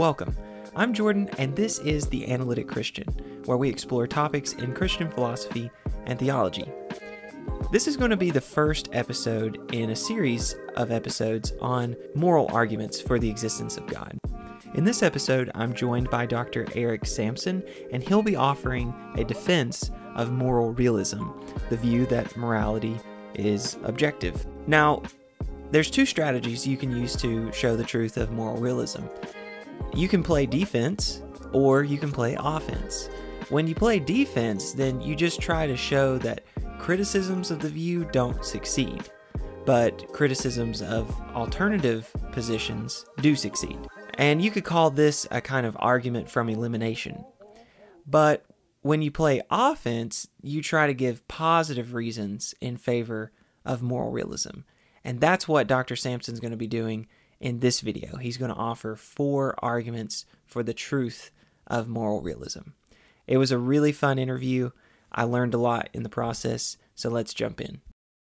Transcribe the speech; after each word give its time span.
Welcome. 0.00 0.34
I'm 0.74 0.94
Jordan, 0.94 1.28
and 1.36 1.54
this 1.54 1.78
is 1.80 2.06
The 2.06 2.32
Analytic 2.32 2.66
Christian, 2.66 3.04
where 3.44 3.58
we 3.58 3.68
explore 3.68 4.06
topics 4.06 4.54
in 4.54 4.72
Christian 4.72 5.10
philosophy 5.10 5.70
and 6.06 6.18
theology. 6.18 6.64
This 7.70 7.86
is 7.86 7.98
going 7.98 8.10
to 8.10 8.16
be 8.16 8.30
the 8.30 8.40
first 8.40 8.88
episode 8.92 9.74
in 9.74 9.90
a 9.90 9.94
series 9.94 10.56
of 10.76 10.90
episodes 10.90 11.52
on 11.60 11.96
moral 12.14 12.48
arguments 12.50 12.98
for 12.98 13.18
the 13.18 13.28
existence 13.28 13.76
of 13.76 13.86
God. 13.88 14.18
In 14.72 14.84
this 14.84 15.02
episode, 15.02 15.50
I'm 15.54 15.74
joined 15.74 16.08
by 16.08 16.24
Dr. 16.24 16.66
Eric 16.74 17.04
Sampson, 17.04 17.62
and 17.92 18.02
he'll 18.02 18.22
be 18.22 18.36
offering 18.36 18.94
a 19.18 19.24
defense 19.24 19.90
of 20.14 20.32
moral 20.32 20.72
realism, 20.72 21.24
the 21.68 21.76
view 21.76 22.06
that 22.06 22.38
morality 22.38 22.98
is 23.34 23.76
objective. 23.84 24.46
Now, 24.66 25.02
there's 25.72 25.90
two 25.90 26.06
strategies 26.06 26.66
you 26.66 26.78
can 26.78 26.90
use 26.90 27.14
to 27.16 27.52
show 27.52 27.76
the 27.76 27.84
truth 27.84 28.16
of 28.16 28.32
moral 28.32 28.56
realism. 28.56 29.02
You 29.94 30.08
can 30.08 30.22
play 30.22 30.46
defense 30.46 31.22
or 31.52 31.82
you 31.82 31.98
can 31.98 32.12
play 32.12 32.36
offense. 32.38 33.08
When 33.48 33.66
you 33.66 33.74
play 33.74 33.98
defense, 33.98 34.72
then 34.72 35.00
you 35.00 35.16
just 35.16 35.40
try 35.40 35.66
to 35.66 35.76
show 35.76 36.18
that 36.18 36.44
criticisms 36.78 37.50
of 37.50 37.60
the 37.60 37.68
view 37.68 38.04
don't 38.12 38.44
succeed, 38.44 39.10
but 39.66 40.12
criticisms 40.12 40.82
of 40.82 41.10
alternative 41.34 42.10
positions 42.32 43.04
do 43.20 43.34
succeed. 43.34 43.78
And 44.14 44.42
you 44.42 44.50
could 44.50 44.64
call 44.64 44.90
this 44.90 45.26
a 45.30 45.40
kind 45.40 45.66
of 45.66 45.76
argument 45.80 46.30
from 46.30 46.48
elimination. 46.48 47.24
But 48.06 48.44
when 48.82 49.02
you 49.02 49.10
play 49.10 49.42
offense, 49.50 50.28
you 50.42 50.62
try 50.62 50.86
to 50.86 50.94
give 50.94 51.26
positive 51.28 51.92
reasons 51.94 52.54
in 52.60 52.76
favor 52.76 53.32
of 53.64 53.82
moral 53.82 54.10
realism. 54.10 54.60
And 55.04 55.20
that's 55.20 55.48
what 55.48 55.66
Dr. 55.66 55.96
Sampson's 55.96 56.40
going 56.40 56.50
to 56.50 56.56
be 56.56 56.66
doing 56.66 57.06
in 57.40 57.58
this 57.58 57.80
video. 57.80 58.16
He's 58.16 58.36
going 58.36 58.52
to 58.52 58.56
offer 58.56 58.96
four 58.96 59.54
arguments 59.58 60.26
for 60.46 60.62
the 60.62 60.74
truth 60.74 61.30
of 61.66 61.88
moral 61.88 62.20
realism. 62.20 62.70
It 63.26 63.38
was 63.38 63.52
a 63.52 63.58
really 63.58 63.92
fun 63.92 64.18
interview. 64.18 64.70
I 65.12 65.24
learned 65.24 65.54
a 65.54 65.58
lot 65.58 65.88
in 65.92 66.02
the 66.02 66.08
process, 66.08 66.76
so 66.94 67.08
let's 67.08 67.34
jump 67.34 67.60
in. 67.60 67.80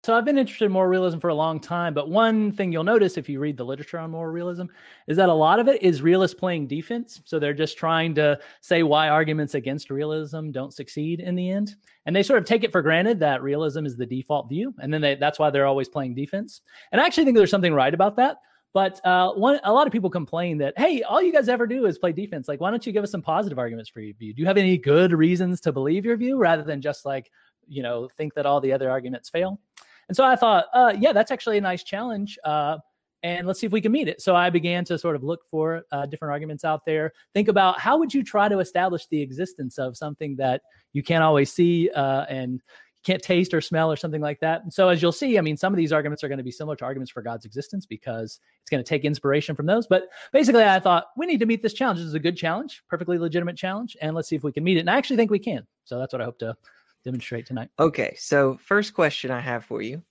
So 0.03 0.13
I've 0.13 0.25
been 0.25 0.37
interested 0.37 0.65
in 0.65 0.73
moral 0.73 0.89
realism 0.89 1.19
for 1.19 1.29
a 1.29 1.33
long 1.33 1.61
time, 1.61 1.93
but 1.93 2.09
one 2.09 2.51
thing 2.51 2.73
you'll 2.73 2.83
notice 2.83 3.15
if 3.15 3.29
you 3.29 3.39
read 3.39 3.55
the 3.55 3.63
literature 3.63 3.99
on 3.99 4.11
moral 4.11 4.33
realism 4.33 4.65
is 5.07 5.15
that 5.15 5.29
a 5.29 5.33
lot 5.33 5.61
of 5.61 5.69
it 5.69 5.81
is 5.81 6.01
realists 6.01 6.37
playing 6.37 6.67
defense. 6.67 7.21
So 7.23 7.39
they're 7.39 7.53
just 7.53 7.77
trying 7.77 8.13
to 8.15 8.37
say 8.59 8.83
why 8.83 9.07
arguments 9.07 9.55
against 9.55 9.89
realism 9.89 10.51
don't 10.51 10.73
succeed 10.73 11.21
in 11.21 11.35
the 11.35 11.49
end. 11.49 11.75
And 12.05 12.13
they 12.13 12.21
sort 12.21 12.39
of 12.39 12.45
take 12.45 12.65
it 12.65 12.71
for 12.73 12.81
granted 12.81 13.21
that 13.21 13.43
realism 13.43 13.85
is 13.85 13.95
the 13.95 14.05
default 14.05 14.49
view. 14.49 14.73
And 14.79 14.93
then 14.93 14.99
they, 14.99 15.15
that's 15.15 15.39
why 15.39 15.49
they're 15.49 15.67
always 15.67 15.87
playing 15.87 16.15
defense. 16.15 16.59
And 16.91 16.99
I 16.99 17.05
actually 17.05 17.23
think 17.23 17.37
there's 17.37 17.49
something 17.49 17.73
right 17.73 17.93
about 17.93 18.17
that. 18.17 18.39
But 18.73 19.05
uh, 19.05 19.33
one, 19.33 19.59
a 19.63 19.71
lot 19.71 19.85
of 19.85 19.93
people 19.93 20.09
complain 20.09 20.57
that, 20.57 20.73
hey, 20.77 21.03
all 21.03 21.21
you 21.21 21.31
guys 21.31 21.47
ever 21.47 21.67
do 21.67 21.85
is 21.85 21.99
play 21.99 22.11
defense. 22.11 22.47
Like, 22.47 22.59
why 22.59 22.71
don't 22.71 22.85
you 22.85 22.91
give 22.91 23.03
us 23.03 23.11
some 23.11 23.21
positive 23.21 23.59
arguments 23.59 23.89
for 23.89 24.01
your 24.01 24.15
view? 24.15 24.33
Do 24.33 24.41
you 24.41 24.47
have 24.47 24.57
any 24.57 24.77
good 24.77 25.13
reasons 25.13 25.61
to 25.61 25.71
believe 25.71 26.05
your 26.05 26.17
view 26.17 26.37
rather 26.37 26.63
than 26.63 26.81
just 26.81 27.05
like, 27.05 27.31
you 27.67 27.83
know, 27.83 28.09
think 28.17 28.33
that 28.33 28.47
all 28.47 28.59
the 28.59 28.73
other 28.73 28.89
arguments 28.89 29.29
fail? 29.29 29.59
And 30.07 30.17
so 30.17 30.23
I 30.25 30.35
thought, 30.35 30.65
uh, 30.73 30.93
yeah, 30.99 31.13
that's 31.13 31.31
actually 31.31 31.59
a 31.59 31.61
nice 31.61 31.83
challenge. 31.83 32.37
Uh, 32.43 32.77
and 33.21 33.47
let's 33.47 33.59
see 33.59 33.65
if 33.65 33.71
we 33.71 33.79
can 33.79 33.91
meet 33.91 34.09
it. 34.09 34.21
So 34.21 34.35
I 34.35 34.49
began 34.49 34.83
to 34.85 34.97
sort 34.97 35.15
of 35.15 35.23
look 35.23 35.47
for 35.49 35.83
uh, 35.91 36.05
different 36.07 36.33
arguments 36.33 36.65
out 36.65 36.83
there. 36.83 37.13
Think 37.33 37.47
about 37.47 37.79
how 37.79 37.97
would 37.97 38.13
you 38.13 38.21
try 38.21 38.49
to 38.49 38.59
establish 38.59 39.07
the 39.07 39.21
existence 39.21 39.77
of 39.77 39.95
something 39.95 40.35
that 40.37 40.61
you 40.91 41.03
can't 41.03 41.23
always 41.23 41.51
see 41.51 41.89
uh, 41.91 42.25
and 42.27 42.61
can't 43.03 43.21
taste 43.21 43.53
or 43.53 43.61
smell 43.61 43.91
or 43.91 43.95
something 43.95 44.21
like 44.21 44.39
that. 44.39 44.63
And 44.63 44.73
so 44.73 44.89
as 44.89 45.01
you'll 45.01 45.11
see, 45.11 45.37
I 45.37 45.41
mean, 45.41 45.57
some 45.57 45.73
of 45.73 45.77
these 45.77 45.91
arguments 45.91 46.23
are 46.23 46.27
going 46.27 46.37
to 46.37 46.43
be 46.43 46.51
similar 46.51 46.75
to 46.77 46.85
arguments 46.85 47.11
for 47.11 47.21
God's 47.21 47.45
existence 47.45 47.85
because 47.85 48.39
it's 48.61 48.69
going 48.69 48.83
to 48.83 48.87
take 48.87 49.03
inspiration 49.03 49.55
from 49.55 49.65
those. 49.65 49.87
But 49.87 50.09
basically, 50.31 50.63
I 50.63 50.79
thought 50.79 51.07
we 51.17 51.25
need 51.25 51.39
to 51.39 51.45
meet 51.45 51.61
this 51.61 51.73
challenge. 51.73 51.99
This 51.99 52.07
is 52.07 52.13
a 52.13 52.19
good 52.19 52.37
challenge, 52.37 52.83
perfectly 52.87 53.17
legitimate 53.17 53.57
challenge, 53.57 53.97
and 54.01 54.15
let's 54.15 54.29
see 54.29 54.35
if 54.35 54.43
we 54.43 54.51
can 54.51 54.63
meet 54.63 54.77
it. 54.77 54.81
And 54.81 54.89
I 54.89 54.97
actually 54.97 55.17
think 55.17 55.31
we 55.31 55.39
can. 55.39 55.67
So 55.85 55.99
that's 55.99 56.13
what 56.13 56.21
I 56.21 56.25
hope 56.25 56.39
to 56.39 56.55
demonstrate 57.03 57.45
tonight. 57.45 57.69
Okay, 57.79 58.15
so 58.17 58.57
first 58.57 58.93
question 58.93 59.31
I 59.31 59.41
have 59.41 59.65
for 59.65 59.81
you 59.81 60.01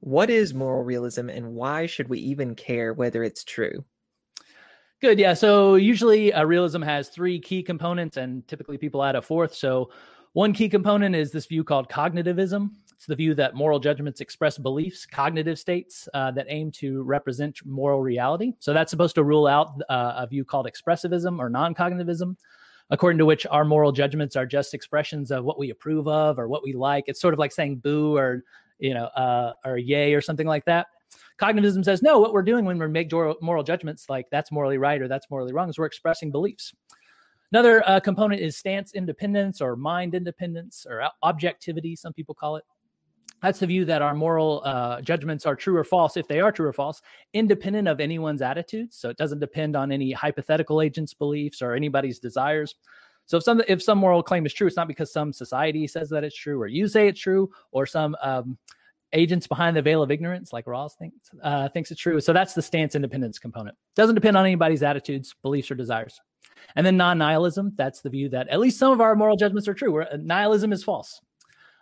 What 0.00 0.30
is 0.30 0.54
moral 0.54 0.84
realism 0.84 1.28
and 1.28 1.54
why 1.54 1.86
should 1.86 2.08
we 2.08 2.20
even 2.20 2.54
care 2.54 2.92
whether 2.92 3.24
it's 3.24 3.42
true? 3.42 3.84
Good. 5.00 5.18
Yeah. 5.18 5.34
So 5.34 5.74
usually 5.74 6.32
uh, 6.32 6.44
realism 6.44 6.80
has 6.80 7.08
three 7.08 7.38
key 7.38 7.62
components, 7.62 8.16
and 8.16 8.46
typically 8.48 8.78
people 8.78 9.02
add 9.02 9.16
a 9.16 9.22
fourth. 9.22 9.54
So 9.54 9.90
one 10.34 10.52
key 10.52 10.68
component 10.68 11.14
is 11.14 11.32
this 11.32 11.46
view 11.46 11.64
called 11.64 11.88
cognitivism. 11.88 12.70
It's 12.92 13.06
the 13.06 13.16
view 13.16 13.34
that 13.34 13.54
moral 13.54 13.80
judgments 13.80 14.20
express 14.20 14.58
beliefs, 14.58 15.06
cognitive 15.06 15.58
states 15.58 16.08
uh, 16.12 16.30
that 16.32 16.46
aim 16.48 16.70
to 16.72 17.02
represent 17.02 17.64
moral 17.64 18.02
reality. 18.02 18.52
So 18.58 18.72
that's 18.72 18.90
supposed 18.90 19.14
to 19.14 19.24
rule 19.24 19.46
out 19.46 19.80
uh, 19.88 20.14
a 20.16 20.26
view 20.26 20.44
called 20.44 20.66
expressivism 20.66 21.38
or 21.38 21.48
non 21.48 21.74
cognitivism 21.74 22.36
according 22.90 23.18
to 23.18 23.24
which 23.24 23.46
our 23.46 23.64
moral 23.64 23.92
judgments 23.92 24.36
are 24.36 24.46
just 24.46 24.74
expressions 24.74 25.30
of 25.30 25.44
what 25.44 25.58
we 25.58 25.70
approve 25.70 26.06
of 26.06 26.38
or 26.38 26.48
what 26.48 26.62
we 26.62 26.72
like. 26.72 27.04
It's 27.06 27.20
sort 27.20 27.32
of 27.32 27.40
like 27.40 27.52
saying 27.52 27.76
boo 27.76 28.16
or 28.16 28.44
you 28.78 28.94
know 28.94 29.06
uh, 29.06 29.54
or 29.64 29.78
yay 29.78 30.14
or 30.14 30.20
something 30.20 30.46
like 30.46 30.64
that. 30.66 30.88
Cognitivism 31.38 31.84
says 31.84 32.02
no. 32.02 32.18
What 32.18 32.32
we're 32.32 32.42
doing 32.42 32.64
when 32.64 32.78
we 32.78 32.86
make 32.88 33.10
moral 33.12 33.62
judgments, 33.62 34.08
like 34.08 34.26
that's 34.30 34.52
morally 34.52 34.78
right 34.78 35.00
or 35.00 35.08
that's 35.08 35.30
morally 35.30 35.52
wrong, 35.52 35.68
is 35.68 35.78
we're 35.78 35.86
expressing 35.86 36.30
beliefs. 36.30 36.72
Another 37.54 37.88
uh, 37.88 38.00
component 38.00 38.40
is 38.40 38.56
stance 38.56 38.94
independence 38.94 39.60
or 39.60 39.76
mind 39.76 40.16
independence 40.16 40.88
or 40.90 41.08
objectivity, 41.22 41.94
some 41.94 42.12
people 42.12 42.34
call 42.34 42.56
it. 42.56 42.64
That's 43.42 43.60
the 43.60 43.68
view 43.68 43.84
that 43.84 44.02
our 44.02 44.12
moral 44.12 44.60
uh, 44.64 45.00
judgments 45.02 45.46
are 45.46 45.54
true 45.54 45.76
or 45.76 45.84
false, 45.84 46.16
if 46.16 46.26
they 46.26 46.40
are 46.40 46.50
true 46.50 46.66
or 46.66 46.72
false, 46.72 47.00
independent 47.32 47.86
of 47.86 48.00
anyone's 48.00 48.42
attitudes. 48.42 48.96
So 48.96 49.08
it 49.08 49.16
doesn't 49.18 49.38
depend 49.38 49.76
on 49.76 49.92
any 49.92 50.10
hypothetical 50.10 50.82
agent's 50.82 51.14
beliefs 51.14 51.62
or 51.62 51.74
anybody's 51.74 52.18
desires. 52.18 52.74
So 53.26 53.36
if 53.36 53.44
some 53.44 53.62
if 53.68 53.80
some 53.80 53.98
moral 53.98 54.24
claim 54.24 54.44
is 54.46 54.52
true, 54.52 54.66
it's 54.66 54.74
not 54.74 54.88
because 54.88 55.12
some 55.12 55.32
society 55.32 55.86
says 55.86 56.10
that 56.10 56.24
it's 56.24 56.36
true, 56.36 56.60
or 56.60 56.66
you 56.66 56.88
say 56.88 57.06
it's 57.06 57.20
true, 57.20 57.52
or 57.70 57.86
some 57.86 58.16
um, 58.20 58.58
agents 59.12 59.46
behind 59.46 59.76
the 59.76 59.82
veil 59.82 60.02
of 60.02 60.10
ignorance, 60.10 60.52
like 60.52 60.64
Rawls 60.64 60.96
thinks 60.98 61.30
uh, 61.44 61.68
thinks 61.68 61.92
it's 61.92 62.00
true. 62.00 62.20
So 62.20 62.32
that's 62.32 62.54
the 62.54 62.62
stance 62.62 62.96
independence 62.96 63.38
component. 63.38 63.76
Doesn't 63.94 64.16
depend 64.16 64.36
on 64.36 64.44
anybody's 64.44 64.82
attitudes, 64.82 65.36
beliefs, 65.40 65.70
or 65.70 65.76
desires. 65.76 66.20
And 66.76 66.86
then 66.86 66.96
non-nihilism, 66.96 67.72
that's 67.76 68.00
the 68.00 68.10
view 68.10 68.28
that 68.30 68.48
at 68.48 68.60
least 68.60 68.78
some 68.78 68.92
of 68.92 69.00
our 69.00 69.14
moral 69.14 69.36
judgments 69.36 69.68
are 69.68 69.74
true. 69.74 69.92
Where 69.92 70.12
uh, 70.12 70.16
nihilism 70.20 70.72
is 70.72 70.84
false. 70.84 71.20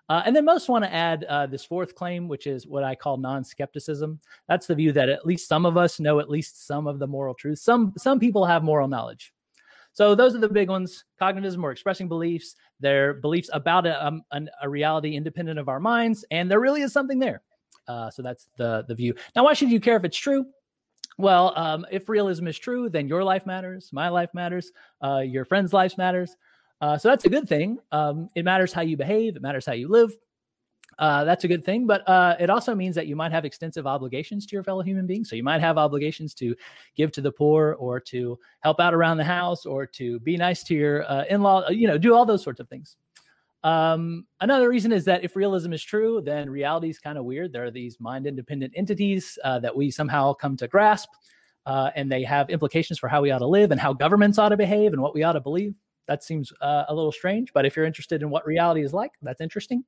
Uh, 0.08 0.22
and 0.26 0.36
then 0.36 0.44
most 0.44 0.68
want 0.68 0.84
to 0.84 0.92
add 0.92 1.24
uh, 1.24 1.46
this 1.46 1.64
fourth 1.64 1.94
claim, 1.94 2.28
which 2.28 2.46
is 2.46 2.66
what 2.66 2.84
I 2.84 2.94
call 2.94 3.16
non-skepticism. 3.16 4.20
That's 4.48 4.66
the 4.66 4.74
view 4.74 4.92
that 4.92 5.08
at 5.08 5.24
least 5.24 5.48
some 5.48 5.64
of 5.64 5.76
us 5.76 6.00
know 6.00 6.18
at 6.18 6.28
least 6.28 6.66
some 6.66 6.86
of 6.86 6.98
the 6.98 7.06
moral 7.06 7.34
truths. 7.34 7.62
Some 7.62 7.94
some 7.96 8.18
people 8.18 8.44
have 8.44 8.62
moral 8.62 8.88
knowledge. 8.88 9.32
So 9.94 10.14
those 10.14 10.34
are 10.34 10.40
the 10.40 10.48
big 10.48 10.68
ones: 10.68 11.04
cognitivism 11.20 11.62
or 11.62 11.70
expressing 11.70 12.08
beliefs. 12.08 12.56
Their 12.80 13.14
beliefs 13.14 13.48
about 13.52 13.86
a, 13.86 14.04
um, 14.04 14.22
an, 14.32 14.50
a 14.60 14.68
reality 14.68 15.16
independent 15.16 15.58
of 15.58 15.68
our 15.68 15.80
minds, 15.80 16.24
and 16.30 16.50
there 16.50 16.60
really 16.60 16.82
is 16.82 16.92
something 16.92 17.18
there. 17.18 17.42
Uh, 17.88 18.10
so 18.10 18.22
that's 18.22 18.48
the 18.58 18.84
the 18.88 18.94
view. 18.94 19.14
Now, 19.34 19.44
why 19.44 19.54
should 19.54 19.70
you 19.70 19.80
care 19.80 19.96
if 19.96 20.04
it's 20.04 20.18
true? 20.18 20.46
Well, 21.18 21.52
um, 21.56 21.86
if 21.90 22.08
realism 22.08 22.46
is 22.46 22.58
true, 22.58 22.88
then 22.88 23.06
your 23.06 23.22
life 23.22 23.46
matters, 23.46 23.90
my 23.92 24.08
life 24.08 24.30
matters, 24.34 24.72
uh, 25.02 25.18
your 25.18 25.44
friends' 25.44 25.72
lives 25.72 25.98
matters. 25.98 26.36
Uh, 26.80 26.98
so 26.98 27.08
that's 27.08 27.24
a 27.24 27.28
good 27.28 27.48
thing. 27.48 27.78
Um, 27.92 28.28
it 28.34 28.44
matters 28.44 28.72
how 28.72 28.82
you 28.82 28.96
behave. 28.96 29.36
It 29.36 29.42
matters 29.42 29.66
how 29.66 29.72
you 29.72 29.88
live. 29.88 30.10
Uh, 30.98 31.24
that's 31.24 31.44
a 31.44 31.48
good 31.48 31.64
thing, 31.64 31.86
but 31.86 32.06
uh, 32.08 32.36
it 32.38 32.50
also 32.50 32.74
means 32.74 32.94
that 32.94 33.06
you 33.06 33.16
might 33.16 33.32
have 33.32 33.44
extensive 33.44 33.86
obligations 33.86 34.44
to 34.46 34.54
your 34.54 34.62
fellow 34.62 34.82
human 34.82 35.06
beings. 35.06 35.30
So 35.30 35.36
you 35.36 35.42
might 35.42 35.60
have 35.60 35.78
obligations 35.78 36.34
to 36.34 36.54
give 36.96 37.10
to 37.12 37.22
the 37.22 37.32
poor, 37.32 37.76
or 37.78 37.98
to 38.00 38.38
help 38.60 38.78
out 38.78 38.92
around 38.92 39.16
the 39.16 39.24
house, 39.24 39.64
or 39.64 39.86
to 39.86 40.20
be 40.20 40.36
nice 40.36 40.62
to 40.64 40.74
your 40.74 41.10
uh, 41.10 41.24
in-law. 41.30 41.70
You 41.70 41.88
know, 41.88 41.96
do 41.96 42.14
all 42.14 42.26
those 42.26 42.42
sorts 42.42 42.60
of 42.60 42.68
things. 42.68 42.96
Um, 43.64 44.26
another 44.40 44.68
reason 44.68 44.92
is 44.92 45.04
that 45.04 45.22
if 45.22 45.36
realism 45.36 45.72
is 45.72 45.82
true, 45.82 46.20
then 46.20 46.50
reality 46.50 46.88
is 46.88 46.98
kind 46.98 47.16
of 47.16 47.24
weird. 47.24 47.52
There 47.52 47.64
are 47.64 47.70
these 47.70 48.00
mind 48.00 48.26
independent 48.26 48.72
entities 48.76 49.38
uh, 49.44 49.60
that 49.60 49.76
we 49.76 49.90
somehow 49.90 50.32
come 50.32 50.56
to 50.56 50.68
grasp, 50.68 51.10
uh, 51.66 51.90
and 51.94 52.10
they 52.10 52.24
have 52.24 52.50
implications 52.50 52.98
for 52.98 53.08
how 53.08 53.22
we 53.22 53.30
ought 53.30 53.38
to 53.38 53.46
live 53.46 53.70
and 53.70 53.80
how 53.80 53.92
governments 53.92 54.38
ought 54.38 54.48
to 54.48 54.56
behave 54.56 54.92
and 54.92 55.00
what 55.00 55.14
we 55.14 55.22
ought 55.22 55.34
to 55.34 55.40
believe. 55.40 55.74
That 56.06 56.24
seems 56.24 56.52
uh, 56.60 56.84
a 56.88 56.94
little 56.94 57.12
strange, 57.12 57.52
but 57.52 57.64
if 57.64 57.76
you're 57.76 57.84
interested 57.84 58.22
in 58.22 58.30
what 58.30 58.44
reality 58.44 58.82
is 58.82 58.92
like, 58.92 59.12
that's 59.22 59.40
interesting. 59.40 59.84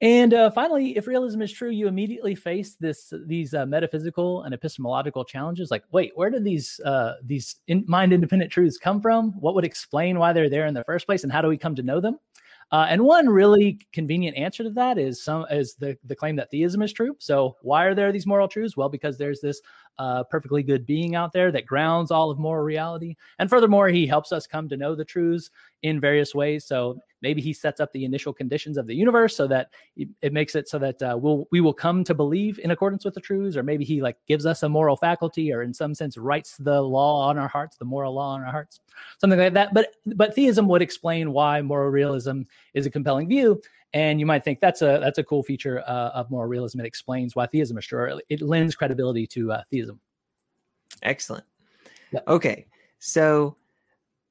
And 0.00 0.34
uh, 0.34 0.50
finally, 0.50 0.96
if 0.96 1.06
realism 1.06 1.42
is 1.42 1.52
true, 1.52 1.70
you 1.70 1.86
immediately 1.86 2.34
face 2.34 2.74
this 2.80 3.12
these 3.26 3.54
uh, 3.54 3.66
metaphysical 3.66 4.42
and 4.42 4.52
epistemological 4.52 5.24
challenges. 5.24 5.70
Like, 5.70 5.84
wait, 5.92 6.10
where 6.16 6.28
did 6.28 6.42
these 6.42 6.80
uh, 6.84 7.14
these 7.22 7.56
in 7.68 7.84
mind 7.86 8.12
independent 8.12 8.50
truths 8.50 8.78
come 8.78 9.00
from? 9.00 9.32
What 9.38 9.54
would 9.54 9.64
explain 9.64 10.18
why 10.18 10.32
they're 10.32 10.50
there 10.50 10.66
in 10.66 10.74
the 10.74 10.82
first 10.84 11.06
place, 11.06 11.22
and 11.22 11.30
how 11.30 11.40
do 11.40 11.46
we 11.46 11.56
come 11.56 11.76
to 11.76 11.82
know 11.82 12.00
them? 12.00 12.18
Uh, 12.72 12.86
and 12.88 13.02
one 13.02 13.28
really 13.28 13.78
convenient 13.92 14.34
answer 14.36 14.62
to 14.64 14.70
that 14.70 14.96
is 14.96 15.22
some 15.22 15.44
is 15.50 15.74
the 15.74 15.96
the 16.06 16.16
claim 16.16 16.34
that 16.36 16.50
theism 16.50 16.80
is 16.80 16.92
true. 16.92 17.14
So 17.18 17.56
why 17.60 17.84
are 17.84 17.94
there 17.94 18.10
these 18.12 18.26
moral 18.26 18.48
truths? 18.48 18.76
Well, 18.76 18.88
because 18.88 19.18
there's 19.18 19.40
this 19.40 19.60
uh, 19.98 20.24
perfectly 20.24 20.62
good 20.62 20.86
being 20.86 21.14
out 21.14 21.32
there 21.32 21.52
that 21.52 21.66
grounds 21.66 22.10
all 22.10 22.30
of 22.30 22.38
moral 22.38 22.64
reality. 22.64 23.14
And 23.38 23.48
furthermore, 23.48 23.88
he 23.88 24.06
helps 24.06 24.32
us 24.32 24.46
come 24.46 24.68
to 24.68 24.76
know 24.76 24.94
the 24.94 25.04
truths 25.04 25.50
in 25.82 26.00
various 26.00 26.34
ways. 26.34 26.64
So 26.64 26.98
maybe 27.22 27.40
he 27.40 27.52
sets 27.52 27.80
up 27.80 27.92
the 27.92 28.04
initial 28.04 28.32
conditions 28.32 28.76
of 28.76 28.86
the 28.86 28.94
universe 28.94 29.36
so 29.36 29.46
that 29.48 29.70
it 29.96 30.32
makes 30.32 30.54
it 30.54 30.68
so 30.68 30.78
that 30.78 31.00
uh, 31.02 31.16
we'll 31.20 31.46
we 31.50 31.60
will 31.60 31.74
come 31.74 32.04
to 32.04 32.14
believe 32.14 32.58
in 32.58 32.70
accordance 32.70 33.04
with 33.04 33.14
the 33.14 33.20
truths, 33.20 33.56
or 33.56 33.62
maybe 33.62 33.84
he 33.84 34.00
like 34.00 34.16
gives 34.26 34.46
us 34.46 34.62
a 34.62 34.68
moral 34.68 34.96
faculty, 34.96 35.52
or 35.52 35.62
in 35.62 35.74
some 35.74 35.94
sense 35.94 36.16
writes 36.16 36.56
the 36.56 36.80
law 36.80 37.28
on 37.28 37.38
our 37.38 37.48
hearts, 37.48 37.76
the 37.76 37.84
moral 37.84 38.14
law 38.14 38.34
on 38.34 38.40
our 38.40 38.50
hearts, 38.50 38.80
something 39.18 39.38
like 39.38 39.54
that. 39.54 39.74
But 39.74 39.94
but 40.14 40.34
theism 40.34 40.68
would 40.68 40.82
explain 40.82 41.32
why 41.32 41.62
moral 41.62 41.90
realism 41.90 42.42
is 42.74 42.86
a 42.86 42.90
compelling 42.90 43.28
view. 43.28 43.60
And 43.94 44.18
you 44.18 44.26
might 44.26 44.42
think 44.42 44.60
that's 44.60 44.80
a 44.80 44.98
that's 45.00 45.18
a 45.18 45.24
cool 45.24 45.42
feature 45.42 45.82
uh, 45.86 46.10
of 46.14 46.30
moral 46.30 46.48
realism. 46.48 46.80
It 46.80 46.86
explains 46.86 47.36
why 47.36 47.46
theism 47.46 47.76
is 47.76 47.86
true. 47.86 48.20
It 48.28 48.40
lends 48.40 48.74
credibility 48.74 49.26
to 49.28 49.52
uh, 49.52 49.62
theism. 49.70 50.00
Excellent. 51.02 51.44
Okay, 52.26 52.66
so 52.98 53.56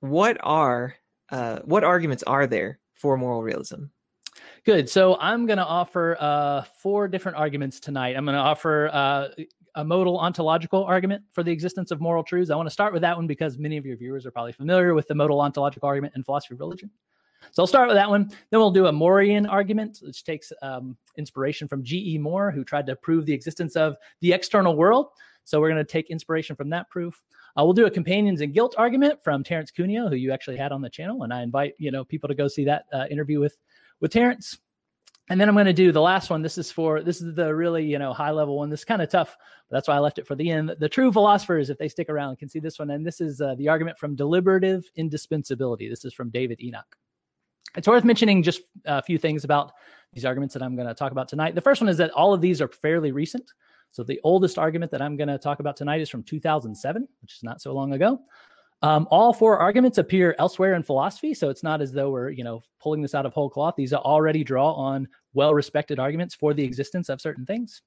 what 0.01 0.37
are 0.41 0.95
uh, 1.29 1.59
what 1.65 1.83
arguments 1.83 2.23
are 2.23 2.47
there 2.47 2.79
for 2.93 3.17
moral 3.17 3.43
realism? 3.43 3.85
Good. 4.63 4.89
So 4.89 5.17
I'm 5.19 5.45
going 5.45 5.57
to 5.57 5.65
offer 5.65 6.17
uh, 6.19 6.63
four 6.81 7.07
different 7.07 7.37
arguments 7.37 7.79
tonight. 7.79 8.15
I'm 8.15 8.25
going 8.25 8.35
to 8.35 8.41
offer 8.41 8.89
uh, 8.93 9.29
a 9.75 9.83
modal 9.83 10.19
ontological 10.19 10.83
argument 10.83 11.23
for 11.31 11.43
the 11.43 11.51
existence 11.51 11.91
of 11.91 12.01
moral 12.01 12.23
truths. 12.23 12.51
I 12.51 12.55
want 12.55 12.67
to 12.67 12.71
start 12.71 12.93
with 12.93 13.01
that 13.01 13.15
one 13.15 13.27
because 13.27 13.57
many 13.57 13.77
of 13.77 13.85
your 13.85 13.97
viewers 13.97 14.25
are 14.25 14.31
probably 14.31 14.51
familiar 14.51 14.93
with 14.93 15.07
the 15.07 15.15
modal 15.15 15.41
ontological 15.41 15.87
argument 15.87 16.13
in 16.15 16.23
philosophy 16.23 16.53
of 16.53 16.59
religion. 16.59 16.91
So 17.51 17.63
I'll 17.63 17.67
start 17.67 17.87
with 17.87 17.95
that 17.95 18.09
one. 18.09 18.29
Then 18.49 18.59
we'll 18.59 18.71
do 18.71 18.87
a 18.87 18.91
Morean 18.91 19.45
argument, 19.45 19.99
which 20.01 20.23
takes 20.23 20.53
um, 20.61 20.95
inspiration 21.17 21.67
from 21.67 21.83
G.E. 21.83 22.17
Moore, 22.17 22.51
who 22.51 22.63
tried 22.63 22.85
to 22.87 22.95
prove 22.95 23.25
the 23.25 23.33
existence 23.33 23.75
of 23.75 23.95
the 24.21 24.33
external 24.33 24.75
world. 24.75 25.07
So 25.43 25.59
we're 25.59 25.69
going 25.69 25.83
to 25.83 25.91
take 25.91 26.09
inspiration 26.09 26.55
from 26.55 26.69
that 26.69 26.89
proof. 26.89 27.21
Uh, 27.57 27.63
we'll 27.63 27.73
do 27.73 27.85
a 27.85 27.91
companions 27.91 28.41
and 28.41 28.53
guilt 28.53 28.75
argument 28.77 29.23
from 29.23 29.43
Terence 29.43 29.71
Cuneo, 29.71 30.07
who 30.07 30.15
you 30.15 30.31
actually 30.31 30.57
had 30.57 30.71
on 30.71 30.81
the 30.81 30.89
channel, 30.89 31.23
and 31.23 31.33
I 31.33 31.41
invite 31.41 31.73
you 31.77 31.91
know 31.91 32.05
people 32.05 32.29
to 32.29 32.35
go 32.35 32.47
see 32.47 32.65
that 32.65 32.85
uh, 32.93 33.05
interview 33.09 33.39
with 33.39 33.57
with 33.99 34.11
Terence. 34.11 34.59
And 35.29 35.39
then 35.39 35.47
I'm 35.47 35.55
going 35.55 35.65
to 35.65 35.73
do 35.73 35.91
the 35.91 36.01
last 36.01 36.29
one. 36.29 36.41
This 36.41 36.57
is 36.57 36.71
for 36.71 37.01
this 37.01 37.21
is 37.21 37.35
the 37.35 37.53
really 37.53 37.85
you 37.85 37.99
know 37.99 38.13
high 38.13 38.31
level 38.31 38.57
one. 38.57 38.69
This 38.69 38.81
is 38.81 38.85
kind 38.85 39.01
of 39.01 39.09
tough, 39.09 39.35
but 39.69 39.75
that's 39.77 39.87
why 39.87 39.95
I 39.95 39.99
left 39.99 40.19
it 40.19 40.27
for 40.27 40.35
the 40.35 40.49
end. 40.49 40.75
The 40.79 40.89
true 40.89 41.11
philosophers, 41.11 41.69
if 41.69 41.77
they 41.77 41.89
stick 41.89 42.09
around, 42.09 42.37
can 42.37 42.49
see 42.49 42.59
this 42.59 42.79
one. 42.79 42.89
And 42.89 43.05
this 43.05 43.19
is 43.19 43.41
uh, 43.41 43.55
the 43.55 43.67
argument 43.67 43.97
from 43.97 44.15
deliberative 44.15 44.89
indispensability. 44.95 45.89
This 45.89 46.05
is 46.05 46.13
from 46.13 46.29
David 46.29 46.61
Enoch. 46.61 46.97
It's 47.75 47.87
worth 47.87 48.03
mentioning 48.03 48.43
just 48.43 48.61
a 48.85 49.01
few 49.01 49.17
things 49.17 49.43
about 49.43 49.71
these 50.13 50.25
arguments 50.25 50.53
that 50.53 50.63
I'm 50.63 50.75
going 50.75 50.87
to 50.87 50.93
talk 50.93 51.11
about 51.11 51.27
tonight. 51.27 51.55
The 51.55 51.61
first 51.61 51.81
one 51.81 51.89
is 51.89 51.97
that 51.97 52.11
all 52.11 52.33
of 52.33 52.41
these 52.41 52.61
are 52.61 52.67
fairly 52.67 53.11
recent. 53.11 53.51
So 53.91 54.03
the 54.03 54.19
oldest 54.23 54.57
argument 54.57 54.91
that 54.91 55.01
I'm 55.01 55.17
going 55.17 55.27
to 55.27 55.37
talk 55.37 55.59
about 55.59 55.75
tonight 55.75 56.01
is 56.01 56.09
from 56.09 56.23
2007, 56.23 57.07
which 57.21 57.33
is 57.35 57.43
not 57.43 57.61
so 57.61 57.73
long 57.73 57.93
ago. 57.93 58.19
Um, 58.83 59.07
all 59.11 59.31
four 59.31 59.59
arguments 59.59 59.99
appear 59.99 60.35
elsewhere 60.39 60.73
in 60.73 60.81
philosophy, 60.81 61.33
so 61.33 61.49
it's 61.49 61.61
not 61.61 61.81
as 61.81 61.91
though 61.91 62.09
we're 62.09 62.31
you 62.31 62.43
know 62.43 62.63
pulling 62.81 63.01
this 63.01 63.13
out 63.13 63.27
of 63.27 63.33
whole 63.33 63.49
cloth. 63.49 63.75
These 63.77 63.93
already 63.93 64.43
draw 64.43 64.73
on 64.73 65.07
well-respected 65.33 65.99
arguments 65.99 66.33
for 66.33 66.53
the 66.55 66.63
existence 66.63 67.07
of 67.07 67.21
certain 67.21 67.45
things, 67.45 67.83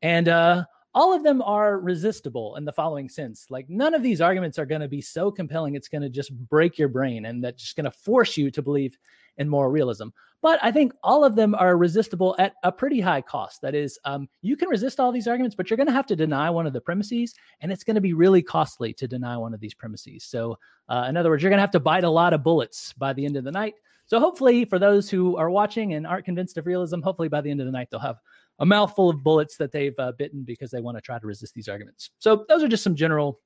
and 0.00 0.28
uh, 0.28 0.64
all 0.94 1.14
of 1.14 1.22
them 1.22 1.40
are 1.42 1.78
resistible 1.78 2.56
in 2.56 2.64
the 2.64 2.72
following 2.72 3.08
sense. 3.08 3.46
Like 3.50 3.68
none 3.68 3.94
of 3.94 4.02
these 4.02 4.20
arguments 4.20 4.58
are 4.58 4.66
going 4.66 4.80
to 4.82 4.88
be 4.88 5.00
so 5.00 5.30
compelling 5.30 5.74
it's 5.74 5.88
going 5.88 6.02
to 6.02 6.10
just 6.10 6.36
break 6.48 6.78
your 6.78 6.88
brain 6.88 7.26
and 7.26 7.42
that's 7.42 7.62
just 7.62 7.76
going 7.76 7.84
to 7.84 7.90
force 7.90 8.36
you 8.36 8.50
to 8.50 8.62
believe 8.62 8.98
in 9.38 9.48
moral 9.48 9.70
realism. 9.70 10.08
But 10.42 10.58
I 10.60 10.72
think 10.72 10.92
all 11.04 11.24
of 11.24 11.36
them 11.36 11.54
are 11.54 11.76
resistible 11.76 12.34
at 12.38 12.54
a 12.64 12.72
pretty 12.72 13.00
high 13.00 13.20
cost. 13.20 13.62
That 13.62 13.76
is, 13.76 13.98
um, 14.04 14.28
you 14.42 14.56
can 14.56 14.68
resist 14.68 14.98
all 14.98 15.12
these 15.12 15.28
arguments, 15.28 15.54
but 15.54 15.70
you're 15.70 15.76
going 15.76 15.86
to 15.86 15.92
have 15.92 16.06
to 16.06 16.16
deny 16.16 16.50
one 16.50 16.66
of 16.66 16.72
the 16.72 16.80
premises, 16.80 17.32
and 17.60 17.70
it's 17.70 17.84
going 17.84 17.94
to 17.94 18.00
be 18.00 18.12
really 18.12 18.42
costly 18.42 18.92
to 18.94 19.06
deny 19.06 19.36
one 19.36 19.54
of 19.54 19.60
these 19.60 19.72
premises. 19.72 20.24
So, 20.24 20.58
uh, 20.88 21.06
in 21.08 21.16
other 21.16 21.30
words, 21.30 21.42
you're 21.44 21.50
going 21.50 21.58
to 21.58 21.62
have 21.62 21.70
to 21.70 21.80
bite 21.80 22.02
a 22.02 22.10
lot 22.10 22.34
of 22.34 22.42
bullets 22.42 22.92
by 22.94 23.12
the 23.12 23.24
end 23.24 23.36
of 23.36 23.44
the 23.44 23.52
night. 23.52 23.74
So, 24.06 24.18
hopefully, 24.18 24.64
for 24.64 24.80
those 24.80 25.08
who 25.08 25.36
are 25.36 25.48
watching 25.48 25.94
and 25.94 26.08
aren't 26.08 26.24
convinced 26.24 26.58
of 26.58 26.66
realism, 26.66 27.02
hopefully 27.02 27.28
by 27.28 27.40
the 27.40 27.50
end 27.50 27.60
of 27.60 27.66
the 27.66 27.72
night, 27.72 27.88
they'll 27.92 28.00
have 28.00 28.18
a 28.58 28.66
mouthful 28.66 29.10
of 29.10 29.22
bullets 29.22 29.56
that 29.56 29.72
they've 29.72 29.98
uh, 29.98 30.12
bitten 30.18 30.42
because 30.42 30.70
they 30.70 30.80
want 30.80 30.96
to 30.96 31.00
try 31.00 31.18
to 31.18 31.26
resist 31.26 31.54
these 31.54 31.68
arguments. 31.68 32.10
So, 32.18 32.44
those 32.48 32.62
are 32.62 32.68
just 32.68 32.84
some 32.84 32.94
general 32.94 33.40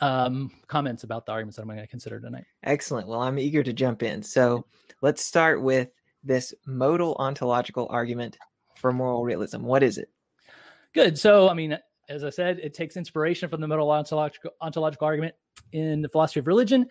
um, 0.00 0.50
comments 0.66 1.04
about 1.04 1.26
the 1.26 1.32
arguments 1.32 1.56
that 1.56 1.62
I'm 1.62 1.68
going 1.68 1.78
to 1.80 1.86
consider 1.86 2.20
tonight. 2.20 2.44
Excellent. 2.62 3.06
Well, 3.06 3.20
I'm 3.20 3.38
eager 3.38 3.62
to 3.62 3.72
jump 3.72 4.02
in. 4.02 4.22
So, 4.22 4.66
let's 5.02 5.22
start 5.22 5.62
with 5.62 5.90
this 6.22 6.54
modal 6.66 7.16
ontological 7.18 7.86
argument 7.90 8.38
for 8.76 8.92
moral 8.92 9.24
realism. 9.24 9.62
What 9.62 9.82
is 9.82 9.98
it? 9.98 10.10
Good. 10.94 11.18
So, 11.18 11.48
I 11.48 11.54
mean, 11.54 11.78
as 12.08 12.24
I 12.24 12.30
said, 12.30 12.58
it 12.60 12.74
takes 12.74 12.96
inspiration 12.96 13.48
from 13.48 13.60
the 13.60 13.68
modal 13.68 13.90
ontological, 13.90 14.52
ontological 14.60 15.06
argument 15.06 15.34
in 15.72 16.02
the 16.02 16.08
philosophy 16.08 16.40
of 16.40 16.46
religion. 16.46 16.86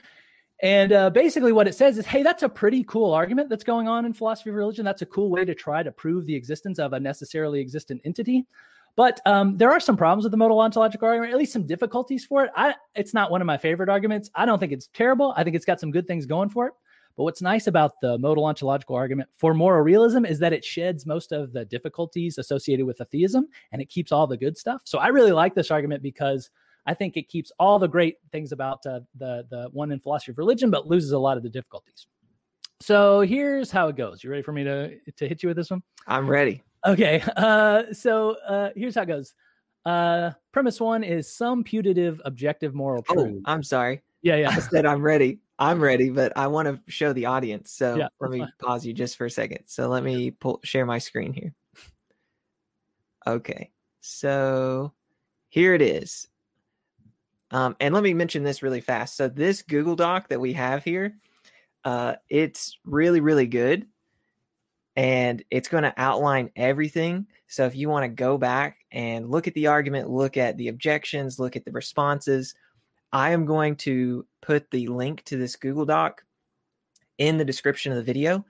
And 0.62 0.94
uh, 0.94 1.10
basically, 1.10 1.52
what 1.52 1.68
it 1.68 1.76
says 1.76 1.98
is, 1.98 2.06
hey, 2.06 2.24
that's 2.24 2.44
a 2.44 2.50
pretty 2.50 2.84
cool 2.86 3.14
argument 3.14 3.50
that's 3.50 3.64
going 3.64 3.88
on 3.88 4.06
in 4.06 4.14
philosophy 4.14 4.50
of 4.50 4.56
religion. 4.56 4.86
That's 4.86 5.02
a 5.02 5.06
cool 5.06 5.30
way 5.30 5.44
to 5.44 5.54
try 5.54 5.84
to 5.84 5.92
prove 5.92 6.26
the 6.26 6.36
existence 6.36 6.80
of 6.80 6.94
a 6.94 7.00
necessarily 7.00 7.60
existent 7.60 8.02
entity. 8.06 8.46
But 8.96 9.20
um, 9.26 9.58
there 9.58 9.72
are 9.72 9.80
some 9.80 9.98
problems 9.98 10.24
with 10.24 10.32
the 10.32 10.38
modal 10.38 10.60
ontological 10.60 11.08
argument, 11.08 11.34
at 11.34 11.40
least 11.40 11.54
some 11.54 11.66
difficulties 11.66 12.26
for 12.26 12.46
it. 12.46 12.52
I, 12.56 12.76
it's 12.96 13.14
not 13.14 13.32
one 13.32 13.42
of 13.42 13.48
my 13.48 13.58
favorite 13.58 13.90
arguments. 13.90 14.30
I 14.36 14.46
don't 14.46 14.60
think 14.60 14.72
it's 14.72 14.88
terrible. 14.94 15.34
I 15.36 15.44
think 15.44 15.56
it's 15.56 15.66
got 15.66 15.80
some 15.80 15.92
good 15.92 16.08
things 16.08 16.26
going 16.26 16.50
for 16.50 16.68
it. 16.68 16.74
But 17.18 17.24
what's 17.24 17.42
nice 17.42 17.68
about 17.68 18.00
the 18.02 18.18
modal 18.18 18.46
ontological 18.46 18.96
argument 18.96 19.30
for 19.36 19.54
moral 19.54 19.82
realism 19.82 20.26
is 20.26 20.40
that 20.40 20.54
it 20.54 20.66
sheds 20.66 21.06
most 21.06 21.32
of 21.32 21.54
the 21.54 21.66
difficulties 21.66 22.38
associated 22.38 22.86
with 22.86 23.02
atheism 23.02 23.48
and 23.72 23.82
it 23.82 23.90
keeps 23.90 24.12
all 24.12 24.26
the 24.26 24.38
good 24.38 24.58
stuff. 24.58 24.82
So 24.86 24.98
I 24.98 25.08
really 25.08 25.32
like 25.32 25.54
this 25.54 25.70
argument 25.70 26.02
because 26.02 26.50
I 26.86 26.94
think 26.94 27.16
it 27.18 27.30
keeps 27.30 27.52
all 27.60 27.80
the 27.80 27.88
great 27.88 28.18
things 28.32 28.52
about 28.52 28.86
uh, 28.86 29.02
the 29.16 29.46
the 29.50 29.70
one 29.72 29.92
in 29.92 30.00
philosophy 30.00 30.32
of 30.32 30.38
religion, 30.38 30.70
but 30.70 30.88
loses 30.88 31.12
a 31.12 31.20
lot 31.20 31.38
of 31.38 31.44
the 31.44 31.50
difficulties. 31.50 32.08
So 32.82 33.22
here's 33.22 33.72
how 33.72 33.88
it 33.88 33.96
goes. 33.96 34.24
You 34.24 34.30
ready 34.30 34.44
for 34.44 34.52
me 34.52 34.64
to 34.64 34.98
to 35.12 35.28
hit 35.28 35.44
you 35.44 35.48
with 35.48 35.58
this 35.58 35.72
one? 35.72 35.82
I'm 36.08 36.30
ready. 36.30 36.62
Okay. 36.86 37.24
Uh, 37.38 37.94
so 37.94 38.36
uh, 38.48 38.70
here's 38.76 38.96
how 38.96 39.04
it 39.04 39.08
goes. 39.08 39.34
Uh, 39.86 40.32
premise 40.52 40.80
one 40.80 41.04
is 41.04 41.34
some 41.34 41.64
putative 41.64 42.22
objective 42.26 42.74
moral 42.74 43.04
oh, 43.10 43.14
truth. 43.14 43.42
Oh, 43.46 43.52
I'm 43.52 43.64
sorry. 43.64 44.02
Yeah, 44.22 44.36
yeah. 44.36 44.50
I 44.50 44.60
said 44.60 44.86
I'm 44.86 45.02
ready. 45.02 45.40
I'm 45.60 45.80
ready, 45.80 46.10
but 46.10 46.34
I 46.36 46.48
want 46.48 46.68
to 46.68 46.92
show 46.92 47.14
the 47.14 47.26
audience. 47.26 47.72
So 47.72 47.96
yeah, 47.96 48.08
let 48.20 48.32
me 48.32 48.40
fine. 48.40 48.52
pause 48.60 48.86
you 48.86 48.94
just 48.94 49.18
for 49.18 49.26
a 49.26 49.30
second. 49.30 49.60
So 49.66 49.88
let 49.88 50.04
me 50.04 50.32
pull, 50.32 50.60
share 50.64 50.86
my 50.86 50.98
screen 50.98 51.32
here. 51.32 51.54
Okay. 53.26 53.72
So 54.02 54.94
here 55.50 55.74
it 55.74 55.82
is. 55.82 56.28
Um, 57.54 57.76
and 57.80 57.94
let 57.94 58.02
me 58.02 58.16
mention 58.16 58.44
this 58.44 58.64
really 58.64 58.82
fast. 58.82 59.16
So 59.16 59.30
this 59.30 59.62
Google 59.62 59.96
Doc 59.96 60.28
that 60.30 60.42
we 60.42 60.54
have 60.54 60.84
here, 60.84 61.16
uh, 61.86 62.16
it's 62.28 62.80
really, 62.84 63.22
really 63.22 63.46
good. 63.46 63.86
And 64.96 65.44
it's 65.52 65.70
going 65.70 65.84
to 65.84 65.94
outline 65.96 66.50
everything. 66.56 67.28
So 67.48 67.66
if 67.66 67.76
you 67.76 67.90
want 67.90 68.04
to 68.04 68.10
go 68.10 68.38
back 68.38 68.80
and 68.92 69.30
look 69.30 69.48
at 69.48 69.54
the 69.54 69.68
argument, 69.68 70.10
look 70.10 70.36
at 70.36 70.58
the 70.58 70.68
objections, 70.68 71.40
look 71.40 71.56
at 71.56 71.64
the 71.64 71.72
responses, 71.72 72.56
I 73.12 73.32
am 73.32 73.46
going 73.46 73.76
to 73.78 74.26
put 74.42 74.72
the 74.72 74.88
link 74.88 75.24
to 75.26 75.38
this 75.38 75.56
Google 75.56 75.86
Doc 75.86 76.24
in 77.20 77.38
the 77.38 77.46
description 77.46 77.92
of 77.92 77.98
the 77.98 78.04
video 78.04 78.44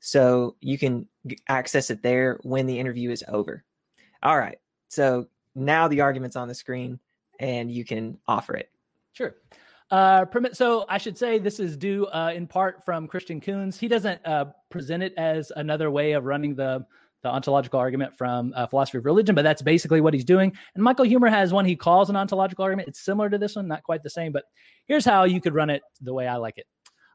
so 0.00 0.56
you 0.60 0.76
can 0.76 1.08
access 1.48 1.88
it 1.90 2.02
there 2.02 2.38
when 2.42 2.66
the 2.66 2.78
interview 2.78 3.10
is 3.10 3.24
over. 3.28 3.64
All 4.22 4.38
right. 4.38 4.58
So 4.88 5.28
now 5.54 5.88
the 5.88 6.02
argument's 6.02 6.36
on 6.36 6.48
the 6.48 6.54
screen 6.54 7.00
and 7.40 7.70
you 7.70 7.84
can 7.84 8.18
offer 8.26 8.54
it. 8.54 8.70
Sure. 9.12 9.34
Uh, 9.90 10.24
so 10.52 10.86
I 10.88 10.96
should 10.96 11.18
say 11.18 11.38
this 11.38 11.60
is 11.60 11.76
due 11.76 12.06
uh, 12.06 12.32
in 12.34 12.46
part 12.46 12.84
from 12.84 13.06
Christian 13.06 13.40
Coons. 13.40 13.78
He 13.78 13.88
doesn't 13.88 14.24
uh, 14.26 14.46
present 14.70 15.02
it 15.02 15.12
as 15.18 15.52
another 15.54 15.90
way 15.90 16.12
of 16.12 16.24
running 16.24 16.54
the 16.54 16.86
the 17.22 17.28
ontological 17.28 17.78
argument 17.78 18.16
from 18.16 18.52
uh, 18.56 18.66
philosophy 18.66 18.98
of 18.98 19.04
religion, 19.04 19.34
but 19.34 19.42
that's 19.42 19.62
basically 19.62 20.00
what 20.00 20.12
he's 20.12 20.24
doing. 20.24 20.52
And 20.74 20.82
Michael 20.82 21.04
Huemer 21.04 21.30
has 21.30 21.52
one 21.52 21.64
he 21.64 21.76
calls 21.76 22.10
an 22.10 22.16
ontological 22.16 22.64
argument. 22.64 22.88
It's 22.88 23.04
similar 23.04 23.30
to 23.30 23.38
this 23.38 23.54
one, 23.54 23.68
not 23.68 23.84
quite 23.84 24.02
the 24.02 24.10
same, 24.10 24.32
but 24.32 24.42
here's 24.86 25.04
how 25.04 25.22
you 25.22 25.40
could 25.40 25.54
run 25.54 25.70
it 25.70 25.82
the 26.00 26.12
way 26.12 26.26
I 26.26 26.36
like 26.36 26.58
it. 26.58 26.66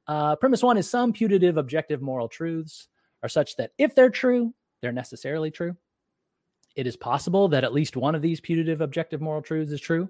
Uh, 0.07 0.37
premise 0.37 0.63
one 0.63 0.77
is 0.77 0.89
some 0.89 1.11
putative 1.11 1.57
objective 1.57 2.01
moral 2.01 2.29
truths 2.29 2.87
are 3.21 3.27
such 3.27 3.57
that 3.57 3.71
if 3.77 3.95
they're 3.95 4.09
true, 4.09 4.53
they're 4.81 4.93
necessarily 4.93 5.51
true. 5.51 5.75
It 6.77 6.85
is 6.85 6.95
possible 6.95 7.47
that 7.49 7.63
at 7.63 7.73
least 7.73 7.97
one 7.97 8.13
of 8.13 8.21
these 8.21 8.39
putative 8.39 8.81
objective 8.81 9.19
moral 9.19 9.41
truths 9.41 9.71
is 9.71 9.81
true. 9.81 10.07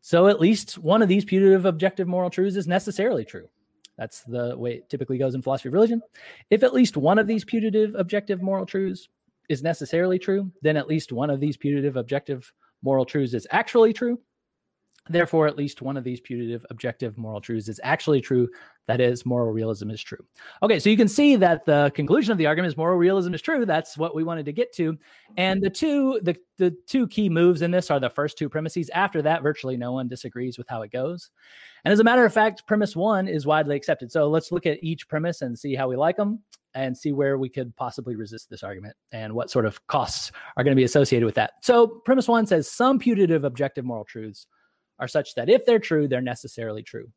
So 0.00 0.26
at 0.26 0.40
least 0.40 0.76
one 0.76 1.00
of 1.00 1.08
these 1.08 1.24
putative 1.24 1.64
objective 1.64 2.08
moral 2.08 2.28
truths 2.28 2.56
is 2.56 2.66
necessarily 2.66 3.24
true. 3.24 3.48
That's 3.96 4.22
the 4.22 4.58
way 4.58 4.74
it 4.74 4.90
typically 4.90 5.16
goes 5.16 5.36
in 5.36 5.42
philosophy 5.42 5.68
of 5.68 5.74
religion. 5.74 6.02
If 6.50 6.64
at 6.64 6.74
least 6.74 6.96
one 6.96 7.18
of 7.18 7.28
these 7.28 7.44
putative 7.44 7.94
objective 7.94 8.42
moral 8.42 8.66
truths 8.66 9.08
is 9.48 9.62
necessarily 9.62 10.18
true, 10.18 10.50
then 10.60 10.76
at 10.76 10.88
least 10.88 11.12
one 11.12 11.30
of 11.30 11.38
these 11.38 11.56
putative 11.56 11.96
objective 11.96 12.52
moral 12.82 13.04
truths 13.04 13.32
is 13.32 13.46
actually 13.52 13.92
true. 13.92 14.20
Therefore, 15.08 15.46
at 15.46 15.56
least 15.56 15.80
one 15.80 15.96
of 15.96 16.04
these 16.04 16.20
putative 16.20 16.66
objective 16.70 17.16
moral 17.16 17.40
truths 17.40 17.68
is 17.68 17.80
actually 17.82 18.20
true. 18.20 18.48
That 18.86 19.00
is, 19.00 19.24
moral 19.26 19.52
realism 19.52 19.90
is 19.90 20.02
true. 20.02 20.24
Okay, 20.62 20.78
so 20.78 20.90
you 20.90 20.96
can 20.96 21.08
see 21.08 21.36
that 21.36 21.64
the 21.66 21.92
conclusion 21.94 22.32
of 22.32 22.38
the 22.38 22.46
argument 22.46 22.72
is 22.72 22.76
moral 22.76 22.96
realism 22.96 23.34
is 23.34 23.42
true. 23.42 23.64
That's 23.64 23.98
what 23.98 24.14
we 24.14 24.24
wanted 24.24 24.46
to 24.46 24.52
get 24.52 24.72
to. 24.74 24.98
And 25.36 25.62
the 25.62 25.70
two 25.70 26.20
the, 26.22 26.36
the 26.56 26.74
two 26.86 27.06
key 27.08 27.28
moves 27.28 27.62
in 27.62 27.70
this 27.70 27.90
are 27.90 28.00
the 28.00 28.10
first 28.10 28.38
two 28.38 28.48
premises. 28.48 28.90
After 28.90 29.22
that, 29.22 29.42
virtually 29.42 29.76
no 29.76 29.92
one 29.92 30.08
disagrees 30.08 30.58
with 30.58 30.68
how 30.68 30.82
it 30.82 30.90
goes. 30.90 31.30
And 31.84 31.92
as 31.92 32.00
a 32.00 32.04
matter 32.04 32.24
of 32.24 32.32
fact, 32.32 32.66
premise 32.66 32.96
one 32.96 33.28
is 33.28 33.46
widely 33.46 33.76
accepted. 33.76 34.10
So 34.10 34.28
let's 34.28 34.52
look 34.52 34.66
at 34.66 34.82
each 34.82 35.08
premise 35.08 35.42
and 35.42 35.58
see 35.58 35.74
how 35.74 35.88
we 35.88 35.96
like 35.96 36.16
them 36.16 36.42
and 36.74 36.96
see 36.96 37.12
where 37.12 37.38
we 37.38 37.48
could 37.48 37.74
possibly 37.76 38.14
resist 38.14 38.50
this 38.50 38.62
argument 38.62 38.94
and 39.12 39.32
what 39.32 39.50
sort 39.50 39.66
of 39.66 39.84
costs 39.86 40.32
are 40.56 40.64
going 40.64 40.72
to 40.72 40.80
be 40.80 40.84
associated 40.84 41.24
with 41.24 41.34
that. 41.34 41.52
So 41.62 41.86
premise 41.86 42.28
one 42.28 42.46
says 42.46 42.70
some 42.70 42.98
putative 42.98 43.44
objective 43.44 43.84
moral 43.84 44.04
truths 44.04 44.46
are 44.98 45.08
such 45.08 45.34
that 45.34 45.48
if 45.48 45.64
they're 45.64 45.78
true, 45.78 46.08
they're 46.08 46.20
necessarily 46.20 46.82
true. 46.82 47.10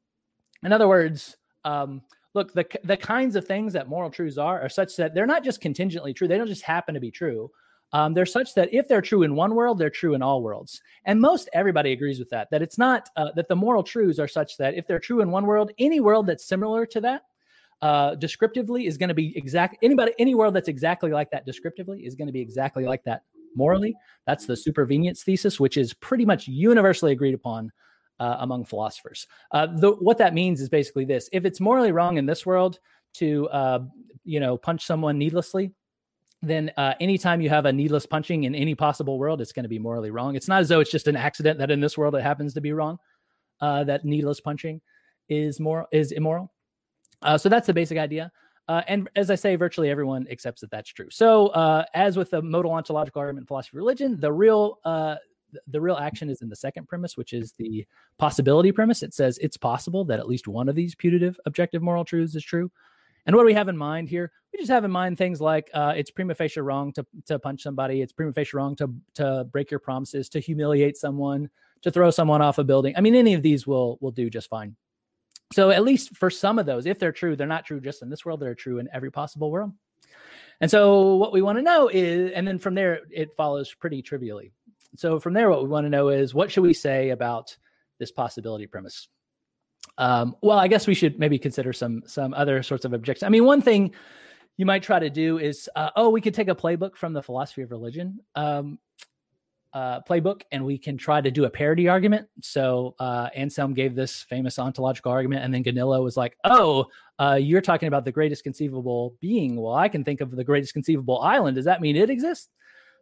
In 0.64 0.72
other 0.72 0.88
words, 0.88 1.38
um, 1.66 2.02
look, 2.34 2.54
the, 2.54 2.66
the 2.84 2.98
kinds 2.98 3.36
of 3.36 3.46
things 3.46 3.74
that 3.74 3.90
moral 3.90 4.10
truths 4.10 4.38
are 4.38 4.62
are 4.62 4.70
such 4.70 4.96
that 4.98 5.14
they're 5.14 5.26
not 5.26 5.44
just 5.44 5.62
contingently 5.62 6.14
true, 6.14 6.28
they 6.28 6.38
don't 6.38 6.48
just 6.48 6.64
happen 6.64 6.94
to 6.94 7.02
be 7.02 7.12
true. 7.12 7.50
Um, 7.94 8.14
they're 8.14 8.26
such 8.26 8.54
that 8.56 8.74
if 8.74 8.88
they're 8.88 9.02
true 9.02 9.24
in 9.24 9.36
one 9.36 9.54
world, 9.54 9.78
they're 9.78 9.90
true 9.90 10.14
in 10.14 10.22
all 10.22 10.42
worlds. 10.42 10.82
And 11.04 11.20
most 11.20 11.50
everybody 11.54 11.92
agrees 11.92 12.20
with 12.20 12.30
that, 12.30 12.50
that 12.52 12.62
it's 12.62 12.78
not 12.78 13.10
uh, 13.18 13.32
that 13.36 13.50
the 13.50 13.56
moral 13.56 13.84
truths 13.84 14.18
are 14.18 14.30
such 14.30 14.56
that 14.58 14.76
if 14.76 14.88
they're 14.88 15.00
true 15.00 15.20
in 15.20 15.30
one 15.30 15.46
world, 15.46 15.72
any 15.78 16.00
world 16.00 16.26
that's 16.26 16.46
similar 16.46 16.86
to 16.86 17.02
that 17.02 17.24
uh, 17.82 18.16
descriptively 18.16 18.88
is 18.88 18.98
going 18.98 19.10
to 19.10 19.16
be 19.16 19.36
exact. 19.38 19.78
Anybody, 19.82 20.14
any 20.20 20.36
world 20.36 20.54
that's 20.54 20.70
exactly 20.70 21.12
like 21.12 21.32
that 21.32 21.46
descriptively 21.46 22.06
is 22.06 22.16
going 22.16 22.28
to 22.28 22.32
be 22.32 22.40
exactly 22.40 22.86
like 22.86 23.04
that 23.04 23.24
morally. 23.56 23.96
That's 24.26 24.46
the 24.46 24.54
supervenience 24.54 25.24
thesis, 25.24 25.60
which 25.60 25.78
is 25.78 25.94
pretty 25.94 26.26
much 26.26 26.48
universally 26.48 27.12
agreed 27.12 27.34
upon 27.34 27.72
uh, 28.20 28.38
among 28.40 28.66
philosophers. 28.66 29.28
Uh, 29.52 29.68
the, 29.68 29.92
what 29.94 30.18
that 30.20 30.34
means 30.34 30.62
is 30.62 30.70
basically 30.70 31.06
this: 31.06 31.30
if 31.34 31.46
it's 31.46 31.60
morally 31.60 31.92
wrong 31.92 32.18
in 32.18 32.26
this 32.26 32.46
world 32.46 32.80
to, 33.16 33.48
uh, 33.50 33.80
you 34.24 34.40
know, 34.40 34.58
punch 34.58 34.86
someone 34.86 35.18
needlessly, 35.18 35.74
then 36.42 36.72
uh, 36.78 36.94
anytime 37.00 37.42
you 37.42 37.50
have 37.50 37.66
a 37.66 37.74
needless 37.74 38.06
punching 38.06 38.46
in 38.46 38.56
any 38.56 38.74
possible 38.74 39.20
world, 39.20 39.42
it's 39.42 39.52
going 39.52 39.64
to 39.64 39.70
be 39.70 39.80
morally 39.80 40.12
wrong. 40.12 40.36
It's 40.36 40.48
not 40.48 40.62
as 40.62 40.70
though 40.70 40.80
it's 40.80 40.92
just 40.92 41.08
an 41.08 41.16
accident 41.16 41.60
that 41.60 41.72
in 41.72 41.80
this 41.80 41.98
world 41.98 42.16
it 42.16 42.24
happens 42.24 42.54
to 42.56 42.62
be 42.62 42.74
wrong. 42.74 42.98
Uh, 43.60 43.84
that 43.84 44.06
needless 44.06 44.40
punching 44.40 44.82
is 45.30 45.60
more 45.60 45.88
is 45.92 46.12
immoral. 46.12 46.52
Uh, 47.22 47.38
so 47.38 47.48
that's 47.48 47.68
the 47.68 47.74
basic 47.74 47.98
idea. 47.98 48.32
Uh, 48.72 48.82
and 48.88 49.10
as 49.18 49.30
I 49.30 49.36
say, 49.36 49.58
virtually 49.58 49.90
everyone 49.90 50.26
accepts 50.32 50.62
that 50.62 50.72
that's 50.72 50.90
true. 50.90 51.10
So, 51.12 51.48
uh, 51.48 51.84
as 51.94 52.16
with 52.16 52.32
the 52.32 52.42
modal 52.42 52.72
ontological 52.72 53.20
argument 53.20 53.46
philosophy 53.50 53.76
of 53.76 53.80
religion, 53.80 54.18
the 54.18 54.32
real 54.32 54.80
uh, 54.86 55.16
the 55.68 55.82
real 55.82 55.98
action 55.98 56.30
is 56.30 56.42
in 56.42 56.48
the 56.48 56.56
second 56.56 56.88
premise, 56.88 57.18
which 57.18 57.34
is 57.34 57.52
the 57.58 57.86
possibility 58.18 58.72
premise. 58.72 59.04
It 59.04 59.14
says 59.14 59.38
it's 59.40 59.58
possible 59.58 60.06
that 60.06 60.20
at 60.20 60.28
least 60.30 60.48
one 60.48 60.70
of 60.70 60.76
these 60.76 60.96
putative 60.96 61.38
objective 61.46 61.82
moral 61.82 62.06
truths 62.06 62.34
is 62.34 62.46
true. 62.46 62.72
And 63.26 63.36
what 63.36 63.42
do 63.42 63.48
we 63.48 63.54
have 63.56 63.68
in 63.68 63.76
mind 63.76 64.08
here? 64.08 64.32
We 64.54 64.60
just 64.60 64.72
have 64.72 64.86
in 64.86 64.92
mind 64.92 65.18
things 65.18 65.42
like 65.42 65.70
uh, 65.74 65.94
it's 65.98 66.10
prima 66.10 66.34
facie 66.34 66.62
wrong 66.62 66.94
to 66.94 67.06
to 67.26 67.40
punch 67.40 67.64
somebody. 67.64 68.02
It's 68.02 68.14
prima 68.14 68.32
facie 68.32 68.56
wrong 68.56 68.78
to 68.78 68.90
to 69.16 69.50
break 69.52 69.70
your 69.70 69.82
promises, 69.82 70.30
to 70.30 70.40
humiliate 70.40 70.96
someone, 70.96 71.50
to 71.82 71.92
throw 71.92 72.10
someone 72.10 72.42
off 72.42 72.58
a 72.58 72.64
building. 72.64 72.94
I 72.96 73.02
mean, 73.02 73.16
any 73.16 73.34
of 73.34 73.42
these 73.42 73.68
will 73.68 73.98
will 74.00 74.12
do 74.12 74.30
just 74.30 74.48
fine. 74.48 74.78
So 75.54 75.70
at 75.70 75.84
least 75.84 76.16
for 76.16 76.30
some 76.30 76.60
of 76.60 76.66
those, 76.66 76.86
if 76.86 76.98
they're 76.98 77.12
true, 77.12 77.36
they're 77.36 77.48
not 77.48 77.66
true 77.66 77.82
just 77.82 78.02
in 78.02 78.10
this 78.10 78.26
world, 78.26 78.40
they're 78.40 78.56
true 78.56 78.80
in 78.80 78.88
every 78.94 79.12
possible 79.12 79.52
world. 79.52 79.72
And 80.62 80.70
so 80.70 81.16
what 81.16 81.34
we 81.34 81.42
want 81.42 81.58
to 81.58 81.64
know 81.64 81.90
is, 81.90 82.32
and 82.32 82.48
then 82.48 82.60
from 82.60 82.76
there, 82.76 83.02
it 83.10 83.36
follows 83.36 83.74
pretty 83.74 84.02
trivially. 84.02 84.52
So 84.96 85.20
from 85.20 85.34
there, 85.34 85.50
what 85.50 85.64
we 85.64 85.70
want 85.70 85.86
to 85.86 85.90
know 85.90 86.10
is 86.10 86.34
what 86.34 86.52
should 86.52 86.64
we 86.64 86.74
say 86.74 87.10
about 87.10 87.56
this 88.00 88.12
possibility 88.12 88.68
premise? 88.68 89.08
Um, 89.98 90.36
well, 90.42 90.60
I 90.60 90.68
guess 90.68 90.88
we 90.88 90.94
should 90.94 91.20
maybe 91.20 91.40
consider 91.40 91.74
some 91.74 92.04
some 92.06 92.34
other 92.34 92.62
sorts 92.64 92.86
of 92.86 92.94
objections. 92.94 93.24
I 93.24 93.30
mean, 93.30 93.46
one 93.46 93.62
thing 93.62 93.94
you 94.58 94.66
might 94.66 94.84
try 94.84 95.00
to 95.00 95.10
do 95.10 95.40
is, 95.40 95.70
uh, 95.76 95.90
oh, 95.96 96.10
we 96.10 96.22
could 96.22 96.34
take 96.34 96.48
a 96.48 96.56
playbook 96.56 96.96
from 96.96 97.14
the 97.14 97.24
philosophy 97.24 97.64
of 97.64 97.72
religion. 97.72 98.20
Um, 98.36 98.80
uh, 99.74 100.02
playbook 100.02 100.42
and 100.52 100.64
we 100.66 100.78
can 100.78 100.98
try 100.98 101.22
to 101.22 101.32
do 101.32 101.46
a 101.46 101.50
parity 101.50 101.88
argument. 101.88 102.28
So 102.42 102.96
uh, 103.00 103.30
Anselm 103.36 103.74
gave 103.74 103.96
this 103.96 104.22
famous 104.24 104.60
ontological 104.60 105.12
argument, 105.12 105.44
and 105.44 105.54
then 105.54 105.64
Gaunilo 105.64 106.04
was 106.04 106.18
like, 106.18 106.36
"Oh, 106.44 106.86
uh, 107.20 107.38
you're 107.42 107.62
talking 107.62 107.88
about 107.88 108.06
the 108.06 108.12
greatest 108.12 108.44
conceivable 108.44 109.16
being. 109.22 109.56
Well, 109.56 109.76
I 109.76 109.88
can 109.88 110.04
think 110.04 110.22
of 110.22 110.32
the 110.32 110.44
greatest 110.44 110.74
conceivable 110.74 111.20
island. 111.20 111.56
Does 111.56 111.66
that 111.66 111.82
mean 111.82 111.96
it 111.96 112.10
exists?" 112.10 112.50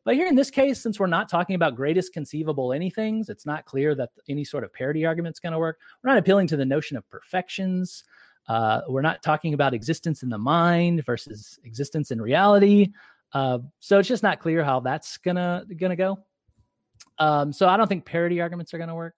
But 0.06 0.16
here 0.16 0.28
in 0.28 0.36
this 0.36 0.50
case, 0.50 0.82
since 0.82 1.00
we're 1.00 1.08
not 1.08 1.30
talking 1.30 1.56
about 1.56 1.76
greatest 1.76 2.14
conceivable 2.14 2.70
anythings, 2.70 3.30
it's 3.30 3.46
not 3.46 3.66
clear 3.66 3.96
that 3.96 4.10
any 4.28 4.44
sort 4.44 4.64
of 4.64 4.72
argument 4.80 5.36
is 5.36 5.40
going 5.40 5.54
to 5.54 5.60
work. 5.60 5.78
We're 6.04 6.12
not 6.12 6.18
appealing 6.18 6.48
to 6.48 6.58
the 6.58 6.66
notion 6.66 6.98
of 6.98 7.08
perfections. 7.10 8.04
Uh, 8.48 8.82
we're 8.88 9.02
not 9.02 9.22
talking 9.22 9.54
about 9.54 9.74
existence 9.74 10.24
in 10.24 10.30
the 10.30 10.38
mind 10.38 11.06
versus 11.06 11.60
existence 11.64 12.12
in 12.12 12.22
reality. 12.22 12.92
Uh, 13.34 13.60
so 13.80 14.00
it's 14.00 14.08
just 14.08 14.24
not 14.24 14.40
clear 14.40 14.64
how 14.64 14.80
that's 14.80 15.18
gonna 15.18 15.64
gonna 15.78 15.96
go. 15.96 16.18
Um, 17.20 17.52
so 17.52 17.68
I 17.68 17.78
don't 17.78 17.88
think 17.88 18.06
parity 18.06 18.42
arguments 18.42 18.74
are 18.74 18.78
going 18.78 18.90
to 18.90 18.96
work. 18.96 19.16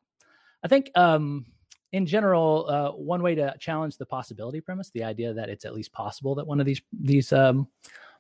I 0.64 0.68
think 0.68 0.92
um, 0.96 1.46
in 1.92 2.06
general, 2.06 2.68
uh, 2.70 2.92
one 2.92 3.22
way 3.22 3.36
to 3.36 3.54
challenge 3.60 3.98
the 3.98 4.06
possibility 4.06 4.62
premise, 4.62 4.90
the 4.92 5.04
idea 5.04 5.34
that 5.34 5.50
it's 5.50 5.66
at 5.66 5.74
least 5.74 5.92
possible 5.92 6.36
that 6.36 6.48
one 6.48 6.60
of 6.60 6.66
these 6.66 6.82
these 6.92 7.34
um, 7.34 7.68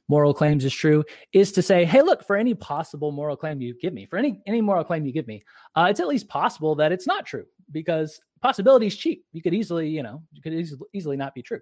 moral 0.07 0.33
claims 0.33 0.65
is 0.65 0.73
true, 0.73 1.03
is 1.31 1.51
to 1.53 1.61
say, 1.61 1.85
hey, 1.85 2.01
look, 2.01 2.25
for 2.25 2.35
any 2.35 2.53
possible 2.53 3.11
moral 3.11 3.35
claim 3.35 3.61
you 3.61 3.73
give 3.79 3.93
me, 3.93 4.05
for 4.05 4.17
any 4.17 4.41
any 4.45 4.61
moral 4.61 4.83
claim 4.83 5.05
you 5.05 5.13
give 5.13 5.27
me, 5.27 5.43
uh, 5.75 5.87
it's 5.89 5.99
at 5.99 6.07
least 6.07 6.27
possible 6.27 6.75
that 6.75 6.91
it's 6.91 7.07
not 7.07 7.25
true 7.25 7.45
because 7.71 8.19
possibility 8.41 8.87
is 8.87 8.95
cheap. 8.95 9.23
You 9.31 9.41
could 9.41 9.53
easily, 9.53 9.87
you 9.87 10.03
know, 10.03 10.21
you 10.33 10.41
could 10.41 10.53
easily, 10.53 10.81
easily 10.93 11.17
not 11.17 11.33
be 11.33 11.41
true. 11.41 11.61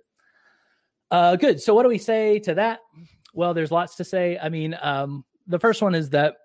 Uh, 1.12 1.36
good. 1.36 1.62
So 1.62 1.74
what 1.74 1.84
do 1.84 1.90
we 1.90 1.98
say 1.98 2.40
to 2.40 2.56
that? 2.56 2.80
Well, 3.34 3.54
there's 3.54 3.72
lots 3.72 3.96
to 3.96 4.04
say. 4.04 4.38
I 4.42 4.50
mean, 4.50 4.76
um, 4.82 5.26
the 5.48 5.60
first 5.60 5.82
one 5.82 5.96
is 5.96 6.10
that 6.12 6.38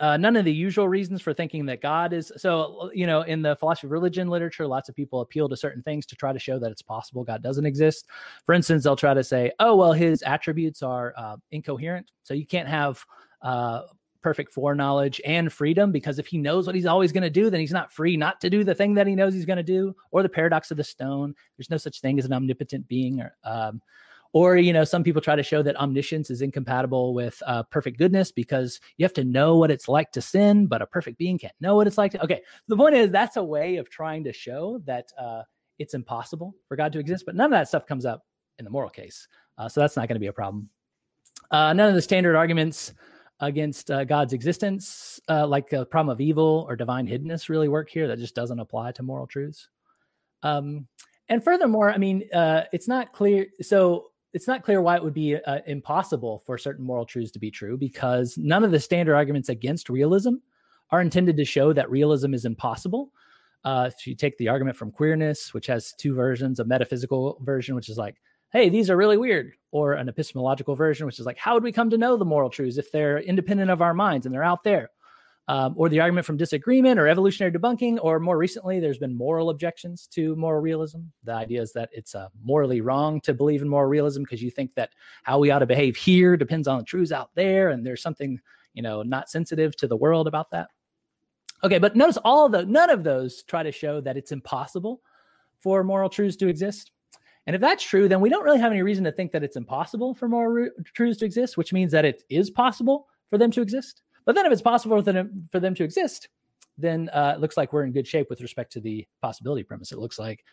uh, 0.00 0.16
none 0.16 0.34
of 0.34 0.46
the 0.46 0.52
usual 0.52 0.88
reasons 0.88 1.20
for 1.20 1.34
thinking 1.34 1.66
that 1.66 1.82
God 1.82 2.14
is 2.14 2.32
so, 2.36 2.90
you 2.94 3.06
know, 3.06 3.20
in 3.22 3.42
the 3.42 3.54
philosophy 3.56 3.86
of 3.86 3.90
religion 3.90 4.28
literature, 4.28 4.66
lots 4.66 4.88
of 4.88 4.96
people 4.96 5.20
appeal 5.20 5.46
to 5.50 5.56
certain 5.56 5.82
things 5.82 6.06
to 6.06 6.16
try 6.16 6.32
to 6.32 6.38
show 6.38 6.58
that 6.58 6.70
it's 6.70 6.80
possible 6.80 7.22
God 7.22 7.42
doesn't 7.42 7.66
exist. 7.66 8.06
For 8.46 8.54
instance, 8.54 8.84
they'll 8.84 8.96
try 8.96 9.12
to 9.12 9.22
say, 9.22 9.52
oh, 9.60 9.76
well, 9.76 9.92
his 9.92 10.22
attributes 10.22 10.82
are 10.82 11.12
uh, 11.18 11.36
incoherent. 11.50 12.12
So 12.22 12.32
you 12.32 12.46
can't 12.46 12.68
have 12.68 13.04
uh, 13.42 13.82
perfect 14.22 14.52
foreknowledge 14.52 15.20
and 15.26 15.52
freedom 15.52 15.92
because 15.92 16.18
if 16.18 16.26
he 16.26 16.38
knows 16.38 16.66
what 16.66 16.74
he's 16.74 16.86
always 16.86 17.12
going 17.12 17.22
to 17.22 17.30
do, 17.30 17.50
then 17.50 17.60
he's 17.60 17.70
not 17.70 17.92
free 17.92 18.16
not 18.16 18.40
to 18.40 18.48
do 18.48 18.64
the 18.64 18.74
thing 18.74 18.94
that 18.94 19.06
he 19.06 19.14
knows 19.14 19.34
he's 19.34 19.44
going 19.44 19.58
to 19.58 19.62
do. 19.62 19.94
Or 20.12 20.22
the 20.22 20.30
paradox 20.30 20.70
of 20.70 20.78
the 20.78 20.84
stone. 20.84 21.34
There's 21.58 21.70
no 21.70 21.76
such 21.76 22.00
thing 22.00 22.18
as 22.18 22.24
an 22.24 22.32
omnipotent 22.32 22.88
being 22.88 23.20
or, 23.20 23.36
um, 23.44 23.82
or, 24.32 24.56
you 24.56 24.72
know, 24.72 24.84
some 24.84 25.02
people 25.02 25.20
try 25.20 25.34
to 25.34 25.42
show 25.42 25.62
that 25.62 25.76
omniscience 25.76 26.30
is 26.30 26.40
incompatible 26.40 27.14
with 27.14 27.42
uh, 27.46 27.64
perfect 27.64 27.98
goodness 27.98 28.30
because 28.30 28.80
you 28.96 29.04
have 29.04 29.12
to 29.14 29.24
know 29.24 29.56
what 29.56 29.70
it's 29.70 29.88
like 29.88 30.12
to 30.12 30.20
sin, 30.20 30.66
but 30.66 30.82
a 30.82 30.86
perfect 30.86 31.18
being 31.18 31.38
can't 31.38 31.54
know 31.60 31.74
what 31.74 31.86
it's 31.86 31.98
like 31.98 32.12
to. 32.12 32.22
Okay. 32.22 32.40
The 32.68 32.76
point 32.76 32.94
is, 32.94 33.10
that's 33.10 33.36
a 33.36 33.44
way 33.44 33.76
of 33.76 33.90
trying 33.90 34.24
to 34.24 34.32
show 34.32 34.80
that 34.86 35.10
uh, 35.18 35.42
it's 35.78 35.94
impossible 35.94 36.54
for 36.68 36.76
God 36.76 36.92
to 36.92 37.00
exist, 37.00 37.24
but 37.26 37.34
none 37.34 37.46
of 37.46 37.50
that 37.52 37.68
stuff 37.68 37.86
comes 37.86 38.06
up 38.06 38.24
in 38.58 38.64
the 38.64 38.70
moral 38.70 38.90
case. 38.90 39.26
Uh, 39.58 39.68
so 39.68 39.80
that's 39.80 39.96
not 39.96 40.08
going 40.08 40.16
to 40.16 40.20
be 40.20 40.28
a 40.28 40.32
problem. 40.32 40.68
Uh, 41.50 41.72
none 41.72 41.88
of 41.88 41.94
the 41.94 42.02
standard 42.02 42.36
arguments 42.36 42.94
against 43.40 43.90
uh, 43.90 44.04
God's 44.04 44.32
existence, 44.32 45.18
uh, 45.28 45.46
like 45.46 45.68
the 45.70 45.86
problem 45.86 46.12
of 46.12 46.20
evil 46.20 46.66
or 46.68 46.76
divine 46.76 47.08
hiddenness, 47.08 47.48
really 47.48 47.68
work 47.68 47.90
here. 47.90 48.06
That 48.06 48.18
just 48.18 48.34
doesn't 48.34 48.60
apply 48.60 48.92
to 48.92 49.02
moral 49.02 49.26
truths. 49.26 49.68
Um, 50.42 50.86
and 51.28 51.42
furthermore, 51.42 51.90
I 51.90 51.98
mean, 51.98 52.28
uh, 52.32 52.64
it's 52.72 52.88
not 52.88 53.12
clear. 53.12 53.46
So 53.62 54.09
it's 54.32 54.46
not 54.46 54.62
clear 54.62 54.80
why 54.80 54.96
it 54.96 55.02
would 55.02 55.14
be 55.14 55.36
uh, 55.36 55.58
impossible 55.66 56.38
for 56.46 56.56
certain 56.56 56.84
moral 56.84 57.04
truths 57.04 57.32
to 57.32 57.38
be 57.38 57.50
true 57.50 57.76
because 57.76 58.38
none 58.38 58.64
of 58.64 58.70
the 58.70 58.80
standard 58.80 59.14
arguments 59.14 59.48
against 59.48 59.90
realism 59.90 60.34
are 60.90 61.00
intended 61.00 61.36
to 61.36 61.44
show 61.44 61.72
that 61.72 61.90
realism 61.90 62.34
is 62.34 62.44
impossible. 62.44 63.12
Uh, 63.64 63.90
if 63.92 64.06
you 64.06 64.14
take 64.14 64.36
the 64.38 64.48
argument 64.48 64.76
from 64.76 64.90
queerness, 64.90 65.52
which 65.52 65.66
has 65.66 65.92
two 65.94 66.14
versions, 66.14 66.60
a 66.60 66.64
metaphysical 66.64 67.38
version, 67.42 67.74
which 67.74 67.88
is 67.88 67.98
like, 67.98 68.16
hey, 68.52 68.68
these 68.68 68.90
are 68.90 68.96
really 68.96 69.16
weird, 69.16 69.52
or 69.70 69.94
an 69.94 70.08
epistemological 70.08 70.74
version, 70.74 71.06
which 71.06 71.20
is 71.20 71.26
like, 71.26 71.38
how 71.38 71.54
would 71.54 71.62
we 71.62 71.72
come 71.72 71.90
to 71.90 71.98
know 71.98 72.16
the 72.16 72.24
moral 72.24 72.50
truths 72.50 72.78
if 72.78 72.90
they're 72.90 73.18
independent 73.18 73.70
of 73.70 73.82
our 73.82 73.94
minds 73.94 74.26
and 74.26 74.34
they're 74.34 74.42
out 74.42 74.64
there? 74.64 74.90
Um, 75.50 75.74
or 75.76 75.88
the 75.88 75.98
argument 75.98 76.24
from 76.24 76.36
disagreement 76.36 77.00
or 77.00 77.08
evolutionary 77.08 77.50
debunking, 77.50 77.98
or 78.00 78.20
more 78.20 78.38
recently, 78.38 78.78
there's 78.78 78.98
been 78.98 79.12
moral 79.12 79.50
objections 79.50 80.06
to 80.12 80.36
moral 80.36 80.60
realism. 80.60 81.00
The 81.24 81.32
idea 81.32 81.60
is 81.60 81.72
that 81.72 81.88
it's 81.92 82.14
uh, 82.14 82.28
morally 82.40 82.80
wrong 82.80 83.20
to 83.22 83.34
believe 83.34 83.60
in 83.60 83.68
moral 83.68 83.90
realism 83.90 84.22
because 84.22 84.40
you 84.40 84.52
think 84.52 84.72
that 84.76 84.90
how 85.24 85.40
we 85.40 85.50
ought 85.50 85.58
to 85.58 85.66
behave 85.66 85.96
here 85.96 86.36
depends 86.36 86.68
on 86.68 86.78
the 86.78 86.84
truths 86.84 87.10
out 87.10 87.30
there, 87.34 87.70
and 87.70 87.84
there's 87.84 88.00
something 88.00 88.38
you 88.74 88.82
know 88.82 89.02
not 89.02 89.28
sensitive 89.28 89.74
to 89.78 89.88
the 89.88 89.96
world 89.96 90.28
about 90.28 90.52
that. 90.52 90.68
Okay, 91.64 91.78
but 91.78 91.96
notice 91.96 92.18
all 92.24 92.48
the 92.48 92.64
none 92.64 92.88
of 92.88 93.02
those 93.02 93.42
try 93.42 93.64
to 93.64 93.72
show 93.72 94.00
that 94.02 94.16
it's 94.16 94.30
impossible 94.30 95.02
for 95.58 95.82
moral 95.82 96.08
truths 96.08 96.36
to 96.36 96.46
exist. 96.46 96.92
And 97.48 97.56
if 97.56 97.60
that's 97.60 97.82
true, 97.82 98.06
then 98.06 98.20
we 98.20 98.28
don't 98.28 98.44
really 98.44 98.60
have 98.60 98.70
any 98.70 98.82
reason 98.82 99.02
to 99.02 99.10
think 99.10 99.32
that 99.32 99.42
it's 99.42 99.56
impossible 99.56 100.14
for 100.14 100.28
moral 100.28 100.52
re- 100.52 100.70
truths 100.94 101.18
to 101.18 101.24
exist, 101.24 101.56
which 101.56 101.72
means 101.72 101.90
that 101.90 102.04
it 102.04 102.22
is 102.28 102.50
possible 102.50 103.08
for 103.30 103.36
them 103.36 103.50
to 103.50 103.62
exist. 103.62 104.02
But 104.30 104.36
then 104.36 104.46
if 104.46 104.52
it's 104.52 104.62
possible 104.62 104.96
for 104.96 105.02
them, 105.02 105.48
for 105.50 105.58
them 105.58 105.74
to 105.74 105.82
exist, 105.82 106.28
then 106.78 107.08
uh, 107.08 107.32
it 107.34 107.40
looks 107.40 107.56
like 107.56 107.72
we're 107.72 107.82
in 107.82 107.90
good 107.90 108.06
shape 108.06 108.30
with 108.30 108.40
respect 108.40 108.70
to 108.74 108.80
the 108.80 109.04
possibility 109.20 109.64
premise. 109.64 109.90
It 109.90 109.98
looks 109.98 110.20
like 110.20 110.44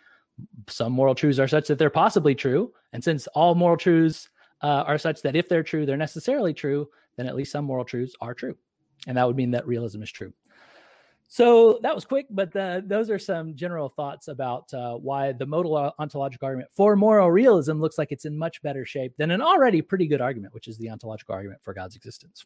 some 0.67 0.91
moral 0.91 1.13
truths 1.13 1.37
are 1.37 1.47
such 1.47 1.67
that 1.67 1.77
they're 1.77 1.91
possibly 1.91 2.33
true. 2.33 2.73
And 2.93 3.03
since 3.03 3.27
all 3.35 3.53
moral 3.53 3.77
truths 3.77 4.29
uh, 4.63 4.83
are 4.87 4.97
such 4.97 5.21
that 5.21 5.35
if 5.35 5.47
they're 5.47 5.61
true, 5.61 5.85
they're 5.85 5.95
necessarily 5.95 6.55
true, 6.55 6.89
then 7.17 7.27
at 7.27 7.35
least 7.35 7.51
some 7.51 7.65
moral 7.65 7.85
truths 7.85 8.15
are 8.19 8.33
true. 8.33 8.57
And 9.05 9.15
that 9.15 9.27
would 9.27 9.35
mean 9.35 9.51
that 9.51 9.67
realism 9.67 10.01
is 10.01 10.11
true. 10.11 10.33
So 11.27 11.79
that 11.83 11.93
was 11.93 12.03
quick, 12.03 12.25
but 12.31 12.51
the, 12.51 12.83
those 12.83 13.11
are 13.11 13.19
some 13.19 13.55
general 13.55 13.89
thoughts 13.89 14.27
about 14.27 14.73
uh, 14.73 14.95
why 14.95 15.33
the 15.33 15.45
modal 15.45 15.93
ontological 15.99 16.47
argument 16.47 16.71
for 16.75 16.95
moral 16.95 17.29
realism 17.29 17.73
looks 17.73 17.99
like 17.99 18.11
it's 18.11 18.25
in 18.25 18.35
much 18.35 18.59
better 18.63 18.87
shape 18.87 19.13
than 19.17 19.29
an 19.29 19.43
already 19.43 19.83
pretty 19.83 20.07
good 20.07 20.19
argument, 20.19 20.55
which 20.55 20.67
is 20.67 20.79
the 20.79 20.89
ontological 20.89 21.35
argument 21.35 21.61
for 21.61 21.75
God's 21.75 21.95
existence. 21.95 22.43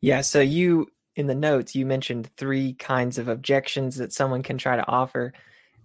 Yeah. 0.00 0.20
So 0.22 0.40
you, 0.40 0.88
in 1.16 1.26
the 1.26 1.34
notes, 1.34 1.74
you 1.74 1.84
mentioned 1.86 2.30
three 2.36 2.74
kinds 2.74 3.18
of 3.18 3.28
objections 3.28 3.96
that 3.96 4.12
someone 4.12 4.42
can 4.42 4.58
try 4.58 4.76
to 4.76 4.86
offer. 4.88 5.32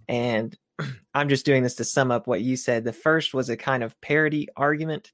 And 0.08 0.56
I'm 1.14 1.28
just 1.28 1.46
doing 1.46 1.62
this 1.62 1.74
to 1.76 1.84
sum 1.84 2.10
up 2.10 2.26
what 2.26 2.42
you 2.42 2.56
said. 2.56 2.84
The 2.84 2.92
first 2.92 3.34
was 3.34 3.48
a 3.48 3.56
kind 3.56 3.82
of 3.82 4.00
parity 4.00 4.48
argument, 4.56 5.12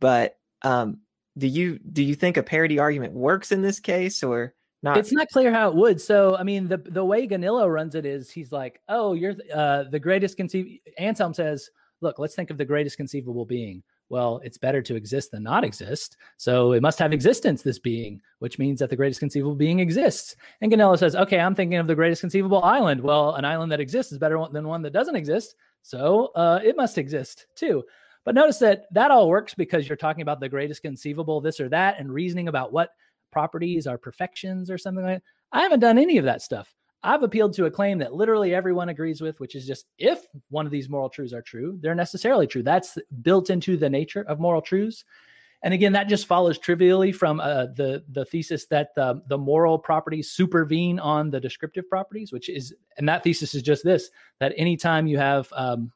but 0.00 0.38
um, 0.62 1.00
do 1.36 1.46
you 1.46 1.78
do 1.78 2.02
you 2.02 2.14
think 2.14 2.36
a 2.36 2.42
parity 2.42 2.78
argument 2.78 3.12
works 3.12 3.52
in 3.52 3.62
this 3.62 3.80
case 3.80 4.22
or 4.22 4.54
not? 4.82 4.98
It's 4.98 5.12
not 5.12 5.28
clear 5.28 5.52
how 5.52 5.68
it 5.68 5.76
would. 5.76 6.00
So, 6.00 6.36
I 6.36 6.42
mean, 6.42 6.68
the 6.68 6.78
the 6.78 7.04
way 7.04 7.26
Gaunilo 7.26 7.72
runs 7.72 7.94
it 7.94 8.04
is 8.04 8.30
he's 8.30 8.52
like, 8.52 8.80
"Oh, 8.88 9.14
you're 9.14 9.34
uh, 9.54 9.84
the 9.84 10.00
greatest 10.00 10.36
conceivable." 10.36 10.76
Anselm 10.98 11.32
says, 11.34 11.70
"Look, 12.00 12.18
let's 12.18 12.34
think 12.34 12.50
of 12.50 12.58
the 12.58 12.64
greatest 12.64 12.96
conceivable 12.96 13.44
being." 13.44 13.82
Well, 14.10 14.40
it's 14.42 14.58
better 14.58 14.80
to 14.82 14.96
exist 14.96 15.30
than 15.30 15.42
not 15.42 15.64
exist. 15.64 16.16
So 16.38 16.72
it 16.72 16.82
must 16.82 16.98
have 16.98 17.12
existence, 17.12 17.62
this 17.62 17.78
being, 17.78 18.20
which 18.38 18.58
means 18.58 18.80
that 18.80 18.88
the 18.88 18.96
greatest 18.96 19.20
conceivable 19.20 19.54
being 19.54 19.80
exists. 19.80 20.34
And 20.60 20.72
Gaunilo 20.72 20.98
says, 20.98 21.14
okay, 21.14 21.38
I'm 21.38 21.54
thinking 21.54 21.78
of 21.78 21.86
the 21.86 21.94
greatest 21.94 22.22
conceivable 22.22 22.62
island. 22.62 23.02
Well, 23.02 23.34
an 23.34 23.44
island 23.44 23.70
that 23.72 23.80
exists 23.80 24.12
is 24.12 24.18
better 24.18 24.42
than 24.50 24.66
one 24.66 24.82
that 24.82 24.92
doesn't 24.92 25.16
exist. 25.16 25.56
So 25.82 26.32
uh, 26.34 26.60
it 26.64 26.76
must 26.76 26.98
exist 26.98 27.46
too. 27.54 27.84
But 28.24 28.34
notice 28.34 28.58
that 28.58 28.86
that 28.92 29.10
all 29.10 29.28
works 29.28 29.54
because 29.54 29.88
you're 29.88 29.96
talking 29.96 30.22
about 30.22 30.40
the 30.40 30.48
greatest 30.48 30.82
conceivable, 30.82 31.40
this 31.40 31.60
or 31.60 31.68
that, 31.70 31.98
and 31.98 32.12
reasoning 32.12 32.48
about 32.48 32.72
what 32.72 32.90
properties 33.30 33.86
are 33.86 33.98
perfections 33.98 34.70
or 34.70 34.78
something 34.78 35.04
like 35.04 35.16
that. 35.16 35.22
I 35.52 35.62
haven't 35.62 35.80
done 35.80 35.98
any 35.98 36.18
of 36.18 36.24
that 36.24 36.42
stuff. 36.42 36.74
I've 37.02 37.22
appealed 37.22 37.54
to 37.54 37.66
a 37.66 37.70
claim 37.70 37.98
that 37.98 38.14
literally 38.14 38.54
everyone 38.54 38.88
agrees 38.88 39.20
with, 39.20 39.38
which 39.38 39.54
is 39.54 39.66
just 39.66 39.86
if 39.98 40.26
one 40.50 40.66
of 40.66 40.72
these 40.72 40.88
moral 40.88 41.08
truths 41.08 41.32
are 41.32 41.42
true, 41.42 41.78
they're 41.80 41.94
necessarily 41.94 42.46
true. 42.46 42.62
That's 42.62 42.98
built 43.22 43.50
into 43.50 43.76
the 43.76 43.88
nature 43.88 44.22
of 44.22 44.40
moral 44.40 44.62
truths. 44.62 45.04
And 45.62 45.74
again, 45.74 45.92
that 45.92 46.08
just 46.08 46.26
follows 46.26 46.58
trivially 46.58 47.10
from 47.12 47.40
uh, 47.40 47.66
the 47.66 48.04
the 48.10 48.24
thesis 48.24 48.66
that 48.66 48.94
the, 48.94 49.22
the 49.28 49.38
moral 49.38 49.78
properties 49.78 50.30
supervene 50.30 50.98
on 51.00 51.30
the 51.30 51.40
descriptive 51.40 51.88
properties, 51.88 52.32
which 52.32 52.48
is, 52.48 52.74
and 52.96 53.08
that 53.08 53.24
thesis 53.24 53.54
is 53.54 53.62
just 53.62 53.84
this: 53.84 54.10
that 54.38 54.52
anytime 54.56 55.08
you 55.08 55.18
have 55.18 55.52
um, 55.56 55.90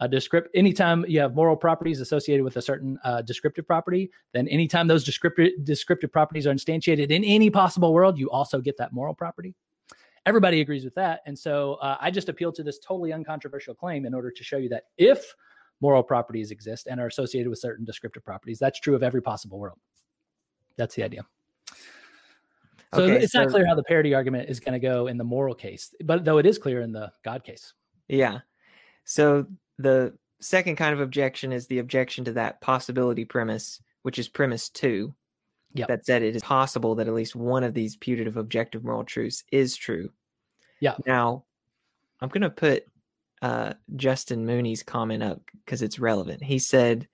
a 0.00 0.08
descript, 0.08 0.50
anytime 0.54 1.04
you 1.08 1.18
have 1.18 1.34
moral 1.34 1.56
properties 1.56 2.00
associated 2.00 2.44
with 2.44 2.58
a 2.58 2.62
certain 2.62 2.98
uh, 3.04 3.22
descriptive 3.22 3.66
property, 3.66 4.10
then 4.34 4.48
anytime 4.48 4.86
those 4.86 5.02
descriptive 5.02 5.52
descriptive 5.64 6.12
properties 6.12 6.46
are 6.46 6.52
instantiated 6.52 7.10
in 7.10 7.24
any 7.24 7.48
possible 7.48 7.94
world, 7.94 8.18
you 8.18 8.30
also 8.30 8.60
get 8.60 8.76
that 8.76 8.92
moral 8.92 9.14
property 9.14 9.54
everybody 10.26 10.60
agrees 10.60 10.84
with 10.84 10.94
that. 10.96 11.20
And 11.24 11.38
so 11.38 11.74
uh, 11.74 11.96
I 12.00 12.10
just 12.10 12.28
appeal 12.28 12.52
to 12.52 12.62
this 12.62 12.78
totally 12.78 13.12
uncontroversial 13.12 13.74
claim 13.74 14.04
in 14.04 14.12
order 14.12 14.30
to 14.30 14.44
show 14.44 14.58
you 14.58 14.68
that 14.70 14.84
if 14.98 15.34
moral 15.80 16.02
properties 16.02 16.50
exist 16.50 16.88
and 16.88 17.00
are 17.00 17.06
associated 17.06 17.48
with 17.48 17.60
certain 17.60 17.84
descriptive 17.84 18.24
properties, 18.24 18.58
that's 18.58 18.80
true 18.80 18.94
of 18.94 19.02
every 19.02 19.22
possible 19.22 19.58
world. 19.58 19.78
That's 20.76 20.94
the 20.96 21.04
idea. 21.04 21.24
So 22.94 23.02
okay, 23.02 23.22
it's 23.22 23.32
so, 23.32 23.42
not 23.42 23.50
clear 23.50 23.66
how 23.66 23.74
the 23.74 23.82
parity 23.84 24.14
argument 24.14 24.48
is 24.48 24.60
going 24.60 24.72
to 24.72 24.78
go 24.78 25.06
in 25.06 25.16
the 25.16 25.24
moral 25.24 25.54
case, 25.54 25.94
but 26.04 26.24
though 26.24 26.38
it 26.38 26.46
is 26.46 26.58
clear 26.58 26.80
in 26.80 26.92
the 26.92 27.12
God 27.24 27.44
case. 27.44 27.72
Yeah. 28.08 28.40
So 29.04 29.46
the 29.78 30.16
second 30.40 30.76
kind 30.76 30.92
of 30.92 31.00
objection 31.00 31.52
is 31.52 31.66
the 31.66 31.78
objection 31.78 32.24
to 32.24 32.32
that 32.32 32.60
possibility 32.60 33.24
premise, 33.24 33.80
which 34.02 34.18
is 34.18 34.28
premise 34.28 34.68
two. 34.68 35.14
Yep. 35.74 35.88
That 35.88 36.06
said, 36.06 36.22
it 36.22 36.34
is 36.34 36.42
possible 36.42 36.94
that 36.94 37.06
at 37.06 37.14
least 37.14 37.36
one 37.36 37.62
of 37.62 37.74
these 37.74 37.96
putative 37.96 38.36
objective 38.36 38.82
moral 38.82 39.04
truths 39.04 39.44
is 39.52 39.76
true. 39.76 40.10
Yeah. 40.80 40.94
Now, 41.06 41.44
I'm 42.20 42.30
going 42.30 42.42
to 42.42 42.50
put 42.50 42.84
uh, 43.42 43.74
Justin 43.94 44.46
Mooney's 44.46 44.82
comment 44.82 45.22
up 45.22 45.42
because 45.64 45.82
it's 45.82 45.98
relevant. 45.98 46.42
He 46.42 46.58
said, 46.58 47.08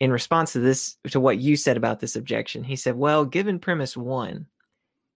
in 0.00 0.10
response 0.10 0.52
to 0.52 0.58
this, 0.58 0.96
to 1.10 1.20
what 1.20 1.38
you 1.38 1.56
said 1.56 1.76
about 1.76 2.00
this 2.00 2.16
objection, 2.16 2.64
he 2.64 2.74
said, 2.74 2.96
well, 2.96 3.24
given 3.24 3.60
premise 3.60 3.96
one, 3.96 4.46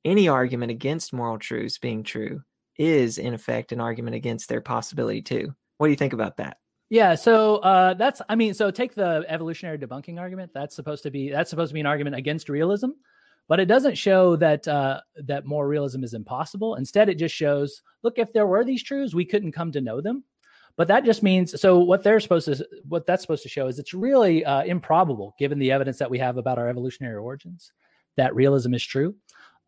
any 0.04 0.28
argument 0.28 0.70
against 0.70 1.12
moral 1.12 1.38
truths 1.38 1.78
being 1.78 2.04
true 2.04 2.42
is, 2.78 3.18
in 3.18 3.34
effect, 3.34 3.72
an 3.72 3.80
argument 3.80 4.14
against 4.14 4.48
their 4.48 4.60
possibility 4.60 5.22
too. 5.22 5.54
What 5.78 5.88
do 5.88 5.90
you 5.90 5.96
think 5.96 6.12
about 6.12 6.36
that? 6.36 6.58
Yeah, 6.90 7.14
so 7.14 7.58
uh, 7.58 7.94
that's 7.94 8.20
I 8.28 8.34
mean, 8.34 8.52
so 8.52 8.72
take 8.72 8.94
the 8.94 9.24
evolutionary 9.28 9.78
debunking 9.78 10.18
argument. 10.18 10.50
That's 10.52 10.74
supposed 10.74 11.04
to 11.04 11.10
be 11.10 11.30
that's 11.30 11.48
supposed 11.48 11.70
to 11.70 11.74
be 11.74 11.80
an 11.80 11.86
argument 11.86 12.16
against 12.16 12.48
realism, 12.48 12.90
but 13.46 13.60
it 13.60 13.66
doesn't 13.66 13.96
show 13.96 14.34
that 14.36 14.66
uh, 14.66 15.00
that 15.24 15.46
more 15.46 15.68
realism 15.68 16.02
is 16.02 16.14
impossible. 16.14 16.74
Instead, 16.74 17.08
it 17.08 17.14
just 17.14 17.34
shows, 17.34 17.82
look, 18.02 18.18
if 18.18 18.32
there 18.32 18.46
were 18.46 18.64
these 18.64 18.82
truths, 18.82 19.14
we 19.14 19.24
couldn't 19.24 19.52
come 19.52 19.70
to 19.72 19.80
know 19.80 20.00
them. 20.00 20.24
But 20.76 20.88
that 20.88 21.04
just 21.04 21.22
means 21.22 21.60
so 21.60 21.78
what 21.78 22.02
they're 22.02 22.18
supposed 22.18 22.46
to 22.46 22.66
what 22.88 23.06
that's 23.06 23.22
supposed 23.22 23.44
to 23.44 23.48
show 23.48 23.68
is 23.68 23.78
it's 23.78 23.94
really 23.94 24.44
uh, 24.44 24.64
improbable, 24.64 25.36
given 25.38 25.60
the 25.60 25.70
evidence 25.70 25.98
that 25.98 26.10
we 26.10 26.18
have 26.18 26.38
about 26.38 26.58
our 26.58 26.68
evolutionary 26.68 27.16
origins, 27.16 27.70
that 28.16 28.34
realism 28.34 28.74
is 28.74 28.84
true. 28.84 29.14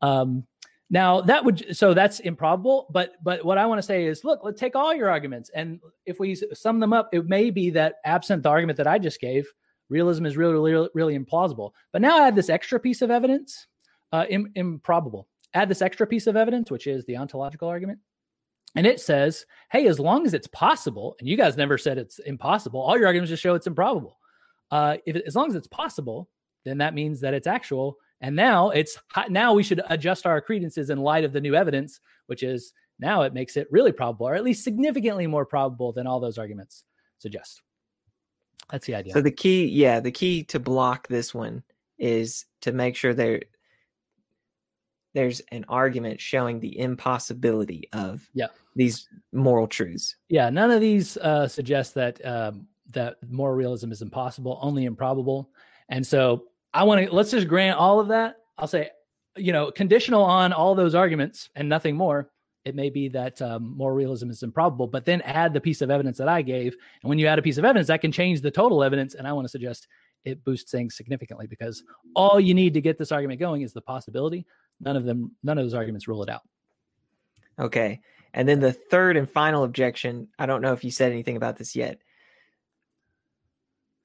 Um, 0.00 0.44
now 0.92 1.22
that 1.22 1.42
would 1.42 1.74
so 1.74 1.94
that's 1.94 2.20
improbable, 2.20 2.86
but 2.90 3.14
but 3.24 3.42
what 3.44 3.56
I 3.56 3.64
want 3.64 3.78
to 3.78 3.82
say 3.82 4.04
is, 4.04 4.24
look, 4.24 4.40
let's 4.44 4.60
take 4.60 4.76
all 4.76 4.94
your 4.94 5.08
arguments, 5.08 5.50
and 5.54 5.80
if 6.04 6.20
we 6.20 6.34
sum 6.34 6.80
them 6.80 6.92
up, 6.92 7.08
it 7.12 7.26
may 7.26 7.50
be 7.50 7.70
that 7.70 7.94
absent 8.04 8.42
the 8.42 8.50
argument 8.50 8.76
that 8.76 8.86
I 8.86 8.98
just 8.98 9.18
gave, 9.18 9.50
realism 9.88 10.26
is 10.26 10.36
really 10.36 10.52
really 10.52 10.88
really 10.94 11.18
implausible. 11.18 11.70
But 11.92 12.02
now 12.02 12.22
add 12.22 12.36
this 12.36 12.50
extra 12.50 12.78
piece 12.78 13.00
of 13.00 13.10
evidence, 13.10 13.66
uh, 14.12 14.26
Im- 14.28 14.52
improbable. 14.54 15.28
Add 15.54 15.70
this 15.70 15.80
extra 15.80 16.06
piece 16.06 16.26
of 16.26 16.36
evidence, 16.36 16.70
which 16.70 16.86
is 16.86 17.06
the 17.06 17.16
ontological 17.16 17.68
argument, 17.68 17.98
and 18.76 18.86
it 18.86 19.00
says, 19.00 19.46
hey, 19.70 19.86
as 19.86 19.98
long 19.98 20.26
as 20.26 20.34
it's 20.34 20.48
possible, 20.48 21.16
and 21.20 21.26
you 21.26 21.38
guys 21.38 21.56
never 21.56 21.78
said 21.78 21.96
it's 21.96 22.18
impossible, 22.18 22.80
all 22.80 22.98
your 22.98 23.06
arguments 23.06 23.30
just 23.30 23.42
show 23.42 23.54
it's 23.54 23.66
improbable. 23.66 24.18
Uh, 24.70 24.98
if 25.06 25.16
as 25.16 25.36
long 25.36 25.48
as 25.48 25.54
it's 25.54 25.68
possible, 25.68 26.28
then 26.66 26.76
that 26.78 26.92
means 26.92 27.18
that 27.20 27.32
it's 27.32 27.46
actual 27.46 27.96
and 28.22 28.36
now 28.36 28.70
it's 28.70 28.98
now 29.28 29.52
we 29.52 29.64
should 29.64 29.82
adjust 29.90 30.26
our 30.26 30.40
credences 30.40 30.88
in 30.90 30.98
light 30.98 31.24
of 31.24 31.32
the 31.32 31.40
new 31.40 31.54
evidence, 31.54 32.00
which 32.26 32.42
is 32.42 32.72
now 32.98 33.22
it 33.22 33.34
makes 33.34 33.56
it 33.56 33.66
really 33.70 33.92
probable, 33.92 34.28
or 34.28 34.34
at 34.34 34.44
least 34.44 34.62
significantly 34.62 35.26
more 35.26 35.44
probable 35.44 35.92
than 35.92 36.06
all 36.06 36.20
those 36.20 36.38
arguments 36.38 36.84
suggest. 37.18 37.62
That's 38.70 38.86
the 38.86 38.94
idea. 38.94 39.12
So 39.12 39.20
the 39.20 39.32
key, 39.32 39.66
yeah, 39.66 39.98
the 39.98 40.12
key 40.12 40.44
to 40.44 40.60
block 40.60 41.08
this 41.08 41.34
one 41.34 41.64
is 41.98 42.46
to 42.62 42.72
make 42.72 42.96
sure 42.96 43.12
there 43.12 43.42
there's 45.14 45.42
an 45.50 45.64
argument 45.68 46.20
showing 46.20 46.60
the 46.60 46.78
impossibility 46.78 47.88
of 47.92 48.30
yeah. 48.32 48.46
these 48.76 49.08
moral 49.32 49.66
truths. 49.66 50.16
Yeah, 50.28 50.48
none 50.48 50.70
of 50.70 50.80
these 50.80 51.16
uh, 51.18 51.48
suggest 51.48 51.94
that 51.94 52.24
um, 52.24 52.68
that 52.92 53.16
moral 53.28 53.56
realism 53.56 53.90
is 53.90 54.00
impossible, 54.00 54.60
only 54.62 54.84
improbable. 54.84 55.50
And 55.88 56.06
so 56.06 56.44
I 56.74 56.84
want 56.84 57.06
to 57.06 57.14
let's 57.14 57.30
just 57.30 57.48
grant 57.48 57.78
all 57.78 58.00
of 58.00 58.08
that. 58.08 58.36
I'll 58.58 58.68
say, 58.68 58.90
you 59.36 59.52
know, 59.52 59.70
conditional 59.70 60.22
on 60.22 60.52
all 60.52 60.74
those 60.74 60.94
arguments 60.94 61.50
and 61.54 61.68
nothing 61.68 61.96
more. 61.96 62.30
It 62.64 62.76
may 62.76 62.90
be 62.90 63.08
that 63.08 63.42
um, 63.42 63.76
more 63.76 63.92
realism 63.92 64.30
is 64.30 64.42
improbable, 64.42 64.86
but 64.86 65.04
then 65.04 65.20
add 65.22 65.52
the 65.52 65.60
piece 65.60 65.82
of 65.82 65.90
evidence 65.90 66.18
that 66.18 66.28
I 66.28 66.42
gave. 66.42 66.76
And 67.02 67.08
when 67.08 67.18
you 67.18 67.26
add 67.26 67.38
a 67.38 67.42
piece 67.42 67.58
of 67.58 67.64
evidence, 67.64 67.88
that 67.88 68.00
can 68.00 68.12
change 68.12 68.40
the 68.40 68.52
total 68.52 68.84
evidence. 68.84 69.14
And 69.14 69.26
I 69.26 69.32
want 69.32 69.46
to 69.46 69.50
suggest 69.50 69.88
it 70.24 70.44
boosts 70.44 70.70
things 70.70 70.96
significantly 70.96 71.48
because 71.48 71.82
all 72.14 72.38
you 72.38 72.54
need 72.54 72.74
to 72.74 72.80
get 72.80 72.98
this 72.98 73.10
argument 73.10 73.40
going 73.40 73.62
is 73.62 73.72
the 73.72 73.80
possibility. 73.80 74.46
None 74.80 74.96
of 74.96 75.04
them, 75.04 75.32
none 75.42 75.58
of 75.58 75.64
those 75.64 75.74
arguments 75.74 76.06
rule 76.06 76.22
it 76.22 76.28
out. 76.28 76.42
Okay. 77.58 78.00
And 78.32 78.48
then 78.48 78.60
the 78.60 78.72
third 78.72 79.16
and 79.16 79.28
final 79.28 79.64
objection, 79.64 80.28
I 80.38 80.46
don't 80.46 80.62
know 80.62 80.72
if 80.72 80.84
you 80.84 80.90
said 80.90 81.12
anything 81.12 81.36
about 81.36 81.56
this 81.56 81.74
yet, 81.74 81.98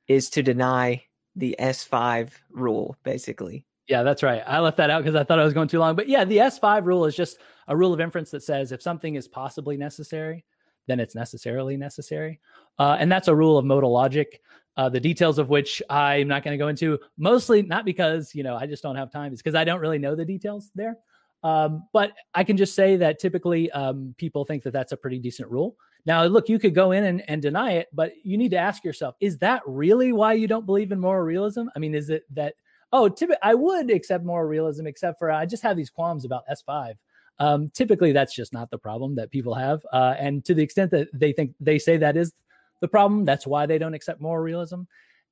is 0.08 0.32
to 0.32 0.42
deny 0.44 1.04
the 1.38 1.56
S5 1.60 2.32
rule, 2.52 2.98
basically. 3.04 3.66
Yeah, 3.88 4.04
that's 4.04 4.24
right. 4.24 4.44
I 4.46 4.60
left 4.60 4.78
that 4.78 4.90
out 4.90 5.04
because 5.04 5.16
I 5.16 5.24
thought 5.24 5.40
I 5.40 5.46
was 5.46 5.54
going 5.54 5.70
too 5.70 5.80
long. 5.80 5.96
But 5.96 6.10
yeah, 6.10 6.26
the 6.26 6.38
S5 6.38 6.84
rule 6.84 7.06
is 7.06 7.16
just 7.16 7.38
a 7.68 7.78
rule 7.78 7.94
of 7.94 8.02
inference 8.02 8.32
that 8.32 8.44
says 8.44 8.72
if 8.72 8.82
something 8.82 9.16
is 9.16 9.28
possibly 9.28 9.78
necessary, 9.78 10.44
then 10.88 11.00
it's 11.00 11.16
necessarily 11.16 11.78
necessary. 11.78 12.40
Uh, 12.80 12.98
and 13.00 13.10
that's 13.10 13.28
a 13.28 13.36
rule 13.36 13.58
of 13.58 13.66
modal 13.66 13.92
logic, 13.92 14.42
uh, 14.76 14.90
the 14.90 15.00
details 15.00 15.38
of 15.38 15.50
which 15.50 15.82
I'm 15.90 16.28
not 16.28 16.44
going 16.44 16.54
to 16.54 16.62
go 16.62 16.68
into, 16.68 17.00
mostly 17.18 17.62
not 17.62 17.86
because, 17.86 18.36
you 18.36 18.44
know, 18.44 18.56
I 18.56 18.66
just 18.66 18.84
don't 18.84 18.96
have 18.96 19.12
time, 19.12 19.32
it's 19.32 19.42
because 19.42 19.56
I 19.56 19.64
don't 19.64 19.80
really 19.80 20.00
know 20.00 20.16
the 20.16 20.26
details 20.26 20.72
there. 20.76 20.98
Um, 21.44 21.88
but 21.94 22.14
I 22.34 22.44
can 22.44 22.58
just 22.58 22.76
say 22.76 22.98
that 22.98 23.20
typically 23.20 23.72
um, 23.72 24.16
people 24.18 24.44
think 24.44 24.64
that 24.64 24.74
that's 24.74 24.92
a 24.92 24.98
pretty 24.98 25.20
decent 25.20 25.50
rule. 25.50 25.78
Now, 26.08 26.24
look, 26.24 26.48
you 26.48 26.58
could 26.58 26.74
go 26.74 26.94
in 26.94 27.04
and, 27.04 27.30
and 27.30 27.42
deny 27.42 27.74
it, 27.74 27.90
but 27.92 28.14
you 28.24 28.38
need 28.38 28.52
to 28.52 28.58
ask 28.58 28.86
yourself, 28.86 29.16
is 29.20 29.38
that 29.40 29.62
really 29.68 30.14
why 30.14 30.34
you 30.34 30.48
don't 30.48 30.66
believe 30.66 30.94
in 30.94 31.02
moral 31.02 31.26
realism? 31.26 31.66
I 31.76 31.80
mean, 31.80 31.94
is 31.94 32.10
it 32.10 32.24
that, 32.34 32.56
oh, 32.94 33.10
typ- 33.10 33.36
I 33.44 33.54
would 33.54 33.92
accept 33.92 34.24
moral 34.24 34.48
realism, 34.48 34.88
except 34.88 35.20
for 35.20 35.30
I 35.30 35.46
just 35.46 35.64
have 35.64 35.76
these 35.76 35.90
qualms 35.90 36.24
about 36.24 36.44
S5. 36.50 36.94
Um, 37.40 37.70
typically, 37.74 38.14
that's 38.14 38.34
just 38.34 38.54
not 38.54 38.72
the 38.72 38.78
problem 38.78 39.16
that 39.16 39.32
people 39.32 39.54
have. 39.54 39.86
Uh, 39.92 40.16
and 40.18 40.46
to 40.46 40.54
the 40.54 40.64
extent 40.64 40.92
that 40.92 41.10
they 41.14 41.34
think 41.34 41.54
they 41.60 41.78
say 41.78 41.98
that 41.98 42.16
is 42.16 42.32
the 42.80 42.88
problem, 42.88 43.26
that's 43.26 43.46
why 43.46 43.66
they 43.66 43.78
don't 43.78 43.94
accept 43.94 44.22
moral 44.22 44.42
realism. 44.42 44.84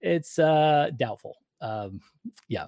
It's 0.01 0.37
uh, 0.37 0.89
doubtful. 0.97 1.37
Um, 1.61 2.01
yeah. 2.49 2.65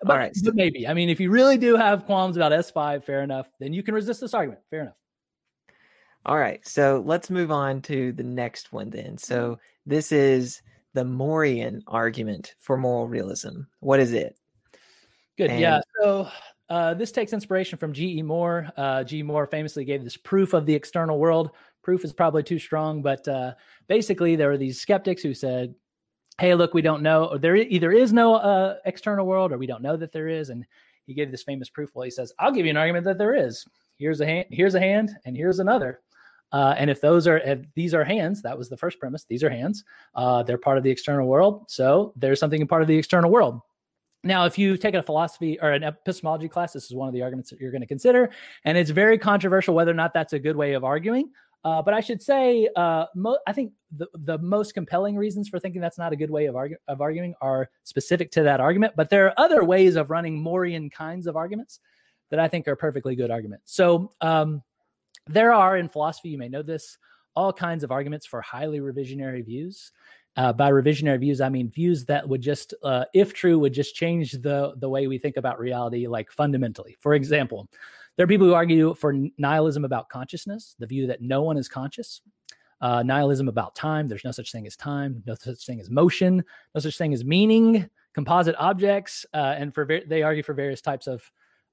But, 0.00 0.12
All 0.12 0.18
right. 0.18 0.36
but 0.44 0.54
maybe. 0.54 0.86
I 0.86 0.94
mean, 0.94 1.08
if 1.08 1.18
you 1.18 1.30
really 1.30 1.58
do 1.58 1.74
have 1.74 2.06
qualms 2.06 2.36
about 2.36 2.52
S5, 2.52 3.02
fair 3.02 3.22
enough, 3.22 3.50
then 3.58 3.72
you 3.72 3.82
can 3.82 3.94
resist 3.94 4.20
this 4.20 4.32
argument. 4.32 4.60
Fair 4.70 4.82
enough. 4.82 4.94
All 6.26 6.38
right. 6.38 6.66
So 6.66 7.02
let's 7.04 7.28
move 7.30 7.50
on 7.50 7.82
to 7.82 8.12
the 8.12 8.22
next 8.22 8.72
one 8.72 8.90
then. 8.90 9.18
So 9.18 9.58
this 9.84 10.10
is 10.12 10.62
the 10.94 11.04
Morean 11.04 11.82
argument 11.86 12.54
for 12.58 12.76
moral 12.76 13.06
realism. 13.08 13.62
What 13.80 14.00
is 14.00 14.12
it? 14.12 14.38
Good. 15.36 15.50
And- 15.50 15.60
yeah. 15.60 15.80
So 16.00 16.28
uh, 16.70 16.94
this 16.94 17.12
takes 17.12 17.32
inspiration 17.32 17.78
from 17.78 17.92
G.E. 17.92 18.22
Moore. 18.22 18.70
Uh, 18.76 19.04
G. 19.04 19.22
Moore 19.22 19.46
famously 19.46 19.84
gave 19.84 20.02
this 20.02 20.16
proof 20.16 20.54
of 20.54 20.64
the 20.66 20.74
external 20.74 21.18
world. 21.18 21.50
Proof 21.82 22.04
is 22.04 22.12
probably 22.12 22.42
too 22.42 22.58
strong, 22.58 23.02
but 23.02 23.26
uh, 23.28 23.52
basically, 23.88 24.36
there 24.36 24.48
were 24.48 24.56
these 24.56 24.80
skeptics 24.80 25.22
who 25.22 25.34
said, 25.34 25.74
"Hey, 26.38 26.54
look, 26.54 26.72
we 26.72 26.80
don't 26.80 27.02
know. 27.02 27.26
Or 27.26 27.38
there 27.38 27.56
either 27.56 27.92
is 27.92 28.10
no 28.10 28.36
uh, 28.36 28.76
external 28.86 29.26
world, 29.26 29.52
or 29.52 29.58
we 29.58 29.66
don't 29.66 29.82
know 29.82 29.96
that 29.98 30.10
there 30.10 30.28
is." 30.28 30.48
And 30.48 30.64
he 31.06 31.12
gave 31.12 31.30
this 31.30 31.42
famous 31.42 31.68
proof. 31.68 31.90
Well, 31.94 32.04
he 32.04 32.10
says, 32.10 32.32
"I'll 32.38 32.52
give 32.52 32.64
you 32.64 32.70
an 32.70 32.78
argument 32.78 33.04
that 33.04 33.18
there 33.18 33.34
is. 33.34 33.66
Here's 33.98 34.22
a 34.22 34.26
hand. 34.26 34.46
Here's 34.50 34.74
a 34.74 34.80
hand, 34.80 35.10
and 35.26 35.36
here's 35.36 35.58
another." 35.58 36.00
Uh, 36.52 36.74
and 36.78 36.88
if 36.88 37.00
those 37.00 37.26
are 37.26 37.38
if 37.38 37.60
these 37.74 37.94
are 37.94 38.04
hands, 38.04 38.42
that 38.42 38.56
was 38.56 38.68
the 38.68 38.76
first 38.76 39.00
premise. 39.00 39.24
These 39.24 39.42
are 39.42 39.50
hands. 39.50 39.84
Uh, 40.14 40.42
they're 40.42 40.58
part 40.58 40.78
of 40.78 40.84
the 40.84 40.90
external 40.90 41.26
world. 41.26 41.64
So 41.68 42.12
there's 42.16 42.38
something 42.38 42.60
in 42.60 42.68
part 42.68 42.82
of 42.82 42.88
the 42.88 42.96
external 42.96 43.30
world. 43.30 43.60
Now, 44.22 44.46
if 44.46 44.56
you 44.56 44.76
take 44.76 44.94
a 44.94 45.02
philosophy 45.02 45.58
or 45.60 45.72
an 45.72 45.82
epistemology 45.82 46.48
class, 46.48 46.72
this 46.72 46.84
is 46.84 46.94
one 46.94 47.08
of 47.08 47.14
the 47.14 47.22
arguments 47.22 47.50
that 47.50 47.60
you're 47.60 47.70
going 47.70 47.82
to 47.82 47.86
consider, 47.86 48.30
and 48.64 48.78
it's 48.78 48.90
very 48.90 49.18
controversial 49.18 49.74
whether 49.74 49.90
or 49.90 49.94
not 49.94 50.14
that's 50.14 50.32
a 50.32 50.38
good 50.38 50.56
way 50.56 50.72
of 50.72 50.84
arguing. 50.84 51.30
Uh, 51.64 51.80
but 51.80 51.94
I 51.94 52.00
should 52.00 52.20
say, 52.20 52.68
uh, 52.76 53.06
mo- 53.14 53.38
I 53.46 53.52
think 53.52 53.72
the, 53.96 54.06
the 54.12 54.36
most 54.38 54.74
compelling 54.74 55.16
reasons 55.16 55.48
for 55.48 55.58
thinking 55.58 55.80
that's 55.80 55.96
not 55.96 56.12
a 56.12 56.16
good 56.16 56.30
way 56.30 56.44
of, 56.44 56.54
argu- 56.54 56.76
of 56.88 57.00
arguing 57.00 57.34
are 57.40 57.70
specific 57.84 58.30
to 58.32 58.42
that 58.42 58.60
argument. 58.60 58.92
But 58.96 59.08
there 59.08 59.26
are 59.26 59.34
other 59.38 59.64
ways 59.64 59.96
of 59.96 60.10
running 60.10 60.40
Morean 60.40 60.90
kinds 60.90 61.26
of 61.26 61.36
arguments 61.36 61.80
that 62.30 62.38
I 62.38 62.48
think 62.48 62.68
are 62.68 62.76
perfectly 62.76 63.16
good 63.16 63.30
arguments. 63.30 63.74
So 63.74 64.12
um, 64.20 64.62
there 65.26 65.52
are 65.52 65.76
in 65.76 65.88
philosophy, 65.88 66.30
you 66.30 66.38
may 66.38 66.48
know 66.48 66.62
this, 66.62 66.98
all 67.36 67.52
kinds 67.52 67.84
of 67.84 67.90
arguments 67.90 68.26
for 68.26 68.40
highly 68.40 68.80
revisionary 68.80 69.44
views. 69.44 69.92
Uh, 70.36 70.52
by 70.52 70.70
revisionary 70.70 71.20
views, 71.20 71.40
I 71.40 71.48
mean 71.48 71.70
views 71.70 72.04
that 72.06 72.28
would 72.28 72.40
just, 72.40 72.74
uh, 72.82 73.04
if 73.14 73.32
true, 73.32 73.58
would 73.60 73.72
just 73.72 73.94
change 73.94 74.32
the 74.32 74.74
the 74.78 74.88
way 74.88 75.06
we 75.06 75.16
think 75.16 75.36
about 75.36 75.60
reality, 75.60 76.08
like 76.08 76.30
fundamentally. 76.32 76.96
For 76.98 77.14
example, 77.14 77.68
there 78.16 78.24
are 78.24 78.28
people 78.28 78.46
who 78.46 78.54
argue 78.54 78.94
for 78.94 79.14
nihilism 79.38 79.84
about 79.84 80.08
consciousness, 80.08 80.74
the 80.78 80.86
view 80.86 81.06
that 81.06 81.22
no 81.22 81.42
one 81.42 81.56
is 81.56 81.68
conscious. 81.68 82.20
Uh, 82.80 83.02
nihilism 83.02 83.48
about 83.48 83.76
time, 83.76 84.08
there's 84.08 84.24
no 84.24 84.32
such 84.32 84.50
thing 84.50 84.66
as 84.66 84.76
time, 84.76 85.22
no 85.24 85.34
such 85.36 85.64
thing 85.64 85.80
as 85.80 85.88
motion, 85.88 86.42
no 86.74 86.80
such 86.80 86.98
thing 86.98 87.14
as 87.14 87.24
meaning, 87.24 87.88
composite 88.12 88.56
objects, 88.58 89.24
uh, 89.34 89.54
and 89.56 89.72
for 89.72 89.84
ver- 89.84 90.04
they 90.06 90.22
argue 90.22 90.42
for 90.42 90.52
various 90.52 90.80
types 90.80 91.06
of 91.06 91.22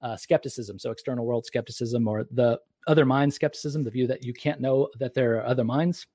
uh, 0.01 0.15
skepticism. 0.15 0.77
So 0.79 0.91
external 0.91 1.25
world 1.25 1.45
skepticism 1.45 2.07
or 2.07 2.25
the 2.31 2.59
other 2.87 3.05
mind 3.05 3.33
skepticism, 3.33 3.83
the 3.83 3.91
view 3.91 4.07
that 4.07 4.23
you 4.23 4.33
can't 4.33 4.61
know 4.61 4.89
that 4.99 5.13
there 5.13 5.37
are 5.37 5.45
other 5.45 5.63
minds. 5.63 6.07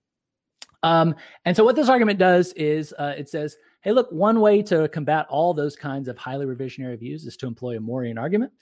Um, 0.82 1.14
and 1.44 1.56
so 1.56 1.64
what 1.64 1.76
this 1.76 1.88
argument 1.88 2.18
does 2.18 2.52
is 2.52 2.92
uh, 2.98 3.14
it 3.16 3.28
says, 3.28 3.56
hey, 3.80 3.92
look, 3.92 4.10
one 4.10 4.40
way 4.40 4.62
to 4.62 4.88
combat 4.88 5.26
all 5.28 5.54
those 5.54 5.76
kinds 5.76 6.08
of 6.08 6.18
highly 6.18 6.46
revisionary 6.46 6.98
views 6.98 7.24
is 7.24 7.36
to 7.38 7.46
employ 7.46 7.76
a 7.76 7.80
Morean 7.80 8.18
argument. 8.18 8.52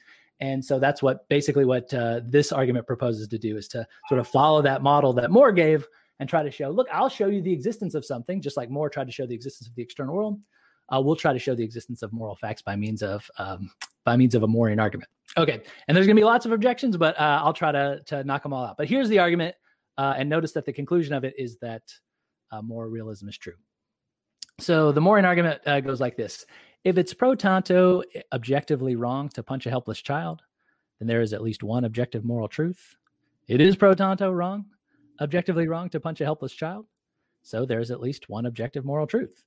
And 0.41 0.65
so 0.65 0.79
that's 0.79 1.03
what 1.03 1.29
basically 1.29 1.65
what 1.65 1.93
uh, 1.95 2.21
this 2.25 2.53
argument 2.53 2.87
proposes 2.87 3.29
to 3.29 3.39
do 3.39 3.57
is 3.57 3.69
to 3.69 3.87
sort 4.09 4.21
of 4.21 4.29
follow 4.29 4.63
that 4.63 4.83
model 4.83 5.13
that 5.15 5.31
Moore 5.31 5.53
gave 5.53 5.87
and 6.21 6.29
try 6.29 6.43
to 6.43 6.51
show, 6.51 6.71
look, 6.71 6.89
I'll 6.93 7.09
show 7.09 7.27
you 7.27 7.43
the 7.43 7.53
existence 7.53 7.95
of 7.95 8.05
something, 8.05 8.41
just 8.41 8.57
like 8.57 8.71
Moore 8.71 8.89
tried 8.89 9.07
to 9.07 9.13
show 9.13 9.27
the 9.27 9.35
existence 9.35 9.69
of 9.69 9.75
the 9.75 9.83
external 9.83 10.15
world. 10.15 10.41
Uh, 10.89 11.01
we'll 11.01 11.17
try 11.17 11.33
to 11.33 11.39
show 11.39 11.55
the 11.55 11.65
existence 11.65 12.03
of 12.03 12.13
moral 12.13 12.37
facts 12.37 12.63
by 12.63 12.77
means 12.77 13.03
of 13.03 13.29
um, 13.39 13.71
by 14.05 14.17
means 14.17 14.35
of 14.35 14.43
a 14.43 14.47
Morean 14.47 14.79
argument. 14.79 15.09
Okay, 15.37 15.63
and 15.89 15.97
there's 15.97 16.07
going 16.07 16.17
to 16.17 16.21
be 16.21 16.25
lots 16.25 16.47
of 16.47 16.53
objections, 16.53 16.97
but 16.97 17.19
uh, 17.19 17.41
I'll 17.43 17.53
try 17.53 17.73
to 17.73 18.01
to 18.07 18.23
knock 18.25 18.43
them 18.43 18.53
all 18.53 18.65
out. 18.65 18.77
But 18.77 18.89
here's 18.89 19.09
the 19.09 19.19
argument, 19.19 19.57
uh, 19.99 20.15
and 20.17 20.29
notice 20.29 20.53
that 20.53 20.65
the 20.65 20.73
conclusion 20.73 21.13
of 21.13 21.25
it 21.25 21.35
is 21.37 21.59
that 21.59 21.83
uh, 22.53 22.63
moral 22.63 22.91
realism 22.91 23.29
is 23.29 23.37
true. 23.37 23.55
So 24.61 24.93
the 24.93 25.01
Morean 25.01 25.25
argument 25.25 25.61
uh, 25.67 25.81
goes 25.81 26.01
like 26.01 26.17
this: 26.17 26.47
If 26.85 26.99
it's 26.99 27.13
pro 27.13 27.35
tanto 27.35 28.03
objectively 28.33 28.95
wrong 28.95 29.29
to 29.31 29.43
punch 29.43 29.67
a 29.67 29.71
helpless 29.71 30.01
child, 30.01 30.43
then 31.01 31.09
there 31.09 31.21
is 31.21 31.33
at 31.33 31.43
least 31.43 31.65
one 31.65 31.85
objective 31.85 32.25
moral 32.25 32.47
truth. 32.47 32.97
It 33.49 33.61
is 33.61 33.75
pro 33.75 33.95
tanto 33.95 34.31
wrong, 34.31 34.67
objectively 35.21 35.67
wrong 35.67 35.89
to 35.91 36.01
punch 36.01 36.21
a 36.21 36.25
helpless 36.25 36.53
child. 36.53 36.87
So 37.43 37.67
there's 37.67 37.91
at 37.91 38.01
least 38.01 38.29
one 38.29 38.47
objective 38.47 38.85
moral 38.85 39.07
truth. 39.07 39.43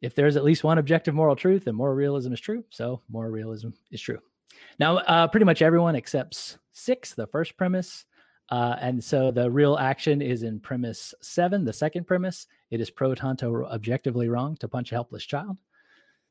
If 0.00 0.16
there's 0.16 0.36
at 0.36 0.42
least 0.42 0.64
one 0.64 0.78
objective 0.78 1.14
moral 1.14 1.36
truth, 1.36 1.64
then 1.64 1.76
moral 1.76 1.94
realism 1.94 2.32
is 2.32 2.40
true. 2.40 2.64
So 2.70 3.02
moral 3.08 3.30
realism 3.30 3.68
is 3.92 4.00
true. 4.00 4.18
Now, 4.78 4.98
uh, 4.98 5.28
pretty 5.28 5.46
much 5.46 5.62
everyone 5.62 5.96
accepts 5.96 6.58
six, 6.72 7.14
the 7.14 7.26
first 7.26 7.56
premise. 7.56 8.04
Uh, 8.50 8.76
and 8.80 9.02
so 9.02 9.30
the 9.30 9.50
real 9.50 9.78
action 9.78 10.20
is 10.20 10.42
in 10.42 10.60
premise 10.60 11.14
seven, 11.22 11.64
the 11.64 11.72
second 11.72 12.06
premise. 12.06 12.46
It 12.70 12.80
is 12.80 12.90
pro 12.90 13.14
tanto 13.14 13.64
objectively 13.66 14.28
wrong 14.28 14.56
to 14.56 14.68
punch 14.68 14.92
a 14.92 14.94
helpless 14.94 15.24
child. 15.24 15.56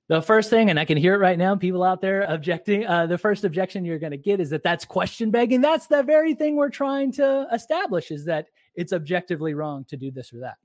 The 0.08 0.22
first 0.22 0.50
thing, 0.50 0.70
and 0.70 0.80
I 0.80 0.86
can 0.86 0.98
hear 0.98 1.16
it 1.16 1.20
right 1.20 1.38
now, 1.38 1.56
people 1.56 1.84
out 1.84 2.02
there 2.02 2.24
objecting. 2.24 2.86
Uh, 2.86 3.08
the 3.08 3.18
first 3.18 3.46
objection 3.46 3.86
you're 3.86 3.98
going 3.98 4.12
to 4.12 4.18
get 4.18 4.42
is 4.42 4.50
that 4.50 4.62
that's 4.62 4.84
question 4.84 5.32
begging. 5.32 5.62
That's 5.62 5.88
the 5.88 6.04
very 6.04 6.34
thing 6.34 6.58
we're 6.58 6.70
trying 6.70 7.14
to 7.14 7.48
establish 7.54 8.12
is 8.12 8.26
that 8.26 8.48
it's 8.76 8.92
objectively 8.92 9.54
wrong 9.54 9.86
to 9.86 9.96
do 9.96 10.12
this 10.12 10.34
or 10.34 10.42
that. 10.42 10.58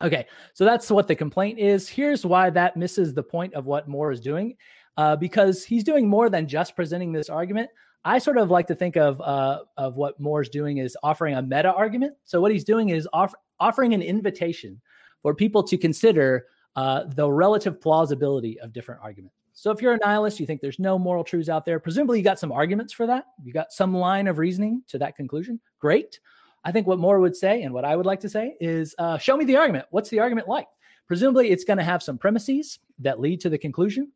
Okay, 0.00 0.26
so 0.54 0.64
that's 0.64 0.90
what 0.90 1.06
the 1.06 1.14
complaint 1.14 1.58
is. 1.58 1.88
Here's 1.88 2.24
why 2.24 2.50
that 2.50 2.76
misses 2.76 3.14
the 3.14 3.22
point 3.22 3.54
of 3.54 3.66
what 3.66 3.88
Moore 3.88 4.10
is 4.10 4.20
doing, 4.20 4.56
uh, 4.96 5.16
because 5.16 5.64
he's 5.64 5.84
doing 5.84 6.08
more 6.08 6.28
than 6.28 6.46
just 6.46 6.76
presenting 6.76 7.12
this 7.12 7.28
argument. 7.28 7.70
I 8.04 8.18
sort 8.18 8.36
of 8.36 8.50
like 8.50 8.66
to 8.66 8.74
think 8.74 8.96
of 8.96 9.20
uh, 9.20 9.60
of 9.76 9.96
what 9.96 10.18
Moore's 10.18 10.48
doing 10.48 10.78
is 10.78 10.96
offering 11.02 11.34
a 11.34 11.42
meta 11.42 11.72
argument. 11.72 12.14
So 12.24 12.40
what 12.40 12.50
he's 12.52 12.64
doing 12.64 12.88
is 12.88 13.08
off- 13.12 13.34
offering 13.60 13.94
an 13.94 14.02
invitation 14.02 14.80
for 15.22 15.34
people 15.34 15.62
to 15.62 15.76
consider 15.78 16.46
uh, 16.74 17.04
the 17.04 17.30
relative 17.30 17.80
plausibility 17.80 18.58
of 18.60 18.72
different 18.72 19.00
arguments. 19.02 19.36
So 19.52 19.70
if 19.70 19.80
you're 19.80 19.94
a 19.94 19.98
nihilist, 19.98 20.40
you 20.40 20.46
think 20.46 20.60
there's 20.60 20.78
no 20.78 20.98
moral 20.98 21.22
truths 21.22 21.48
out 21.48 21.64
there. 21.64 21.78
Presumably, 21.78 22.18
you 22.18 22.24
got 22.24 22.38
some 22.38 22.50
arguments 22.50 22.92
for 22.92 23.06
that. 23.06 23.26
You 23.44 23.52
got 23.52 23.72
some 23.72 23.94
line 23.94 24.26
of 24.26 24.38
reasoning 24.38 24.82
to 24.88 24.98
that 24.98 25.14
conclusion. 25.14 25.60
Great. 25.78 26.18
I 26.64 26.72
think 26.72 26.86
what 26.86 26.98
Moore 26.98 27.20
would 27.20 27.36
say, 27.36 27.62
and 27.62 27.74
what 27.74 27.84
I 27.84 27.94
would 27.94 28.06
like 28.06 28.20
to 28.20 28.28
say, 28.28 28.56
is 28.60 28.94
uh, 28.98 29.18
show 29.18 29.36
me 29.36 29.44
the 29.44 29.56
argument. 29.56 29.86
What's 29.90 30.08
the 30.10 30.20
argument 30.20 30.48
like? 30.48 30.68
Presumably, 31.06 31.50
it's 31.50 31.64
going 31.64 31.76
to 31.78 31.84
have 31.84 32.02
some 32.02 32.16
premises 32.16 32.78
that 33.00 33.20
lead 33.20 33.40
to 33.40 33.50
the 33.50 33.58
conclusion. 33.58 34.10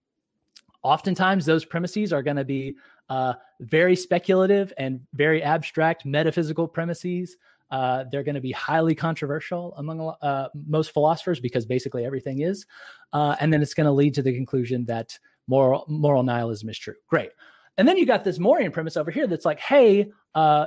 Oftentimes, 0.82 1.46
those 1.46 1.64
premises 1.64 2.12
are 2.12 2.22
going 2.22 2.36
to 2.36 2.44
be 2.44 2.76
uh, 3.08 3.34
very 3.60 3.96
speculative 3.96 4.72
and 4.78 5.00
very 5.14 5.42
abstract 5.42 6.04
metaphysical 6.04 6.68
premises. 6.68 7.36
Uh, 7.70 8.04
they're 8.10 8.22
going 8.22 8.34
to 8.34 8.40
be 8.40 8.52
highly 8.52 8.94
controversial 8.94 9.74
among 9.76 10.14
uh, 10.22 10.48
most 10.66 10.92
philosophers 10.92 11.40
because 11.40 11.66
basically 11.66 12.04
everything 12.04 12.40
is. 12.40 12.66
Uh, 13.12 13.34
and 13.40 13.52
then 13.52 13.62
it's 13.62 13.74
going 13.74 13.86
to 13.86 13.92
lead 13.92 14.14
to 14.14 14.22
the 14.22 14.34
conclusion 14.34 14.84
that 14.86 15.18
moral 15.48 15.84
moral 15.88 16.22
nihilism 16.22 16.68
is 16.68 16.78
true. 16.78 16.94
Great. 17.08 17.30
And 17.78 17.86
then 17.86 17.96
you 17.96 18.06
got 18.06 18.24
this 18.24 18.38
Morean 18.38 18.72
premise 18.72 18.96
over 18.96 19.10
here 19.10 19.26
that's 19.26 19.44
like, 19.44 19.60
hey, 19.60 20.10
uh, 20.34 20.66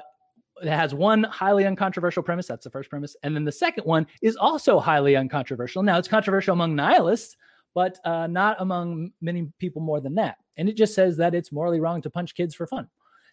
it 0.62 0.70
has 0.70 0.94
one 0.94 1.24
highly 1.24 1.66
uncontroversial 1.66 2.22
premise. 2.22 2.48
That's 2.48 2.66
the 2.66 2.70
first 2.70 2.90
premise. 2.90 3.16
And 3.24 3.36
then 3.36 3.46
the 3.46 3.52
second 3.52 3.86
one 3.86 4.06
is 4.22 4.36
also 4.36 4.80
highly 4.80 5.16
uncontroversial. 5.16 5.84
Now, 5.84 5.98
it's 5.98 6.08
controversial 6.08 6.54
among 6.54 6.76
nihilists, 6.76 7.38
but 7.74 8.00
uh, 8.06 8.28
not 8.28 8.58
among 8.60 9.12
many 9.22 9.52
people 9.60 9.82
more 9.82 10.02
than 10.02 10.16
that. 10.16 10.38
And 10.58 10.68
it 10.68 10.78
just 10.78 10.94
says 10.94 11.18
that 11.18 11.36
it's 11.36 11.52
morally 11.52 11.80
wrong 11.80 12.02
to 12.02 12.10
punch 12.10 12.36
kids 12.36 12.56
for 12.56 12.68
fun. 12.68 12.88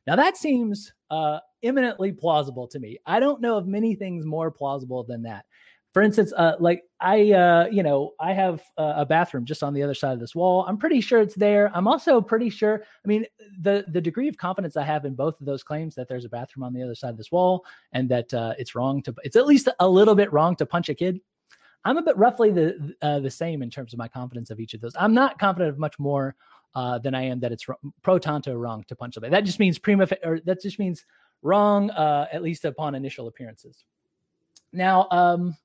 Now, 0.07 0.17
that 0.17 0.37
seems 0.37 0.93
uh, 1.11 1.41
eminently 1.63 2.13
plausible 2.13 2.69
to 2.69 2.79
me. 2.79 2.99
I 3.07 3.19
don't 3.19 3.41
know 3.41 3.57
of 3.57 3.67
many 3.67 3.95
things 3.95 4.25
more 4.25 4.51
plausible 4.51 5.03
than 5.03 5.23
that. 5.23 5.45
For 5.93 6.03
instance, 6.03 6.31
uh, 6.37 6.57
like 6.61 6.83
I, 7.01 7.33
uh, 7.33 7.69
you 7.73 7.83
know, 7.83 8.13
I 8.21 8.35
have 8.35 8.61
a 8.77 9.07
bathroom 9.07 9.47
just 9.47 9.63
on 9.63 9.73
the 9.73 9.83
other 9.83 9.95
side 9.95 10.13
of 10.13 10.21
this 10.21 10.35
wall. 10.35 10.67
I'm 10.69 10.77
pretty 10.77 11.01
sure 11.01 11.23
it's 11.23 11.35
there. 11.35 11.71
I'm 11.75 11.89
also 11.89 12.21
pretty 12.21 12.51
sure. 12.51 12.83
I 12.85 13.09
mean, 13.09 13.25
the 13.63 13.83
the 13.89 14.01
degree 14.03 14.29
of 14.29 14.37
confidence 14.37 14.77
I 14.77 14.83
have 14.83 15.07
in 15.07 15.15
both 15.15 15.41
of 15.41 15.47
those 15.47 15.63
claims 15.63 15.95
that 15.95 16.07
there's 16.07 16.27
a 16.27 16.29
bathroom 16.29 16.65
on 16.65 16.75
the 16.75 16.83
other 16.83 16.95
side 16.95 17.09
of 17.09 17.17
this 17.17 17.33
wall 17.33 17.65
and 17.93 18.11
that 18.11 18.35
uh, 18.35 18.53
it's 18.59 18.75
wrong 18.75 19.03
to, 19.05 19.15
it's 19.25 19.37
at 19.37 19.47
least 19.47 19.71
a 19.81 19.89
little 19.89 20.15
bit 20.15 20.31
wrong 20.35 20.55
to 20.57 20.67
punch 20.67 20.91
a 20.91 20.95
kid. 20.95 21.19
I'm 21.87 21.99
a 21.99 22.03
bit 22.03 22.17
roughly 22.17 22.51
the 22.51 22.95
uh, 23.01 23.21
the 23.21 23.31
same 23.31 23.63
in 23.63 23.71
terms 23.71 23.93
of 23.93 23.99
my 23.99 24.09
confidence 24.09 24.51
of 24.51 24.59
each 24.59 24.75
of 24.75 24.81
those. 24.81 24.93
I'm 24.99 25.15
not 25.15 25.39
confident 25.39 25.71
of 25.71 25.79
much 25.79 25.99
more 26.01 26.35
uh, 26.75 26.99
than 26.99 27.15
I 27.15 27.23
am 27.23 27.39
that 27.41 27.53
it's 27.53 27.65
pro 28.03 28.19
tanto 28.19 28.55
wrong 28.55 28.85
to 28.89 28.97
punch 28.97 29.15
somebody. 29.15 29.31
That 29.31 29.45
just 29.45 29.61
means 29.61 29.79
prima, 29.79 30.09
or 30.25 30.41
that 30.41 30.61
just 30.61 30.81
means 30.81 31.05
wrong, 31.43 31.91
uh, 31.91 32.27
at 32.33 32.43
least 32.43 32.65
upon 32.65 32.97
initial 32.97 33.29
appearances. 33.29 33.85
Now, 34.73 35.07
um, 35.13 35.57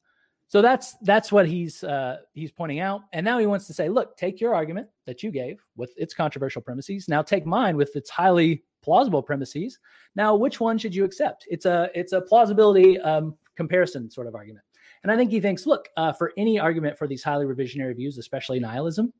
so 0.48 0.62
that's 0.62 0.94
that's 1.02 1.32
what 1.32 1.48
he's 1.48 1.84
uh, 1.84 2.18
he's 2.34 2.52
pointing 2.52 2.82
out, 2.82 3.02
and 3.14 3.24
now 3.26 3.40
he 3.40 3.48
wants 3.48 3.66
to 3.66 3.74
say, 3.74 3.90
look, 3.90 4.16
take 4.16 4.40
your 4.40 4.54
argument 4.54 4.90
that 5.08 5.24
you 5.24 5.32
gave 5.32 5.60
with 5.76 5.92
its 5.98 6.14
controversial 6.14 6.62
premises. 6.62 7.08
Now 7.08 7.24
take 7.24 7.48
mine 7.48 7.76
with 7.76 7.96
its 7.96 8.12
highly 8.12 8.64
plausible 8.84 9.24
premises. 9.24 9.80
Now, 10.16 10.36
which 10.36 10.60
one 10.60 10.78
should 10.78 10.94
you 10.94 11.04
accept? 11.04 11.48
It's 11.50 11.66
a 11.66 11.90
it's 11.96 12.14
a 12.14 12.22
plausibility 12.22 13.00
um, 13.00 13.36
comparison 13.56 14.10
sort 14.12 14.28
of 14.28 14.36
argument. 14.36 14.66
And 15.04 15.12
I 15.12 15.18
think 15.18 15.32
he 15.32 15.40
thinks, 15.40 15.66
look, 15.66 15.90
uh, 15.98 16.14
for 16.14 16.32
any 16.38 16.60
argument 16.60 16.98
for 16.98 17.08
these 17.08 17.24
highly 17.24 17.46
revisionary 17.46 17.96
views, 17.96 18.18
especially 18.18 18.60
nihilism, 18.60 19.14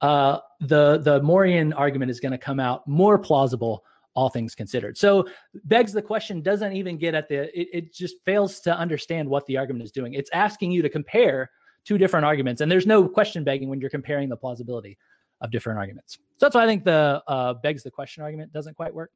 uh, 0.00 0.38
the 0.60 0.98
the 0.98 1.22
Morean 1.22 1.72
argument 1.72 2.10
is 2.10 2.20
going 2.20 2.32
to 2.32 2.38
come 2.38 2.60
out 2.60 2.86
more 2.86 3.18
plausible, 3.18 3.84
all 4.14 4.28
things 4.28 4.54
considered. 4.54 4.96
So 4.96 5.26
begs 5.64 5.92
the 5.92 6.02
question, 6.02 6.40
doesn't 6.40 6.72
even 6.72 6.98
get 6.98 7.14
at 7.14 7.28
the 7.28 7.58
it, 7.58 7.68
it 7.72 7.94
just 7.94 8.16
fails 8.24 8.60
to 8.60 8.76
understand 8.76 9.28
what 9.28 9.46
the 9.46 9.56
argument 9.56 9.84
is 9.84 9.92
doing. 9.92 10.14
It's 10.14 10.30
asking 10.32 10.72
you 10.72 10.82
to 10.82 10.88
compare 10.88 11.50
two 11.84 11.98
different 11.98 12.24
arguments, 12.24 12.60
and 12.60 12.70
there's 12.70 12.86
no 12.86 13.08
question 13.08 13.44
begging 13.44 13.68
when 13.68 13.80
you're 13.80 13.90
comparing 13.90 14.28
the 14.28 14.36
plausibility 14.36 14.98
of 15.40 15.50
different 15.50 15.78
arguments. 15.78 16.14
So 16.36 16.46
that's 16.46 16.54
why 16.54 16.64
I 16.64 16.66
think 16.66 16.84
the 16.84 17.22
uh, 17.26 17.54
begs 17.54 17.82
the 17.82 17.90
question 17.90 18.22
argument 18.22 18.52
doesn't 18.52 18.76
quite 18.76 18.94
work. 18.94 19.10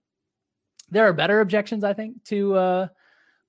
There 0.91 1.07
are 1.07 1.13
better 1.13 1.41
objections, 1.41 1.85
I 1.85 1.93
think, 1.93 2.25
to 2.25 2.55
uh, 2.55 2.89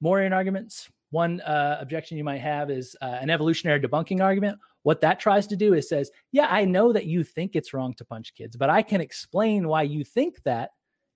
Morean 0.01 0.33
arguments. 0.33 0.89
One 1.11 1.41
uh, 1.41 1.77
objection 1.79 2.17
you 2.17 2.23
might 2.23 2.41
have 2.41 2.69
is 2.69 2.95
uh, 3.01 3.17
an 3.21 3.29
evolutionary 3.29 3.79
debunking 3.79 4.21
argument. 4.21 4.59
What 4.83 5.01
that 5.01 5.19
tries 5.19 5.47
to 5.47 5.55
do 5.55 5.73
is 5.73 5.89
says, 5.89 6.11
yeah, 6.31 6.47
I 6.49 6.65
know 6.65 6.93
that 6.93 7.05
you 7.05 7.23
think 7.23 7.55
it's 7.55 7.73
wrong 7.73 7.93
to 7.95 8.05
punch 8.05 8.35
kids, 8.35 8.55
but 8.55 8.69
I 8.69 8.81
can 8.81 9.01
explain 9.01 9.67
why 9.67 9.83
you 9.83 10.03
think 10.03 10.41
that, 10.43 10.71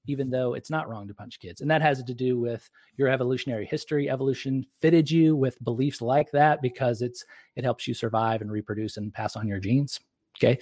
even 0.08 0.30
though 0.30 0.54
it's 0.54 0.70
not 0.70 0.90
wrong 0.90 1.08
to 1.08 1.14
punch 1.14 1.40
kids. 1.40 1.62
And 1.62 1.72
that 1.72 1.82
has 1.82 2.04
to 2.04 2.14
do 2.14 2.40
with 2.40 2.70
your 2.98 3.08
evolutionary 3.08 3.66
history. 3.66 4.10
Evolution 4.10 4.66
fitted 4.82 5.10
you 5.10 5.36
with 5.36 5.64
beliefs 5.64 6.02
like 6.02 6.32
that 6.32 6.62
because 6.62 7.02
it's 7.02 7.24
it 7.56 7.64
helps 7.64 7.88
you 7.88 7.94
survive 7.94 8.42
and 8.42 8.52
reproduce 8.52 8.98
and 8.98 9.14
pass 9.14 9.36
on 9.36 9.48
your 9.48 9.60
genes. 9.60 10.00
Okay, 10.38 10.60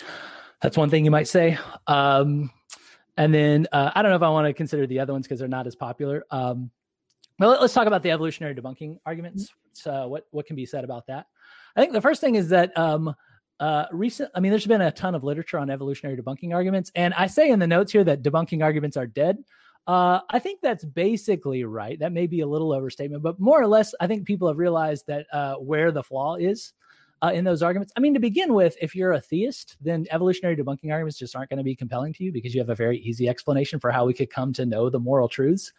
that's 0.62 0.78
one 0.78 0.90
thing 0.90 1.06
you 1.06 1.12
might 1.12 1.28
say. 1.28 1.58
Um, 1.88 2.52
and 3.18 3.34
then 3.34 3.68
uh, 3.72 3.92
I 3.96 4.02
don't 4.02 4.12
know 4.12 4.18
if 4.18 4.24
I 4.24 4.30
want 4.30 4.48
to 4.48 4.54
consider 4.54 4.86
the 4.86 5.00
other 5.00 5.14
ones 5.14 5.26
because 5.26 5.40
they're 5.40 5.48
not 5.48 5.68
as 5.68 5.76
popular. 5.76 6.24
Um, 6.30 6.70
well, 7.42 7.60
let's 7.60 7.74
talk 7.74 7.88
about 7.88 8.04
the 8.04 8.12
evolutionary 8.12 8.56
debunking 8.56 9.00
arguments. 9.06 9.54
Uh, 9.86 10.06
what 10.06 10.28
what 10.32 10.46
can 10.46 10.56
be 10.56 10.66
said 10.66 10.84
about 10.84 11.08
that? 11.08 11.28
I 11.76 11.82
think 11.82 11.94
the 11.94 12.02
first 12.02 12.22
thing 12.22 12.36
is 12.36 12.50
that 12.50 12.78
um, 12.78 13.16
uh, 13.60 13.86
recent. 13.92 14.32
I 14.36 14.40
mean, 14.40 14.52
there's 14.52 14.68
been 14.68 14.82
a 14.82 14.92
ton 14.92 15.16
of 15.16 15.24
literature 15.24 15.58
on 15.58 15.70
evolutionary 15.70 16.18
debunking 16.22 16.54
arguments, 16.54 16.92
and 16.96 17.14
I 17.16 17.28
say 17.28 17.50
in 17.50 17.60
the 17.60 17.68
notes 17.68 17.92
here 17.92 18.04
that 18.04 18.22
debunking 18.22 18.64
arguments 18.64 18.98
are 18.98 19.08
dead. 19.08 19.38
Uh, 19.88 20.20
I 20.30 20.38
think 20.38 20.62
that's 20.62 20.86
basically 20.86 21.64
right. 21.64 21.98
That 22.00 22.12
may 22.12 22.28
be 22.28 22.42
a 22.42 22.48
little 22.48 22.72
overstatement, 22.72 23.24
but 23.24 23.40
more 23.40 23.60
or 23.60 23.68
less, 23.68 23.96
I 24.00 24.06
think 24.06 24.28
people 24.28 24.48
have 24.48 24.58
realized 24.58 25.08
that 25.08 25.26
uh, 25.34 25.56
where 25.56 25.92
the 25.92 26.04
flaw 26.04 26.36
is 26.36 26.74
uh, 27.24 27.32
in 27.34 27.44
those 27.44 27.64
arguments. 27.64 27.94
I 27.96 28.00
mean, 28.00 28.14
to 28.14 28.20
begin 28.20 28.54
with, 28.54 28.76
if 28.82 28.96
you're 28.96 29.14
a 29.14 29.22
theist, 29.22 29.78
then 29.82 30.06
evolutionary 30.12 30.56
debunking 30.56 30.92
arguments 30.92 31.18
just 31.18 31.36
aren't 31.36 31.50
going 31.50 31.58
to 31.58 31.64
be 31.64 31.76
compelling 31.76 32.14
to 32.14 32.24
you 32.24 32.32
because 32.32 32.54
you 32.54 32.62
have 32.62 32.70
a 32.70 32.76
very 32.76 33.00
easy 33.00 33.28
explanation 33.28 33.80
for 33.80 33.92
how 33.92 34.06
we 34.06 34.14
could 34.14 34.30
come 34.30 34.54
to 34.54 34.66
know 34.66 34.90
the 34.90 35.00
moral 35.00 35.28
truths. 35.28 35.72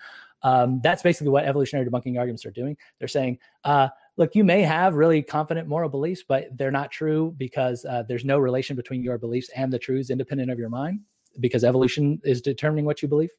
Um, 0.43 0.81
that's 0.83 1.03
basically 1.03 1.31
what 1.31 1.45
evolutionary 1.45 1.89
debunking 1.89 2.19
arguments 2.19 2.45
are 2.45 2.51
doing. 2.51 2.77
They're 2.99 3.09
saying, 3.09 3.39
uh, 3.65 3.89
look, 4.17 4.35
you 4.35 4.45
may 4.45 4.63
have 4.63 4.95
really 4.95 5.23
confident 5.23 5.69
moral 5.69 5.89
beliefs, 5.89 6.25
but 6.27 6.49
they're 6.57 6.71
not 6.71 6.91
true 6.91 7.35
because 7.37 7.85
uh, 7.85 8.03
there's 8.09 8.25
no 8.25 8.39
relation 8.39 8.77
between 8.77 9.03
your 9.03 9.19
beliefs 9.19 9.51
and 9.55 9.73
the 9.73 9.79
truths 9.79 10.11
independent 10.11 10.51
of 10.51 10.59
your 10.59 10.69
mind 10.69 11.01
because 11.41 11.65
evolution 11.65 12.21
is 12.25 12.43
determining 12.43 12.85
what 12.85 13.03
you 13.03 13.09
believe. 13.09 13.31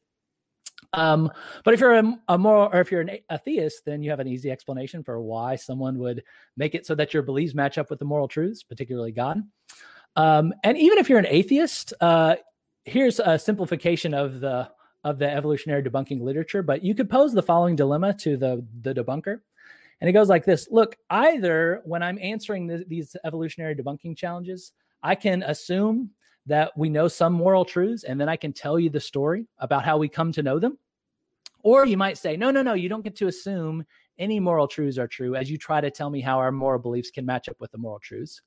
Um, 0.92 1.30
but 1.64 1.74
if 1.74 1.80
you're 1.80 1.94
a, 1.94 2.18
a 2.28 2.38
more, 2.38 2.74
or 2.74 2.80
if 2.80 2.90
you're 2.90 3.00
an 3.00 3.18
atheist, 3.30 3.84
then 3.84 4.02
you 4.02 4.10
have 4.10 4.20
an 4.20 4.28
easy 4.28 4.50
explanation 4.50 5.02
for 5.02 5.20
why 5.20 5.56
someone 5.56 5.98
would 5.98 6.22
make 6.56 6.74
it 6.74 6.86
so 6.86 6.94
that 6.94 7.12
your 7.12 7.22
beliefs 7.22 7.54
match 7.54 7.78
up 7.78 7.90
with 7.90 7.98
the 7.98 8.04
moral 8.04 8.28
truths, 8.28 8.62
particularly 8.62 9.12
God. 9.12 9.42
Um, 10.16 10.54
and 10.62 10.78
even 10.78 10.98
if 10.98 11.08
you're 11.08 11.18
an 11.18 11.26
atheist, 11.26 11.92
uh, 12.00 12.36
here's 12.84 13.18
a 13.18 13.38
simplification 13.38 14.14
of 14.14 14.40
the 14.40 14.70
of 15.04 15.18
the 15.18 15.30
evolutionary 15.30 15.82
debunking 15.82 16.20
literature, 16.20 16.62
but 16.62 16.82
you 16.82 16.94
could 16.94 17.10
pose 17.10 17.32
the 17.32 17.42
following 17.42 17.76
dilemma 17.76 18.14
to 18.14 18.36
the, 18.36 18.66
the 18.80 18.94
debunker. 18.94 19.40
And 20.00 20.10
it 20.10 20.12
goes 20.12 20.28
like 20.28 20.44
this 20.44 20.68
Look, 20.70 20.96
either 21.10 21.82
when 21.84 22.02
I'm 22.02 22.18
answering 22.20 22.66
the, 22.66 22.84
these 22.88 23.16
evolutionary 23.24 23.74
debunking 23.74 24.16
challenges, 24.16 24.72
I 25.02 25.14
can 25.14 25.42
assume 25.42 26.10
that 26.46 26.76
we 26.76 26.88
know 26.88 27.08
some 27.08 27.32
moral 27.32 27.64
truths, 27.64 28.04
and 28.04 28.20
then 28.20 28.28
I 28.28 28.36
can 28.36 28.52
tell 28.52 28.78
you 28.78 28.90
the 28.90 29.00
story 29.00 29.46
about 29.58 29.84
how 29.84 29.96
we 29.96 30.08
come 30.08 30.32
to 30.32 30.42
know 30.42 30.58
them. 30.58 30.78
Or 31.62 31.86
you 31.86 31.96
might 31.96 32.18
say, 32.18 32.36
no, 32.36 32.50
no, 32.50 32.60
no, 32.60 32.74
you 32.74 32.90
don't 32.90 33.04
get 33.04 33.16
to 33.16 33.28
assume 33.28 33.84
any 34.18 34.38
moral 34.38 34.68
truths 34.68 34.98
are 34.98 35.08
true 35.08 35.34
as 35.34 35.50
you 35.50 35.56
try 35.56 35.80
to 35.80 35.90
tell 35.90 36.10
me 36.10 36.20
how 36.20 36.38
our 36.38 36.52
moral 36.52 36.78
beliefs 36.78 37.10
can 37.10 37.24
match 37.24 37.48
up 37.48 37.56
with 37.60 37.72
the 37.72 37.78
moral 37.78 37.98
truths. 37.98 38.42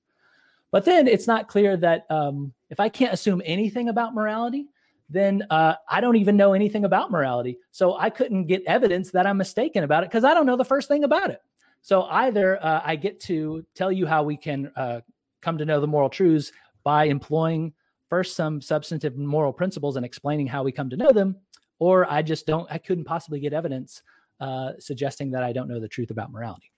But 0.72 0.86
then 0.86 1.08
it's 1.08 1.28
not 1.28 1.48
clear 1.48 1.78
that 1.78 2.06
um, 2.10 2.54
if 2.70 2.80
I 2.80 2.90
can't 2.90 3.14
assume 3.14 3.42
anything 3.46 3.90
about 3.90 4.14
morality, 4.14 4.68
then 5.10 5.44
uh, 5.50 5.76
I 5.90 6.02
don't 6.02 6.18
even 6.18 6.36
know 6.36 6.54
anything 6.54 6.86
about 6.86 7.12
morality. 7.12 7.58
So 7.72 7.98
I 7.98 8.10
couldn't 8.10 8.48
get 8.48 8.64
evidence 8.66 9.12
that 9.12 9.26
I'm 9.26 9.38
mistaken 9.38 9.84
about 9.84 10.04
it 10.04 10.10
because 10.10 10.24
I 10.24 10.34
don't 10.34 10.46
know 10.46 10.58
the 10.58 10.66
first 10.66 10.88
thing 10.88 11.04
about 11.04 11.30
it. 11.30 11.42
So 11.82 12.04
either 12.04 12.64
uh, 12.64 12.82
I 12.84 12.96
get 12.96 13.20
to 13.22 13.66
tell 13.74 13.92
you 13.92 14.06
how 14.06 14.24
we 14.24 14.36
can 14.36 14.72
uh, 14.76 15.02
come 15.42 15.58
to 15.58 15.66
know 15.66 15.80
the 15.80 15.88
moral 15.88 16.10
truths 16.10 16.52
by 16.84 17.06
employing 17.06 17.74
first 18.10 18.36
some 18.36 18.62
substantive 18.62 19.18
moral 19.18 19.54
principles 19.54 19.96
and 19.96 20.06
explaining 20.06 20.48
how 20.48 20.64
we 20.64 20.72
come 20.72 20.90
to 20.90 20.98
know 20.98 21.12
them, 21.12 21.36
or 21.80 22.10
I 22.12 22.22
just 22.22 22.46
don't, 22.46 22.68
I 22.72 22.78
couldn't 22.78 23.06
possibly 23.06 23.40
get 23.40 23.54
evidence 23.54 24.02
uh, 24.40 24.72
suggesting 24.80 25.32
that 25.32 25.44
I 25.44 25.54
don't 25.54 25.68
know 25.68 25.80
the 25.80 25.88
truth 25.88 26.12
about 26.12 26.32
morality. 26.32 26.72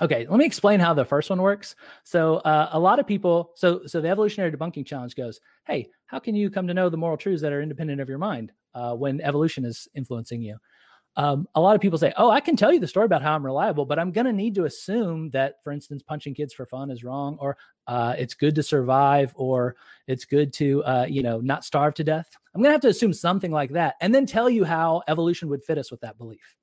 Okay, 0.00 0.26
let 0.28 0.38
me 0.38 0.46
explain 0.46 0.80
how 0.80 0.94
the 0.94 1.04
first 1.04 1.28
one 1.28 1.42
works. 1.42 1.76
So 2.02 2.36
uh, 2.36 2.70
a 2.72 2.78
lot 2.78 2.98
of 2.98 3.06
people, 3.06 3.52
so 3.54 3.82
so 3.86 4.00
the 4.00 4.08
evolutionary 4.08 4.50
debunking 4.50 4.86
challenge 4.86 5.14
goes, 5.14 5.38
hey, 5.66 5.90
how 6.06 6.18
can 6.18 6.34
you 6.34 6.50
come 6.50 6.66
to 6.66 6.74
know 6.74 6.88
the 6.88 6.96
moral 6.96 7.16
truths 7.16 7.42
that 7.42 7.52
are 7.52 7.60
independent 7.60 8.00
of 8.00 8.08
your 8.08 8.18
mind 8.18 8.52
uh, 8.74 8.94
when 8.94 9.20
evolution 9.20 9.64
is 9.64 9.86
influencing 9.94 10.42
you? 10.42 10.56
Um, 11.14 11.46
a 11.54 11.60
lot 11.60 11.74
of 11.74 11.82
people 11.82 11.98
say, 11.98 12.14
oh, 12.16 12.30
I 12.30 12.40
can 12.40 12.56
tell 12.56 12.72
you 12.72 12.80
the 12.80 12.88
story 12.88 13.04
about 13.04 13.22
how 13.22 13.34
I'm 13.34 13.44
reliable, 13.44 13.84
but 13.84 13.98
I'm 13.98 14.12
going 14.12 14.24
to 14.24 14.32
need 14.32 14.54
to 14.54 14.64
assume 14.64 15.28
that, 15.30 15.56
for 15.62 15.70
instance, 15.70 16.02
punching 16.02 16.34
kids 16.34 16.54
for 16.54 16.64
fun 16.64 16.90
is 16.90 17.04
wrong, 17.04 17.36
or 17.38 17.58
uh, 17.86 18.14
it's 18.16 18.32
good 18.32 18.54
to 18.54 18.62
survive, 18.62 19.32
or 19.36 19.76
it's 20.06 20.24
good 20.24 20.54
to, 20.54 20.82
uh, 20.84 21.06
you 21.06 21.22
know, 21.22 21.38
not 21.40 21.66
starve 21.66 21.92
to 21.94 22.04
death. 22.04 22.30
I'm 22.54 22.62
going 22.62 22.70
to 22.70 22.72
have 22.72 22.80
to 22.80 22.88
assume 22.88 23.12
something 23.12 23.52
like 23.52 23.72
that, 23.72 23.96
and 24.00 24.14
then 24.14 24.24
tell 24.24 24.48
you 24.48 24.64
how 24.64 25.02
evolution 25.06 25.50
would 25.50 25.62
fit 25.62 25.76
us 25.76 25.90
with 25.90 26.00
that 26.00 26.16
belief. 26.16 26.56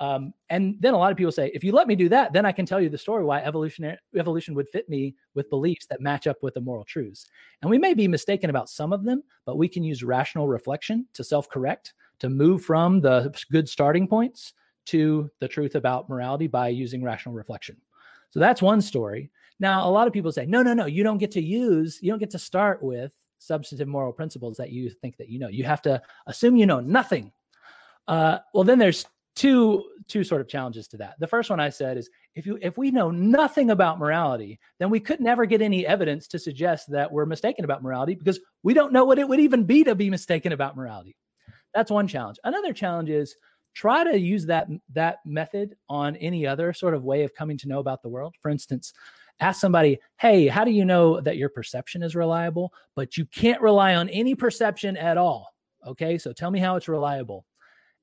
Um, 0.00 0.34
and 0.50 0.76
then 0.80 0.92
a 0.92 0.98
lot 0.98 1.12
of 1.12 1.16
people 1.16 1.32
say, 1.32 1.50
if 1.54 1.62
you 1.62 1.72
let 1.72 1.86
me 1.86 1.94
do 1.94 2.08
that, 2.08 2.32
then 2.32 2.44
I 2.44 2.52
can 2.52 2.66
tell 2.66 2.80
you 2.80 2.88
the 2.88 2.98
story 2.98 3.24
why 3.24 3.40
evolutionary 3.40 3.96
evolution 4.16 4.54
would 4.54 4.68
fit 4.68 4.88
me 4.88 5.14
with 5.34 5.48
beliefs 5.50 5.86
that 5.86 6.00
match 6.00 6.26
up 6.26 6.42
with 6.42 6.54
the 6.54 6.60
moral 6.60 6.84
truths. 6.84 7.26
And 7.62 7.70
we 7.70 7.78
may 7.78 7.94
be 7.94 8.08
mistaken 8.08 8.50
about 8.50 8.68
some 8.68 8.92
of 8.92 9.04
them, 9.04 9.22
but 9.46 9.56
we 9.56 9.68
can 9.68 9.84
use 9.84 10.02
rational 10.02 10.48
reflection 10.48 11.06
to 11.14 11.22
self-correct, 11.22 11.94
to 12.18 12.28
move 12.28 12.64
from 12.64 13.00
the 13.00 13.32
good 13.52 13.68
starting 13.68 14.08
points 14.08 14.52
to 14.86 15.30
the 15.40 15.48
truth 15.48 15.76
about 15.76 16.08
morality 16.08 16.48
by 16.48 16.68
using 16.68 17.02
rational 17.02 17.34
reflection. 17.34 17.76
So 18.30 18.40
that's 18.40 18.60
one 18.60 18.80
story. 18.80 19.30
Now, 19.60 19.88
a 19.88 19.90
lot 19.90 20.08
of 20.08 20.12
people 20.12 20.32
say, 20.32 20.44
no, 20.44 20.62
no, 20.62 20.74
no, 20.74 20.86
you 20.86 21.04
don't 21.04 21.18
get 21.18 21.30
to 21.32 21.40
use, 21.40 22.00
you 22.02 22.10
don't 22.10 22.18
get 22.18 22.30
to 22.30 22.38
start 22.38 22.82
with 22.82 23.14
substantive 23.38 23.88
moral 23.88 24.12
principles 24.12 24.56
that 24.56 24.70
you 24.70 24.90
think 24.90 25.16
that 25.18 25.28
you 25.28 25.38
know. 25.38 25.48
You 25.48 25.64
have 25.64 25.82
to 25.82 26.02
assume 26.26 26.56
you 26.56 26.66
know 26.66 26.80
nothing. 26.80 27.30
Uh, 28.08 28.38
well, 28.52 28.64
then 28.64 28.78
there's 28.78 29.06
two 29.34 29.84
two 30.06 30.22
sort 30.22 30.40
of 30.40 30.48
challenges 30.48 30.86
to 30.88 30.96
that. 30.98 31.14
The 31.18 31.26
first 31.26 31.50
one 31.50 31.60
I 31.60 31.70
said 31.70 31.96
is 31.96 32.10
if 32.34 32.46
you 32.46 32.58
if 32.60 32.76
we 32.76 32.90
know 32.90 33.10
nothing 33.10 33.70
about 33.70 33.98
morality, 33.98 34.58
then 34.78 34.90
we 34.90 35.00
could 35.00 35.20
never 35.20 35.46
get 35.46 35.62
any 35.62 35.86
evidence 35.86 36.28
to 36.28 36.38
suggest 36.38 36.90
that 36.90 37.10
we're 37.10 37.26
mistaken 37.26 37.64
about 37.64 37.82
morality 37.82 38.14
because 38.14 38.40
we 38.62 38.74
don't 38.74 38.92
know 38.92 39.04
what 39.04 39.18
it 39.18 39.28
would 39.28 39.40
even 39.40 39.64
be 39.64 39.84
to 39.84 39.94
be 39.94 40.10
mistaken 40.10 40.52
about 40.52 40.76
morality. 40.76 41.16
That's 41.72 41.90
one 41.90 42.06
challenge. 42.06 42.38
Another 42.44 42.72
challenge 42.72 43.10
is 43.10 43.34
try 43.74 44.04
to 44.04 44.18
use 44.18 44.46
that 44.46 44.68
that 44.92 45.18
method 45.24 45.74
on 45.88 46.16
any 46.16 46.46
other 46.46 46.72
sort 46.72 46.94
of 46.94 47.04
way 47.04 47.24
of 47.24 47.34
coming 47.34 47.58
to 47.58 47.68
know 47.68 47.80
about 47.80 48.02
the 48.02 48.08
world. 48.08 48.34
For 48.40 48.50
instance, 48.50 48.92
ask 49.40 49.60
somebody, 49.60 49.98
"Hey, 50.18 50.46
how 50.46 50.64
do 50.64 50.70
you 50.70 50.84
know 50.84 51.20
that 51.20 51.38
your 51.38 51.48
perception 51.48 52.02
is 52.02 52.14
reliable?" 52.14 52.72
But 52.94 53.16
you 53.16 53.26
can't 53.26 53.60
rely 53.60 53.94
on 53.96 54.08
any 54.10 54.34
perception 54.34 54.96
at 54.96 55.16
all. 55.16 55.48
Okay? 55.86 56.18
So 56.18 56.32
tell 56.32 56.50
me 56.50 56.60
how 56.60 56.76
it's 56.76 56.88
reliable 56.88 57.44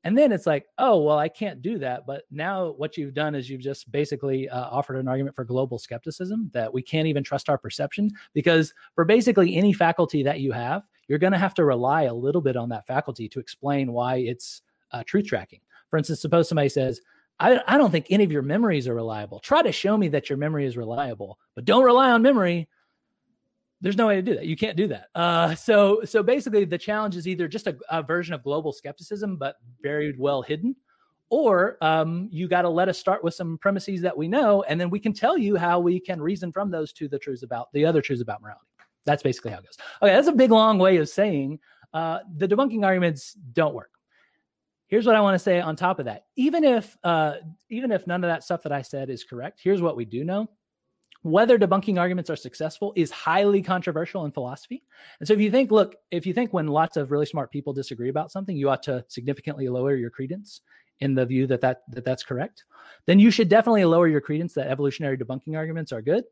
and 0.03 0.17
then 0.17 0.31
it's 0.31 0.47
like, 0.47 0.65
oh, 0.77 1.01
well, 1.01 1.17
I 1.17 1.29
can't 1.29 1.61
do 1.61 1.77
that. 1.79 2.07
But 2.07 2.23
now 2.31 2.71
what 2.71 2.97
you've 2.97 3.13
done 3.13 3.35
is 3.35 3.49
you've 3.49 3.61
just 3.61 3.91
basically 3.91 4.49
uh, 4.49 4.67
offered 4.69 4.97
an 4.97 5.07
argument 5.07 5.35
for 5.35 5.43
global 5.43 5.77
skepticism 5.77 6.49
that 6.53 6.73
we 6.73 6.81
can't 6.81 7.07
even 7.07 7.23
trust 7.23 7.49
our 7.49 7.57
perception 7.57 8.09
because 8.33 8.73
for 8.95 9.05
basically 9.05 9.55
any 9.55 9.73
faculty 9.73 10.23
that 10.23 10.39
you 10.39 10.51
have, 10.51 10.87
you're 11.07 11.19
going 11.19 11.33
to 11.33 11.39
have 11.39 11.53
to 11.55 11.65
rely 11.65 12.03
a 12.03 12.13
little 12.13 12.41
bit 12.41 12.55
on 12.55 12.69
that 12.69 12.87
faculty 12.87 13.29
to 13.29 13.39
explain 13.39 13.91
why 13.91 14.17
it's 14.17 14.61
uh, 14.91 15.03
truth 15.05 15.27
tracking. 15.27 15.59
For 15.89 15.97
instance, 15.97 16.21
suppose 16.21 16.49
somebody 16.49 16.69
says, 16.69 17.01
I, 17.39 17.59
I 17.67 17.77
don't 17.77 17.91
think 17.91 18.07
any 18.09 18.23
of 18.23 18.31
your 18.31 18.43
memories 18.43 18.87
are 18.87 18.95
reliable. 18.95 19.39
Try 19.39 19.61
to 19.61 19.71
show 19.71 19.97
me 19.97 20.07
that 20.09 20.29
your 20.29 20.37
memory 20.37 20.65
is 20.65 20.77
reliable, 20.77 21.37
but 21.55 21.65
don't 21.65 21.83
rely 21.83 22.11
on 22.11 22.21
memory 22.21 22.67
there's 23.81 23.97
no 23.97 24.07
way 24.07 24.15
to 24.15 24.21
do 24.21 24.35
that. 24.35 24.45
You 24.45 24.55
can't 24.55 24.77
do 24.77 24.87
that. 24.87 25.07
Uh, 25.15 25.55
so 25.55 26.01
so 26.05 26.21
basically, 26.21 26.65
the 26.65 26.77
challenge 26.77 27.15
is 27.15 27.27
either 27.27 27.47
just 27.47 27.67
a, 27.67 27.75
a 27.89 28.03
version 28.03 28.33
of 28.33 28.43
global 28.43 28.71
skepticism, 28.71 29.37
but 29.37 29.55
very 29.81 30.15
well 30.17 30.41
hidden, 30.41 30.75
or 31.29 31.77
um, 31.81 32.29
you 32.31 32.47
got 32.47 32.61
to 32.61 32.69
let 32.69 32.89
us 32.89 32.97
start 32.99 33.23
with 33.23 33.33
some 33.33 33.57
premises 33.57 34.01
that 34.01 34.15
we 34.15 34.27
know, 34.27 34.63
and 34.63 34.79
then 34.79 34.89
we 34.89 34.99
can 34.99 35.13
tell 35.13 35.37
you 35.37 35.55
how 35.55 35.79
we 35.79 35.99
can 35.99 36.21
reason 36.21 36.51
from 36.51 36.69
those 36.69 36.93
to 36.93 37.07
the 37.07 37.17
truths 37.17 37.43
about 37.43 37.71
the 37.73 37.85
other 37.85 38.01
truths 38.01 38.21
about 38.21 38.41
morality. 38.41 38.65
That's 39.03 39.23
basically 39.23 39.51
how 39.51 39.57
it 39.57 39.63
goes. 39.63 39.77
Okay, 40.01 40.13
that's 40.13 40.27
a 40.27 40.31
big 40.31 40.51
long 40.51 40.77
way 40.77 40.97
of 40.97 41.09
saying 41.09 41.59
uh, 41.93 42.19
the 42.37 42.47
debunking 42.47 42.85
arguments 42.85 43.33
don't 43.33 43.73
work. 43.73 43.91
here's 44.87 45.07
what 45.07 45.15
I 45.15 45.21
want 45.21 45.35
to 45.35 45.39
say 45.39 45.59
on 45.59 45.75
top 45.75 45.99
of 45.99 46.05
that. 46.05 46.25
Even 46.35 46.63
if 46.63 46.97
uh, 47.03 47.37
even 47.69 47.91
if 47.91 48.05
none 48.05 48.23
of 48.23 48.29
that 48.29 48.43
stuff 48.43 48.61
that 48.63 48.71
I 48.71 48.83
said 48.83 49.09
is 49.09 49.23
correct, 49.23 49.59
here's 49.63 49.81
what 49.81 49.95
we 49.95 50.05
do 50.05 50.23
know. 50.23 50.47
Whether 51.23 51.59
debunking 51.59 51.99
arguments 51.99 52.29
are 52.31 52.35
successful 52.35 52.93
is 52.95 53.11
highly 53.11 53.61
controversial 53.61 54.25
in 54.25 54.31
philosophy. 54.31 54.83
And 55.19 55.27
so 55.27 55.33
if 55.33 55.39
you 55.39 55.51
think, 55.51 55.69
look, 55.71 55.95
if 56.09 56.25
you 56.25 56.33
think 56.33 56.51
when 56.51 56.67
lots 56.67 56.97
of 56.97 57.11
really 57.11 57.27
smart 57.27 57.51
people 57.51 57.73
disagree 57.73 58.09
about 58.09 58.31
something, 58.31 58.57
you 58.57 58.69
ought 58.69 58.83
to 58.83 59.05
significantly 59.07 59.69
lower 59.69 59.95
your 59.95 60.09
credence 60.09 60.61
in 60.99 61.13
the 61.13 61.25
view 61.25 61.47
that, 61.47 61.61
that, 61.61 61.81
that 61.89 62.05
that's 62.05 62.23
correct, 62.23 62.63
then 63.05 63.19
you 63.19 63.29
should 63.29 63.49
definitely 63.49 63.85
lower 63.85 64.07
your 64.07 64.21
credence 64.21 64.53
that 64.53 64.67
evolutionary 64.67 65.17
debunking 65.17 65.55
arguments 65.55 65.91
are 65.91 66.01
good. 66.01 66.23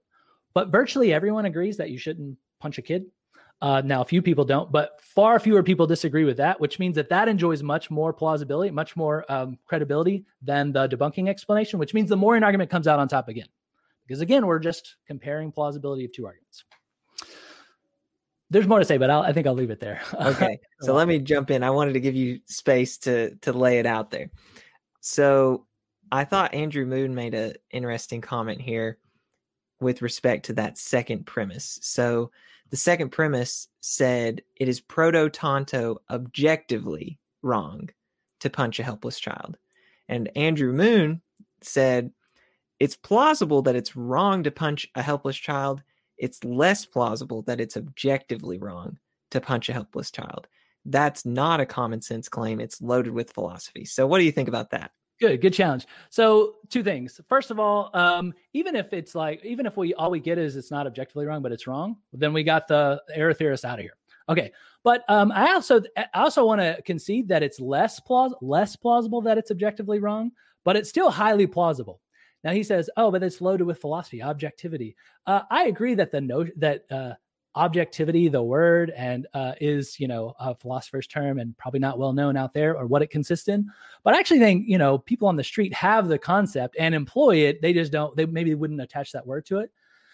But 0.54 0.70
virtually 0.70 1.14
everyone 1.14 1.46
agrees 1.46 1.78
that 1.78 1.92
you 1.92 1.98
shouldn't 1.98 2.38
punch 2.60 2.78
a 2.78 2.82
kid. 2.82 3.06
Uh, 3.62 3.82
now, 3.84 4.02
a 4.02 4.06
few 4.06 4.22
people 4.22 4.46
don't, 4.46 4.72
but 4.72 5.02
far 5.02 5.38
fewer 5.38 5.62
people 5.62 5.86
disagree 5.86 6.24
with 6.24 6.38
that, 6.38 6.60
which 6.62 6.80
means 6.80 6.96
that 6.96 7.10
that 7.10 7.28
enjoys 7.28 7.62
much 7.62 7.92
more 7.92 8.14
plausibility, 8.14 8.72
much 8.72 8.96
more 8.96 9.30
um, 9.30 9.58
credibility 9.66 10.26
than 10.42 10.72
the 10.72 10.88
debunking 10.88 11.28
explanation, 11.28 11.78
which 11.78 11.94
means 11.94 12.08
the 12.08 12.16
Morean 12.16 12.44
argument 12.44 12.70
comes 12.70 12.88
out 12.88 13.00
on 13.00 13.10
top 13.10 13.28
again. 13.28 13.48
Because 14.10 14.22
again, 14.22 14.48
we're 14.48 14.58
just 14.58 14.96
comparing 15.06 15.52
plausibility 15.52 16.04
of 16.04 16.12
two 16.12 16.26
arguments. 16.26 16.66
There's 18.50 18.68
more 18.68 18.80
to 18.80 18.86
say, 18.86 18.98
but 18.98 19.12
I'll, 19.12 19.22
I 19.22 19.34
think 19.34 19.46
I'll 19.46 19.54
leave 19.54 19.70
it 19.70 19.80
there. 19.80 20.02
Okay, 20.20 20.60
so 20.82 20.96
let 20.96 21.08
me 21.08 21.20
jump 21.20 21.52
in. 21.52 21.62
I 21.62 21.70
wanted 21.70 21.94
to 21.94 22.00
give 22.00 22.16
you 22.16 22.40
space 22.48 22.98
to 23.00 23.36
to 23.42 23.54
lay 23.54 23.78
it 23.78 23.86
out 23.86 24.10
there. 24.10 24.32
So 25.00 25.68
I 26.12 26.24
thought 26.26 26.56
Andrew 26.56 26.88
Moon 26.88 27.14
made 27.14 27.36
an 27.36 27.54
interesting 27.70 28.20
comment 28.20 28.60
here 28.60 28.98
with 29.80 30.02
respect 30.02 30.48
to 30.48 30.54
that 30.54 30.80
second 30.80 31.28
premise. 31.28 31.78
So 31.84 32.32
the 32.72 32.78
second 32.78 33.12
premise 33.12 33.68
said 33.80 34.42
it 34.56 34.68
is 34.68 34.82
pro 34.82 35.30
tanto 35.30 36.02
objectively 36.10 37.20
wrong 37.44 37.90
to 38.40 38.50
punch 38.50 38.80
a 38.80 38.84
helpless 38.84 39.20
child. 39.20 39.56
And 40.08 40.36
Andrew 40.36 40.74
Moon 40.74 41.22
said 41.62 42.12
it's 42.80 42.96
plausible 42.96 43.62
that 43.64 43.76
it's 43.76 43.96
wrong 43.96 44.44
to 44.44 44.52
punch 44.52 44.88
a 44.96 45.02
helpless 45.02 45.38
child. 45.38 45.84
It's 46.18 46.44
less 46.44 46.86
plausible 46.86 47.42
that 47.44 47.62
it's 47.62 47.78
objectively 47.78 48.58
wrong 48.58 48.98
to 49.32 49.42
punch 49.42 49.70
a 49.70 49.74
helpless 49.74 50.12
child. 50.12 50.48
That's 50.86 51.26
not 51.26 51.60
a 51.60 51.66
common 51.66 52.02
sense 52.02 52.30
claim. 52.30 52.60
It's 52.60 52.82
loaded 52.82 53.14
with 53.14 53.32
philosophy. 53.32 53.86
So, 53.86 54.08
what 54.08 54.20
do 54.20 54.24
you 54.24 54.32
think 54.32 54.48
about 54.48 54.72
that? 54.72 54.92
Good, 55.20 55.42
good 55.42 55.54
challenge. 55.54 55.86
So, 56.10 56.56
two 56.70 56.84
things. 56.84 57.20
First 57.28 57.52
of 57.52 57.60
all, 57.60 57.90
um, 57.94 58.34
even 58.54 58.76
if 58.76 58.94
it's 58.94 59.14
like, 59.14 59.44
even 59.44 59.66
if 59.66 59.76
we 59.76 59.94
all 59.94 60.10
we 60.10 60.22
get 60.22 60.38
is 60.38 60.56
it's 60.56 60.72
not 60.72 60.88
objectively 60.88 61.26
wrong, 61.26 61.42
but 61.42 61.52
it's 61.52 61.68
wrong, 61.68 61.98
then 62.14 62.32
we 62.32 62.44
got 62.44 62.68
the 62.68 63.02
error 63.14 63.34
theorist 63.34 63.66
out 63.66 63.80
of 63.80 63.84
here. 63.84 63.96
Okay, 64.30 64.52
but 64.84 65.04
um, 65.10 65.32
I 65.32 65.54
also 65.54 65.82
I 65.98 66.06
also 66.14 66.46
want 66.46 66.62
to 66.62 66.82
concede 66.84 67.28
that 67.28 67.44
it's 67.44 67.60
less 67.60 68.00
plaus- 68.00 68.36
less 68.42 68.76
plausible 68.76 69.22
that 69.22 69.38
it's 69.38 69.52
objectively 69.52 70.00
wrong, 70.00 70.32
but 70.64 70.78
it's 70.78 70.90
still 70.90 71.10
highly 71.10 71.48
plausible. 71.48 72.00
Now 72.44 72.52
he 72.52 72.64
says, 72.64 72.90
"Oh, 72.98 73.12
but 73.12 73.24
it's 73.24 73.42
loaded 73.42 73.66
with 73.66 73.82
philosophy, 73.82 74.22
objectivity." 74.22 74.96
Uh, 75.26 75.42
I 75.50 75.66
agree 75.66 75.96
that 75.96 76.12
the 76.12 76.22
note 76.22 76.52
that 76.58 76.86
uh, 76.92 77.14
objectivity, 77.56 78.30
the 78.30 78.42
word, 78.42 78.92
and 78.96 79.28
uh, 79.34 79.54
is 79.60 80.00
you 80.00 80.08
know 80.08 80.34
a 80.40 80.56
philosopher's 80.56 81.08
term 81.08 81.40
and 81.40 81.58
probably 81.58 81.80
not 81.80 82.00
well 82.00 82.14
known 82.14 82.38
out 82.38 82.54
there 82.54 82.78
or 82.78 82.86
what 82.86 83.02
it 83.02 83.10
consists 83.10 83.48
in. 83.48 83.70
But 84.04 84.16
I 84.16 84.20
actually 84.20 84.40
think 84.40 84.68
you 84.68 84.78
know 84.78 84.98
people 84.98 85.28
on 85.28 85.36
the 85.36 85.44
street 85.44 85.74
have 85.74 86.08
the 86.08 86.18
concept 86.18 86.76
and 86.80 86.96
employ 86.96 87.38
it. 87.38 87.62
They 87.62 87.74
just 87.74 87.92
don't. 87.92 88.16
They 88.16 88.26
maybe 88.26 88.56
wouldn't 88.56 88.82
attach 88.82 89.12
that 89.12 89.28
word 89.28 89.46
to 89.48 89.60
it. 89.60 89.72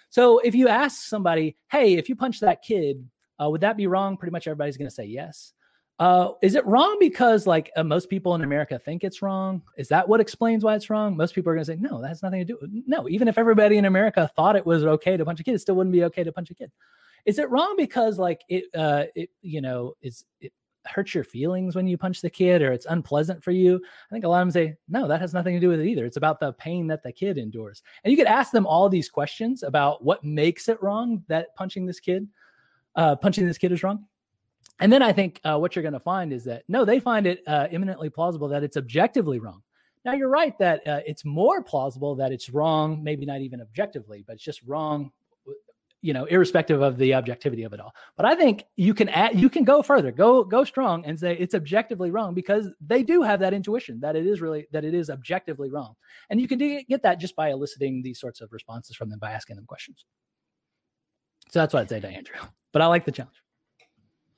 So 0.09 0.39
if 0.39 0.55
you 0.55 0.67
ask 0.67 1.03
somebody, 1.03 1.57
"Hey, 1.69 1.95
if 1.95 2.09
you 2.09 2.15
punch 2.15 2.39
that 2.39 2.61
kid, 2.61 3.07
uh, 3.41 3.49
would 3.49 3.61
that 3.61 3.77
be 3.77 3.87
wrong?" 3.87 4.17
Pretty 4.17 4.31
much 4.31 4.47
everybody's 4.47 4.77
going 4.77 4.89
to 4.89 4.95
say 4.95 5.05
yes. 5.05 5.53
Uh, 5.97 6.31
is 6.41 6.55
it 6.55 6.65
wrong 6.65 6.97
because 6.99 7.47
like 7.47 7.71
uh, 7.77 7.83
most 7.83 8.09
people 8.09 8.35
in 8.35 8.43
America 8.43 8.77
think 8.77 9.03
it's 9.03 9.21
wrong? 9.21 9.61
Is 9.77 9.87
that 9.87 10.07
what 10.07 10.19
explains 10.19 10.63
why 10.63 10.75
it's 10.75 10.89
wrong? 10.89 11.15
Most 11.15 11.33
people 11.33 11.51
are 11.51 11.55
going 11.55 11.65
to 11.65 11.71
say 11.71 11.77
no. 11.79 12.01
That 12.01 12.09
has 12.09 12.21
nothing 12.21 12.39
to 12.39 12.45
do. 12.45 12.59
No, 12.85 13.07
even 13.07 13.29
if 13.29 13.37
everybody 13.37 13.77
in 13.77 13.85
America 13.85 14.29
thought 14.35 14.57
it 14.57 14.65
was 14.65 14.83
okay 14.83 15.15
to 15.15 15.23
punch 15.23 15.39
a 15.39 15.43
kid, 15.43 15.55
it 15.55 15.59
still 15.59 15.75
wouldn't 15.75 15.93
be 15.93 16.03
okay 16.05 16.23
to 16.23 16.33
punch 16.33 16.49
a 16.51 16.55
kid. 16.55 16.71
Is 17.23 17.39
it 17.39 17.49
wrong 17.49 17.75
because 17.77 18.19
like 18.19 18.41
it, 18.49 18.65
uh, 18.75 19.05
it 19.15 19.29
you 19.41 19.61
know, 19.61 19.93
is 20.01 20.25
it 20.41 20.51
hurts 20.85 21.15
your 21.15 21.23
feelings 21.23 21.75
when 21.75 21.87
you 21.87 21.97
punch 21.97 22.21
the 22.21 22.29
kid 22.29 22.61
or 22.61 22.73
it's 22.73 22.85
unpleasant 22.87 23.41
for 23.41 23.51
you? 23.51 23.77
I 23.77 24.13
think 24.13 24.25
a 24.25 24.27
lot 24.27 24.41
of 24.41 24.47
them 24.47 24.51
say 24.51 24.75
no. 24.89 25.07
That 25.07 25.21
has 25.21 25.33
nothing 25.33 25.53
to 25.53 25.61
do 25.61 25.69
with 25.69 25.79
it 25.79 25.87
either. 25.87 26.05
It's 26.05 26.17
about 26.17 26.41
the 26.41 26.51
pain 26.53 26.87
that 26.87 27.03
the 27.03 27.13
kid 27.13 27.37
endures. 27.37 27.81
And 28.03 28.11
you 28.11 28.17
could 28.17 28.27
ask 28.27 28.51
them 28.51 28.67
all 28.67 28.89
these 28.89 29.09
questions 29.09 29.63
about 29.63 30.03
what 30.03 30.25
makes 30.25 30.67
it 30.67 30.83
wrong 30.83 31.23
that 31.29 31.55
punching 31.55 31.85
this 31.85 32.01
kid, 32.01 32.27
uh, 32.97 33.15
punching 33.15 33.47
this 33.47 33.57
kid 33.57 33.71
is 33.71 33.81
wrong 33.81 34.05
and 34.79 34.91
then 34.91 35.01
I 35.01 35.13
think 35.13 35.39
uh, 35.43 35.57
what 35.57 35.75
you're 35.75 35.83
going 35.83 35.93
to 35.93 35.99
find 35.99 36.33
is 36.33 36.43
that 36.45 36.63
no, 36.67 36.85
they 36.85 36.99
find 36.99 37.27
it 37.27 37.41
uh, 37.47 37.67
eminently 37.71 38.09
plausible 38.09 38.47
that 38.49 38.63
it's 38.63 38.77
objectively 38.77 39.39
wrong. 39.39 39.61
Now 40.03 40.13
you're 40.13 40.29
right 40.29 40.57
that 40.59 40.85
uh, 40.87 40.99
it's 41.05 41.25
more 41.25 41.63
plausible 41.63 42.15
that 42.15 42.31
it's 42.31 42.49
wrong, 42.49 43.03
maybe 43.03 43.25
not 43.25 43.41
even 43.41 43.61
objectively, 43.61 44.23
but 44.25 44.33
it's 44.33 44.43
just 44.43 44.61
wrong, 44.63 45.11
you 46.01 46.13
know, 46.13 46.25
irrespective 46.25 46.81
of 46.81 46.97
the 46.97 47.15
objectivity 47.15 47.63
of 47.63 47.73
it 47.73 47.79
all. 47.79 47.91
But 48.15 48.27
I 48.27 48.35
think 48.35 48.65
you 48.75 48.93
can 48.93 49.09
add, 49.09 49.39
you 49.39 49.49
can 49.49 49.63
go 49.63 49.81
further, 49.81 50.11
go 50.11 50.43
go 50.43 50.63
strong, 50.63 51.03
and 51.05 51.19
say 51.19 51.35
it's 51.35 51.55
objectively 51.55 52.11
wrong 52.11 52.35
because 52.35 52.69
they 52.85 53.01
do 53.01 53.23
have 53.23 53.39
that 53.39 53.53
intuition 53.55 53.99
that 54.01 54.15
it 54.15 54.27
is 54.27 54.41
really 54.41 54.67
that 54.71 54.85
it 54.85 54.93
is 54.93 55.09
objectively 55.09 55.71
wrong, 55.71 55.95
and 56.29 56.39
you 56.39 56.47
can 56.47 56.59
get 56.87 57.01
that 57.01 57.19
just 57.19 57.35
by 57.35 57.49
eliciting 57.49 58.03
these 58.03 58.19
sorts 58.19 58.41
of 58.41 58.53
responses 58.53 58.95
from 58.95 59.09
them 59.09 59.17
by 59.17 59.31
asking 59.31 59.55
them 59.55 59.65
questions. 59.65 60.05
So 61.49 61.59
that's 61.59 61.73
what 61.73 61.81
I'd 61.81 61.89
say 61.89 61.99
to 61.99 62.07
Andrew. 62.07 62.35
But 62.71 62.83
I 62.83 62.87
like 62.87 63.05
the 63.05 63.11
challenge. 63.11 63.41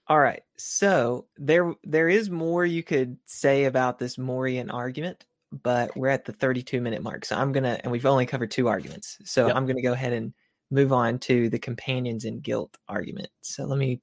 All 0.10 0.20
right. 0.20 0.42
So 0.58 1.26
there 1.38 1.74
there 1.84 2.10
is 2.10 2.30
more 2.30 2.66
you 2.66 2.84
could 2.84 3.18
say 3.26 3.66
about 3.66 4.00
this 4.00 4.18
Morean 4.18 4.70
argument, 4.70 5.26
but 5.52 5.96
we're 5.98 6.10
at 6.10 6.26
the 6.26 6.34
32 6.34 6.82
minute 6.82 7.04
mark. 7.04 7.26
So 7.26 7.36
I'm 7.36 7.52
gonna 7.52 7.80
and 7.84 7.92
we've 7.92 8.06
only 8.06 8.26
covered 8.26 8.52
two 8.52 8.68
arguments. 8.68 9.18
So 9.26 9.48
yep. 9.48 9.56
I'm 9.56 9.66
gonna 9.66 9.82
go 9.82 9.94
ahead 9.94 10.14
and 10.14 10.34
move 10.72 10.94
on 10.94 11.20
to 11.20 11.50
the 11.50 11.60
companions 11.60 12.26
in 12.26 12.40
guilt 12.40 12.78
argument. 12.88 13.30
So 13.42 13.66
let 13.66 13.78
me 13.78 14.02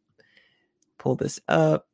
pull 0.98 1.16
this 1.16 1.40
up. 1.48 1.86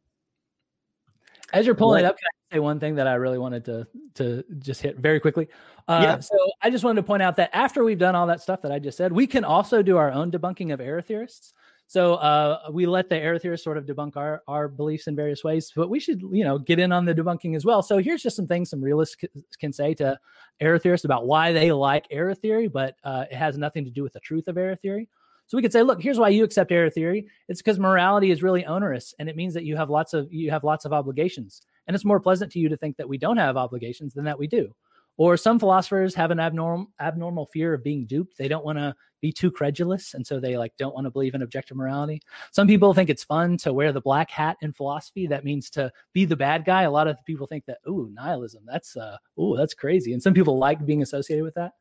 As 1.53 1.66
you're 1.66 1.75
pulling 1.75 2.03
what? 2.03 2.07
it 2.07 2.09
up, 2.09 2.18
can 2.18 2.27
I 2.27 2.55
say 2.57 2.61
one 2.61 2.79
thing 2.79 2.96
that 2.96 3.07
I 3.07 3.14
really 3.14 3.38
wanted 3.38 3.64
to 3.66 3.87
to 4.14 4.44
just 4.59 4.83
hit 4.83 4.99
very 4.99 5.20
quickly? 5.20 5.49
Uh, 5.87 6.01
yeah. 6.03 6.20
So 6.20 6.37
I 6.62 6.70
just 6.70 6.85
wanted 6.85 7.01
to 7.01 7.07
point 7.07 7.23
out 7.23 7.37
that 7.37 7.51
after 7.53 7.85
we've 7.85 7.99
done 7.99 8.16
all 8.16 8.27
that 8.27 8.40
stuff 8.40 8.62
that 8.62 8.73
I 8.73 8.81
just 8.81 8.99
said, 8.99 9.12
we 9.12 9.27
can 9.27 9.44
also 9.44 9.83
do 9.83 9.96
our 9.96 10.11
own 10.11 10.31
debunking 10.33 10.73
of 10.73 10.81
error 10.81 11.03
theorists. 11.03 11.53
So 11.90 12.14
uh, 12.14 12.68
we 12.70 12.87
let 12.87 13.09
the 13.09 13.16
error 13.16 13.37
theorists 13.37 13.64
sort 13.64 13.76
of 13.76 13.85
debunk 13.85 14.16
our, 14.16 14.44
our 14.46 14.68
beliefs 14.68 15.09
in 15.09 15.16
various 15.16 15.42
ways, 15.42 15.72
but 15.74 15.90
we 15.90 15.98
should, 15.98 16.22
you 16.31 16.44
know, 16.44 16.57
get 16.57 16.79
in 16.79 16.92
on 16.92 17.05
the 17.05 17.12
debunking 17.12 17.57
as 17.57 17.64
well. 17.64 17.83
So 17.83 17.98
here's 17.98 18.22
just 18.22 18.37
some 18.37 18.46
things 18.46 18.70
some 18.70 18.81
realists 18.81 19.16
c- 19.20 19.29
can 19.59 19.72
say 19.72 19.94
to 19.94 20.16
error 20.61 20.79
theorists 20.79 21.05
about 21.05 21.26
why 21.26 21.53
they 21.53 21.72
like 21.72 22.07
error 22.12 22.33
theory, 22.33 22.68
but 22.68 22.94
uh, 23.03 23.24
it 23.29 23.35
has 23.35 23.59
nothing 23.59 23.85
to 23.87 23.90
do 23.90 24.05
with 24.05 24.12
the 24.12 24.20
truth 24.20 24.46
of 24.46 24.57
error 24.57 24.76
theory. 24.76 25.09
So 25.48 25.57
we 25.57 25.62
could 25.62 25.72
say, 25.72 25.83
look, 25.83 26.00
here's 26.00 26.20
why 26.20 26.29
you 26.29 26.44
accept 26.44 26.70
error 26.70 26.90
theory. 26.90 27.26
It's 27.48 27.61
because 27.61 27.81
morality 27.81 28.31
is 28.31 28.40
really 28.40 28.64
onerous, 28.64 29.12
and 29.18 29.29
it 29.29 29.35
means 29.35 29.53
that 29.55 29.64
you 29.64 29.76
have 29.76 29.90
lots 29.90 30.14
of 30.14 30.33
you 30.33 30.48
have 30.53 30.62
lots 30.62 30.85
of 30.85 30.92
obligations, 30.92 31.61
and 31.88 31.96
it's 31.96 32.05
more 32.05 32.20
pleasant 32.20 32.53
to 32.53 32.61
you 32.61 32.68
to 32.68 32.76
think 32.76 32.98
that 32.98 33.09
we 33.09 33.18
don't 33.18 33.37
have 33.37 33.57
obligations 33.57 34.14
than 34.14 34.26
that 34.26 34.38
we 34.38 34.46
do. 34.46 34.72
Or 35.20 35.37
some 35.37 35.59
philosophers 35.59 36.14
have 36.14 36.30
an 36.30 36.40
abnormal 36.40 36.87
abnormal 36.98 37.44
fear 37.52 37.74
of 37.74 37.85
being 37.85 38.06
duped. 38.06 38.38
They 38.38 38.48
don't 38.48 38.64
want 38.64 38.78
to 38.78 38.94
be 39.20 39.30
too 39.30 39.50
credulous, 39.50 40.14
and 40.14 40.26
so 40.26 40.40
they 40.40 40.56
like 40.56 40.72
don't 40.78 40.94
want 40.94 41.04
to 41.04 41.11
believe 41.11 41.35
in 41.35 41.42
objective 41.42 41.76
morality. 41.76 42.22
Some 42.52 42.66
people 42.66 42.94
think 42.94 43.11
it's 43.11 43.22
fun 43.22 43.59
to 43.59 43.74
wear 43.74 43.92
the 43.92 44.00
black 44.00 44.30
hat 44.30 44.56
in 44.62 44.72
philosophy. 44.72 45.26
That 45.26 45.44
means 45.44 45.68
to 45.72 45.92
be 46.14 46.24
the 46.24 46.38
bad 46.38 46.64
guy. 46.64 46.85
A 46.85 46.90
lot 46.90 47.06
of 47.06 47.22
people 47.26 47.46
think 47.46 47.66
that 47.66 47.80
ooh 47.87 48.11
nihilism. 48.14 48.62
That's 48.66 48.96
uh 48.96 49.18
ooh 49.38 49.59
that's 49.59 49.74
crazy, 49.74 50.14
and 50.14 50.22
some 50.22 50.33
people 50.33 50.56
like 50.56 50.87
being 50.87 51.02
associated 51.02 51.44
with 51.44 51.52
that. 51.52 51.72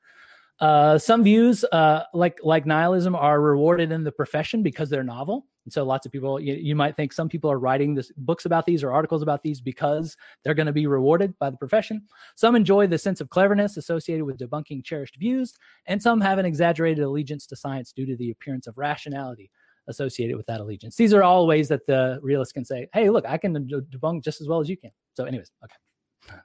Uh, 0.60 0.97
some 0.97 1.23
views, 1.23 1.63
uh, 1.71 2.04
like 2.13 2.39
like 2.43 2.65
nihilism, 2.65 3.15
are 3.15 3.39
rewarded 3.39 3.93
in 3.93 4.04
the 4.04 4.12
profession 4.12 4.63
because 4.63 4.89
they're 4.89 5.02
novel. 5.02 5.45
And 5.69 5.73
so, 5.73 5.84
lots 5.84 6.08
of 6.08 6.12
people, 6.12 6.39
you, 6.39 6.55
you 6.55 6.75
might 6.75 6.95
think 6.95 7.13
some 7.13 7.29
people 7.29 7.51
are 7.51 7.60
writing 7.60 7.93
this, 7.93 8.12
books 8.17 8.45
about 8.45 8.65
these 8.65 8.84
or 8.84 8.91
articles 8.91 9.21
about 9.21 9.43
these 9.43 9.62
because 9.62 10.17
they're 10.43 10.55
going 10.55 10.65
to 10.65 10.73
be 10.73 10.88
rewarded 10.88 11.38
by 11.38 11.51
the 11.51 11.58
profession. 11.58 12.01
Some 12.34 12.55
enjoy 12.55 12.88
the 12.88 12.97
sense 12.97 13.21
of 13.21 13.29
cleverness 13.29 13.77
associated 13.77 14.25
with 14.25 14.39
debunking 14.39 14.84
cherished 14.84 15.17
views, 15.17 15.53
and 15.86 16.01
some 16.01 16.21
have 16.21 16.39
an 16.39 16.45
exaggerated 16.47 17.03
allegiance 17.03 17.45
to 17.45 17.55
science 17.55 17.91
due 17.91 18.08
to 18.08 18.15
the 18.15 18.32
appearance 18.32 18.65
of 18.65 18.79
rationality 18.79 19.51
associated 19.88 20.38
with 20.38 20.47
that 20.47 20.60
allegiance. 20.60 20.95
These 20.95 21.13
are 21.13 21.21
all 21.21 21.45
ways 21.45 21.67
that 21.67 21.86
the 21.86 22.17
realist 22.23 22.55
can 22.55 22.65
say, 22.65 22.89
"Hey, 22.91 23.12
look, 23.12 23.27
I 23.27 23.38
can 23.38 23.53
debunk 23.53 24.23
just 24.23 24.41
as 24.41 24.47
well 24.47 24.60
as 24.60 24.69
you 24.69 24.77
can." 24.77 24.89
So, 25.13 25.25
anyways, 25.25 25.51
okay. 25.63 26.39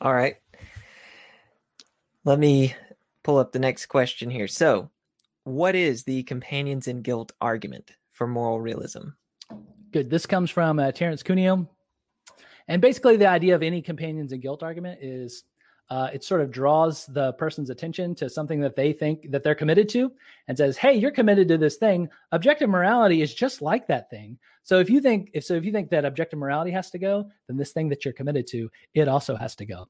All 0.00 0.14
right. 0.14 0.36
Let 2.24 2.38
me 2.38 2.74
pull 3.22 3.36
up 3.36 3.52
the 3.52 3.58
next 3.58 3.86
question 3.86 4.30
here. 4.30 4.48
So, 4.48 4.88
what 5.44 5.74
is 5.74 6.04
the 6.04 6.22
companions 6.22 6.88
in 6.88 7.02
guilt 7.02 7.32
argument 7.38 7.92
for 8.20 8.26
moral 8.26 8.60
realism? 8.60 9.08
Good. 9.92 10.10
This 10.10 10.26
comes 10.26 10.50
from 10.50 10.78
uh, 10.78 10.92
Terence 10.92 11.22
Cuneo. 11.22 11.66
And 12.68 12.82
basically, 12.82 13.16
the 13.16 13.26
idea 13.26 13.54
of 13.54 13.62
any 13.62 13.80
companions 13.80 14.32
and 14.32 14.42
guilt 14.42 14.62
argument 14.62 14.98
is 15.00 15.44
uh, 15.88 16.10
it 16.12 16.22
sort 16.22 16.42
of 16.42 16.50
draws 16.50 17.06
the 17.06 17.32
person's 17.32 17.70
attention 17.70 18.14
to 18.16 18.28
something 18.28 18.60
that 18.60 18.76
they 18.76 18.92
think 18.92 19.30
that 19.30 19.42
they're 19.42 19.54
committed 19.54 19.88
to 19.88 20.12
and 20.46 20.56
says 20.56 20.76
hey 20.76 20.94
you're 20.94 21.10
committed 21.10 21.48
to 21.48 21.58
this 21.58 21.78
thing 21.78 22.08
objective 22.30 22.70
morality 22.70 23.22
is 23.22 23.34
just 23.34 23.60
like 23.60 23.88
that 23.88 24.08
thing 24.08 24.38
so 24.62 24.78
if 24.78 24.88
you 24.88 25.00
think 25.00 25.30
if 25.34 25.42
so 25.42 25.54
if 25.54 25.64
you 25.64 25.72
think 25.72 25.90
that 25.90 26.04
objective 26.04 26.38
morality 26.38 26.70
has 26.70 26.92
to 26.92 26.98
go 27.00 27.28
then 27.48 27.56
this 27.56 27.72
thing 27.72 27.88
that 27.88 28.04
you're 28.04 28.14
committed 28.14 28.46
to 28.46 28.70
it 28.94 29.08
also 29.08 29.34
has 29.34 29.56
to 29.56 29.66
go 29.66 29.88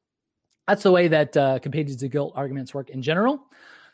that's 0.66 0.84
the 0.84 0.90
way 0.90 1.06
that 1.06 1.36
uh, 1.36 1.58
companions 1.58 2.02
of 2.02 2.10
guilt 2.10 2.32
arguments 2.34 2.72
work 2.72 2.88
in 2.88 3.02
general 3.02 3.50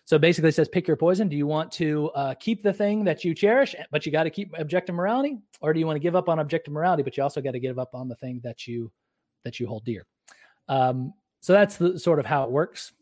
so 0.07 0.20
basically, 0.20 0.50
it 0.50 0.54
says 0.54 0.68
pick 0.68 0.86
your 0.86 0.96
poison. 0.96 1.28
Do 1.28 1.36
you 1.36 1.48
want 1.48 1.72
to 1.72 2.11
uh, 2.14 2.34
keep 2.34 2.62
the 2.62 2.72
thing 2.72 3.02
that 3.04 3.24
you 3.24 3.34
cherish, 3.34 3.74
but 3.90 4.07
you 4.07 4.12
got 4.12 4.22
to 4.22 4.30
keep 4.30 4.57
objective 4.57 4.94
morality, 4.94 5.38
or 5.61 5.72
do 5.72 5.80
you 5.80 5.86
want 5.86 5.96
to 5.96 6.00
give 6.00 6.14
up 6.14 6.28
on 6.28 6.38
objective 6.38 6.72
morality, 6.72 7.02
but 7.02 7.16
you 7.16 7.24
also 7.24 7.40
got 7.40 7.50
to 7.50 7.59
give 7.59 7.76
up 7.76 7.92
on 7.92 8.07
the 8.09 8.14
thing 8.14 8.40
that 8.44 8.68
you 8.68 8.92
that 9.42 9.59
you 9.59 9.66
hold 9.66 9.84
dear? 9.84 10.07
Um, 10.68 11.12
so 11.40 11.52
that's 11.52 11.76
the 11.76 11.98
sort 11.98 12.20
of 12.20 12.26
how 12.26 12.44
it 12.44 12.52
works. 12.52 12.92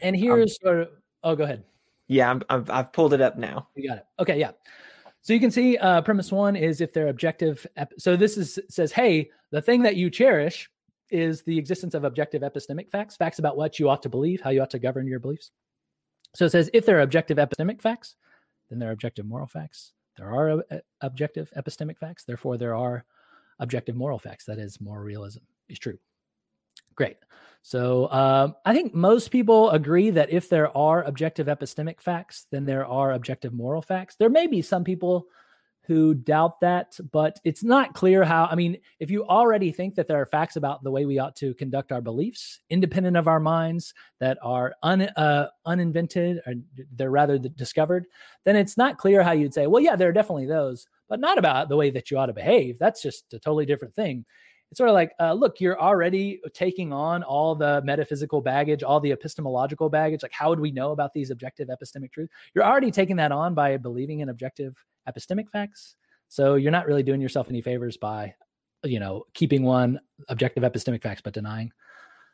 And 0.00 0.14
um, 0.14 0.22
here's 0.22 0.52
um, 0.62 0.68
sort 0.68 0.80
of, 0.82 0.88
oh, 1.24 1.34
go 1.34 1.42
ahead. 1.42 1.64
Yeah, 2.06 2.38
i 2.48 2.62
have 2.68 2.92
pulled 2.92 3.12
it 3.12 3.20
up 3.20 3.36
now. 3.36 3.68
You 3.74 3.88
got 3.88 3.98
it. 3.98 4.04
Okay, 4.20 4.38
yeah. 4.38 4.52
So 5.22 5.32
you 5.32 5.40
can 5.40 5.50
see 5.50 5.78
uh, 5.78 6.00
premise 6.02 6.30
one 6.30 6.54
is 6.54 6.80
if 6.80 6.92
they're 6.92 7.08
objective. 7.08 7.66
Ep- 7.76 7.92
so 7.98 8.16
this 8.16 8.36
is 8.36 8.58
says, 8.68 8.92
hey, 8.92 9.30
the 9.50 9.60
thing 9.60 9.82
that 9.82 9.96
you 9.96 10.10
cherish 10.10 10.70
is 11.10 11.42
the 11.42 11.58
existence 11.58 11.94
of 11.94 12.04
objective 12.04 12.42
epistemic 12.42 12.88
facts, 12.88 13.16
facts 13.16 13.40
about 13.40 13.56
what 13.56 13.80
you 13.80 13.88
ought 13.88 14.02
to 14.02 14.08
believe, 14.08 14.40
how 14.40 14.50
you 14.50 14.62
ought 14.62 14.70
to 14.70 14.78
govern 14.78 15.08
your 15.08 15.18
beliefs. 15.18 15.50
So 16.34 16.44
it 16.44 16.50
says 16.50 16.70
if 16.72 16.86
there 16.86 16.98
are 16.98 17.02
objective 17.02 17.38
epistemic 17.38 17.80
facts, 17.80 18.16
then 18.68 18.78
there 18.78 18.88
are 18.88 18.92
objective 18.92 19.26
moral 19.26 19.46
facts. 19.46 19.92
There 20.16 20.32
are 20.32 20.62
uh, 20.70 20.78
objective 21.00 21.52
epistemic 21.56 21.98
facts. 21.98 22.24
Therefore, 22.24 22.56
there 22.56 22.74
are 22.74 23.04
objective 23.58 23.96
moral 23.96 24.18
facts. 24.18 24.44
That 24.44 24.58
is, 24.58 24.80
moral 24.80 25.04
realism 25.04 25.40
is 25.68 25.78
true. 25.78 25.98
Great. 26.94 27.16
So 27.62 28.10
um, 28.10 28.56
I 28.64 28.74
think 28.74 28.94
most 28.94 29.30
people 29.30 29.70
agree 29.70 30.10
that 30.10 30.30
if 30.30 30.48
there 30.48 30.76
are 30.76 31.02
objective 31.02 31.46
epistemic 31.46 32.00
facts, 32.00 32.46
then 32.50 32.64
there 32.64 32.86
are 32.86 33.12
objective 33.12 33.52
moral 33.52 33.82
facts. 33.82 34.16
There 34.16 34.30
may 34.30 34.46
be 34.46 34.62
some 34.62 34.84
people 34.84 35.26
who 35.90 36.14
doubt 36.14 36.60
that, 36.60 36.96
but 37.10 37.40
it's 37.42 37.64
not 37.64 37.94
clear 37.94 38.22
how. 38.22 38.46
I 38.48 38.54
mean, 38.54 38.78
if 39.00 39.10
you 39.10 39.26
already 39.26 39.72
think 39.72 39.96
that 39.96 40.06
there 40.06 40.20
are 40.20 40.26
facts 40.26 40.54
about 40.54 40.84
the 40.84 40.90
way 40.92 41.04
we 41.04 41.18
ought 41.18 41.34
to 41.36 41.52
conduct 41.54 41.90
our 41.90 42.00
beliefs, 42.00 42.60
independent 42.70 43.16
of 43.16 43.26
our 43.26 43.40
minds, 43.40 43.92
that 44.20 44.38
are 44.40 44.72
un, 44.84 45.02
uh, 45.02 45.48
uninvented 45.66 46.42
or 46.46 46.54
they're 46.94 47.10
rather 47.10 47.38
discovered, 47.38 48.06
then 48.44 48.54
it's 48.54 48.76
not 48.76 48.98
clear 48.98 49.24
how 49.24 49.32
you'd 49.32 49.52
say, 49.52 49.66
well, 49.66 49.82
yeah, 49.82 49.96
there 49.96 50.08
are 50.08 50.12
definitely 50.12 50.46
those, 50.46 50.86
but 51.08 51.18
not 51.18 51.38
about 51.38 51.68
the 51.68 51.76
way 51.76 51.90
that 51.90 52.08
you 52.08 52.16
ought 52.16 52.26
to 52.26 52.32
behave. 52.32 52.78
That's 52.78 53.02
just 53.02 53.34
a 53.34 53.40
totally 53.40 53.66
different 53.66 53.96
thing. 53.96 54.24
It's 54.70 54.78
sort 54.78 54.88
of 54.88 54.94
like, 54.94 55.12
uh, 55.18 55.32
look, 55.32 55.60
you're 55.60 55.80
already 55.80 56.40
taking 56.54 56.92
on 56.92 57.22
all 57.24 57.54
the 57.56 57.82
metaphysical 57.84 58.40
baggage, 58.40 58.82
all 58.82 59.00
the 59.00 59.10
epistemological 59.10 59.88
baggage. 59.88 60.22
Like, 60.22 60.32
how 60.32 60.48
would 60.48 60.60
we 60.60 60.70
know 60.70 60.92
about 60.92 61.12
these 61.12 61.30
objective 61.30 61.68
epistemic 61.68 62.12
truths? 62.12 62.32
You're 62.54 62.64
already 62.64 62.92
taking 62.92 63.16
that 63.16 63.32
on 63.32 63.54
by 63.54 63.76
believing 63.76 64.20
in 64.20 64.28
objective 64.28 64.76
epistemic 65.08 65.50
facts. 65.50 65.96
So 66.28 66.54
you're 66.54 66.70
not 66.70 66.86
really 66.86 67.02
doing 67.02 67.20
yourself 67.20 67.48
any 67.48 67.60
favors 67.60 67.96
by, 67.96 68.34
you 68.84 69.00
know, 69.00 69.24
keeping 69.34 69.64
one 69.64 69.98
objective 70.28 70.62
epistemic 70.62 71.02
facts 71.02 71.20
but 71.20 71.34
denying 71.34 71.72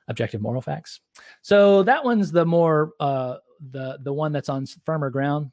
objective 0.09 0.43
moral 0.43 0.61
facts. 0.61 1.01
So 1.43 1.83
that 1.85 2.05
one's 2.05 2.31
the 2.31 2.45
more 2.45 2.93
uh, 3.01 3.37
the 3.71 3.99
the 4.03 4.13
one 4.13 4.33
that's 4.33 4.49
on 4.49 4.67
firmer 4.85 5.11
ground. 5.11 5.51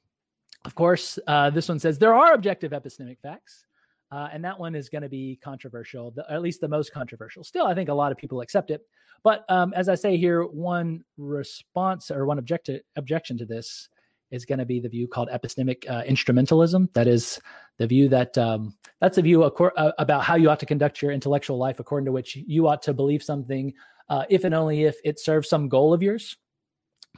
Of 0.66 0.76
course, 0.76 1.20
uh, 1.28 1.50
this 1.50 1.70
one 1.70 1.80
says 1.80 1.98
there 1.98 2.14
are 2.14 2.34
objective 2.34 2.72
epistemic 2.72 3.20
facts, 3.22 3.66
uh, 4.14 4.30
and 4.32 4.46
that 4.46 4.60
one 4.60 4.76
is 4.76 4.90
going 4.90 5.02
to 5.02 5.10
be 5.10 5.40
controversial, 5.44 6.12
the, 6.12 6.24
at 6.32 6.44
least 6.44 6.62
the 6.62 6.68
most 6.68 6.94
controversial. 6.94 7.44
Still, 7.44 7.66
I 7.66 7.74
think 7.74 7.90
a 7.90 7.94
lot 7.94 8.12
of 8.12 8.18
people 8.18 8.42
accept 8.42 8.70
it. 8.70 8.82
But 9.24 9.44
um, 9.50 9.74
as 9.76 9.90
I 9.90 9.96
say 9.96 10.18
here, 10.18 10.44
one 10.44 11.04
response 11.18 12.12
or 12.12 12.28
one 12.28 12.38
object 12.38 12.70
objection 12.96 13.40
to 13.40 13.46
this 13.46 13.90
is 14.30 14.46
going 14.46 14.60
to 14.60 14.66
be 14.66 14.80
the 14.80 14.90
view 14.90 15.08
called 15.08 15.30
epistemic 15.30 15.90
uh, 15.90 16.04
instrumentalism. 16.04 16.94
That 16.94 17.08
is 17.08 17.42
the 17.80 17.88
view 17.88 18.08
that 18.10 18.38
um, 18.38 18.76
that's 19.02 19.18
a 19.18 19.22
view 19.24 19.40
acor- 19.40 19.72
uh, 19.78 19.94
about 19.98 20.24
how 20.24 20.36
you 20.36 20.48
ought 20.48 20.60
to 20.60 20.68
conduct 20.68 21.02
your 21.02 21.12
intellectual 21.12 21.58
life, 21.58 21.80
according 21.80 22.06
to 22.06 22.12
which 22.12 22.36
you 22.36 22.68
ought 22.68 22.84
to 22.84 22.94
believe 22.94 23.24
something, 23.24 23.74
uh, 24.10 24.26
if 24.30 24.44
and 24.44 24.54
only 24.54 24.84
if 24.84 24.96
it 25.04 25.20
serves 25.20 25.50
some 25.50 25.68
goal 25.68 25.92
of 25.92 26.04
yours 26.04 26.38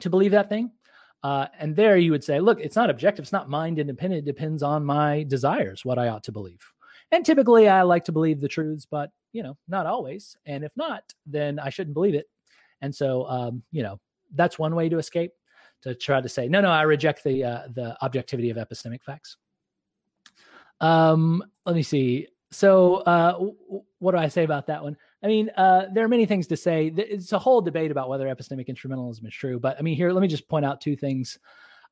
to 0.00 0.08
believe 0.08 0.30
that 0.30 0.48
thing. 0.48 0.70
Uh, 1.22 1.46
and 1.58 1.76
there 1.76 1.98
you 1.98 2.12
would 2.12 2.24
say, 2.24 2.40
look, 2.40 2.58
it's 2.60 2.76
not 2.76 2.88
objective, 2.88 3.24
it's 3.24 3.32
not 3.32 3.50
mind 3.50 3.78
independent. 3.78 4.20
It 4.20 4.30
depends 4.30 4.62
on 4.62 4.82
my 4.82 5.24
desires, 5.24 5.84
what 5.84 5.98
I 5.98 6.08
ought 6.08 6.22
to 6.24 6.32
believe. 6.32 6.60
And 7.12 7.24
typically, 7.24 7.68
I 7.68 7.82
like 7.82 8.04
to 8.06 8.12
believe 8.12 8.40
the 8.40 8.48
truths, 8.48 8.86
but 8.90 9.10
you 9.32 9.42
know, 9.42 9.56
not 9.68 9.86
always. 9.86 10.36
And 10.46 10.64
if 10.64 10.72
not, 10.76 11.02
then 11.26 11.58
I 11.58 11.68
shouldn't 11.68 11.94
believe 11.94 12.14
it. 12.14 12.26
And 12.80 12.94
so, 12.94 13.26
um, 13.28 13.62
you 13.70 13.82
know, 13.82 14.00
that's 14.34 14.58
one 14.58 14.74
way 14.74 14.88
to 14.88 14.98
escape 14.98 15.32
to 15.82 15.94
try 15.94 16.20
to 16.20 16.28
say, 16.28 16.48
no, 16.48 16.60
no, 16.60 16.70
I 16.70 16.82
reject 16.82 17.22
the 17.22 17.44
uh, 17.44 17.62
the 17.74 17.96
objectivity 18.02 18.50
of 18.50 18.56
epistemic 18.56 19.02
facts. 19.02 19.36
Um, 20.80 21.42
let 21.64 21.76
me 21.76 21.82
see. 21.82 22.28
So, 22.50 22.96
uh, 22.96 23.32
w- 23.32 23.56
what 23.98 24.12
do 24.12 24.18
I 24.18 24.28
say 24.28 24.44
about 24.44 24.66
that 24.66 24.82
one? 24.82 24.96
I 25.22 25.26
mean, 25.26 25.50
uh, 25.56 25.86
there 25.92 26.04
are 26.04 26.08
many 26.08 26.26
things 26.26 26.46
to 26.48 26.56
say. 26.56 26.92
It's 26.96 27.32
a 27.32 27.38
whole 27.38 27.60
debate 27.60 27.90
about 27.90 28.08
whether 28.08 28.26
epistemic 28.26 28.68
instrumentalism 28.68 29.26
is 29.26 29.34
true. 29.34 29.58
But 29.58 29.76
I 29.78 29.82
mean, 29.82 29.96
here, 29.96 30.12
let 30.12 30.20
me 30.20 30.28
just 30.28 30.48
point 30.48 30.64
out 30.64 30.80
two 30.80 30.96
things 30.96 31.38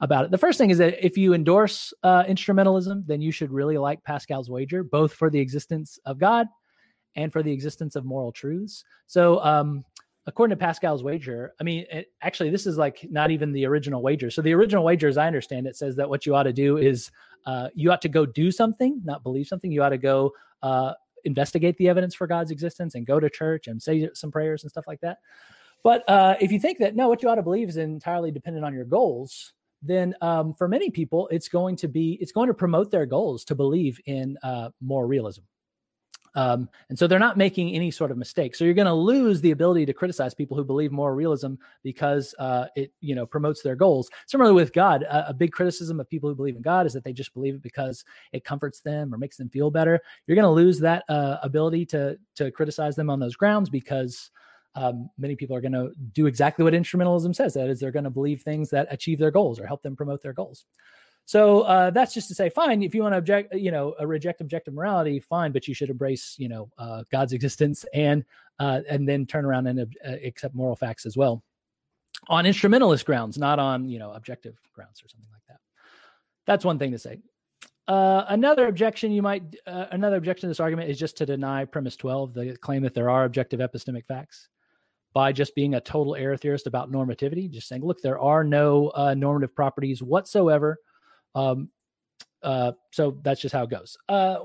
about 0.00 0.24
it. 0.24 0.30
The 0.30 0.38
first 0.38 0.58
thing 0.58 0.70
is 0.70 0.78
that 0.78 1.04
if 1.04 1.16
you 1.16 1.34
endorse 1.34 1.92
uh, 2.02 2.24
instrumentalism, 2.24 3.06
then 3.06 3.20
you 3.20 3.32
should 3.32 3.50
really 3.50 3.78
like 3.78 4.02
Pascal's 4.04 4.50
wager, 4.50 4.82
both 4.82 5.12
for 5.12 5.30
the 5.30 5.40
existence 5.40 5.98
of 6.04 6.18
God 6.18 6.46
and 7.16 7.32
for 7.32 7.42
the 7.42 7.52
existence 7.52 7.96
of 7.96 8.04
moral 8.04 8.32
truths. 8.32 8.84
So, 9.06 9.42
um, 9.44 9.84
according 10.26 10.56
to 10.56 10.60
Pascal's 10.60 11.02
wager, 11.02 11.52
I 11.60 11.64
mean, 11.64 11.84
it, 11.90 12.10
actually, 12.22 12.50
this 12.50 12.66
is 12.66 12.78
like 12.78 13.06
not 13.10 13.30
even 13.30 13.52
the 13.52 13.66
original 13.66 14.02
wager. 14.02 14.30
So 14.30 14.42
the 14.42 14.54
original 14.54 14.84
wager, 14.84 15.06
as 15.06 15.18
I 15.18 15.26
understand 15.26 15.66
it, 15.66 15.76
says 15.76 15.96
that 15.96 16.08
what 16.08 16.26
you 16.26 16.34
ought 16.34 16.44
to 16.44 16.52
do 16.52 16.78
is 16.78 17.10
uh, 17.46 17.68
you 17.74 17.92
ought 17.92 18.02
to 18.02 18.08
go 18.08 18.24
do 18.24 18.50
something, 18.50 19.00
not 19.04 19.22
believe 19.22 19.46
something. 19.46 19.70
You 19.70 19.82
ought 19.82 19.90
to 19.90 19.98
go 19.98 20.32
uh, 20.62 20.94
investigate 21.24 21.76
the 21.76 21.88
evidence 21.88 22.14
for 22.14 22.26
God's 22.26 22.50
existence 22.50 22.94
and 22.94 23.06
go 23.06 23.20
to 23.20 23.28
church 23.28 23.66
and 23.66 23.82
say 23.82 24.08
some 24.14 24.30
prayers 24.30 24.62
and 24.62 24.70
stuff 24.70 24.86
like 24.86 25.00
that. 25.00 25.18
But 25.82 26.08
uh, 26.08 26.36
if 26.40 26.50
you 26.50 26.58
think 26.58 26.78
that 26.78 26.96
no, 26.96 27.08
what 27.08 27.22
you 27.22 27.28
ought 27.28 27.34
to 27.34 27.42
believe 27.42 27.68
is 27.68 27.76
entirely 27.76 28.30
dependent 28.30 28.64
on 28.64 28.72
your 28.72 28.86
goals, 28.86 29.52
then 29.84 30.14
um, 30.20 30.54
for 30.54 30.68
many 30.68 30.90
people, 30.90 31.28
it's 31.30 31.48
going 31.48 31.76
to 31.76 31.88
be 31.88 32.18
it's 32.20 32.32
going 32.32 32.48
to 32.48 32.54
promote 32.54 32.90
their 32.90 33.06
goals 33.06 33.44
to 33.44 33.54
believe 33.54 34.00
in 34.06 34.36
uh, 34.42 34.70
moral 34.80 35.08
realism. 35.08 35.42
Um, 36.36 36.68
and 36.88 36.98
so 36.98 37.06
they're 37.06 37.18
not 37.18 37.36
making 37.36 37.74
any 37.74 37.90
sort 37.90 38.10
of 38.10 38.16
mistake. 38.16 38.54
So 38.54 38.64
you're 38.64 38.74
going 38.74 38.86
to 38.86 38.92
lose 38.92 39.40
the 39.40 39.52
ability 39.52 39.86
to 39.86 39.92
criticize 39.92 40.34
people 40.34 40.56
who 40.56 40.64
believe 40.64 40.90
moral 40.90 41.14
realism 41.14 41.54
because 41.82 42.34
uh, 42.38 42.66
it 42.74 42.92
you 43.00 43.14
know 43.14 43.26
promotes 43.26 43.62
their 43.62 43.76
goals. 43.76 44.10
Similarly 44.26 44.54
with 44.54 44.72
God, 44.72 45.04
a, 45.04 45.28
a, 45.28 45.34
big 45.34 45.52
criticism 45.52 46.00
of 46.00 46.08
people 46.08 46.28
who 46.28 46.34
believe 46.34 46.56
in 46.56 46.62
God 46.62 46.86
is 46.86 46.92
that 46.92 47.04
they 47.04 47.12
just 47.12 47.34
believe 47.34 47.54
it 47.54 47.62
because 47.62 48.04
it 48.32 48.44
comforts 48.44 48.80
them 48.80 49.14
or 49.14 49.18
makes 49.18 49.36
them 49.36 49.48
feel 49.48 49.70
better. 49.70 50.00
You're 50.26 50.34
going 50.34 50.44
to 50.44 50.50
lose 50.50 50.80
that 50.80 51.04
uh, 51.08 51.36
ability 51.42 51.86
to 51.86 52.18
to 52.36 52.50
criticize 52.50 52.96
them 52.96 53.10
on 53.10 53.20
those 53.20 53.36
grounds 53.36 53.70
because 53.70 54.30
um, 54.74 55.08
many 55.18 55.36
people 55.36 55.54
are 55.56 55.60
going 55.60 55.72
to 55.72 55.92
do 56.12 56.26
exactly 56.26 56.64
what 56.64 56.72
instrumentalism 56.72 57.34
says. 57.34 57.54
That 57.54 57.68
is, 57.68 57.80
they're 57.80 57.92
going 57.92 58.04
to 58.04 58.10
believe 58.10 58.42
things 58.42 58.70
that 58.70 58.88
achieve 58.90 59.18
their 59.18 59.30
goals 59.30 59.60
or 59.60 59.66
help 59.66 59.82
them 59.82 59.96
promote 59.96 60.22
their 60.22 60.32
goals. 60.32 60.64
So 61.26 61.62
uh, 61.62 61.90
that's 61.90 62.12
just 62.12 62.28
to 62.28 62.34
say, 62.34 62.50
fine, 62.50 62.82
if 62.82 62.94
you 62.94 63.02
want 63.02 63.14
to 63.14 63.18
object, 63.18 63.54
you 63.54 63.70
know, 63.70 63.94
uh, 63.98 64.06
reject 64.06 64.40
objective 64.40 64.74
morality, 64.74 65.20
fine, 65.20 65.52
but 65.52 65.66
you 65.66 65.74
should 65.74 65.88
embrace, 65.88 66.34
you 66.38 66.48
know, 66.48 66.68
uh, 66.76 67.04
God's 67.10 67.32
existence 67.38 67.84
and 67.94 68.24
uh, 68.60 68.82
and 68.88 69.08
then 69.08 69.26
turn 69.26 69.44
around 69.44 69.66
and 69.66 69.80
uh, 69.80 70.10
accept 70.24 70.54
moral 70.54 70.76
facts 70.76 71.06
as 71.06 71.16
well, 71.16 71.42
on 72.28 72.46
instrumentalist 72.46 73.04
grounds, 73.04 73.38
not 73.38 73.58
on 73.58 73.88
you 73.88 73.98
know 73.98 74.12
objective 74.12 74.56
grounds 74.74 75.02
or 75.02 75.08
something 75.08 75.30
like 75.32 75.42
that. 75.48 75.58
That's 76.46 76.64
one 76.64 76.78
thing 76.78 76.92
to 76.92 76.98
say. 76.98 77.18
Uh, 77.88 78.24
another 78.28 78.68
objection 78.68 79.10
you 79.10 79.22
might, 79.22 79.42
another 79.66 80.16
objection 80.16 80.42
to 80.42 80.48
this 80.48 80.60
argument 80.60 80.88
is 80.88 80.98
just 80.98 81.16
to 81.16 81.26
deny 81.26 81.64
premise 81.64 81.96
twelve, 81.96 82.32
the 82.32 82.56
claim 82.58 82.82
that 82.82 82.94
there 82.94 83.10
are 83.10 83.24
objective 83.24 83.60
epistemic 83.60 84.06
facts 84.06 84.48
by 85.14 85.32
just 85.32 85.54
being 85.54 85.74
a 85.74 85.80
total 85.80 86.14
error 86.14 86.36
theorist 86.36 86.66
about 86.66 86.92
normativity, 86.92 87.50
just 87.50 87.68
saying, 87.68 87.84
look, 87.84 88.02
there 88.02 88.18
are 88.18 88.44
no 88.44 88.92
normative 89.16 89.54
properties 89.54 90.02
whatsoever 90.02 90.78
um, 91.34 91.70
uh, 92.42 92.72
so 92.92 93.18
that's 93.22 93.40
just 93.40 93.54
how 93.54 93.64
it 93.64 93.70
goes. 93.70 93.96
Uh, 94.08 94.38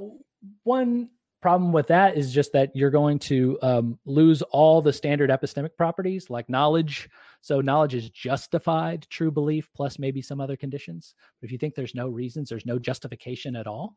one 0.63 1.09
problem 1.41 1.71
with 1.71 1.87
that 1.87 2.17
is 2.17 2.33
just 2.33 2.51
that 2.51 2.75
you're 2.75 2.89
going 2.89 3.17
to 3.17 3.57
um, 3.61 3.99
lose 4.05 4.41
all 4.41 4.81
the 4.81 4.91
standard 4.91 5.29
epistemic 5.29 5.75
properties 5.77 6.29
like 6.29 6.49
knowledge. 6.49 7.09
So 7.41 7.61
knowledge 7.61 7.95
is 7.95 8.09
justified 8.09 9.07
true 9.09 9.31
belief 9.31 9.69
plus 9.73 9.99
maybe 9.99 10.21
some 10.21 10.41
other 10.41 10.57
conditions. 10.57 11.13
But 11.39 11.45
if 11.47 11.51
you 11.51 11.57
think 11.57 11.75
there's 11.75 11.95
no 11.95 12.07
reasons, 12.07 12.49
there's 12.49 12.65
no 12.65 12.79
justification 12.79 13.55
at 13.55 13.67
all, 13.67 13.95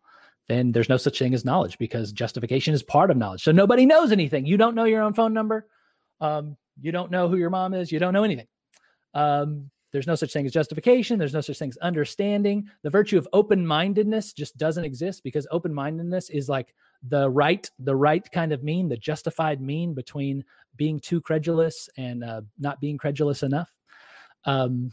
then 0.49 0.71
there's 0.71 0.89
no 0.89 0.97
such 0.97 1.19
thing 1.19 1.35
as 1.35 1.45
knowledge 1.45 1.79
because 1.79 2.13
justification 2.13 2.75
is 2.75 2.83
part 2.83 3.11
of 3.11 3.17
knowledge. 3.17 3.43
So 3.43 3.53
nobody 3.53 3.87
knows 3.87 4.13
anything. 4.13 4.47
You 4.47 4.57
don't 4.57 4.77
know 4.77 4.85
your 4.85 5.03
own 5.03 5.15
phone 5.15 5.33
number. 5.33 5.67
Um, 6.21 6.57
you 6.81 6.93
don't 6.93 7.11
know 7.11 7.29
who 7.29 7.37
your 7.37 7.51
mom 7.51 7.75
is. 7.75 7.93
You 7.93 7.99
don't 7.99 8.13
know 8.13 8.25
anything. 8.25 8.47
Um, 9.15 9.71
there's 9.93 10.07
no 10.07 10.15
such 10.15 10.33
thing 10.33 10.47
as 10.47 10.53
justification. 10.53 11.19
There's 11.19 11.35
no 11.35 11.43
such 11.43 11.59
thing 11.59 11.69
as 11.69 11.77
understanding. 11.79 12.69
The 12.83 12.91
virtue 12.91 13.19
of 13.19 13.29
open 13.35 13.67
mindedness 13.67 14.33
just 14.33 14.57
doesn't 14.57 14.85
exist 14.85 15.23
because 15.23 15.47
open 15.51 15.73
mindedness 15.73 16.31
is 16.31 16.49
like 16.49 16.75
the 17.07 17.29
right, 17.29 17.71
the 17.79 17.95
right 17.95 18.29
kind 18.33 18.53
of 18.53 18.65
mean, 18.65 18.89
the 18.89 18.97
justified 18.97 19.61
mean 19.61 19.93
between 19.93 20.45
being 20.77 20.99
too 20.99 21.21
credulous 21.21 21.91
and 21.99 22.25
uh, 22.25 22.41
not 22.59 22.81
being 22.81 22.97
credulous 22.97 23.43
enough. 23.43 23.71
Um, 24.47 24.93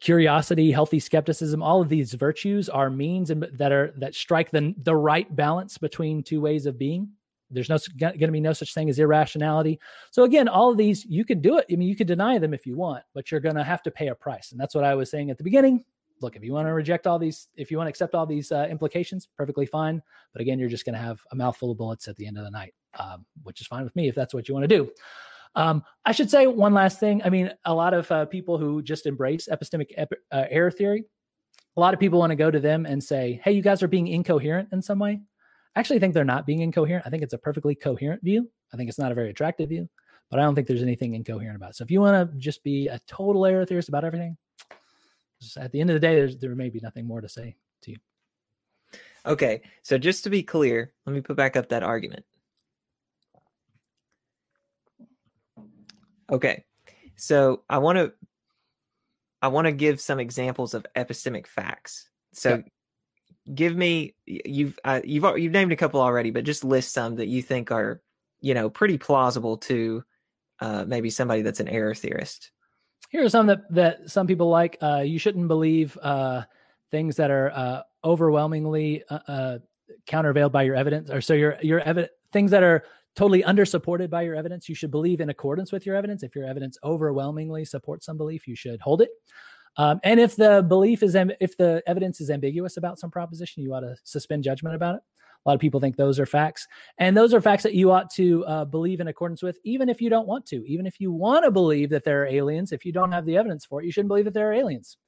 curiosity, 0.00 0.70
healthy 0.70 1.00
skepticism, 1.00 1.62
all 1.62 1.82
of 1.82 1.88
these 1.88 2.14
virtues 2.14 2.68
are 2.68 2.90
means 2.90 3.28
that 3.28 3.72
are 3.72 3.92
that 3.98 4.14
strike 4.14 4.50
the 4.50 4.74
the 4.82 4.94
right 4.94 5.34
balance 5.34 5.78
between 5.78 6.22
two 6.22 6.40
ways 6.40 6.66
of 6.66 6.78
being. 6.78 7.10
There's 7.50 7.68
no 7.68 7.78
going 7.98 8.18
to 8.18 8.28
be 8.28 8.40
no 8.40 8.52
such 8.52 8.74
thing 8.74 8.88
as 8.88 8.98
irrationality. 8.98 9.80
So 10.10 10.24
again, 10.24 10.48
all 10.48 10.70
of 10.70 10.76
these 10.76 11.04
you 11.04 11.24
can 11.24 11.40
do 11.40 11.58
it. 11.58 11.66
I 11.70 11.76
mean, 11.76 11.88
you 11.88 11.96
can 11.96 12.06
deny 12.06 12.38
them 12.38 12.54
if 12.54 12.66
you 12.66 12.76
want, 12.76 13.02
but 13.14 13.30
you're 13.30 13.40
going 13.40 13.56
to 13.56 13.64
have 13.64 13.82
to 13.82 13.90
pay 13.90 14.08
a 14.08 14.14
price. 14.14 14.52
And 14.52 14.60
that's 14.60 14.74
what 14.74 14.84
I 14.84 14.94
was 14.94 15.10
saying 15.10 15.30
at 15.30 15.38
the 15.38 15.44
beginning. 15.44 15.84
Look, 16.20 16.36
if 16.36 16.44
you 16.44 16.52
want 16.52 16.68
to 16.68 16.74
reject 16.74 17.06
all 17.06 17.18
these, 17.18 17.48
if 17.56 17.70
you 17.70 17.78
want 17.78 17.86
to 17.86 17.90
accept 17.90 18.14
all 18.14 18.26
these 18.26 18.52
uh, 18.52 18.66
implications, 18.70 19.26
perfectly 19.36 19.66
fine. 19.66 20.02
But 20.32 20.42
again, 20.42 20.58
you're 20.58 20.68
just 20.68 20.84
going 20.84 20.94
to 20.94 21.00
have 21.00 21.20
a 21.32 21.36
mouthful 21.36 21.70
of 21.70 21.78
bullets 21.78 22.08
at 22.08 22.16
the 22.16 22.26
end 22.26 22.36
of 22.36 22.44
the 22.44 22.50
night, 22.50 22.74
um, 22.98 23.24
which 23.42 23.60
is 23.60 23.66
fine 23.66 23.84
with 23.84 23.96
me 23.96 24.08
if 24.08 24.14
that's 24.14 24.34
what 24.34 24.46
you 24.46 24.54
want 24.54 24.64
to 24.64 24.68
do. 24.68 24.90
Um, 25.54 25.82
I 26.04 26.12
should 26.12 26.30
say 26.30 26.46
one 26.46 26.74
last 26.74 27.00
thing. 27.00 27.22
I 27.24 27.30
mean, 27.30 27.50
a 27.64 27.74
lot 27.74 27.94
of 27.94 28.10
uh, 28.12 28.26
people 28.26 28.58
who 28.58 28.82
just 28.82 29.06
embrace 29.06 29.48
epistemic 29.50 29.90
ep- 29.96 30.12
uh, 30.30 30.44
error 30.48 30.70
theory, 30.70 31.04
a 31.76 31.80
lot 31.80 31.94
of 31.94 32.00
people 32.00 32.18
want 32.18 32.30
to 32.30 32.36
go 32.36 32.50
to 32.50 32.60
them 32.60 32.86
and 32.86 33.02
say, 33.02 33.40
"Hey, 33.42 33.52
you 33.52 33.62
guys 33.62 33.82
are 33.82 33.88
being 33.88 34.08
incoherent 34.08 34.68
in 34.72 34.82
some 34.82 34.98
way." 34.98 35.20
I 35.74 35.80
actually 35.80 35.98
think 35.98 36.14
they're 36.14 36.24
not 36.24 36.46
being 36.46 36.60
incoherent. 36.60 37.06
I 37.06 37.10
think 37.10 37.22
it's 37.22 37.32
a 37.32 37.38
perfectly 37.38 37.74
coherent 37.74 38.22
view. 38.22 38.50
I 38.72 38.76
think 38.76 38.88
it's 38.88 38.98
not 38.98 39.12
a 39.12 39.14
very 39.14 39.30
attractive 39.30 39.68
view, 39.68 39.88
but 40.30 40.38
I 40.38 40.42
don't 40.42 40.54
think 40.54 40.66
there's 40.66 40.82
anything 40.82 41.14
incoherent 41.14 41.56
about 41.56 41.70
it. 41.70 41.76
So 41.76 41.84
if 41.84 41.90
you 41.90 42.00
want 42.00 42.32
to 42.32 42.38
just 42.38 42.62
be 42.64 42.88
a 42.88 43.00
total 43.06 43.46
error 43.46 43.64
theorist 43.64 43.88
about 43.88 44.04
everything, 44.04 44.36
at 45.56 45.72
the 45.72 45.80
end 45.80 45.90
of 45.90 45.94
the 45.94 46.00
day, 46.00 46.34
there 46.34 46.54
may 46.54 46.70
be 46.70 46.80
nothing 46.80 47.06
more 47.06 47.20
to 47.20 47.28
say 47.28 47.56
to 47.82 47.92
you. 47.92 47.96
Okay, 49.24 49.62
so 49.82 49.98
just 49.98 50.24
to 50.24 50.30
be 50.30 50.42
clear, 50.42 50.92
let 51.06 51.14
me 51.14 51.20
put 51.20 51.36
back 51.36 51.56
up 51.56 51.68
that 51.68 51.82
argument. 51.82 52.24
Okay. 56.30 56.64
So 57.16 57.62
I 57.68 57.78
want 57.78 57.98
to 57.98 58.12
I 59.42 59.48
want 59.48 59.66
to 59.66 59.72
give 59.72 60.00
some 60.00 60.20
examples 60.20 60.74
of 60.74 60.86
epistemic 60.96 61.46
facts. 61.46 62.08
So 62.32 62.62
give 63.54 63.76
me 63.76 64.14
you've 64.26 64.78
uh, 64.84 65.00
you've 65.04 65.24
you've 65.38 65.52
named 65.52 65.72
a 65.72 65.76
couple 65.76 66.00
already, 66.00 66.30
but 66.30 66.44
just 66.44 66.64
list 66.64 66.92
some 66.92 67.16
that 67.16 67.26
you 67.26 67.42
think 67.42 67.70
are, 67.70 68.02
you 68.40 68.54
know, 68.54 68.70
pretty 68.70 68.98
plausible 68.98 69.56
to 69.58 70.04
uh, 70.60 70.84
maybe 70.86 71.10
somebody 71.10 71.42
that's 71.42 71.60
an 71.60 71.68
error 71.68 71.94
theorist. 71.94 72.50
Here 73.10 73.24
are 73.24 73.28
some 73.28 73.46
that 73.46 73.62
that 73.70 74.10
some 74.10 74.26
people 74.26 74.48
like. 74.48 74.78
Uh, 74.80 75.02
you 75.04 75.18
shouldn't 75.18 75.48
believe 75.48 75.98
uh, 76.02 76.42
things 76.90 77.16
that 77.16 77.30
are 77.30 77.50
uh, 77.50 77.82
overwhelmingly 78.04 79.02
uh, 79.10 79.18
uh, 79.26 79.58
countervailed 80.06 80.52
by 80.52 80.62
your 80.62 80.76
evidence, 80.76 81.10
or 81.10 81.20
so 81.20 81.34
your 81.34 81.56
your 81.62 81.80
evidence 81.80 82.12
things 82.32 82.50
that 82.52 82.62
are 82.62 82.84
totally 83.16 83.42
undersupported 83.42 84.08
by 84.08 84.22
your 84.22 84.36
evidence. 84.36 84.68
You 84.68 84.74
should 84.74 84.90
believe 84.92 85.20
in 85.20 85.30
accordance 85.30 85.72
with 85.72 85.84
your 85.84 85.96
evidence. 85.96 86.22
If 86.22 86.36
your 86.36 86.44
evidence 86.44 86.78
overwhelmingly 86.84 87.64
supports 87.64 88.06
some 88.06 88.16
belief, 88.16 88.46
you 88.46 88.54
should 88.54 88.80
hold 88.80 89.02
it. 89.02 89.10
Um, 89.76 90.00
and 90.02 90.18
if 90.20 90.36
the 90.36 90.64
belief 90.66 91.02
is, 91.02 91.14
if 91.14 91.56
the 91.56 91.82
evidence 91.86 92.20
is 92.20 92.30
ambiguous 92.30 92.76
about 92.76 92.98
some 92.98 93.10
proposition, 93.10 93.62
you 93.62 93.72
ought 93.74 93.80
to 93.80 93.96
suspend 94.04 94.44
judgment 94.44 94.74
about 94.74 94.96
it. 94.96 95.02
A 95.46 95.48
lot 95.48 95.54
of 95.54 95.60
people 95.60 95.80
think 95.80 95.96
those 95.96 96.20
are 96.20 96.26
facts, 96.26 96.66
and 96.98 97.16
those 97.16 97.32
are 97.32 97.40
facts 97.40 97.62
that 97.62 97.74
you 97.74 97.90
ought 97.90 98.10
to 98.10 98.44
uh, 98.44 98.64
believe 98.66 99.00
in 99.00 99.08
accordance 99.08 99.42
with, 99.42 99.58
even 99.64 99.88
if 99.88 100.02
you 100.02 100.10
don't 100.10 100.26
want 100.26 100.44
to. 100.46 100.62
Even 100.66 100.86
if 100.86 101.00
you 101.00 101.10
want 101.10 101.46
to 101.46 101.50
believe 101.50 101.88
that 101.90 102.04
there 102.04 102.22
are 102.22 102.26
aliens, 102.26 102.72
if 102.72 102.84
you 102.84 102.92
don't 102.92 103.12
have 103.12 103.24
the 103.24 103.38
evidence 103.38 103.64
for 103.64 103.80
it, 103.80 103.86
you 103.86 103.92
shouldn't 103.92 104.08
believe 104.08 104.26
that 104.26 104.34
there 104.34 104.50
are 104.50 104.52
aliens. 104.52 104.98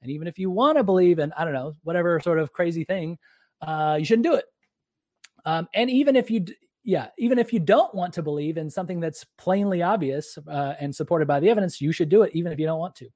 And 0.00 0.10
even 0.12 0.28
if 0.28 0.38
you 0.38 0.48
want 0.48 0.78
to 0.78 0.84
believe 0.84 1.18
in, 1.18 1.32
I 1.36 1.44
don't 1.44 1.54
know, 1.54 1.74
whatever 1.82 2.20
sort 2.20 2.38
of 2.38 2.52
crazy 2.52 2.84
thing, 2.84 3.18
uh, 3.60 3.96
you 3.98 4.04
shouldn't 4.04 4.26
do 4.26 4.34
it. 4.34 4.44
Um, 5.44 5.68
and 5.74 5.90
even 5.90 6.16
if 6.16 6.30
you, 6.30 6.44
yeah, 6.84 7.08
even 7.18 7.38
if 7.38 7.52
you 7.52 7.58
don't 7.58 7.94
want 7.94 8.14
to 8.14 8.22
believe 8.22 8.58
in 8.58 8.70
something 8.70 9.00
that's 9.00 9.24
plainly 9.38 9.82
obvious 9.82 10.38
uh, 10.48 10.74
and 10.80 10.94
supported 10.94 11.26
by 11.26 11.40
the 11.40 11.50
evidence, 11.50 11.80
you 11.80 11.92
should 11.92 12.08
do 12.08 12.22
it 12.22 12.30
even 12.34 12.52
if 12.52 12.58
you 12.58 12.66
don't 12.66 12.78
want 12.78 12.94
to, 12.96 13.08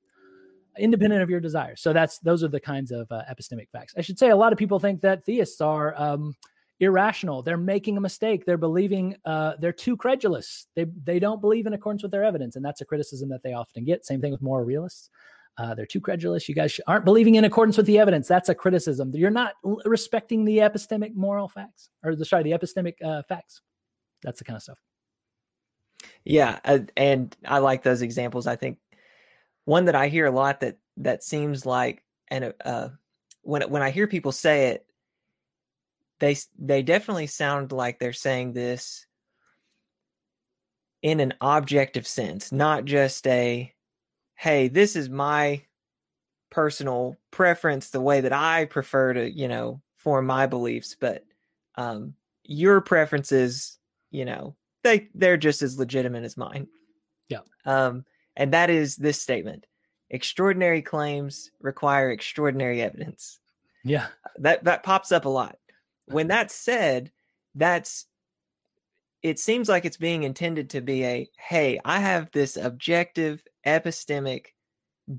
independent 0.79 1.23
of 1.23 1.31
your 1.31 1.41
desires. 1.41 1.81
So 1.81 1.93
that's 1.93 2.19
those 2.19 2.43
are 2.43 2.49
the 2.49 2.61
kinds 2.61 2.91
of 2.91 3.11
uh, 3.11 3.23
epistemic 3.31 3.71
facts. 3.71 3.95
I 3.97 4.01
should 4.01 4.19
say 4.19 4.31
a 4.31 4.37
lot 4.37 4.53
of 4.53 4.59
people 4.59 4.79
think 4.79 5.01
that 5.03 5.25
theists 5.25 5.61
are 5.61 5.95
um, 6.01 6.35
irrational. 6.81 7.43
They're 7.43 7.57
making 7.57 7.97
a 7.97 8.01
mistake. 8.01 8.45
They're 8.45 8.57
believing 8.57 9.17
uh, 9.25 9.55
they're 9.61 9.73
too 9.73 9.97
credulous. 9.97 10.67
They 10.75 10.87
they 11.05 11.19
don't 11.19 11.41
believe 11.41 11.67
in 11.67 11.73
accordance 11.73 12.03
with 12.03 12.13
their 12.13 12.25
evidence, 12.25 12.57
and 12.57 12.65
that's 12.65 12.81
a 12.81 12.85
criticism 12.85 13.29
that 13.31 13.43
they 13.43 13.53
often 13.53 13.85
get. 13.85 14.05
Same 14.07 14.21
thing 14.21 14.33
with 14.33 14.43
moral 14.43 14.65
realists. 14.65 15.11
Uh, 15.57 15.75
they're 15.75 15.87
too 15.87 16.01
credulous. 16.01 16.49
You 16.49 16.55
guys 16.55 16.81
aren't 16.87 17.05
believing 17.05 17.37
in 17.37 17.45
accordance 17.45 17.77
with 17.77 17.87
the 17.87 17.99
evidence. 17.99 18.27
That's 18.27 18.49
a 18.49 18.55
criticism. 18.55 19.13
You're 19.15 19.31
not 19.31 19.55
respecting 19.85 20.45
the 20.45 20.59
epistemic 20.59 21.15
moral 21.15 21.49
facts, 21.49 21.91
or 22.03 22.17
the 22.17 22.25
sorry, 22.25 22.43
the 22.43 22.53
epistemic 22.53 22.95
uh, 23.05 23.23
facts. 23.29 23.61
That's 24.23 24.39
the 24.39 24.45
kind 24.45 24.57
of 24.57 24.63
stuff. 24.63 24.79
Yeah, 26.25 26.59
and 26.97 27.37
I 27.47 27.59
like 27.59 27.83
those 27.83 28.03
examples. 28.03 28.47
I 28.47 28.57
think 28.57 28.79
one 29.65 29.87
that 29.87 29.95
I 29.95 30.09
hear 30.09 30.27
a 30.27 30.31
lot 30.31 30.61
that 30.61 30.79
that 30.99 31.23
seems 31.23 31.67
like, 31.67 32.03
and 32.29 32.53
uh, 32.65 32.89
when 33.43 33.63
when 33.71 33.83
I 33.83 33.91
hear 33.91 34.07
people 34.07 34.33
say 34.33 34.69
it, 34.69 34.87
they 36.21 36.37
they 36.59 36.83
definitely 36.83 37.27
sound 37.27 37.73
like 37.73 37.99
they're 37.99 38.13
saying 38.13 38.53
this 38.53 39.07
in 41.03 41.21
an 41.21 41.35
objective 41.41 42.07
sense, 42.07 42.51
not 42.51 42.85
just 42.85 43.27
a 43.27 43.73
hey, 44.37 44.69
this 44.69 44.97
is 44.97 45.09
my 45.09 45.63
personal 46.51 47.17
preference, 47.31 47.91
the 47.91 48.01
way 48.01 48.21
that 48.21 48.33
I 48.33 48.65
prefer 48.67 49.13
to, 49.13 49.31
you 49.31 49.49
know, 49.49 49.81
form 49.97 50.27
my 50.27 50.47
beliefs, 50.47 50.97
but 50.99 51.25
um, 51.77 52.15
your 52.45 52.81
preferences, 52.81 53.79
you 54.11 54.25
know, 54.25 54.55
they 54.83 55.09
they're 55.15 55.37
just 55.37 55.63
as 55.63 55.79
legitimate 55.79 56.25
as 56.25 56.37
mine. 56.37 56.69
Yeah. 57.29 57.41
Um, 57.65 58.05
and 58.37 58.53
that 58.53 58.71
is 58.71 58.97
this 58.97 59.21
statement: 59.21 59.67
extraordinary 60.11 60.83
claims 60.83 61.51
require 61.61 62.11
extraordinary 62.11 62.83
evidence. 62.83 63.41
Yeah. 63.85 64.07
That 64.39 64.65
that 64.65 64.83
pops 64.83 65.13
up 65.13 65.25
a 65.25 65.29
lot. 65.31 65.59
When 66.07 66.29
that's 66.29 66.55
said, 66.55 67.13
that's 67.55 68.07
it 69.23 69.39
seems 69.39 69.69
like 69.69 69.85
it's 69.85 69.97
being 69.97 70.23
intended 70.23 70.71
to 70.71 70.81
be 70.81 71.05
a 71.05 71.29
hey, 71.39 71.81
I 71.85 71.99
have 71.99 72.31
this 72.31 72.57
objective 72.57 73.43
epistemic 73.67 74.47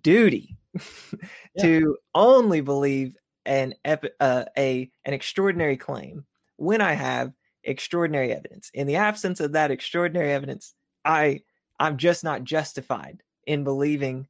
duty 0.02 0.58
to 1.60 1.98
only 2.14 2.62
believe 2.62 3.16
an 3.46 3.76
epi- 3.84 4.10
uh, 4.20 4.46
a 4.58 4.90
an 5.06 5.14
extraordinary 5.14 5.78
claim 5.78 6.26
when 6.58 6.82
I 6.82 6.94
have 6.94 7.34
extraordinary 7.64 8.32
evidence. 8.32 8.70
In 8.74 8.88
the 8.88 8.96
absence 8.96 9.40
of 9.40 9.54
that 9.54 9.72
extraordinary 9.72 10.32
evidence, 10.32 10.74
I 11.04 11.42
I'm 11.80 11.98
just 11.98 12.24
not 12.24 12.44
justified 12.44 13.22
in 13.46 13.64
believing 13.64 14.28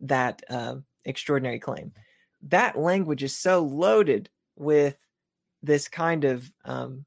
that 0.00 0.42
uh, 0.48 0.76
extraordinary 1.04 1.58
claim. 1.58 1.92
That 2.42 2.78
language 2.78 3.22
is 3.22 3.36
so 3.36 3.62
loaded 3.62 4.30
with 4.56 4.98
this 5.62 5.88
kind 5.88 6.24
of 6.24 6.50
um, 6.64 7.04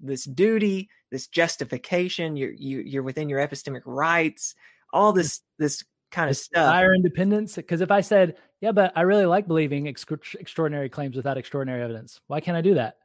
this 0.00 0.24
duty, 0.24 0.88
this 1.10 1.26
justification. 1.26 2.36
You're 2.36 2.52
you, 2.52 2.80
you're 2.80 3.02
within 3.02 3.28
your 3.28 3.46
epistemic 3.46 3.82
rights. 3.84 4.54
All 4.92 5.12
this 5.12 5.40
this 5.58 5.84
kind 6.10 6.30
of 6.30 6.36
stuff. 6.36 6.72
Higher 6.72 6.94
independence. 6.94 7.56
Because 7.56 7.80
if 7.80 7.90
I 7.90 8.00
said, 8.00 8.36
yeah, 8.60 8.72
but 8.72 8.92
I 8.96 9.02
really 9.02 9.26
like 9.26 9.46
believing 9.46 9.88
ex- 9.88 10.06
extraordinary 10.38 10.88
claims 10.88 11.16
without 11.16 11.38
extraordinary 11.38 11.82
evidence. 11.82 12.20
Why 12.26 12.40
can't 12.40 12.56
I 12.56 12.62
do 12.62 12.74
that? 12.74 12.96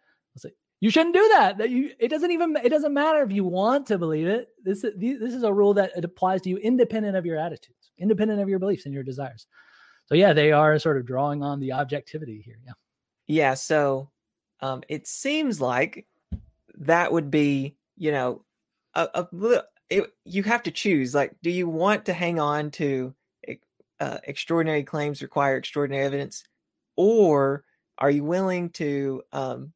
You 0.82 0.90
shouldn't 0.90 1.16
do 1.16 1.28
that. 1.34 1.58
That 1.58 1.70
you, 1.70 1.92
it 2.00 2.10
doesn't 2.10 2.32
even 2.32 2.56
it 2.64 2.70
doesn't 2.70 2.94
matter 2.94 3.24
if 3.24 3.32
you 3.32 3.44
want 3.44 3.88
to 3.88 3.98
believe 3.98 4.28
it. 4.28 4.50
This 4.64 4.82
this 4.82 5.34
is 5.34 5.44
a 5.44 5.54
rule 5.54 5.74
that 5.76 5.92
it 5.96 6.06
applies 6.06 6.42
to 6.44 6.50
you 6.50 6.58
independent 6.58 7.16
of 7.16 7.26
your 7.26 7.38
attitudes, 7.38 7.92
independent 7.98 8.42
of 8.42 8.50
your 8.50 8.60
beliefs 8.60 8.86
and 8.86 8.94
your 8.94 9.04
desires. 9.04 9.48
So 10.06 10.16
yeah, 10.16 10.34
they 10.34 10.52
are 10.52 10.78
sort 10.78 10.98
of 10.98 11.06
drawing 11.06 11.42
on 11.42 11.60
the 11.60 11.72
objectivity 11.72 12.42
here. 12.44 12.60
Yeah. 12.66 12.74
Yeah. 13.28 13.54
So 13.56 14.12
um, 14.62 14.84
it 14.88 15.08
seems 15.08 15.60
like 15.60 16.06
that 16.76 17.12
would 17.12 17.32
be, 17.32 17.76
you 17.98 18.12
know, 18.12 18.44
a, 18.94 19.08
a 19.14 19.64
it, 19.90 20.14
you 20.26 20.44
have 20.44 20.64
to 20.64 20.72
choose. 20.72 21.16
Like, 21.16 21.36
do 21.42 21.50
you 21.50 21.68
want 21.70 22.06
to 22.06 22.14
hang 22.14 22.40
on 22.40 22.72
to 22.72 23.16
uh, 24.00 24.18
extraordinary 24.26 24.84
claims 24.84 25.22
require 25.22 25.58
extraordinary 25.58 26.06
evidence, 26.06 26.44
or 26.96 27.64
are 27.98 28.12
you 28.12 28.24
willing 28.24 28.70
to? 28.72 29.24
Um, 29.32 29.72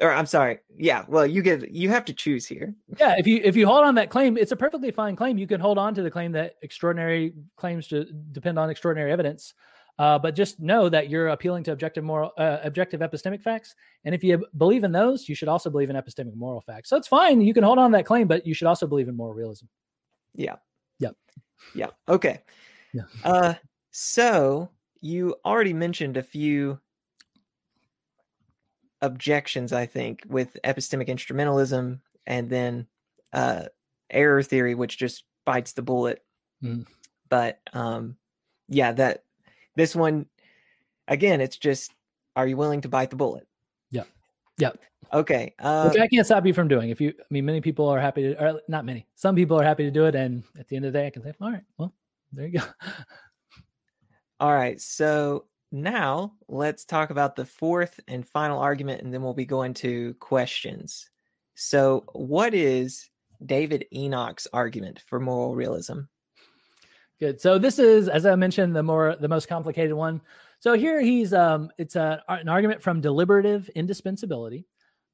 or 0.00 0.12
I'm 0.12 0.26
sorry, 0.26 0.58
yeah. 0.76 1.04
Well, 1.08 1.26
you 1.26 1.42
get 1.42 1.70
you 1.70 1.88
have 1.90 2.04
to 2.06 2.12
choose 2.12 2.46
here. 2.46 2.74
Yeah, 2.98 3.16
if 3.18 3.26
you 3.26 3.40
if 3.42 3.56
you 3.56 3.66
hold 3.66 3.84
on 3.84 3.94
that 3.96 4.10
claim, 4.10 4.36
it's 4.36 4.52
a 4.52 4.56
perfectly 4.56 4.90
fine 4.90 5.16
claim. 5.16 5.38
You 5.38 5.46
can 5.46 5.60
hold 5.60 5.78
on 5.78 5.94
to 5.94 6.02
the 6.02 6.10
claim 6.10 6.32
that 6.32 6.56
extraordinary 6.62 7.34
claims 7.56 7.88
to 7.88 8.04
depend 8.32 8.58
on 8.58 8.70
extraordinary 8.70 9.12
evidence. 9.12 9.54
Uh, 9.98 10.16
but 10.16 10.36
just 10.36 10.60
know 10.60 10.88
that 10.88 11.10
you're 11.10 11.28
appealing 11.28 11.64
to 11.64 11.72
objective 11.72 12.04
moral, 12.04 12.30
uh, 12.38 12.58
objective 12.62 13.00
epistemic 13.00 13.42
facts, 13.42 13.74
and 14.04 14.14
if 14.14 14.22
you 14.22 14.46
believe 14.56 14.84
in 14.84 14.92
those, 14.92 15.28
you 15.28 15.34
should 15.34 15.48
also 15.48 15.68
believe 15.68 15.90
in 15.90 15.96
epistemic 15.96 16.36
moral 16.36 16.60
facts. 16.60 16.88
So 16.88 16.96
it's 16.96 17.08
fine. 17.08 17.40
You 17.40 17.52
can 17.52 17.64
hold 17.64 17.78
on 17.78 17.90
to 17.90 17.96
that 17.96 18.06
claim, 18.06 18.28
but 18.28 18.46
you 18.46 18.54
should 18.54 18.68
also 18.68 18.86
believe 18.86 19.08
in 19.08 19.16
moral 19.16 19.34
realism. 19.34 19.66
Yeah. 20.34 20.54
Yep. 21.00 21.16
Yeah. 21.74 21.88
Okay. 22.08 22.42
Yeah. 22.92 23.02
Uh, 23.24 23.54
so 23.90 24.70
you 25.00 25.34
already 25.44 25.72
mentioned 25.72 26.16
a 26.16 26.22
few 26.22 26.78
objections, 29.00 29.72
I 29.72 29.86
think, 29.86 30.22
with 30.28 30.56
epistemic 30.64 31.08
instrumentalism, 31.08 32.00
and 32.26 32.50
then 32.50 32.86
uh, 33.32 33.64
error 34.10 34.42
theory, 34.42 34.74
which 34.74 34.98
just 34.98 35.24
bites 35.44 35.72
the 35.72 35.82
bullet. 35.82 36.22
Mm. 36.62 36.86
But 37.28 37.60
um, 37.72 38.16
yeah, 38.68 38.92
that 38.92 39.24
this 39.76 39.94
one 39.94 40.26
again, 41.06 41.40
it's 41.40 41.56
just 41.56 41.92
are 42.36 42.46
you 42.46 42.56
willing 42.56 42.80
to 42.82 42.88
bite 42.88 43.10
the 43.10 43.16
bullet? 43.16 43.46
Yeah. 43.90 44.04
Yeah. 44.58 44.70
Okay. 45.12 45.54
Uh, 45.58 45.88
Which 45.88 46.00
I 46.00 46.06
can't 46.08 46.26
stop 46.26 46.46
you 46.46 46.54
from 46.54 46.68
doing. 46.68 46.90
If 46.90 47.00
you, 47.00 47.12
I 47.18 47.24
mean, 47.30 47.44
many 47.44 47.60
people 47.60 47.88
are 47.88 47.98
happy 47.98 48.22
to, 48.22 48.44
or 48.44 48.60
not 48.68 48.84
many, 48.84 49.06
some 49.16 49.34
people 49.34 49.58
are 49.58 49.64
happy 49.64 49.84
to 49.84 49.90
do 49.90 50.04
it. 50.04 50.14
And 50.14 50.44
at 50.58 50.68
the 50.68 50.76
end 50.76 50.84
of 50.84 50.92
the 50.92 50.98
day, 50.98 51.06
I 51.06 51.10
can 51.10 51.22
say, 51.22 51.32
all 51.40 51.50
right, 51.50 51.64
well, 51.78 51.92
there 52.32 52.46
you 52.46 52.58
go. 52.58 52.64
all 54.40 54.52
right. 54.52 54.80
So 54.80 55.46
now 55.70 56.32
let's 56.48 56.84
talk 56.84 57.10
about 57.10 57.36
the 57.36 57.44
fourth 57.44 58.00
and 58.08 58.26
final 58.26 58.58
argument, 58.58 59.02
and 59.02 59.12
then 59.12 59.22
we'll 59.22 59.34
be 59.34 59.44
going 59.44 59.74
to 59.74 60.14
questions. 60.14 61.10
So, 61.54 62.04
what 62.12 62.54
is 62.54 63.10
David 63.44 63.86
Enoch's 63.94 64.46
argument 64.52 65.02
for 65.06 65.20
moral 65.20 65.54
realism? 65.54 66.00
Good. 67.20 67.40
So 67.40 67.58
this 67.58 67.80
is, 67.80 68.08
as 68.08 68.26
I 68.26 68.36
mentioned, 68.36 68.76
the 68.76 68.82
more 68.82 69.16
the 69.18 69.28
most 69.28 69.48
complicated 69.48 69.92
one. 69.92 70.20
So 70.60 70.74
here 70.74 71.00
he's 71.00 71.32
um, 71.32 71.70
it's 71.76 71.96
a, 71.96 72.22
an 72.28 72.48
argument 72.48 72.80
from 72.80 73.00
deliberative 73.00 73.68
indispensability. 73.70 74.66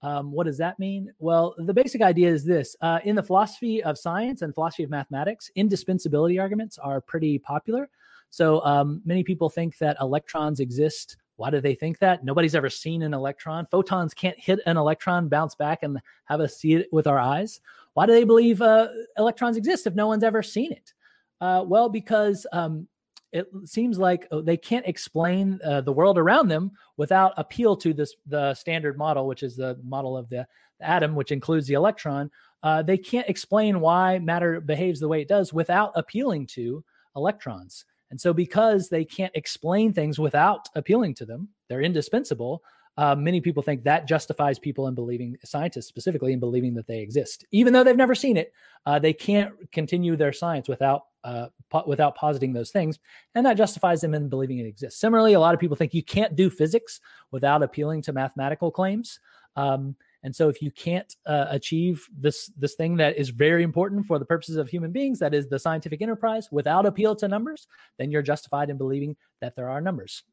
Um, 0.03 0.31
what 0.31 0.45
does 0.45 0.59
that 0.59 0.79
mean? 0.79 1.11
Well, 1.19 1.55
the 1.57 1.73
basic 1.73 2.03
idea 2.03 2.29
is 2.29 2.45
this: 2.45 2.77
uh, 2.83 2.99
in 3.05 3.17
the 3.17 3.23
philosophy 3.23 3.83
of 3.83 3.97
science 3.97 4.43
and 4.43 4.55
philosophy 4.55 4.83
of 4.85 4.91
mathematics, 4.91 5.51
indispensability 5.57 6.39
arguments 6.39 6.77
are 6.77 7.01
pretty 7.01 7.39
popular. 7.39 7.89
So 8.35 8.65
um, 8.65 9.01
many 9.05 9.23
people 9.23 9.49
think 9.49 9.79
that 9.79 9.97
electrons 10.01 10.59
exist. 10.59 11.19
Why 11.37 11.51
do 11.51 11.61
they 11.61 11.77
think 11.77 12.01
that? 12.01 12.25
Nobody's 12.25 12.57
ever 12.57 12.69
seen 12.69 13.03
an 13.03 13.15
electron. 13.15 13.69
Photons 13.71 14.13
can't 14.13 14.39
hit 14.41 14.59
an 14.67 14.77
electron, 14.77 15.29
bounce 15.29 15.55
back, 15.55 15.85
and 15.85 16.01
have 16.25 16.41
us 16.41 16.57
see 16.57 16.75
it 16.75 16.89
with 16.91 17.07
our 17.07 17.19
eyes. 17.19 17.61
Why 17.93 18.07
do 18.07 18.13
they 18.13 18.25
believe 18.25 18.61
uh, 18.61 18.89
electrons 19.17 19.57
exist 19.57 19.87
if 19.87 19.95
no 19.95 20.09
one's 20.09 20.25
ever 20.25 20.43
seen 20.43 20.73
it? 20.73 20.95
Uh, 21.41 21.63
well, 21.65 21.89
because 21.89 22.45
um, 22.53 22.89
it 23.31 23.47
seems 23.67 23.99
like 23.99 24.27
uh, 24.33 24.41
they 24.41 24.57
can't 24.57 24.87
explain 24.89 25.61
uh, 25.65 25.83
the 25.83 25.93
world 25.93 26.19
around 26.19 26.49
them 26.49 26.73
without 26.97 27.35
appeal 27.37 27.77
to 27.77 27.95
this 27.95 28.17
the 28.27 28.53
standard 28.55 28.99
model, 28.99 29.29
which 29.29 29.45
is 29.45 29.55
the 29.55 29.79
model 29.85 30.17
of 30.17 30.29
the, 30.29 30.45
the 30.81 30.89
atom, 30.89 31.15
which 31.15 31.31
includes 31.31 31.69
the 31.69 31.75
electron. 31.75 32.29
Uh, 32.65 32.83
they 32.83 32.99
can't 32.99 33.29
explain 33.29 33.79
why 33.79 34.19
matter 34.19 34.61
behaves 34.61 34.99
the 34.99 35.07
way 35.09 35.23
it 35.23 35.29
does 35.29 35.53
without 35.53 35.93
appealing 35.95 36.49
to 36.49 36.83
electrons. 37.15 37.85
And 38.15 38.21
so, 38.21 38.33
because 38.33 38.89
they 38.91 39.05
can't 39.05 39.35
explain 39.35 39.93
things 39.93 40.21
without 40.21 40.69
appealing 40.77 41.15
to 41.15 41.27
them, 41.27 41.49
they're 41.69 41.83
indispensable. 41.83 42.63
Uh, 42.97 43.17
many 43.17 43.41
people 43.41 43.61
think 43.61 43.83
that 43.83 44.07
justifies 44.07 44.57
people 44.57 44.87
in 44.87 44.95
believing, 44.95 45.37
scientists 45.45 45.89
specifically, 45.89 46.33
in 46.33 46.39
believing 46.39 46.75
that 46.75 46.87
they 46.87 47.01
exist, 47.01 47.45
even 47.51 47.73
though 47.73 47.83
they've 47.83 47.97
never 47.97 48.15
seen 48.15 48.37
it. 48.37 48.53
Uh, 48.87 49.01
they 49.01 49.13
can't 49.13 49.53
continue 49.73 50.15
their 50.15 50.33
science 50.33 50.69
without 50.69 51.07
uh, 51.25 51.49
po- 51.71 51.83
without 51.89 52.15
positing 52.15 52.53
those 52.53 52.71
things, 52.71 53.01
and 53.35 53.45
that 53.45 53.57
justifies 53.57 54.01
them 54.01 54.15
in 54.15 54.29
believing 54.29 54.59
it 54.61 54.67
exists. 54.67 55.01
Similarly, 55.01 55.33
a 55.33 55.41
lot 55.41 55.53
of 55.53 55.59
people 55.59 55.77
think 55.77 55.93
you 55.93 56.05
can't 56.05 56.37
do 56.37 56.49
physics 56.49 57.01
without 57.33 57.65
appealing 57.65 58.03
to 58.03 58.13
mathematical 58.13 58.71
claims. 58.71 59.19
Um, 59.57 59.97
and 60.25 60.35
so, 60.35 60.49
if 60.49 60.63
you 60.63 60.71
can't 60.71 61.15
uh, 61.27 61.47
achieve 61.51 62.09
this 62.19 62.51
this 62.57 62.75
thing 62.75 62.97
that 62.97 63.19
is 63.19 63.29
very 63.29 63.63
important 63.63 64.07
for 64.07 64.19
the 64.19 64.25
purposes 64.25 64.57
of 64.57 64.69
human 64.69 64.91
beings, 64.91 65.19
that 65.19 65.35
is 65.35 65.49
the 65.49 65.59
scientific 65.59 66.01
enterprise, 66.01 66.49
without 66.51 66.87
appeal 66.87 67.15
to 67.17 67.29
numbers, 67.29 67.69
then 67.99 68.11
you're 68.11 68.23
justified 68.23 68.71
in 68.71 68.79
believing 68.79 69.17
that 69.43 69.55
there 69.55 69.69
are 69.69 69.83
numbers. 69.83 70.25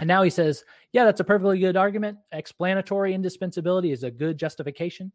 And 0.00 0.08
now 0.08 0.22
he 0.22 0.30
says, 0.30 0.64
yeah, 0.92 1.04
that's 1.04 1.20
a 1.20 1.24
perfectly 1.24 1.60
good 1.60 1.76
argument. 1.76 2.18
Explanatory 2.32 3.14
indispensability 3.14 3.92
is 3.92 4.02
a 4.02 4.10
good 4.10 4.36
justification 4.36 5.12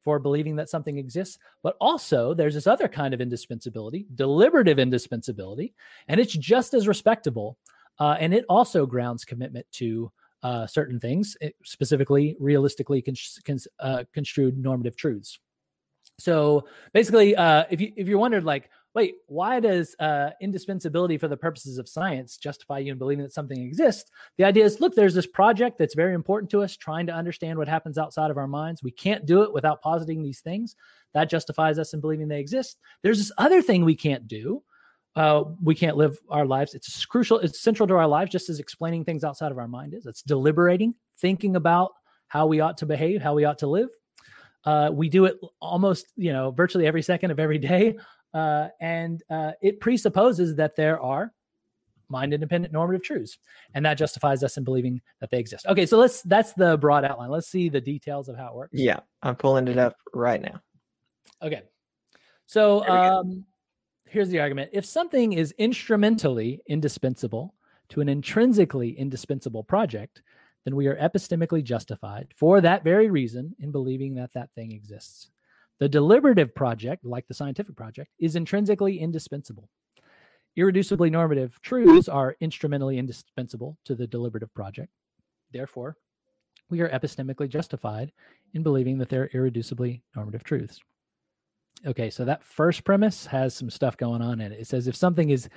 for 0.00 0.20
believing 0.20 0.54
that 0.56 0.68
something 0.68 0.98
exists. 0.98 1.38
But 1.64 1.76
also, 1.80 2.34
there's 2.34 2.54
this 2.54 2.68
other 2.68 2.86
kind 2.86 3.14
of 3.14 3.20
indispensability, 3.20 4.06
deliberative 4.14 4.78
indispensability, 4.78 5.74
and 6.06 6.20
it's 6.20 6.34
just 6.34 6.72
as 6.74 6.86
respectable. 6.86 7.58
Uh, 7.98 8.16
and 8.20 8.32
it 8.32 8.44
also 8.48 8.86
grounds 8.86 9.24
commitment 9.24 9.66
to 9.72 10.12
uh, 10.46 10.64
certain 10.64 11.00
things, 11.00 11.36
eh, 11.40 11.50
specifically 11.64 12.36
realistically 12.38 13.02
con- 13.02 13.16
con- 13.44 13.58
uh, 13.80 14.04
construed 14.12 14.56
normative 14.56 14.94
truths. 14.94 15.40
So 16.20 16.68
basically, 16.92 17.34
uh, 17.34 17.64
if 17.68 17.80
you 17.80 17.92
if 17.96 18.06
you 18.06 18.16
wondered 18.16 18.44
like, 18.44 18.70
wait, 18.94 19.16
why 19.26 19.58
does 19.58 19.96
uh, 19.98 20.30
indispensability 20.40 21.18
for 21.18 21.26
the 21.26 21.36
purposes 21.36 21.78
of 21.78 21.88
science 21.88 22.36
justify 22.36 22.78
you 22.78 22.92
in 22.92 22.98
believing 22.98 23.24
that 23.24 23.32
something 23.32 23.60
exists? 23.60 24.08
The 24.38 24.44
idea 24.44 24.64
is 24.64 24.80
look, 24.80 24.94
there's 24.94 25.14
this 25.14 25.26
project 25.26 25.78
that's 25.78 25.96
very 25.96 26.14
important 26.14 26.48
to 26.52 26.62
us, 26.62 26.76
trying 26.76 27.08
to 27.08 27.12
understand 27.12 27.58
what 27.58 27.68
happens 27.68 27.98
outside 27.98 28.30
of 28.30 28.38
our 28.38 28.46
minds. 28.46 28.84
We 28.84 28.92
can't 28.92 29.26
do 29.26 29.42
it 29.42 29.52
without 29.52 29.82
positing 29.82 30.22
these 30.22 30.40
things. 30.40 30.76
That 31.12 31.28
justifies 31.28 31.76
us 31.80 31.92
in 31.92 32.00
believing 32.00 32.28
they 32.28 32.40
exist. 32.40 32.78
There's 33.02 33.18
this 33.18 33.32
other 33.36 33.62
thing 33.62 33.84
we 33.84 33.96
can't 33.96 34.28
do. 34.28 34.62
Uh, 35.16 35.44
we 35.62 35.74
can't 35.74 35.96
live 35.96 36.18
our 36.28 36.44
lives. 36.44 36.74
It's 36.74 37.04
crucial, 37.06 37.38
it's 37.38 37.60
central 37.60 37.86
to 37.88 37.94
our 37.94 38.06
lives, 38.06 38.30
just 38.30 38.50
as 38.50 38.60
explaining 38.60 39.04
things 39.04 39.24
outside 39.24 39.50
of 39.50 39.58
our 39.58 39.66
mind 39.66 39.94
is. 39.94 40.04
It's 40.04 40.22
deliberating, 40.22 40.94
thinking 41.18 41.56
about 41.56 41.92
how 42.28 42.46
we 42.46 42.60
ought 42.60 42.76
to 42.78 42.86
behave, 42.86 43.22
how 43.22 43.34
we 43.34 43.44
ought 43.44 43.58
to 43.60 43.66
live. 43.66 43.88
Uh, 44.64 44.90
we 44.92 45.08
do 45.08 45.24
it 45.24 45.38
almost, 45.60 46.12
you 46.16 46.32
know, 46.32 46.50
virtually 46.50 46.86
every 46.86 47.02
second 47.02 47.30
of 47.30 47.40
every 47.40 47.58
day. 47.58 47.96
Uh, 48.34 48.68
and 48.80 49.22
uh, 49.30 49.52
it 49.62 49.80
presupposes 49.80 50.54
that 50.56 50.76
there 50.76 51.00
are 51.00 51.32
mind 52.08 52.34
independent 52.34 52.72
normative 52.72 53.02
truths 53.02 53.38
and 53.74 53.84
that 53.84 53.94
justifies 53.94 54.44
us 54.44 54.56
in 54.56 54.64
believing 54.64 55.00
that 55.20 55.30
they 55.30 55.38
exist. 55.38 55.66
Okay 55.66 55.86
so 55.86 55.98
let's 55.98 56.22
that's 56.22 56.52
the 56.52 56.76
broad 56.78 57.04
outline. 57.04 57.30
Let's 57.30 57.48
see 57.48 57.68
the 57.68 57.80
details 57.80 58.28
of 58.28 58.36
how 58.36 58.48
it 58.48 58.54
works. 58.54 58.70
Yeah 58.74 59.00
i'm 59.22 59.34
pulling 59.34 59.66
it 59.66 59.78
up 59.78 59.96
right 60.14 60.40
now. 60.40 60.60
Okay. 61.42 61.62
So 62.46 62.86
um, 62.86 63.44
here's 64.08 64.28
the 64.28 64.40
argument 64.40 64.70
if 64.72 64.84
something 64.84 65.32
is 65.32 65.54
instrumentally 65.58 66.60
indispensable 66.66 67.54
to 67.88 68.00
an 68.00 68.08
intrinsically 68.08 68.98
indispensable 68.98 69.64
project 69.64 70.22
then 70.64 70.74
we 70.74 70.88
are 70.88 70.96
epistemically 70.96 71.62
justified 71.62 72.28
for 72.34 72.60
that 72.60 72.82
very 72.82 73.08
reason 73.08 73.54
in 73.60 73.70
believing 73.70 74.14
that 74.14 74.32
that 74.32 74.50
thing 74.54 74.72
exists 74.72 75.30
the 75.78 75.88
deliberative 75.88 76.54
project, 76.54 77.04
like 77.04 77.28
the 77.28 77.34
scientific 77.34 77.76
project, 77.76 78.10
is 78.18 78.34
intrinsically 78.34 78.98
indispensable. 78.98 79.68
Irreducibly 80.58 81.10
normative 81.10 81.60
truths 81.60 82.08
are 82.08 82.36
instrumentally 82.40 82.98
indispensable 82.98 83.76
to 83.84 83.94
the 83.94 84.06
deliberative 84.06 84.54
project. 84.54 84.90
Therefore, 85.52 85.96
we 86.70 86.80
are 86.80 86.88
epistemically 86.88 87.48
justified 87.48 88.10
in 88.54 88.62
believing 88.62 88.96
that 88.98 89.10
they're 89.10 89.28
irreducibly 89.28 90.00
normative 90.14 90.44
truths. 90.44 90.80
Okay, 91.84 92.10
so 92.10 92.24
that 92.24 92.42
first 92.42 92.84
premise 92.84 93.26
has 93.26 93.54
some 93.54 93.70
stuff 93.70 93.96
going 93.96 94.22
on 94.22 94.40
in 94.40 94.52
it. 94.52 94.60
It 94.60 94.66
says 94.66 94.86
if 94.86 94.96
something 94.96 95.30
is 95.30 95.48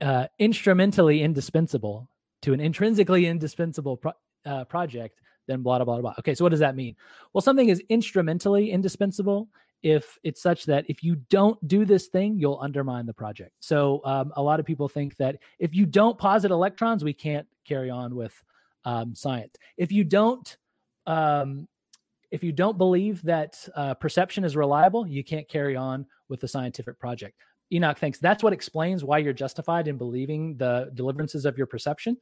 uh, 0.00 0.26
instrumentally 0.38 1.22
indispensable 1.22 2.08
to 2.42 2.52
an 2.52 2.60
intrinsically 2.60 3.26
indispensable 3.26 3.96
pro- 3.96 4.12
uh, 4.44 4.64
project, 4.64 5.20
then 5.46 5.62
blah, 5.62 5.78
blah, 5.78 5.84
blah, 5.84 6.00
blah. 6.00 6.14
Okay, 6.18 6.34
so 6.34 6.44
what 6.44 6.50
does 6.50 6.60
that 6.60 6.76
mean? 6.76 6.96
Well, 7.32 7.42
something 7.42 7.68
is 7.68 7.82
instrumentally 7.88 8.70
indispensable 8.70 9.48
if 9.82 10.18
it's 10.24 10.42
such 10.42 10.66
that 10.66 10.84
if 10.88 11.02
you 11.02 11.16
don't 11.30 11.66
do 11.66 11.84
this 11.84 12.08
thing, 12.08 12.38
you'll 12.38 12.58
undermine 12.60 13.06
the 13.06 13.14
project. 13.14 13.52
So 13.60 14.00
um, 14.04 14.32
a 14.36 14.42
lot 14.42 14.60
of 14.60 14.66
people 14.66 14.88
think 14.88 15.16
that 15.16 15.36
if 15.58 15.74
you 15.74 15.86
don't 15.86 16.18
posit 16.18 16.50
electrons, 16.50 17.04
we 17.04 17.12
can't 17.12 17.46
carry 17.64 17.88
on 17.88 18.14
with 18.14 18.42
um, 18.84 19.14
science. 19.14 19.54
If 19.76 19.92
you 19.92 20.04
don't, 20.04 20.56
um, 21.06 21.68
if 22.30 22.42
you 22.42 22.52
don't 22.52 22.78
believe 22.78 23.22
that 23.22 23.68
uh, 23.74 23.94
perception 23.94 24.44
is 24.44 24.56
reliable, 24.56 25.06
you 25.06 25.24
can't 25.24 25.48
carry 25.48 25.76
on 25.76 26.06
with 26.28 26.40
the 26.40 26.48
scientific 26.48 26.98
project. 26.98 27.36
Enoch 27.72 27.98
thinks 27.98 28.18
that's 28.18 28.42
what 28.42 28.52
explains 28.52 29.04
why 29.04 29.18
you're 29.18 29.32
justified 29.32 29.88
in 29.88 29.96
believing 29.96 30.56
the 30.56 30.90
deliverances 30.94 31.44
of 31.44 31.58
your 31.58 31.66
perception. 31.66 32.16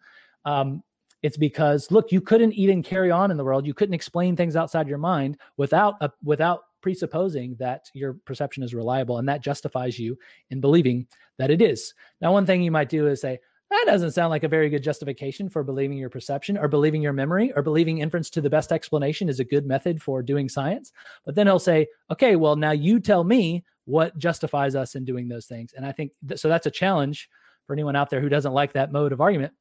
Um, 0.45 0.83
it's 1.23 1.37
because 1.37 1.91
look, 1.91 2.13
you 2.13 2.21
couldn't 2.21 2.53
even 2.53 2.83
carry 2.83 3.11
on 3.11 3.31
in 3.31 3.37
the 3.37 3.45
world. 3.45 3.67
You 3.67 3.75
couldn't 3.75 3.95
explain 3.95 4.37
things 4.37 4.57
outside 4.57 4.89
your 4.89 4.99
mind 4.99 5.39
without 5.57 5.95
a, 6.01 6.11
without 6.23 6.63
presupposing 6.83 7.57
that 7.59 7.91
your 7.95 8.15
perception 8.27 8.63
is 8.63 8.75
reliable 8.75 9.19
and 9.19 9.29
that 9.29 9.41
justifies 9.41 9.99
you 9.99 10.17
in 10.51 10.61
believing 10.61 11.07
that 11.39 11.51
it 11.51 11.63
is. 11.63 11.95
Now, 12.21 12.33
one 12.33 12.47
thing 12.47 12.63
you 12.63 12.71
might 12.71 12.89
do 12.89 13.07
is 13.09 13.21
say, 13.21 13.41
that 13.71 13.85
doesn't 13.87 14.12
sound 14.12 14.31
like 14.31 14.45
a 14.45 14.49
very 14.49 14.69
good 14.69 14.83
justification 14.83 15.49
for 15.49 15.64
believing 15.64 15.99
your 15.99 16.11
perception 16.11 16.57
or 16.57 16.69
believing 16.69 17.03
your 17.03 17.12
memory 17.12 17.53
or 17.55 17.62
believing 17.62 17.99
inference 17.99 18.31
to 18.31 18.41
the 18.41 18.51
best 18.51 18.71
explanation 18.71 19.29
is 19.29 19.41
a 19.41 19.45
good 19.45 19.67
method 19.67 20.01
for 20.01 20.23
doing 20.23 20.49
science. 20.49 20.93
But 21.25 21.35
then 21.35 21.47
he'll 21.47 21.59
say, 21.59 21.89
okay, 22.11 22.37
well, 22.37 22.57
now 22.57 22.71
you 22.71 23.01
tell 23.01 23.25
me 23.25 23.64
what 23.85 24.17
justifies 24.19 24.75
us 24.75 24.95
in 24.95 25.05
doing 25.05 25.29
those 25.29 25.47
things. 25.47 25.73
And 25.77 25.85
I 25.85 25.93
think 25.93 26.12
th- 26.27 26.41
so 26.41 26.49
that's 26.49 26.67
a 26.67 26.71
challenge 26.71 27.29
for 27.67 27.73
anyone 27.73 27.97
out 27.97 28.11
there 28.11 28.21
who 28.21 28.29
doesn't 28.29 28.53
like 28.53 28.73
that 28.75 28.93
mode 28.93 29.12
of 29.12 29.21
argument. 29.21 29.53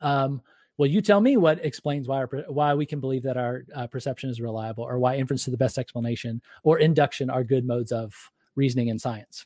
Um, 0.00 0.42
well, 0.76 0.88
you 0.88 1.02
tell 1.02 1.20
me 1.20 1.36
what 1.36 1.64
explains 1.64 2.06
why 2.06 2.18
our, 2.18 2.26
why 2.46 2.74
we 2.74 2.86
can 2.86 3.00
believe 3.00 3.24
that 3.24 3.36
our 3.36 3.64
uh, 3.74 3.88
perception 3.88 4.30
is 4.30 4.40
reliable, 4.40 4.84
or 4.84 5.00
why 5.00 5.16
inference 5.16 5.44
to 5.44 5.50
the 5.50 5.56
best 5.56 5.76
explanation 5.76 6.40
or 6.62 6.78
induction 6.78 7.30
are 7.30 7.42
good 7.42 7.66
modes 7.66 7.90
of 7.90 8.14
reasoning 8.54 8.86
in 8.86 8.98
science. 8.98 9.44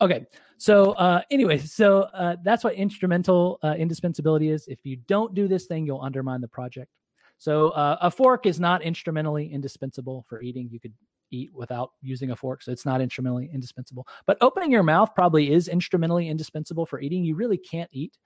Okay, 0.00 0.26
so 0.58 0.92
uh, 0.92 1.22
anyway, 1.30 1.58
so 1.58 2.02
uh, 2.14 2.36
that's 2.44 2.62
what 2.62 2.74
instrumental 2.74 3.58
uh, 3.62 3.74
indispensability 3.76 4.50
is. 4.50 4.66
If 4.68 4.84
you 4.84 4.96
don't 5.08 5.34
do 5.34 5.48
this 5.48 5.66
thing, 5.66 5.86
you'll 5.86 6.00
undermine 6.00 6.40
the 6.40 6.48
project. 6.48 6.90
So 7.38 7.70
uh, 7.70 7.98
a 8.00 8.10
fork 8.10 8.46
is 8.46 8.60
not 8.60 8.82
instrumentally 8.82 9.52
indispensable 9.52 10.24
for 10.28 10.42
eating. 10.42 10.68
You 10.70 10.80
could 10.80 10.92
eat 11.30 11.50
without 11.54 11.92
using 12.00 12.30
a 12.30 12.36
fork, 12.36 12.62
so 12.62 12.72
it's 12.72 12.86
not 12.86 13.00
instrumentally 13.00 13.50
indispensable. 13.52 14.06
But 14.26 14.38
opening 14.40 14.70
your 14.70 14.82
mouth 14.82 15.14
probably 15.14 15.52
is 15.52 15.68
instrumentally 15.68 16.28
indispensable 16.28 16.86
for 16.86 17.00
eating. 17.00 17.24
You 17.24 17.34
really 17.34 17.58
can't 17.58 17.90
eat 17.92 18.16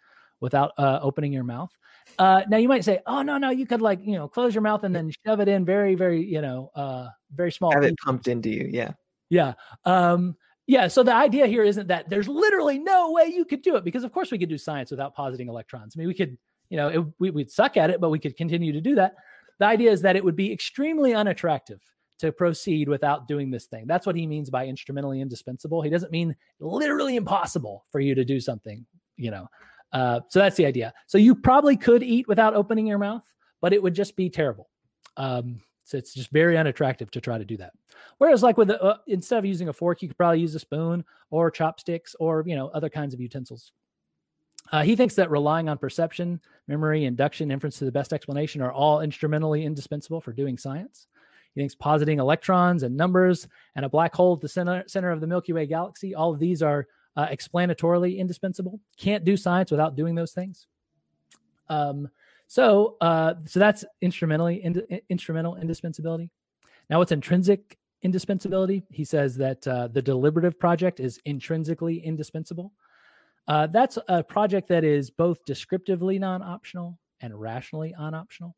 without 0.40 0.72
uh, 0.76 0.98
opening 1.02 1.32
your 1.32 1.44
mouth. 1.44 1.70
Uh, 2.18 2.42
now 2.48 2.56
you 2.56 2.68
might 2.68 2.84
say, 2.84 3.00
"Oh 3.06 3.22
no, 3.22 3.38
no, 3.38 3.50
you 3.50 3.66
could 3.66 3.80
like 3.80 4.00
you 4.02 4.14
know 4.14 4.28
close 4.28 4.54
your 4.54 4.62
mouth 4.62 4.84
and 4.84 4.94
then 4.94 5.10
shove 5.26 5.40
it 5.40 5.48
in 5.48 5.64
very, 5.64 5.94
very 5.94 6.22
you 6.22 6.40
know 6.42 6.70
uh, 6.74 7.08
very 7.34 7.52
small." 7.52 7.72
Have 7.72 7.84
it 7.84 7.96
pumped 8.04 8.28
into 8.28 8.50
you, 8.50 8.68
yeah, 8.70 8.92
yeah. 9.30 9.54
Um, 9.84 10.36
yeah, 10.72 10.88
so 10.88 11.02
the 11.02 11.14
idea 11.14 11.46
here 11.46 11.62
isn't 11.64 11.88
that 11.88 12.08
there's 12.08 12.28
literally 12.28 12.78
no 12.78 13.10
way 13.12 13.26
you 13.26 13.44
could 13.44 13.60
do 13.60 13.76
it 13.76 13.84
because 13.84 14.04
of 14.04 14.12
course 14.12 14.30
we 14.30 14.38
could 14.38 14.48
do 14.48 14.56
science 14.56 14.90
without 14.90 15.14
positing 15.14 15.48
electrons. 15.48 15.94
I 15.94 15.98
mean, 15.98 16.08
we 16.08 16.14
could, 16.14 16.38
you 16.70 16.78
know, 16.78 16.88
it, 16.88 17.04
we, 17.18 17.28
would 17.28 17.50
suck 17.50 17.76
at 17.76 17.90
it, 17.90 18.00
but 18.00 18.08
we 18.08 18.18
could 18.18 18.38
continue 18.38 18.72
to 18.72 18.80
do 18.80 18.94
that. 18.94 19.16
The 19.58 19.66
idea 19.66 19.90
is 19.90 20.00
that 20.00 20.16
it 20.16 20.24
would 20.24 20.34
be 20.34 20.50
extremely 20.50 21.12
unattractive 21.12 21.82
to 22.20 22.32
proceed 22.32 22.88
without 22.88 23.28
doing 23.28 23.50
this 23.50 23.66
thing. 23.66 23.84
That's 23.86 24.06
what 24.06 24.16
he 24.16 24.26
means 24.26 24.48
by 24.48 24.66
instrumentally 24.66 25.20
indispensable. 25.20 25.82
He 25.82 25.90
doesn't 25.90 26.10
mean 26.10 26.34
literally 26.58 27.16
impossible 27.16 27.84
for 27.92 28.00
you 28.00 28.14
to 28.14 28.24
do 28.24 28.40
something, 28.40 28.86
you 29.18 29.30
know. 29.30 29.48
Uh, 29.92 30.20
so 30.30 30.38
that's 30.38 30.56
the 30.56 30.64
idea. 30.64 30.94
So 31.06 31.18
you 31.18 31.34
probably 31.34 31.76
could 31.76 32.02
eat 32.02 32.26
without 32.28 32.54
opening 32.54 32.86
your 32.86 32.98
mouth, 32.98 33.24
but 33.60 33.74
it 33.74 33.82
would 33.82 33.92
just 33.92 34.16
be 34.16 34.30
terrible. 34.30 34.70
Um, 35.18 35.60
so 35.84 35.98
it's 35.98 36.14
just 36.14 36.30
very 36.30 36.56
unattractive 36.56 37.10
to 37.10 37.20
try 37.20 37.38
to 37.38 37.44
do 37.44 37.56
that. 37.56 37.72
Whereas, 38.18 38.42
like 38.42 38.56
with 38.56 38.70
uh, 38.70 38.98
instead 39.06 39.38
of 39.38 39.44
using 39.44 39.68
a 39.68 39.72
fork, 39.72 40.02
you 40.02 40.08
could 40.08 40.16
probably 40.16 40.40
use 40.40 40.54
a 40.54 40.58
spoon 40.60 41.04
or 41.30 41.50
chopsticks 41.50 42.14
or 42.20 42.44
you 42.46 42.56
know 42.56 42.68
other 42.68 42.88
kinds 42.88 43.14
of 43.14 43.20
utensils. 43.20 43.72
Uh, 44.70 44.82
he 44.82 44.94
thinks 44.94 45.14
that 45.16 45.30
relying 45.30 45.68
on 45.68 45.76
perception, 45.76 46.40
memory, 46.68 47.04
induction, 47.04 47.50
inference 47.50 47.78
to 47.78 47.84
the 47.84 47.92
best 47.92 48.12
explanation 48.12 48.62
are 48.62 48.72
all 48.72 49.00
instrumentally 49.00 49.64
indispensable 49.64 50.20
for 50.20 50.32
doing 50.32 50.56
science. 50.56 51.08
He 51.54 51.60
thinks 51.60 51.74
positing 51.74 52.18
electrons 52.18 52.82
and 52.82 52.96
numbers 52.96 53.48
and 53.76 53.84
a 53.84 53.88
black 53.88 54.14
hole 54.14 54.34
at 54.34 54.40
the 54.40 54.48
center, 54.48 54.84
center 54.86 55.10
of 55.10 55.20
the 55.20 55.26
Milky 55.26 55.52
Way 55.52 55.66
galaxy, 55.66 56.14
all 56.14 56.32
of 56.32 56.38
these 56.38 56.62
are 56.62 56.86
uh, 57.16 57.26
explanatorily 57.26 58.18
indispensable. 58.18 58.80
Can't 58.96 59.24
do 59.24 59.36
science 59.36 59.70
without 59.70 59.96
doing 59.96 60.14
those 60.14 60.32
things. 60.32 60.66
Um, 61.68 62.08
so, 62.52 62.98
uh, 63.00 63.32
so 63.46 63.58
that's 63.60 63.82
instrumentally 64.02 64.62
in, 64.62 64.86
instrumental 65.08 65.56
indispensability. 65.56 66.28
Now, 66.90 66.98
what's 66.98 67.10
intrinsic 67.10 67.78
indispensability? 68.02 68.82
He 68.90 69.06
says 69.06 69.36
that 69.36 69.66
uh, 69.66 69.88
the 69.88 70.02
deliberative 70.02 70.60
project 70.60 71.00
is 71.00 71.18
intrinsically 71.24 72.04
indispensable. 72.04 72.74
Uh, 73.48 73.68
that's 73.68 73.96
a 74.06 74.22
project 74.22 74.68
that 74.68 74.84
is 74.84 75.08
both 75.08 75.42
descriptively 75.46 76.18
non-optional 76.18 76.98
and 77.22 77.40
rationally 77.40 77.94
non-optional. 77.98 78.54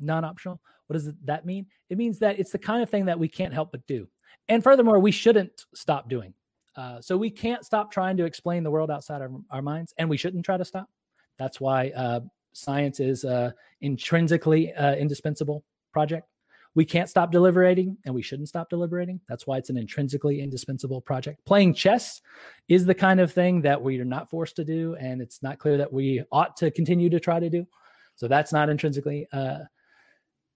Non-optional. 0.00 0.58
What 0.86 0.94
does 0.94 1.12
that 1.24 1.44
mean? 1.44 1.66
It 1.90 1.98
means 1.98 2.18
that 2.20 2.38
it's 2.38 2.52
the 2.52 2.58
kind 2.58 2.82
of 2.82 2.88
thing 2.88 3.04
that 3.04 3.18
we 3.18 3.28
can't 3.28 3.52
help 3.52 3.72
but 3.72 3.86
do, 3.86 4.08
and 4.48 4.64
furthermore, 4.64 5.00
we 5.00 5.10
shouldn't 5.10 5.66
stop 5.74 6.08
doing. 6.08 6.32
Uh, 6.76 7.02
so 7.02 7.14
we 7.18 7.28
can't 7.28 7.62
stop 7.62 7.92
trying 7.92 8.16
to 8.16 8.24
explain 8.24 8.62
the 8.62 8.70
world 8.70 8.90
outside 8.90 9.20
our, 9.20 9.30
our 9.50 9.60
minds, 9.60 9.92
and 9.98 10.08
we 10.08 10.16
shouldn't 10.16 10.46
try 10.46 10.56
to 10.56 10.64
stop. 10.64 10.88
That's 11.36 11.60
why 11.60 11.90
uh, 11.90 12.20
science 12.52 13.00
is 13.00 13.24
uh, 13.24 13.52
intrinsically 13.80 14.72
uh, 14.74 14.94
indispensable 14.94 15.64
project. 15.92 16.28
We 16.74 16.84
can't 16.84 17.08
stop 17.08 17.32
deliberating, 17.32 17.96
and 18.04 18.14
we 18.14 18.22
shouldn't 18.22 18.48
stop 18.48 18.70
deliberating. 18.70 19.20
That's 19.28 19.46
why 19.46 19.58
it's 19.58 19.70
an 19.70 19.76
intrinsically 19.76 20.40
indispensable 20.40 21.00
project. 21.00 21.44
Playing 21.44 21.74
chess 21.74 22.20
is 22.68 22.86
the 22.86 22.94
kind 22.94 23.20
of 23.20 23.32
thing 23.32 23.62
that 23.62 23.82
we 23.82 23.98
are 23.98 24.04
not 24.04 24.30
forced 24.30 24.56
to 24.56 24.64
do, 24.64 24.94
and 25.00 25.20
it's 25.20 25.42
not 25.42 25.58
clear 25.58 25.76
that 25.78 25.92
we 25.92 26.22
ought 26.30 26.56
to 26.58 26.70
continue 26.70 27.10
to 27.10 27.18
try 27.18 27.40
to 27.40 27.50
do. 27.50 27.66
So 28.14 28.28
that's 28.28 28.52
not 28.52 28.68
intrinsically 28.68 29.26
uh, 29.32 29.60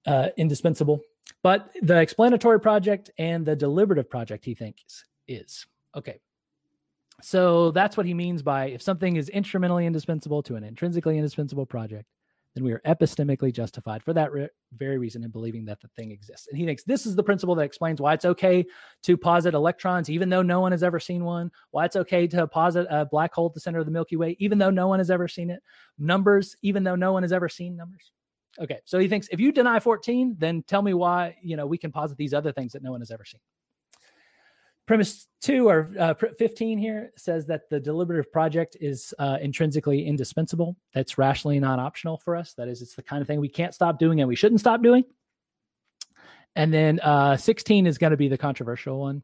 uh, 0.07 0.28
indispensable. 0.36 1.01
But 1.43 1.70
the 1.82 2.01
explanatory 2.01 2.61
project 2.61 3.11
and 3.18 3.45
the 3.45 3.57
deliberative 3.57 4.11
project, 4.11 4.45
he 4.45 4.55
thinks, 4.55 5.05
is. 5.26 5.66
Okay. 5.97 6.20
So 7.22 7.70
that's 7.70 7.96
what 7.96 8.06
he 8.06 8.14
means 8.14 8.42
by 8.42 8.66
if 8.66 8.82
something 8.82 9.16
is 9.16 9.28
instrumentally 9.28 9.86
indispensable 9.86 10.42
to 10.44 10.56
an 10.56 10.64
intrinsically 10.64 11.16
indispensable 11.16 11.66
project, 11.66 12.06
then 12.54 12.64
we 12.64 12.72
are 12.72 12.82
epistemically 12.84 13.52
justified 13.52 14.02
for 14.02 14.12
that 14.12 14.32
re- 14.32 14.48
very 14.76 14.98
reason 14.98 15.24
in 15.24 15.30
believing 15.30 15.64
that 15.64 15.80
the 15.80 15.88
thing 15.96 16.10
exists. 16.10 16.48
And 16.48 16.58
he 16.58 16.66
thinks 16.66 16.82
this 16.84 17.06
is 17.06 17.16
the 17.16 17.22
principle 17.22 17.54
that 17.54 17.62
explains 17.62 18.00
why 18.00 18.12
it's 18.12 18.24
okay 18.24 18.66
to 19.04 19.16
posit 19.16 19.54
electrons, 19.54 20.10
even 20.10 20.28
though 20.28 20.42
no 20.42 20.60
one 20.60 20.72
has 20.72 20.82
ever 20.82 21.00
seen 21.00 21.24
one, 21.24 21.50
why 21.70 21.86
it's 21.86 21.96
okay 21.96 22.26
to 22.26 22.46
posit 22.46 22.86
a 22.90 23.06
black 23.06 23.32
hole 23.32 23.46
at 23.46 23.54
the 23.54 23.60
center 23.60 23.78
of 23.78 23.86
the 23.86 23.92
Milky 23.92 24.16
Way, 24.16 24.36
even 24.38 24.58
though 24.58 24.70
no 24.70 24.88
one 24.88 24.98
has 25.00 25.10
ever 25.10 25.28
seen 25.28 25.50
it, 25.50 25.60
numbers, 25.98 26.56
even 26.62 26.84
though 26.84 26.96
no 26.96 27.12
one 27.12 27.22
has 27.22 27.32
ever 27.32 27.48
seen 27.48 27.76
numbers. 27.76 28.12
Okay, 28.60 28.80
so 28.84 28.98
he 28.98 29.08
thinks 29.08 29.28
if 29.30 29.40
you 29.40 29.50
deny 29.50 29.80
14, 29.80 30.36
then 30.38 30.62
tell 30.66 30.82
me 30.82 30.92
why, 30.92 31.36
you 31.42 31.56
know, 31.56 31.66
we 31.66 31.78
can 31.78 31.90
posit 31.90 32.18
these 32.18 32.34
other 32.34 32.52
things 32.52 32.72
that 32.72 32.82
no 32.82 32.90
one 32.90 33.00
has 33.00 33.10
ever 33.10 33.24
seen. 33.24 33.40
Premise 34.86 35.28
two 35.40 35.68
or 35.68 35.88
uh, 35.98 36.14
15 36.14 36.76
here 36.76 37.12
says 37.16 37.46
that 37.46 37.70
the 37.70 37.78
deliberative 37.78 38.32
project 38.32 38.76
is 38.80 39.14
uh, 39.18 39.38
intrinsically 39.40 40.04
indispensable. 40.04 40.76
That's 40.92 41.18
rationally 41.18 41.60
not 41.60 41.78
optional 41.78 42.18
for 42.18 42.34
us. 42.34 42.54
That 42.54 42.68
is, 42.68 42.82
it's 42.82 42.96
the 42.96 43.02
kind 43.02 43.22
of 43.22 43.28
thing 43.28 43.40
we 43.40 43.48
can't 43.48 43.74
stop 43.74 43.98
doing 43.98 44.20
and 44.20 44.28
we 44.28 44.36
shouldn't 44.36 44.60
stop 44.60 44.82
doing. 44.82 45.04
And 46.56 46.72
then 46.74 47.00
uh, 47.00 47.36
16 47.36 47.86
is 47.86 47.96
going 47.96 48.10
to 48.10 48.16
be 48.16 48.28
the 48.28 48.36
controversial 48.36 49.00
one. 49.00 49.22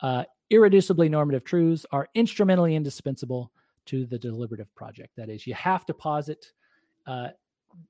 Uh, 0.00 0.24
irreducibly 0.52 1.10
normative 1.10 1.44
truths 1.44 1.84
are 1.90 2.08
instrumentally 2.14 2.76
indispensable 2.76 3.50
to 3.86 4.04
the 4.04 4.18
deliberative 4.18 4.74
project. 4.74 5.16
That 5.16 5.30
is, 5.30 5.46
you 5.46 5.54
have 5.54 5.86
to 5.86 5.94
posit 5.94 6.52
uh, 7.06 7.28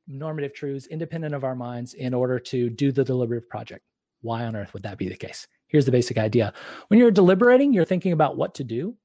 normative 0.07 0.55
truths 0.55 0.87
independent 0.87 1.35
of 1.35 1.45
our 1.45 1.55
minds 1.55 1.95
in 1.95 2.15
order 2.15 2.39
to 2.39 2.71
do 2.71 2.93
the 2.93 3.05
deliberative 3.05 3.49
project. 3.49 3.85
Why 4.21 4.45
on 4.45 4.57
earth 4.57 4.73
would 4.73 4.85
that 4.85 4.99
be 4.99 5.09
the 5.09 5.17
case? 5.17 5.47
Here's 5.69 5.85
the 5.85 5.93
basic 5.93 6.19
idea. 6.19 6.53
When 6.89 6.99
you're 6.99 7.11
deliberating, 7.11 7.73
you're 7.73 7.85
thinking 7.85 8.13
about 8.13 8.37
what 8.37 8.55
to 8.57 8.65
do. 8.65 8.97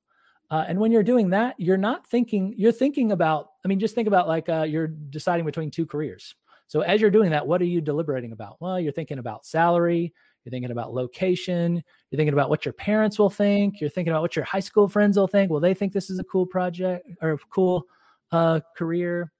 Uh, 0.49 0.65
and 0.67 0.79
when 0.79 0.91
you're 0.91 1.03
doing 1.03 1.29
that, 1.31 1.55
you're 1.57 1.77
not 1.77 2.07
thinking, 2.07 2.53
you're 2.57 2.71
thinking 2.71 3.11
about, 3.11 3.49
I 3.63 3.67
mean, 3.67 3.79
just 3.79 3.95
think 3.95 4.07
about 4.07 4.27
like 4.27 4.49
uh, 4.49 4.63
you're 4.63 4.87
deciding 4.87 5.45
between 5.45 5.71
two 5.71 5.85
careers. 5.85 6.35
So 6.67 6.81
as 6.81 7.01
you're 7.01 7.11
doing 7.11 7.31
that, 7.31 7.45
what 7.45 7.61
are 7.61 7.65
you 7.65 7.81
deliberating 7.81 8.31
about? 8.31 8.57
Well, 8.61 8.79
you're 8.79 8.93
thinking 8.93 9.19
about 9.19 9.45
salary, 9.45 10.13
you're 10.43 10.51
thinking 10.51 10.71
about 10.71 10.93
location, 10.93 11.83
you're 12.09 12.17
thinking 12.17 12.33
about 12.33 12.49
what 12.49 12.65
your 12.65 12.73
parents 12.73 13.19
will 13.19 13.29
think, 13.29 13.81
you're 13.81 13.89
thinking 13.89 14.13
about 14.13 14.21
what 14.21 14.35
your 14.35 14.45
high 14.45 14.59
school 14.59 14.87
friends 14.87 15.17
will 15.17 15.27
think. 15.27 15.51
Will 15.51 15.59
they 15.59 15.73
think 15.73 15.91
this 15.91 16.09
is 16.09 16.19
a 16.19 16.23
cool 16.23 16.45
project 16.45 17.09
or 17.21 17.33
a 17.33 17.37
cool 17.49 17.85
uh, 18.31 18.61
career? 18.77 19.32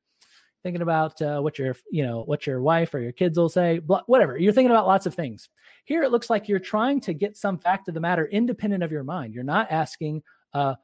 Thinking 0.63 0.81
about 0.81 1.21
uh, 1.21 1.41
what 1.41 1.59
your, 1.59 1.75
you 1.91 2.03
know, 2.03 2.23
what 2.23 2.47
your 2.47 2.61
wife 2.61 2.93
or 2.93 2.99
your 2.99 3.11
kids 3.11 3.37
will 3.37 3.49
say, 3.49 3.79
whatever. 3.79 4.37
You're 4.37 4.53
thinking 4.53 4.71
about 4.71 4.87
lots 4.87 5.05
of 5.05 5.13
things. 5.13 5.49
Here, 5.83 6.03
it 6.03 6.11
looks 6.11 6.29
like 6.29 6.47
you're 6.47 6.57
trying 6.57 7.01
to 7.01 7.13
get 7.13 7.35
some 7.35 7.57
fact 7.57 7.89
of 7.89 7.93
the 7.93 7.99
matter 7.99 8.27
independent 8.27 8.81
of 8.81 8.89
your 8.89 9.03
mind. 9.03 9.33
You're 9.33 9.43
not 9.43 9.69
asking, 9.69 10.23
uh, 10.53 10.75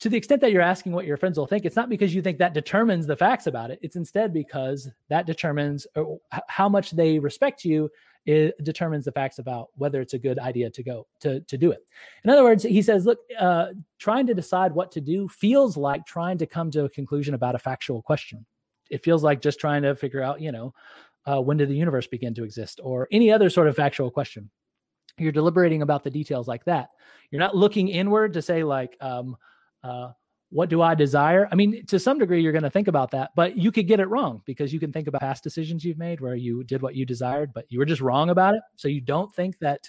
to 0.00 0.10
the 0.10 0.16
extent 0.18 0.42
that 0.42 0.52
you're 0.52 0.60
asking 0.60 0.92
what 0.92 1.06
your 1.06 1.16
friends 1.16 1.38
will 1.38 1.46
think, 1.46 1.64
it's 1.64 1.76
not 1.76 1.88
because 1.88 2.14
you 2.14 2.20
think 2.20 2.36
that 2.36 2.52
determines 2.52 3.06
the 3.06 3.16
facts 3.16 3.46
about 3.46 3.70
it. 3.70 3.78
It's 3.80 3.96
instead 3.96 4.34
because 4.34 4.90
that 5.08 5.24
determines 5.24 5.86
uh, 5.96 6.04
how 6.48 6.68
much 6.68 6.90
they 6.90 7.18
respect 7.18 7.64
you. 7.64 7.90
It 8.26 8.62
determines 8.64 9.06
the 9.06 9.12
facts 9.12 9.38
about 9.38 9.68
whether 9.76 10.02
it's 10.02 10.12
a 10.12 10.18
good 10.18 10.38
idea 10.38 10.68
to 10.68 10.82
go 10.82 11.06
to 11.20 11.40
to 11.40 11.56
do 11.56 11.70
it. 11.70 11.78
In 12.24 12.28
other 12.28 12.42
words, 12.42 12.64
he 12.64 12.82
says, 12.82 13.06
look, 13.06 13.20
uh, 13.38 13.68
trying 13.98 14.26
to 14.26 14.34
decide 14.34 14.72
what 14.72 14.92
to 14.92 15.00
do 15.00 15.26
feels 15.28 15.78
like 15.78 16.04
trying 16.04 16.36
to 16.38 16.46
come 16.46 16.70
to 16.72 16.84
a 16.84 16.90
conclusion 16.90 17.34
about 17.34 17.54
a 17.54 17.58
factual 17.58 18.02
question. 18.02 18.44
It 18.90 19.04
feels 19.04 19.22
like 19.22 19.40
just 19.40 19.60
trying 19.60 19.82
to 19.82 19.94
figure 19.94 20.22
out, 20.22 20.40
you 20.40 20.52
know, 20.52 20.74
uh, 21.26 21.40
when 21.40 21.56
did 21.56 21.68
the 21.68 21.76
universe 21.76 22.06
begin 22.06 22.34
to 22.34 22.44
exist 22.44 22.80
or 22.82 23.08
any 23.10 23.30
other 23.32 23.50
sort 23.50 23.68
of 23.68 23.76
factual 23.76 24.10
question. 24.10 24.50
You're 25.18 25.32
deliberating 25.32 25.82
about 25.82 26.04
the 26.04 26.10
details 26.10 26.46
like 26.46 26.64
that. 26.66 26.90
You're 27.30 27.40
not 27.40 27.56
looking 27.56 27.88
inward 27.88 28.34
to 28.34 28.42
say 28.42 28.62
like 28.62 28.96
um, 29.00 29.36
uh, 29.82 30.10
what 30.50 30.68
do 30.68 30.80
i 30.80 30.94
desire? 30.94 31.48
I 31.50 31.54
mean 31.54 31.84
to 31.86 31.98
some 31.98 32.18
degree 32.18 32.40
you're 32.40 32.52
going 32.52 32.62
to 32.62 32.70
think 32.70 32.88
about 32.88 33.10
that 33.10 33.30
but 33.34 33.56
you 33.56 33.72
could 33.72 33.88
get 33.88 34.00
it 34.00 34.08
wrong 34.08 34.42
because 34.46 34.72
you 34.72 34.78
can 34.78 34.92
think 34.92 35.08
about 35.08 35.20
past 35.20 35.42
decisions 35.42 35.84
you've 35.84 35.98
made 35.98 36.20
where 36.20 36.36
you 36.36 36.62
did 36.64 36.82
what 36.82 36.94
you 36.94 37.04
desired 37.04 37.52
but 37.52 37.64
you 37.68 37.78
were 37.78 37.84
just 37.84 38.00
wrong 38.00 38.30
about 38.30 38.54
it. 38.54 38.62
So 38.76 38.88
you 38.88 39.00
don't 39.00 39.34
think 39.34 39.58
that 39.58 39.88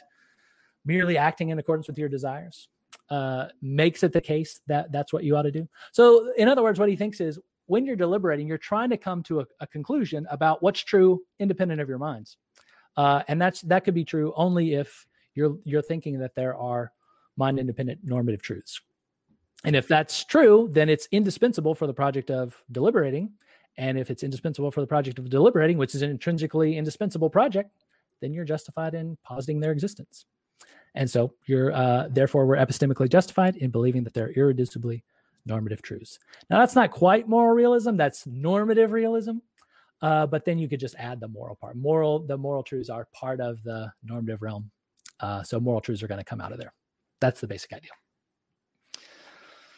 merely 0.85 1.17
acting 1.17 1.49
in 1.49 1.59
accordance 1.59 1.87
with 1.87 1.97
your 1.97 2.09
desires 2.09 2.69
uh, 3.09 3.47
makes 3.61 4.03
it 4.03 4.13
the 4.13 4.21
case 4.21 4.61
that 4.67 4.91
that's 4.91 5.13
what 5.13 5.23
you 5.23 5.35
ought 5.35 5.43
to 5.43 5.51
do. 5.51 5.67
So 5.91 6.31
in 6.37 6.47
other 6.47 6.63
words 6.63 6.79
what 6.79 6.89
he 6.89 6.95
thinks 6.95 7.21
is 7.21 7.39
when 7.67 7.85
you're 7.85 7.95
deliberating, 7.95 8.47
you're 8.47 8.57
trying 8.57 8.89
to 8.89 8.97
come 8.97 9.21
to 9.23 9.41
a, 9.41 9.45
a 9.59 9.67
conclusion 9.67 10.25
about 10.31 10.63
what's 10.63 10.79
true 10.79 11.21
independent 11.39 11.79
of 11.79 11.87
your 11.87 11.99
minds. 11.99 12.37
Uh, 12.95 13.21
and 13.27 13.39
that's 13.39 13.61
that 13.61 13.83
could 13.83 13.93
be 13.93 14.03
true 14.03 14.33
only 14.35 14.73
if 14.73 15.05
you're 15.35 15.57
you're 15.63 15.83
thinking 15.83 16.19
that 16.19 16.33
there 16.35 16.55
are 16.57 16.91
mind 17.37 17.59
independent 17.59 17.99
normative 18.03 18.41
truths. 18.41 18.81
And 19.63 19.75
if 19.75 19.87
that's 19.87 20.23
true, 20.23 20.69
then 20.71 20.89
it's 20.89 21.07
indispensable 21.11 21.75
for 21.75 21.87
the 21.87 21.93
project 21.93 22.31
of 22.31 22.63
deliberating. 22.71 23.31
And 23.77 23.99
if 23.99 24.09
it's 24.09 24.23
indispensable 24.23 24.71
for 24.71 24.81
the 24.81 24.87
project 24.87 25.19
of 25.19 25.29
deliberating, 25.29 25.77
which 25.77 25.93
is 25.93 26.01
an 26.01 26.09
intrinsically 26.09 26.77
indispensable 26.77 27.29
project, 27.29 27.71
then 28.21 28.33
you're 28.33 28.45
justified 28.45 28.95
in 28.95 29.17
positing 29.23 29.59
their 29.59 29.71
existence. 29.71 30.25
And 30.95 31.09
so 31.09 31.33
you're 31.45 31.71
uh, 31.71 32.07
therefore 32.09 32.47
we're 32.47 32.57
epistemically 32.57 33.09
justified 33.09 33.55
in 33.57 33.69
believing 33.69 34.03
that 34.03 34.13
they're 34.13 34.33
irreducibly 34.33 35.03
normative 35.47 35.81
truths. 35.81 36.19
Now, 36.49 36.59
that's 36.59 36.75
not 36.75 36.91
quite 36.91 37.27
moral 37.27 37.55
realism, 37.55 37.95
that's 37.95 38.27
normative 38.27 38.91
realism. 38.91 39.37
Uh, 40.01 40.27
but 40.27 40.45
then 40.45 40.59
you 40.59 40.69
could 40.69 40.79
just 40.79 40.93
add 40.99 41.19
the 41.19 41.27
moral 41.27 41.55
part. 41.55 41.75
Moral, 41.75 42.19
the 42.19 42.37
moral 42.37 42.61
truths 42.61 42.89
are 42.89 43.07
part 43.13 43.41
of 43.41 43.63
the 43.63 43.91
normative 44.03 44.41
realm 44.43 44.69
Uh, 45.19 45.41
so 45.41 45.59
moral 45.59 45.81
truths 45.81 46.03
are 46.03 46.07
going 46.07 46.19
to 46.19 46.23
come 46.23 46.39
out 46.39 46.51
of 46.51 46.59
there. 46.59 46.73
That's 47.19 47.41
the 47.41 47.47
basic 47.47 47.73
idea. 47.73 47.89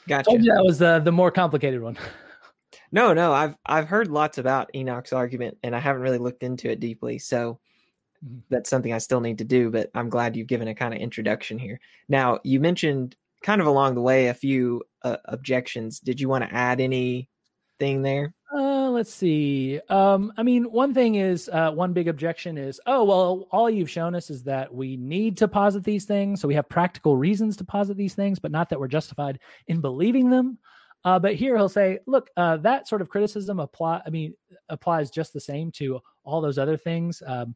Gotcha. 0.08 0.32
that 0.32 0.64
was 0.64 0.80
the 0.80 1.00
the 1.00 1.12
more 1.12 1.32
complicated 1.32 1.82
one. 1.82 1.98
No, 2.92 3.14
no, 3.14 3.34
I've 3.34 3.56
I've 3.66 3.88
heard 3.88 4.08
lots 4.10 4.38
about 4.40 4.70
Enoch's 4.76 5.14
argument, 5.14 5.58
and 5.64 5.76
I 5.76 5.80
haven't 5.80 6.02
really 6.04 6.18
looked 6.20 6.44
into 6.44 6.70
it 6.70 6.80
deeply. 6.80 7.18
So 7.20 7.60
Mhm. 8.26 8.42
that's 8.50 8.70
something 8.70 8.94
I 8.94 8.98
still 9.00 9.22
need 9.22 9.38
to 9.40 9.44
do. 9.44 9.70
But 9.72 9.90
I'm 9.96 10.10
glad 10.10 10.36
you've 10.36 10.48
given 10.48 10.68
a 10.68 10.76
kind 10.76 10.94
of 10.94 11.00
introduction 11.00 11.58
here. 11.60 11.80
Now 12.10 12.40
you 12.44 12.60
mentioned 12.60 13.16
kind 13.44 13.62
of 13.62 13.68
along 13.68 13.96
the 13.96 14.02
way 14.02 14.28
a 14.28 14.34
few 14.34 14.84
uh, 15.04 15.18
objections. 15.26 16.00
Did 16.00 16.20
you 16.20 16.30
want 16.30 16.44
to 16.44 16.54
add 16.54 16.80
anything 16.80 17.28
there? 18.02 18.34
Uh, 18.52 18.90
let's 18.90 19.14
see. 19.14 19.80
Um, 19.90 20.34
I 20.36 20.44
mean, 20.44 20.64
one 20.72 20.94
thing 20.94 21.16
is, 21.16 21.50
uh, 21.54 21.72
one 21.72 21.94
big 21.94 22.08
objection 22.08 22.58
is, 22.58 22.80
oh, 22.88 23.04
well, 23.04 23.48
all 23.52 23.70
you've 23.70 23.92
shown 23.92 24.16
us 24.16 24.32
is 24.32 24.44
that 24.44 24.74
we 24.74 24.98
need 24.98 25.38
to 25.38 25.48
posit 25.48 25.84
these 25.84 26.06
things. 26.06 26.42
So 26.42 26.48
we 26.48 26.56
have 26.56 26.68
practical 26.68 27.16
reasons 27.16 27.56
to 27.58 27.64
posit 27.64 27.96
these 27.96 28.16
things, 28.16 28.40
but 28.40 28.52
not 28.52 28.70
that 28.70 28.80
we're 28.80 28.88
justified 28.88 29.40
in 29.68 29.82
believing 29.82 30.32
them. 30.32 30.58
Uh, 31.06 31.20
but 31.20 31.36
here 31.36 31.56
he'll 31.56 31.70
say, 31.70 32.00
look, 32.08 32.30
uh, 32.38 32.58
that 32.58 32.88
sort 32.88 33.02
of 33.02 33.10
criticism 33.10 33.60
apply. 33.60 34.02
I 34.06 34.10
mean, 34.10 34.34
applies 34.68 35.12
just 35.12 35.32
the 35.32 35.40
same 35.40 35.72
to 35.74 36.00
all 36.24 36.42
those 36.42 36.58
other 36.58 36.76
things, 36.76 37.22
um, 37.26 37.56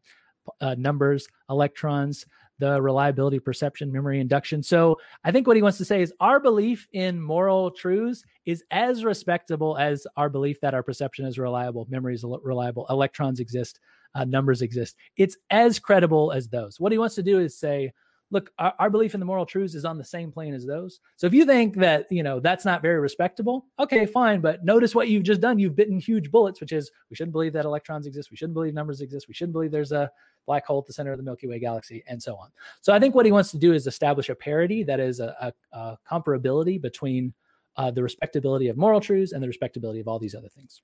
uh, 0.62 0.76
numbers, 0.78 1.28
electrons, 1.50 2.26
the 2.64 2.82
reliability, 2.82 3.40
perception, 3.40 3.92
memory, 3.92 4.22
induction. 4.22 4.64
So 4.64 4.98
I 5.26 5.32
think 5.32 5.48
what 5.48 5.58
he 5.58 5.62
wants 5.62 5.78
to 5.80 5.86
say 5.86 6.02
is 6.02 6.14
our 6.22 6.40
belief 6.40 6.88
in 6.94 7.20
moral 7.20 7.72
truths 7.72 8.24
is 8.46 8.64
as 8.72 9.04
respectable 9.04 9.78
as 9.78 10.08
our 10.16 10.30
belief 10.30 10.62
that 10.62 10.74
our 10.74 10.82
perception 10.82 11.26
is 11.26 11.38
reliable, 11.38 11.86
memory 11.90 12.16
is 12.16 12.24
reliable, 12.24 12.86
electrons 12.90 13.42
exist, 13.42 13.82
uh, 14.16 14.24
numbers 14.24 14.62
exist. 14.62 14.96
It's 15.18 15.36
as 15.50 15.78
credible 15.78 16.32
as 16.32 16.48
those. 16.48 16.80
What 16.80 16.94
he 16.94 16.98
wants 16.98 17.16
to 17.16 17.24
do 17.24 17.40
is 17.40 17.60
say, 17.60 17.92
look, 18.34 18.52
our, 18.58 18.74
our, 18.80 18.90
belief 18.90 19.14
in 19.14 19.20
the 19.20 19.26
moral 19.26 19.46
truths 19.46 19.76
is 19.76 19.86
on 19.86 19.98
the 19.98 20.04
same 20.04 20.32
plane 20.32 20.54
as 20.54 20.66
those. 20.66 21.00
So 21.16 21.28
if 21.28 21.34
you 21.34 21.46
think 21.46 21.76
that, 21.78 22.08
you 22.10 22.24
know, 22.24 22.40
that's 22.40 22.66
not 22.66 22.82
very 22.82 23.00
respectable, 23.00 23.68
okay, 23.80 24.06
fine. 24.06 24.42
But 24.42 24.66
notice 24.66 24.96
what 24.96 25.08
you've 25.08 25.24
just 25.24 25.40
done. 25.40 25.60
You've 25.60 25.76
bitten 25.76 26.00
huge 26.00 26.32
bullets, 26.32 26.60
which 26.60 26.72
is 26.72 26.92
we 27.10 27.16
shouldn't 27.16 27.32
believe 27.32 27.54
that 27.54 27.64
electrons 27.64 28.08
exist. 28.08 28.32
We 28.32 28.38
shouldn't 28.38 28.56
believe 28.56 28.74
numbers 28.74 29.02
exist. 29.02 29.28
We 29.28 29.36
shouldn't 29.36 29.54
believe 29.54 29.72
there's 29.72 29.92
a 29.92 30.12
black 30.46 30.66
hole 30.66 30.80
at 30.80 30.88
the 30.88 30.94
center 30.94 31.12
of 31.12 31.18
the 31.18 31.24
Milky 31.24 31.48
Way 31.48 31.60
galaxy, 31.60 32.04
and 32.08 32.22
so 32.22 32.36
on. 32.36 32.50
So 32.82 32.92
I 32.92 33.00
think 33.00 33.16
what 33.16 33.26
he 33.26 33.32
wants 33.32 33.52
to 33.52 33.58
do 33.58 33.72
is 33.72 33.88
establish 33.88 34.30
a 34.30 34.36
parity 34.36 34.84
that 34.84 35.00
is 35.00 35.20
a, 35.20 35.54
a, 35.72 35.78
a 35.78 35.98
comparability 36.10 36.82
between 36.82 37.34
uh, 37.78 37.92
the 37.92 38.04
respectability 38.04 38.68
of 38.68 38.78
moral 38.78 39.00
truths 39.00 39.32
and 39.32 39.42
the 39.42 39.48
respectability 39.48 40.00
of 40.00 40.08
all 40.08 40.20
these 40.20 40.36
other 40.36 40.50
things. 40.50 40.82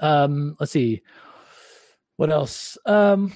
Um, 0.00 0.56
let's 0.60 0.72
see. 0.72 1.02
What 2.16 2.30
else? 2.30 2.78
Um, 2.86 3.32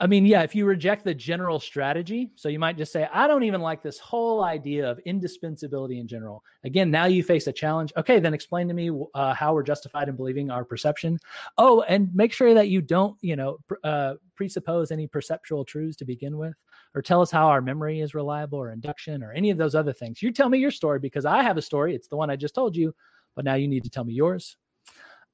I 0.00 0.06
mean, 0.06 0.24
yeah, 0.24 0.42
if 0.42 0.54
you 0.54 0.64
reject 0.64 1.04
the 1.04 1.14
general 1.14 1.58
strategy, 1.58 2.30
so 2.36 2.48
you 2.48 2.60
might 2.60 2.76
just 2.76 2.92
say, 2.92 3.08
I 3.12 3.26
don't 3.26 3.42
even 3.42 3.60
like 3.60 3.82
this 3.82 3.98
whole 3.98 4.44
idea 4.44 4.88
of 4.88 5.00
indispensability 5.00 5.98
in 5.98 6.06
general. 6.06 6.44
Again, 6.62 6.88
now 6.88 7.06
you 7.06 7.24
face 7.24 7.48
a 7.48 7.52
challenge. 7.52 7.92
Okay, 7.96 8.20
then 8.20 8.32
explain 8.32 8.68
to 8.68 8.74
me 8.74 8.92
uh, 9.14 9.34
how 9.34 9.52
we're 9.54 9.64
justified 9.64 10.08
in 10.08 10.14
believing 10.14 10.52
our 10.52 10.64
perception. 10.64 11.18
Oh, 11.56 11.82
and 11.82 12.14
make 12.14 12.32
sure 12.32 12.54
that 12.54 12.68
you 12.68 12.80
don't, 12.80 13.16
you 13.22 13.34
know, 13.34 13.58
pr- 13.66 13.74
uh, 13.82 14.14
presuppose 14.36 14.92
any 14.92 15.08
perceptual 15.08 15.64
truths 15.64 15.96
to 15.96 16.04
begin 16.04 16.38
with, 16.38 16.54
or 16.94 17.02
tell 17.02 17.20
us 17.20 17.32
how 17.32 17.48
our 17.48 17.60
memory 17.60 18.00
is 18.00 18.14
reliable 18.14 18.60
or 18.60 18.70
induction 18.70 19.24
or 19.24 19.32
any 19.32 19.50
of 19.50 19.58
those 19.58 19.74
other 19.74 19.92
things. 19.92 20.22
You 20.22 20.30
tell 20.30 20.48
me 20.48 20.58
your 20.58 20.70
story 20.70 21.00
because 21.00 21.24
I 21.24 21.42
have 21.42 21.56
a 21.56 21.62
story. 21.62 21.96
It's 21.96 22.06
the 22.08 22.16
one 22.16 22.30
I 22.30 22.36
just 22.36 22.54
told 22.54 22.76
you, 22.76 22.94
but 23.34 23.44
now 23.44 23.54
you 23.54 23.66
need 23.66 23.82
to 23.82 23.90
tell 23.90 24.04
me 24.04 24.12
yours. 24.14 24.56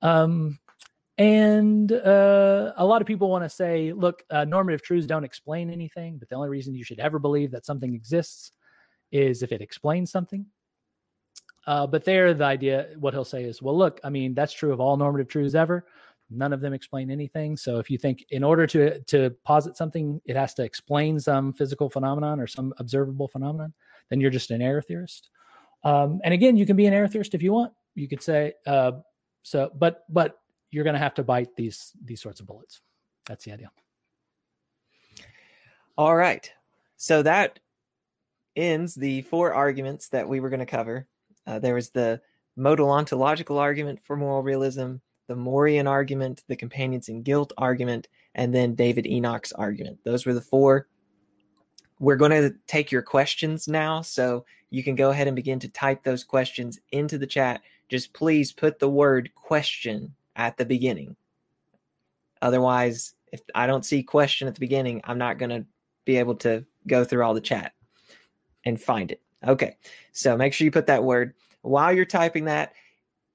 Um, 0.00 0.58
and 1.18 1.92
uh, 1.92 2.72
a 2.76 2.84
lot 2.84 3.00
of 3.00 3.06
people 3.06 3.30
want 3.30 3.44
to 3.44 3.48
say, 3.48 3.92
look, 3.92 4.22
uh, 4.30 4.44
normative 4.44 4.82
truths 4.82 5.06
don't 5.06 5.24
explain 5.24 5.70
anything, 5.70 6.18
but 6.18 6.28
the 6.28 6.34
only 6.34 6.48
reason 6.48 6.74
you 6.74 6.84
should 6.84 6.98
ever 6.98 7.18
believe 7.18 7.52
that 7.52 7.64
something 7.64 7.94
exists 7.94 8.52
is 9.12 9.42
if 9.42 9.52
it 9.52 9.60
explains 9.60 10.10
something. 10.10 10.46
Uh, 11.66 11.86
but 11.86 12.04
there, 12.04 12.34
the 12.34 12.44
idea, 12.44 12.88
what 12.98 13.14
he'll 13.14 13.24
say 13.24 13.44
is, 13.44 13.62
well, 13.62 13.76
look, 13.76 14.00
I 14.04 14.10
mean, 14.10 14.34
that's 14.34 14.52
true 14.52 14.72
of 14.72 14.80
all 14.80 14.96
normative 14.96 15.28
truths 15.28 15.54
ever. 15.54 15.86
None 16.30 16.52
of 16.52 16.60
them 16.60 16.72
explain 16.72 17.10
anything. 17.10 17.56
So 17.56 17.78
if 17.78 17.88
you 17.88 17.96
think 17.96 18.24
in 18.30 18.42
order 18.42 18.66
to 18.66 18.98
to 19.04 19.30
posit 19.44 19.76
something, 19.76 20.20
it 20.24 20.36
has 20.36 20.54
to 20.54 20.64
explain 20.64 21.20
some 21.20 21.52
physical 21.52 21.88
phenomenon 21.88 22.40
or 22.40 22.46
some 22.46 22.74
observable 22.78 23.28
phenomenon, 23.28 23.72
then 24.10 24.20
you're 24.20 24.30
just 24.30 24.50
an 24.50 24.62
error 24.62 24.82
theorist. 24.82 25.30
Um, 25.84 26.20
and 26.24 26.34
again, 26.34 26.56
you 26.56 26.66
can 26.66 26.76
be 26.76 26.86
an 26.86 26.94
error 26.94 27.08
theorist 27.08 27.34
if 27.34 27.42
you 27.42 27.52
want. 27.52 27.72
You 27.94 28.08
could 28.08 28.22
say, 28.22 28.54
uh, 28.66 28.92
so, 29.42 29.70
but 29.76 30.04
but 30.08 30.38
you're 30.74 30.84
going 30.84 30.94
to 30.94 31.00
have 31.00 31.14
to 31.14 31.22
bite 31.22 31.54
these 31.54 31.92
these 32.04 32.20
sorts 32.20 32.40
of 32.40 32.46
bullets. 32.46 32.80
That's 33.26 33.44
the 33.44 33.52
idea. 33.52 33.70
All 35.96 36.16
right. 36.16 36.50
So 36.96 37.22
that 37.22 37.60
ends 38.56 38.94
the 38.94 39.22
four 39.22 39.54
arguments 39.54 40.08
that 40.08 40.28
we 40.28 40.40
were 40.40 40.50
going 40.50 40.60
to 40.60 40.66
cover. 40.66 41.06
Uh, 41.46 41.60
there 41.60 41.74
was 41.74 41.90
the 41.90 42.20
modal 42.56 42.90
ontological 42.90 43.58
argument 43.58 44.00
for 44.02 44.16
moral 44.16 44.42
realism, 44.42 44.96
the 45.28 45.36
Morean 45.36 45.86
argument, 45.86 46.42
the 46.48 46.56
companions 46.56 47.08
in 47.08 47.22
guilt 47.22 47.52
argument, 47.56 48.08
and 48.34 48.52
then 48.52 48.74
David 48.74 49.06
Enoch's 49.06 49.52
argument. 49.52 49.98
Those 50.04 50.26
were 50.26 50.34
the 50.34 50.40
four. 50.40 50.88
We're 52.00 52.16
going 52.16 52.32
to 52.32 52.54
take 52.66 52.90
your 52.90 53.02
questions 53.02 53.68
now. 53.68 54.02
So 54.02 54.44
you 54.70 54.82
can 54.82 54.96
go 54.96 55.10
ahead 55.10 55.28
and 55.28 55.36
begin 55.36 55.60
to 55.60 55.68
type 55.68 56.02
those 56.02 56.24
questions 56.24 56.80
into 56.90 57.18
the 57.18 57.26
chat. 57.26 57.60
Just 57.88 58.12
please 58.12 58.50
put 58.50 58.80
the 58.80 58.88
word 58.88 59.30
question 59.36 60.14
at 60.36 60.56
the 60.56 60.64
beginning. 60.64 61.16
Otherwise, 62.42 63.14
if 63.32 63.40
I 63.54 63.66
don't 63.66 63.84
see 63.84 64.02
question 64.02 64.48
at 64.48 64.54
the 64.54 64.60
beginning, 64.60 65.00
I'm 65.04 65.18
not 65.18 65.38
going 65.38 65.50
to 65.50 65.64
be 66.04 66.18
able 66.18 66.34
to 66.36 66.64
go 66.86 67.04
through 67.04 67.24
all 67.24 67.34
the 67.34 67.40
chat 67.40 67.72
and 68.64 68.80
find 68.80 69.10
it. 69.10 69.20
Okay. 69.46 69.76
So 70.12 70.36
make 70.36 70.52
sure 70.52 70.64
you 70.64 70.70
put 70.70 70.86
that 70.86 71.02
word 71.02 71.34
while 71.62 71.92
you're 71.92 72.04
typing 72.04 72.44
that. 72.44 72.74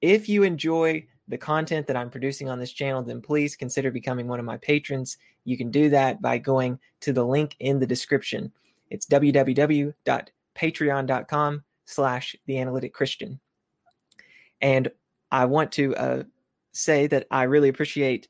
If 0.00 0.28
you 0.28 0.44
enjoy 0.44 1.06
the 1.28 1.38
content 1.38 1.86
that 1.86 1.96
I'm 1.96 2.10
producing 2.10 2.48
on 2.48 2.58
this 2.58 2.72
channel, 2.72 3.02
then 3.02 3.20
please 3.20 3.54
consider 3.54 3.90
becoming 3.90 4.26
one 4.26 4.40
of 4.40 4.44
my 4.44 4.56
patrons. 4.56 5.18
You 5.44 5.56
can 5.56 5.70
do 5.70 5.88
that 5.90 6.20
by 6.20 6.38
going 6.38 6.78
to 7.00 7.12
the 7.12 7.24
link 7.24 7.54
in 7.60 7.78
the 7.78 7.86
description. 7.86 8.50
It's 8.90 9.06
www.patreon.com 9.06 11.64
slash 11.84 12.36
the 12.46 12.58
analytic 12.58 12.92
Christian. 12.92 13.38
And 14.60 14.90
I 15.30 15.44
want 15.44 15.70
to 15.72 15.94
uh, 15.96 16.22
say 16.72 17.06
that 17.08 17.26
I 17.30 17.44
really 17.44 17.68
appreciate 17.68 18.28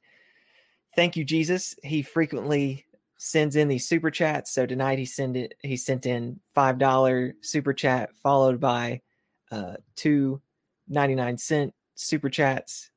thank 0.96 1.16
you, 1.16 1.24
Jesus. 1.24 1.74
He 1.82 2.02
frequently 2.02 2.86
sends 3.16 3.56
in 3.56 3.68
these 3.68 3.86
super 3.86 4.10
chats. 4.10 4.52
So 4.52 4.66
tonight 4.66 4.98
he 4.98 5.04
sent 5.04 5.36
it 5.36 5.54
he 5.62 5.76
sent 5.76 6.06
in 6.06 6.40
five 6.54 6.78
dollar 6.78 7.34
super 7.42 7.72
chat 7.72 8.16
followed 8.16 8.60
by 8.60 9.02
uh 9.50 9.74
two 9.96 10.40
99 10.88 11.38
cent 11.38 11.74
super 11.94 12.30
chats 12.30 12.90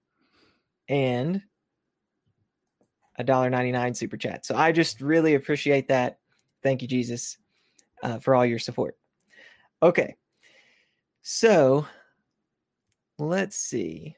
and 0.87 1.41
a 3.17 3.23
dollar 3.23 3.49
99 3.49 3.93
super 3.93 4.17
chat. 4.17 4.45
So 4.45 4.55
I 4.55 4.71
just 4.71 5.01
really 5.01 5.35
appreciate 5.35 5.89
that. 5.89 6.19
Thank 6.63 6.81
you, 6.81 6.87
Jesus, 6.87 7.37
uh, 8.01 8.19
for 8.19 8.33
all 8.33 8.45
your 8.45 8.59
support. 8.59 8.97
Okay. 9.83 10.15
So 11.21 11.85
let's 13.19 13.57
see. 13.57 14.15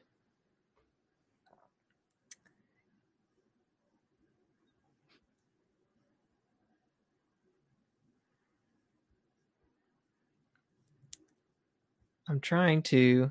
I'm 12.28 12.40
trying 12.40 12.82
to. 12.82 13.30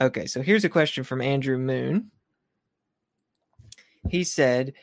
Okay, 0.00 0.26
so 0.26 0.42
here's 0.42 0.64
a 0.64 0.68
question 0.68 1.04
from 1.04 1.20
Andrew 1.20 1.58
Moon. 1.58 2.10
He 4.08 4.24
said, 4.24 4.74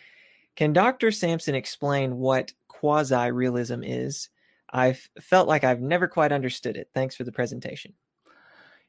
Can 0.55 0.73
Dr. 0.73 1.11
Sampson 1.11 1.55
explain 1.55 2.17
what 2.17 2.53
quasi 2.67 3.31
realism 3.31 3.83
is? 3.83 4.29
I've 4.71 5.09
felt 5.19 5.47
like 5.47 5.63
I've 5.63 5.81
never 5.81 6.07
quite 6.07 6.31
understood 6.31 6.77
it. 6.77 6.89
Thanks 6.93 7.15
for 7.15 7.23
the 7.23 7.31
presentation. 7.31 7.93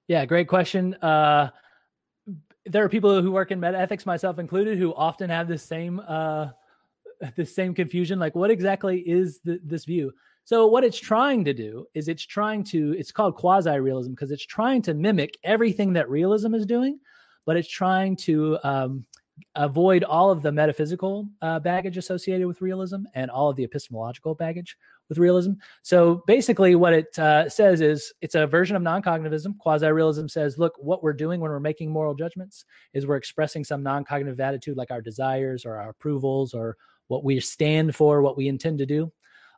Yeah, 0.09 0.27
great 0.27 0.49
question. 0.49 0.95
Uh, 0.97 1.51
there 2.67 2.85
are 2.85 2.89
people 2.89 3.23
who 3.23 3.33
work 3.33 3.51
in 3.51 3.61
meta 3.61 3.79
ethics, 3.79 4.05
myself 4.05 4.39
included, 4.39 4.77
who 4.77 4.95
often 4.95 5.31
have 5.31 5.49
the 5.49 5.59
same 5.59 6.01
uh, 6.07 6.49
the 7.37 7.47
same 7.47 7.75
confusion. 7.75 8.19
Like, 8.19 8.35
what 8.35 8.51
exactly 8.51 9.01
is 9.01 9.41
the, 9.45 9.61
this 9.65 9.85
view? 9.85 10.13
So 10.51 10.67
what 10.67 10.83
it's 10.83 10.99
trying 10.99 11.45
to 11.45 11.55
do 11.55 11.87
is 11.95 12.09
it's 12.09 12.27
trying 12.27 12.65
to 12.65 12.93
it's 12.99 13.13
called 13.13 13.37
quasi 13.37 13.79
realism 13.79 14.11
because 14.11 14.33
it's 14.33 14.45
trying 14.45 14.83
to 14.83 14.95
mimic 14.95 15.39
everything 15.45 15.93
that 15.93 16.11
realism 16.11 16.57
is 16.57 16.67
doing, 16.67 16.99
but 17.47 17.57
it's 17.57 17.71
trying 17.71 18.17
to 18.17 18.59
um, 18.65 19.05
avoid 19.55 20.03
all 20.03 20.29
of 20.29 20.43
the 20.43 20.51
metaphysical 20.51 21.29
uh, 21.41 21.61
baggage 21.61 21.99
associated 21.99 22.49
with 22.49 22.63
realism 22.63 23.05
and 23.15 23.31
all 23.31 23.49
of 23.49 23.55
the 23.55 23.63
epistemological 23.63 24.35
baggage 24.35 24.77
with 25.09 25.19
realism. 25.19 25.53
So 25.83 26.25
basically, 26.27 26.75
what 26.75 26.95
it 26.95 27.17
uh, 27.17 27.49
says 27.49 27.81
is 27.81 28.13
it's 28.21 28.35
a 28.35 28.45
version 28.45 28.75
of 28.75 28.83
non-cognitivism. 28.83 29.57
Quasi-realism 29.59 30.27
says, 30.27 30.59
look, 30.59 30.75
what 30.79 31.01
we're 31.01 31.13
doing 31.13 31.41
when 31.41 31.53
we're 31.53 31.61
making 31.61 31.93
moral 31.93 32.17
judgments 32.17 32.65
is 32.93 33.07
we're 33.07 33.15
expressing 33.15 33.63
some 33.63 33.85
non-cognitive 33.85 34.41
attitude, 34.41 34.77
like 34.77 34.91
our 34.91 35.01
desires 35.01 35.65
or 35.65 35.77
our 35.77 35.91
approvals 35.91 36.55
or 36.55 36.77
what 37.07 37.23
we 37.23 37.39
stand 37.39 37.95
for, 37.95 38.21
what 38.21 38.37
we 38.37 38.49
intend 38.49 38.79
to 38.79 38.87
do. 38.87 39.13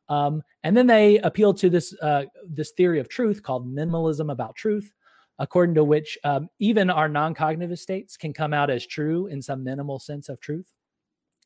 Um, 0.09 0.43
and 0.63 0.77
then 0.77 0.87
they 0.87 1.19
appeal 1.19 1.55
to 1.55 1.71
this 1.71 1.95
uh, 2.03 2.25
this 2.49 2.73
theory 2.73 3.01
of 3.01 3.09
truth 3.09 3.43
called 3.43 3.67
minimalism 3.67 4.31
about 4.31 4.57
truth, 4.57 4.93
according 5.39 5.75
to 5.77 5.85
which 5.85 6.19
um, 6.25 6.49
even 6.59 6.91
our 6.91 7.09
non-cognitive 7.09 7.79
states 7.79 8.17
can 8.17 8.33
come 8.33 8.53
out 8.53 8.71
as 8.71 8.87
true 8.87 9.27
in 9.27 9.41
some 9.41 9.65
minimal 9.65 9.99
sense 9.99 10.29
of 10.29 10.41
truth. 10.41 10.73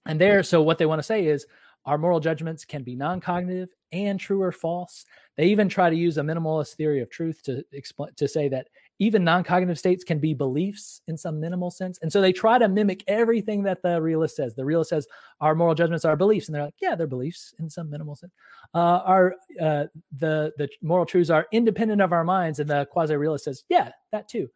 And 0.07 0.21
there, 0.21 0.43
so 0.43 0.63
what 0.63 0.79
they 0.79 0.87
want 0.87 1.01
to 1.01 1.05
say 1.05 1.27
is 1.27 1.47
our 1.85 1.99
moral 1.99 2.21
judgments 2.21 2.65
can 2.65 2.83
be 2.83 2.97
non-cognitive 2.97 3.69
and 3.93 4.19
true 4.19 4.43
or 4.43 4.53
false. 4.53 5.05
They 5.37 5.47
even 5.47 5.69
try 5.69 5.91
to 5.91 5.97
use 5.97 6.19
a 6.19 6.23
minimalist 6.23 6.75
theory 6.75 7.01
of 7.01 7.11
truth 7.11 7.43
to 7.45 7.65
explain 7.73 8.11
to 8.17 8.27
say 8.27 8.49
that 8.49 8.69
even 8.99 9.25
non-cognitive 9.25 9.79
states 9.79 10.05
can 10.05 10.19
be 10.19 10.35
beliefs 10.35 11.01
in 11.07 11.17
some 11.17 11.39
minimal 11.39 11.71
sense. 11.71 11.99
And 12.03 12.11
so 12.11 12.21
they 12.21 12.33
try 12.33 12.59
to 12.59 12.69
mimic 12.69 13.05
everything 13.07 13.63
that 13.65 13.83
the 13.83 14.01
realist 14.01 14.37
says. 14.37 14.55
The 14.55 14.65
realist 14.65 14.91
says 14.91 15.07
our 15.41 15.55
moral 15.55 15.75
judgments 15.75 16.05
are 16.05 16.17
beliefs, 16.17 16.49
and 16.49 16.55
they're 16.55 16.65
like, 16.65 16.75
yeah, 16.81 16.95
they're 16.95 17.07
beliefs 17.07 17.55
in 17.59 17.69
some 17.69 17.91
minimal 17.91 18.17
sense. 18.17 18.33
Uh, 18.75 19.01
our 19.05 19.35
uh, 19.61 19.85
the 20.17 20.53
the 20.57 20.69
moral 20.83 21.07
truths 21.07 21.31
are 21.31 21.47
independent 21.53 22.01
of 22.01 22.13
our 22.13 22.25
minds, 22.25 22.59
and 22.59 22.71
the 22.71 22.87
quasi-realist 22.87 23.45
says, 23.45 23.65
yeah, 23.69 23.91
that 24.13 24.29
too. 24.29 24.49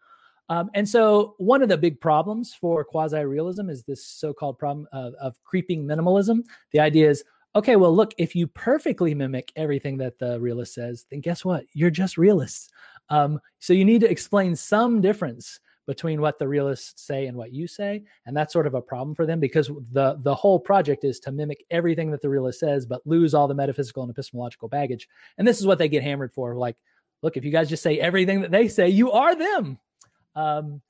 Um, 0.48 0.68
and 0.74 0.88
so, 0.88 1.36
one 1.38 1.62
of 1.62 1.68
the 1.68 1.78
big 1.78 2.00
problems 2.00 2.52
for 2.52 2.82
quasi 2.82 3.24
realism 3.24 3.70
is 3.70 3.84
this 3.84 4.04
so 4.04 4.32
called 4.32 4.58
problem 4.58 4.88
of, 4.92 5.14
of, 5.14 5.36
creeping 5.44 5.84
minimalism. 5.84 6.42
The 6.72 6.80
idea 6.80 7.08
is 7.08 7.22
okay, 7.54 7.76
well, 7.76 7.94
look, 7.94 8.14
if 8.18 8.34
you 8.34 8.46
perfectly 8.46 9.14
mimic 9.14 9.52
everything 9.56 9.96
that 9.98 10.18
the 10.18 10.40
realist 10.40 10.74
says, 10.74 11.06
then 11.10 11.20
guess 11.20 11.44
what? 11.44 11.64
You're 11.72 11.90
just 11.90 12.16
realists. 12.18 12.68
Um, 13.10 13.40
so, 13.58 13.72
you 13.72 13.84
need 13.84 14.00
to 14.00 14.10
explain 14.10 14.56
some 14.56 15.00
difference 15.00 15.60
between 15.86 16.20
what 16.20 16.38
the 16.38 16.46
realists 16.46 17.04
say 17.04 17.26
and 17.26 17.36
what 17.36 17.52
you 17.52 17.66
say 17.66 18.04
and 18.24 18.36
that's 18.36 18.52
sort 18.52 18.68
of 18.68 18.74
a 18.74 18.80
problem 18.80 19.12
for 19.12 19.26
them 19.26 19.40
because 19.40 19.66
the 19.90 20.16
the 20.20 20.34
whole 20.34 20.60
project 20.60 21.02
is 21.02 21.18
to 21.18 21.32
mimic 21.32 21.64
everything 21.68 22.12
that 22.12 22.22
the 22.22 22.28
realist 22.28 22.60
says 22.60 22.86
but 22.86 23.04
lose 23.06 23.34
all 23.34 23.48
the 23.48 23.54
metaphysical 23.54 24.04
and 24.04 24.10
epistemological 24.10 24.68
baggage. 24.68 25.08
And 25.36 25.48
this 25.48 25.58
is 25.58 25.66
what 25.66 25.78
they 25.78 25.88
get 25.88 26.04
hammered 26.04 26.32
for 26.32 26.54
like 26.54 26.76
look 27.22 27.36
if 27.36 27.44
you 27.44 27.50
guys 27.50 27.68
just 27.68 27.82
say 27.82 27.98
everything 27.98 28.42
that 28.42 28.52
they 28.52 28.68
say 28.68 28.88
you 28.88 29.10
are 29.10 29.34
them. 29.34 29.78
Um, 30.36 30.80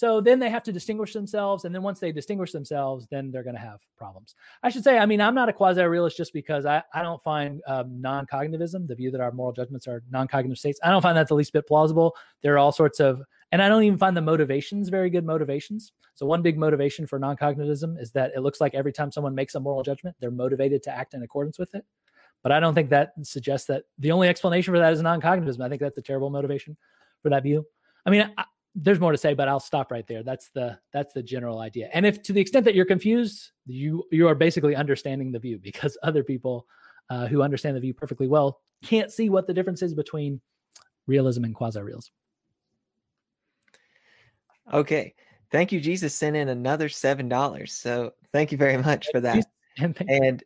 so 0.00 0.18
then 0.18 0.38
they 0.38 0.48
have 0.48 0.62
to 0.62 0.72
distinguish 0.72 1.12
themselves. 1.12 1.66
And 1.66 1.74
then 1.74 1.82
once 1.82 2.00
they 2.00 2.10
distinguish 2.10 2.52
themselves, 2.52 3.06
then 3.10 3.30
they're 3.30 3.42
going 3.42 3.54
to 3.54 3.60
have 3.60 3.82
problems. 3.98 4.34
I 4.62 4.70
should 4.70 4.82
say, 4.82 4.96
I 4.96 5.04
mean, 5.04 5.20
I'm 5.20 5.34
not 5.34 5.50
a 5.50 5.52
quasi 5.52 5.82
realist 5.82 6.16
just 6.16 6.32
because 6.32 6.64
I, 6.64 6.82
I 6.94 7.02
don't 7.02 7.22
find 7.22 7.60
um, 7.66 8.00
non 8.00 8.24
cognitivism, 8.24 8.88
the 8.88 8.94
view 8.94 9.10
that 9.10 9.20
our 9.20 9.30
moral 9.30 9.52
judgments 9.52 9.86
are 9.86 10.02
non 10.10 10.26
cognitive 10.26 10.56
states, 10.56 10.80
I 10.82 10.88
don't 10.88 11.02
find 11.02 11.18
that 11.18 11.28
the 11.28 11.34
least 11.34 11.52
bit 11.52 11.68
plausible. 11.68 12.16
There 12.42 12.54
are 12.54 12.58
all 12.58 12.72
sorts 12.72 12.98
of, 12.98 13.20
and 13.52 13.60
I 13.60 13.68
don't 13.68 13.82
even 13.82 13.98
find 13.98 14.16
the 14.16 14.22
motivations 14.22 14.88
very 14.88 15.10
good 15.10 15.26
motivations. 15.26 15.92
So, 16.14 16.24
one 16.24 16.40
big 16.40 16.56
motivation 16.56 17.06
for 17.06 17.18
non 17.18 17.36
cognitivism 17.36 18.00
is 18.00 18.10
that 18.12 18.32
it 18.34 18.40
looks 18.40 18.58
like 18.58 18.74
every 18.74 18.94
time 18.94 19.12
someone 19.12 19.34
makes 19.34 19.54
a 19.54 19.60
moral 19.60 19.82
judgment, 19.82 20.16
they're 20.18 20.30
motivated 20.30 20.82
to 20.84 20.96
act 20.96 21.12
in 21.12 21.22
accordance 21.24 21.58
with 21.58 21.74
it. 21.74 21.84
But 22.42 22.52
I 22.52 22.60
don't 22.60 22.74
think 22.74 22.88
that 22.88 23.12
suggests 23.20 23.66
that 23.66 23.82
the 23.98 24.12
only 24.12 24.28
explanation 24.28 24.72
for 24.72 24.78
that 24.78 24.94
is 24.94 25.02
non 25.02 25.20
cognitivism. 25.20 25.60
I 25.60 25.68
think 25.68 25.82
that's 25.82 25.98
a 25.98 26.02
terrible 26.02 26.30
motivation 26.30 26.78
for 27.22 27.28
that 27.28 27.42
view. 27.42 27.66
I 28.06 28.10
mean, 28.10 28.32
I, 28.38 28.44
there's 28.74 29.00
more 29.00 29.12
to 29.12 29.18
say, 29.18 29.34
but 29.34 29.48
I'll 29.48 29.60
stop 29.60 29.90
right 29.90 30.06
there. 30.06 30.22
That's 30.22 30.50
the 30.50 30.78
that's 30.92 31.12
the 31.12 31.22
general 31.22 31.60
idea. 31.60 31.90
And 31.92 32.06
if 32.06 32.22
to 32.22 32.32
the 32.32 32.40
extent 32.40 32.64
that 32.64 32.74
you're 32.74 32.84
confused, 32.84 33.50
you 33.66 34.04
you 34.10 34.28
are 34.28 34.34
basically 34.34 34.76
understanding 34.76 35.32
the 35.32 35.38
view 35.38 35.58
because 35.58 35.98
other 36.02 36.22
people 36.22 36.66
uh, 37.08 37.26
who 37.26 37.42
understand 37.42 37.76
the 37.76 37.80
view 37.80 37.94
perfectly 37.94 38.28
well 38.28 38.60
can't 38.84 39.10
see 39.12 39.28
what 39.28 39.46
the 39.46 39.54
difference 39.54 39.82
is 39.82 39.94
between 39.94 40.40
realism 41.06 41.44
and 41.44 41.54
quasi-realism. 41.54 42.12
Okay, 44.72 45.14
thank 45.50 45.72
you. 45.72 45.80
Jesus 45.80 46.14
sent 46.14 46.36
in 46.36 46.48
another 46.48 46.88
seven 46.88 47.28
dollars, 47.28 47.72
so 47.72 48.12
thank 48.32 48.52
you 48.52 48.58
very 48.58 48.76
much 48.76 49.08
for 49.12 49.20
that. 49.20 49.44
And, 49.78 49.96
and 50.10 50.44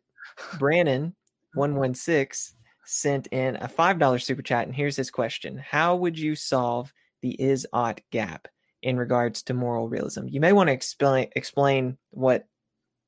Brandon 0.59 1.13
one 1.55 1.75
one 1.75 1.95
six 1.95 2.53
sent 2.85 3.27
in 3.27 3.57
a 3.57 3.67
five 3.67 3.97
dollar 3.99 4.19
super 4.19 4.43
chat, 4.43 4.67
and 4.67 4.75
here's 4.75 4.95
his 4.95 5.09
question: 5.09 5.57
How 5.57 5.95
would 5.95 6.17
you 6.17 6.35
solve 6.35 6.93
the 7.25 7.41
is 7.41 7.65
ought 7.73 8.01
gap 8.11 8.47
in 8.83 8.97
regards 8.97 9.41
to 9.41 9.53
moral 9.53 9.89
realism. 9.89 10.27
You 10.27 10.39
may 10.39 10.53
want 10.53 10.67
to 10.67 10.73
explain 10.73 11.29
explain 11.35 11.97
what 12.11 12.47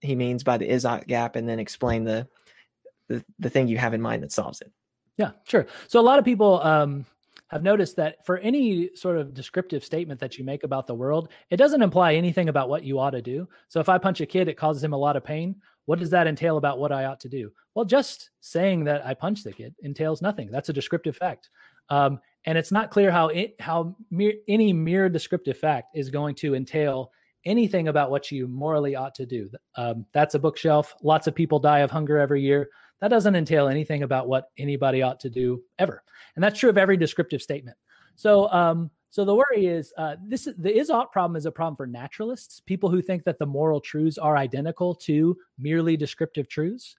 he 0.02 0.16
means 0.16 0.44
by 0.44 0.58
the 0.58 0.68
is 0.68 0.86
ought 0.86 1.06
gap 1.06 1.36
and 1.36 1.48
then 1.48 1.60
explain 1.60 2.04
the, 2.04 2.28
the 3.08 3.24
the 3.38 3.50
thing 3.50 3.68
you 3.68 3.78
have 3.78 3.94
in 3.94 4.02
mind 4.02 4.24
that 4.24 4.32
solves 4.32 4.62
it. 4.62 4.72
Yeah, 5.18 5.32
sure. 5.48 5.68
So 5.88 6.00
a 6.00 6.02
lot 6.02 6.18
of 6.18 6.26
people 6.26 6.62
um, 6.64 7.06
have 7.50 7.62
noticed 7.62 7.96
that 7.98 8.26
for 8.26 8.38
any 8.40 8.90
sort 8.96 9.18
of 9.18 9.36
descriptive 9.36 9.84
statement 9.84 10.20
that 10.20 10.38
you 10.38 10.44
make 10.44 10.64
about 10.64 10.88
the 10.88 10.96
world, 10.96 11.30
it 11.52 11.58
doesn't 11.58 11.84
imply 11.84 12.16
anything 12.16 12.50
about 12.50 12.70
what 12.70 12.84
you 12.84 13.00
ought 13.00 13.12
to 13.12 13.22
do. 13.22 13.48
So 13.68 13.80
if 13.80 13.88
I 13.88 14.00
punch 14.00 14.20
a 14.22 14.26
kid, 14.26 14.48
it 14.48 14.58
causes 14.58 14.84
him 14.84 14.94
a 14.94 14.98
lot 14.98 15.16
of 15.16 15.24
pain. 15.24 15.56
What 15.86 16.00
does 16.00 16.10
that 16.10 16.28
entail 16.28 16.58
about 16.58 16.80
what 16.80 16.92
I 16.92 17.06
ought 17.06 17.20
to 17.22 17.30
do? 17.30 17.52
Well, 17.76 17.86
just 17.86 18.32
saying 18.42 18.84
that 18.86 19.06
I 19.06 19.14
punched 19.14 19.44
the 19.44 19.54
kid 19.54 19.76
entails 19.84 20.22
nothing. 20.22 20.50
That's 20.52 20.70
a 20.70 20.74
descriptive 20.74 21.16
fact. 21.16 21.50
Um, 21.90 22.20
and 22.48 22.58
it's 22.58 22.72
not 22.72 22.90
clear 22.90 23.12
how 23.12 23.28
it, 23.28 23.56
how 23.60 23.96
mere, 24.10 24.34
any 24.48 24.74
mere 24.74 25.10
descriptive 25.10 25.58
fact 25.58 25.96
is 25.96 26.10
going 26.10 26.34
to 26.36 26.56
entail 26.56 27.12
anything 27.46 27.90
about 27.90 28.10
what 28.10 28.32
you 28.32 28.48
morally 28.48 28.96
ought 28.96 29.14
to 29.16 29.26
do. 29.26 29.50
Um, 29.76 30.06
that's 30.14 30.34
a 30.34 30.40
bookshelf. 30.40 30.96
Lots 31.04 31.28
of 31.28 31.36
people 31.36 31.60
die 31.60 31.80
of 31.80 31.92
hunger 31.92 32.18
every 32.18 32.42
year. 32.42 32.70
That 33.02 33.10
doesn't 33.10 33.36
entail 33.36 33.68
anything 33.68 34.02
about 34.02 34.28
what 34.28 34.50
anybody 34.58 35.02
ought 35.02 35.20
to 35.20 35.30
do 35.30 35.62
ever, 35.78 36.02
and 36.36 36.44
that's 36.44 36.60
true 36.60 36.70
of 36.70 36.78
every 36.78 36.98
descriptive 36.98 37.44
statement. 37.44 37.78
So, 38.16 38.52
um, 38.52 38.90
so 39.12 39.24
the 39.24 39.36
worry 39.36 39.68
is 39.68 39.94
uh, 39.98 40.16
this: 40.26 40.48
the 40.58 40.76
is 40.76 40.90
ought 40.90 41.12
problem 41.12 41.36
is 41.36 41.46
a 41.46 41.52
problem 41.52 41.76
for 41.76 41.86
naturalists, 41.86 42.62
people 42.62 42.90
who 42.90 43.02
think 43.02 43.24
that 43.26 43.38
the 43.38 43.46
moral 43.46 43.82
truths 43.82 44.18
are 44.18 44.36
identical 44.36 44.96
to 44.96 45.38
merely 45.60 45.96
descriptive 45.96 46.48
truths. 46.48 46.96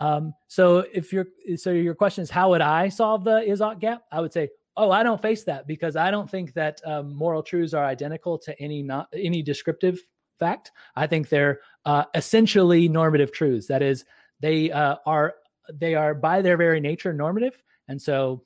Um, 0.00 0.34
so 0.48 0.84
if 0.92 1.12
your 1.12 1.26
so 1.56 1.70
your 1.70 1.94
question 1.94 2.22
is 2.22 2.30
how 2.30 2.50
would 2.50 2.60
I 2.60 2.88
solve 2.88 3.24
the 3.24 3.38
is 3.38 3.60
ought 3.60 3.78
gap? 3.78 4.02
I 4.10 4.20
would 4.20 4.32
say, 4.32 4.48
oh, 4.76 4.90
I 4.90 5.02
don't 5.02 5.20
face 5.20 5.44
that 5.44 5.66
because 5.66 5.96
I 5.96 6.10
don't 6.10 6.30
think 6.30 6.52
that 6.54 6.80
um, 6.84 7.14
moral 7.14 7.42
truths 7.42 7.74
are 7.74 7.84
identical 7.84 8.38
to 8.38 8.60
any 8.60 8.82
not 8.82 9.08
any 9.14 9.42
descriptive 9.42 10.00
fact. 10.38 10.72
I 10.94 11.06
think 11.06 11.28
they're 11.28 11.60
uh, 11.84 12.04
essentially 12.14 12.88
normative 12.88 13.32
truths. 13.32 13.66
That 13.68 13.82
is, 13.82 14.04
they 14.40 14.70
uh, 14.70 14.96
are 15.06 15.34
they 15.72 15.94
are 15.94 16.14
by 16.14 16.42
their 16.42 16.56
very 16.56 16.80
nature 16.80 17.12
normative, 17.12 17.62
and 17.88 18.00
so 18.00 18.44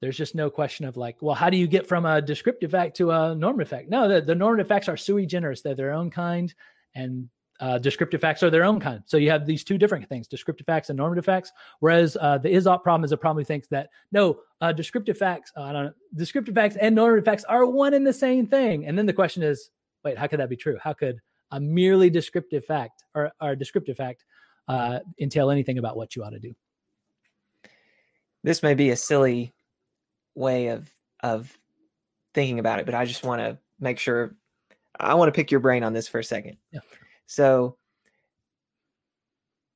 there's 0.00 0.16
just 0.16 0.34
no 0.34 0.48
question 0.48 0.86
of 0.86 0.96
like, 0.96 1.16
well, 1.20 1.34
how 1.34 1.50
do 1.50 1.56
you 1.56 1.66
get 1.66 1.86
from 1.86 2.06
a 2.06 2.22
descriptive 2.22 2.70
fact 2.70 2.96
to 2.96 3.10
a 3.10 3.34
normative 3.34 3.68
fact? 3.68 3.88
No, 3.88 4.08
the, 4.08 4.20
the 4.20 4.34
normative 4.34 4.68
facts 4.68 4.88
are 4.88 4.96
sui 4.96 5.26
generis; 5.26 5.62
they're 5.62 5.74
their 5.74 5.92
own 5.92 6.10
kind, 6.10 6.54
and 6.94 7.28
uh, 7.60 7.78
descriptive 7.78 8.20
facts 8.20 8.42
are 8.42 8.50
their 8.50 8.64
own 8.64 8.78
kind. 8.78 9.02
So 9.06 9.16
you 9.16 9.30
have 9.30 9.46
these 9.46 9.64
two 9.64 9.78
different 9.78 10.08
things, 10.08 10.28
descriptive 10.28 10.66
facts 10.66 10.90
and 10.90 10.96
normative 10.96 11.24
facts. 11.24 11.52
Whereas 11.80 12.16
uh, 12.20 12.38
the 12.38 12.50
is-ought 12.50 12.82
problem 12.82 13.04
is 13.04 13.12
a 13.12 13.16
problem 13.16 13.42
who 13.42 13.46
thinks 13.46 13.68
that 13.68 13.90
no, 14.12 14.40
uh, 14.60 14.72
descriptive 14.72 15.18
facts, 15.18 15.52
uh, 15.56 15.62
I 15.62 15.72
don't 15.72 15.84
know, 15.86 15.92
descriptive 16.14 16.54
facts 16.54 16.76
and 16.76 16.94
normative 16.94 17.24
facts 17.24 17.44
are 17.44 17.66
one 17.66 17.94
and 17.94 18.06
the 18.06 18.12
same 18.12 18.46
thing. 18.46 18.86
And 18.86 18.96
then 18.96 19.06
the 19.06 19.12
question 19.12 19.42
is, 19.42 19.70
wait, 20.04 20.16
how 20.16 20.26
could 20.26 20.40
that 20.40 20.48
be 20.48 20.56
true? 20.56 20.78
How 20.80 20.92
could 20.92 21.20
a 21.50 21.58
merely 21.60 22.10
descriptive 22.10 22.64
fact 22.64 23.04
or, 23.14 23.32
or 23.40 23.56
descriptive 23.56 23.96
fact 23.96 24.24
uh, 24.68 25.00
entail 25.18 25.50
anything 25.50 25.78
about 25.78 25.96
what 25.96 26.14
you 26.14 26.22
ought 26.22 26.30
to 26.30 26.38
do? 26.38 26.54
This 28.44 28.62
may 28.62 28.74
be 28.74 28.90
a 28.90 28.96
silly 28.96 29.52
way 30.34 30.68
of 30.68 30.88
of 31.24 31.58
thinking 32.34 32.60
about 32.60 32.78
it, 32.78 32.86
but 32.86 32.94
I 32.94 33.04
just 33.04 33.24
want 33.24 33.40
to 33.40 33.58
make 33.80 33.98
sure 33.98 34.36
I 35.00 35.14
want 35.14 35.28
to 35.28 35.32
pick 35.36 35.50
your 35.50 35.58
brain 35.58 35.82
on 35.82 35.92
this 35.92 36.06
for 36.06 36.20
a 36.20 36.24
second. 36.24 36.56
Yeah. 36.70 36.80
So 37.28 37.76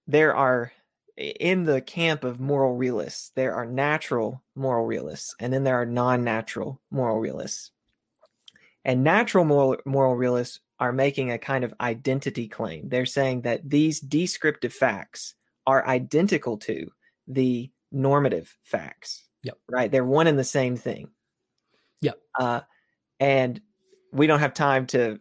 there 0.06 0.34
are 0.34 0.72
in 1.18 1.64
the 1.64 1.82
camp 1.82 2.24
of 2.24 2.40
moral 2.40 2.74
realists, 2.74 3.30
there 3.36 3.54
are 3.54 3.66
natural 3.66 4.42
moral 4.56 4.86
realists, 4.86 5.34
and 5.38 5.52
then 5.52 5.62
there 5.62 5.80
are 5.80 5.86
non-natural 5.86 6.80
moral 6.90 7.20
realists. 7.20 7.70
And 8.84 9.04
natural 9.04 9.44
moral, 9.44 9.76
moral 9.84 10.16
realists 10.16 10.60
are 10.80 10.92
making 10.92 11.30
a 11.30 11.38
kind 11.38 11.62
of 11.62 11.74
identity 11.80 12.48
claim. 12.48 12.88
They're 12.88 13.06
saying 13.06 13.42
that 13.42 13.68
these 13.68 14.00
descriptive 14.00 14.72
facts 14.72 15.34
are 15.66 15.86
identical 15.86 16.56
to 16.58 16.90
the 17.28 17.70
normative 17.92 18.56
facts. 18.64 19.28
Yep. 19.44 19.58
Right. 19.70 19.92
They're 19.92 20.04
one 20.04 20.26
and 20.26 20.38
the 20.38 20.44
same 20.44 20.76
thing. 20.76 21.10
Yep. 22.00 22.18
Uh, 22.40 22.60
and 23.20 23.60
we 24.10 24.26
don't 24.26 24.40
have 24.40 24.54
time 24.54 24.86
to 24.88 25.20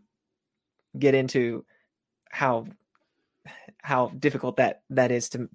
get 0.97 1.13
into 1.13 1.65
how 2.31 2.65
how 3.81 4.07
difficult 4.19 4.57
that 4.57 4.81
that 4.89 5.11
is 5.11 5.29
to 5.29 5.49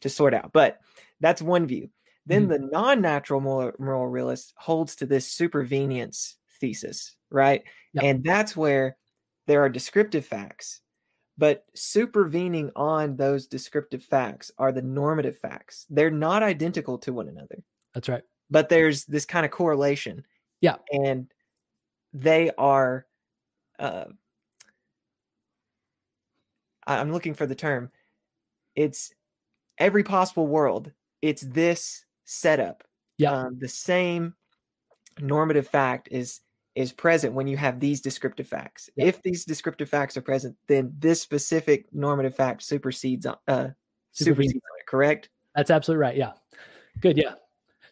to 0.00 0.08
sort 0.08 0.34
out. 0.34 0.52
But 0.52 0.78
that's 1.20 1.42
one 1.42 1.66
view. 1.66 1.90
Then 2.26 2.48
mm-hmm. 2.48 2.64
the 2.64 2.70
non-natural 2.70 3.40
moral, 3.40 3.72
moral 3.78 4.06
realist 4.06 4.54
holds 4.56 4.94
to 4.96 5.06
this 5.06 5.34
supervenience 5.34 6.34
thesis, 6.60 7.16
right? 7.30 7.62
Yep. 7.94 8.04
And 8.04 8.24
that's 8.24 8.56
where 8.56 8.96
there 9.46 9.62
are 9.62 9.68
descriptive 9.68 10.24
facts, 10.24 10.80
but 11.38 11.64
supervening 11.74 12.70
on 12.76 13.16
those 13.16 13.46
descriptive 13.46 14.04
facts 14.04 14.50
are 14.58 14.72
the 14.72 14.82
normative 14.82 15.38
facts. 15.38 15.86
They're 15.90 16.10
not 16.10 16.42
identical 16.42 16.98
to 16.98 17.12
one 17.12 17.28
another. 17.28 17.62
That's 17.94 18.08
right. 18.08 18.22
But 18.50 18.68
there's 18.68 19.04
this 19.06 19.24
kind 19.24 19.44
of 19.44 19.50
correlation. 19.50 20.24
Yeah. 20.60 20.76
And 20.92 21.30
they 22.12 22.50
are 22.58 23.06
uh, 23.78 24.06
I'm 26.98 27.12
looking 27.12 27.34
for 27.34 27.46
the 27.46 27.54
term. 27.54 27.90
it's 28.76 29.12
every 29.78 30.02
possible 30.02 30.46
world. 30.46 30.92
It's 31.22 31.42
this 31.42 32.04
setup. 32.24 32.84
Yeah. 33.18 33.32
Um, 33.32 33.58
the 33.58 33.68
same 33.68 34.34
normative 35.18 35.68
fact 35.68 36.08
is 36.10 36.40
is 36.76 36.92
present 36.92 37.34
when 37.34 37.46
you 37.48 37.56
have 37.56 37.80
these 37.80 38.00
descriptive 38.00 38.46
facts. 38.46 38.88
Yeah. 38.96 39.06
If 39.06 39.22
these 39.22 39.44
descriptive 39.44 39.88
facts 39.88 40.16
are 40.16 40.22
present, 40.22 40.56
then 40.68 40.94
this 40.98 41.20
specific 41.20 41.86
normative 41.92 42.34
fact 42.34 42.62
supervenes 42.62 43.26
on- 43.26 43.36
uh 43.48 43.68
supervenes 44.12 44.52
on 44.54 44.60
it, 44.78 44.86
correct? 44.86 45.28
That's 45.54 45.70
absolutely 45.70 46.00
right. 46.02 46.16
Yeah. 46.16 46.32
Good. 47.00 47.16
Yeah. 47.18 47.34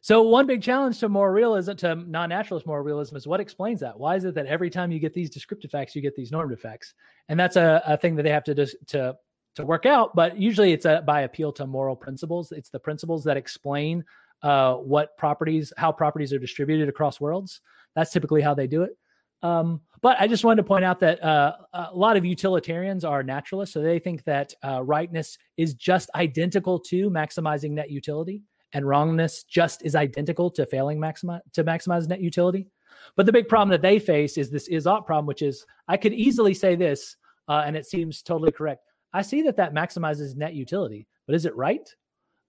So 0.09 0.23
one 0.23 0.47
big 0.47 0.63
challenge 0.63 1.01
to 1.01 1.11
moral 1.11 1.35
realism, 1.35 1.75
to 1.75 1.95
non-naturalist 1.95 2.67
moral 2.67 2.83
realism, 2.83 3.15
is 3.15 3.27
what 3.27 3.41
explains 3.41 3.81
that. 3.81 4.01
Why 4.01 4.17
is 4.17 4.25
it 4.25 4.35
that 4.37 4.47
every 4.47 4.71
time 4.71 4.91
you 4.91 4.99
get 4.99 5.13
these 5.13 5.29
descriptive 5.29 5.71
facts, 5.71 5.95
you 5.95 6.01
get 6.01 6.17
these 6.17 6.33
normative 6.33 6.63
facts? 6.63 6.95
And 7.29 7.39
that's 7.39 7.57
a, 7.57 7.83
a 7.87 7.95
thing 7.95 8.17
that 8.17 8.23
they 8.23 8.31
have 8.31 8.45
to 8.45 8.55
dis- 8.55 8.75
to 8.87 9.15
to 9.57 9.67
work 9.67 9.85
out. 9.85 10.17
But 10.17 10.39
usually, 10.39 10.73
it's 10.73 10.87
a, 10.87 11.03
by 11.07 11.21
appeal 11.21 11.53
to 11.53 11.67
moral 11.67 11.95
principles. 11.95 12.53
It's 12.53 12.71
the 12.71 12.79
principles 12.79 13.23
that 13.25 13.37
explain 13.37 14.03
uh, 14.43 14.77
what 14.77 15.15
properties, 15.19 15.75
how 15.77 15.93
properties 15.93 16.33
are 16.33 16.39
distributed 16.39 16.89
across 16.89 17.21
worlds. 17.21 17.61
That's 17.95 18.11
typically 18.11 18.41
how 18.41 18.55
they 18.55 18.67
do 18.67 18.85
it. 18.85 18.97
Um, 19.43 19.83
but 20.01 20.19
I 20.19 20.27
just 20.27 20.43
wanted 20.43 20.63
to 20.63 20.69
point 20.69 20.87
out 20.87 21.01
that 21.01 21.23
uh, 21.23 21.53
a 21.75 21.91
lot 21.95 22.17
of 22.17 22.25
utilitarians 22.25 23.05
are 23.05 23.23
naturalists, 23.23 23.75
so 23.75 23.83
they 23.83 23.99
think 23.99 24.25
that 24.25 24.55
uh, 24.65 24.83
rightness 24.83 25.37
is 25.59 25.75
just 25.75 26.09
identical 26.15 26.79
to 26.79 27.11
maximizing 27.11 27.73
net 27.73 27.91
utility, 27.91 28.43
and 28.73 28.87
wrongness 28.87 29.45
just 29.45 29.85
is 29.85 29.95
identical 29.95 30.51
to 30.51 30.67
failing 30.67 30.99
maximize 30.99 31.41
to 31.53 31.65
maximize 31.65 32.09
net 32.09 32.21
utility. 32.21 32.69
But 33.17 33.27
the 33.27 33.33
big 33.33 33.49
problem 33.49 33.71
that 33.71 33.83
they 33.83 33.99
face 33.99 34.37
is 34.37 34.51
this 34.51 34.69
is 34.69 34.87
ought 34.87 35.07
problem, 35.07 35.27
which 35.27 35.43
is 35.43 35.65
I 35.87 35.97
could 35.97 36.13
easily 36.13 36.55
say 36.55 36.77
this, 36.77 37.17
uh, 37.49 37.63
and 37.67 37.77
it 37.77 37.87
seems 37.87 38.23
totally 38.23 38.53
correct. 38.53 38.85
I 39.13 39.23
see 39.23 39.43
that 39.43 39.57
that 39.57 39.75
maximizes 39.75 40.37
net 40.37 40.55
utility, 40.55 41.07
but 41.27 41.35
is 41.35 41.47
it 41.47 41.57
right? 41.57 41.89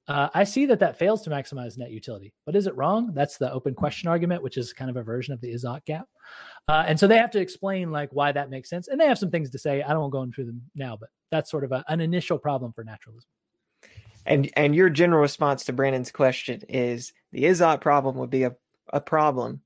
Uh, 0.08 0.28
I 0.34 0.44
see 0.44 0.66
that 0.66 0.80
that 0.80 0.98
fails 0.98 1.22
to 1.22 1.30
maximize 1.30 1.78
net 1.78 1.92
utility, 1.92 2.34
but 2.46 2.56
is 2.56 2.66
it 2.66 2.76
wrong? 2.76 3.12
That's 3.14 3.38
the 3.38 3.52
open 3.54 3.76
question 3.76 4.10
argument, 4.10 4.42
which 4.42 4.58
is 4.58 4.74
kind 4.74 4.90
of 4.90 4.98
a 4.98 5.04
version 5.04 5.36
of 5.36 5.42
the 5.42 5.52
is 5.52 5.66
ought 5.66 5.86
gap. 5.86 6.08
Uh, 6.68 6.84
and 6.88 7.00
so 7.00 7.06
they 7.06 7.18
have 7.18 7.30
to 7.32 7.40
explain 7.40 7.92
like 7.92 8.10
why 8.12 8.32
that 8.32 8.50
makes 8.50 8.70
sense, 8.70 8.88
and 8.88 9.00
they 9.00 9.06
have 9.06 9.20
some 9.20 9.30
things 9.30 9.52
to 9.52 9.60
say. 9.60 9.84
I 9.84 9.90
don't 9.90 10.02
want 10.02 10.12
to 10.12 10.18
go 10.18 10.24
into 10.24 10.46
them 10.46 10.62
now, 10.76 10.98
but 11.00 11.10
that's 11.30 11.52
sort 11.52 11.64
of 11.64 11.72
a, 11.72 11.86
an 11.90 12.02
initial 12.02 12.40
problem 12.40 12.74
for 12.74 12.84
naturalism. 12.84 13.30
And 14.30 14.50
and 14.56 14.76
your 14.76 14.90
general 14.90 15.22
response 15.22 15.66
to 15.66 15.74
Brandon's 15.74 16.12
question 16.12 16.62
is 16.70 17.14
the 17.32 17.50
ought 17.62 17.82
problem 17.82 18.16
would 18.18 18.30
be 18.30 18.44
a, 18.44 18.56
a 18.94 19.02
problem 19.02 19.62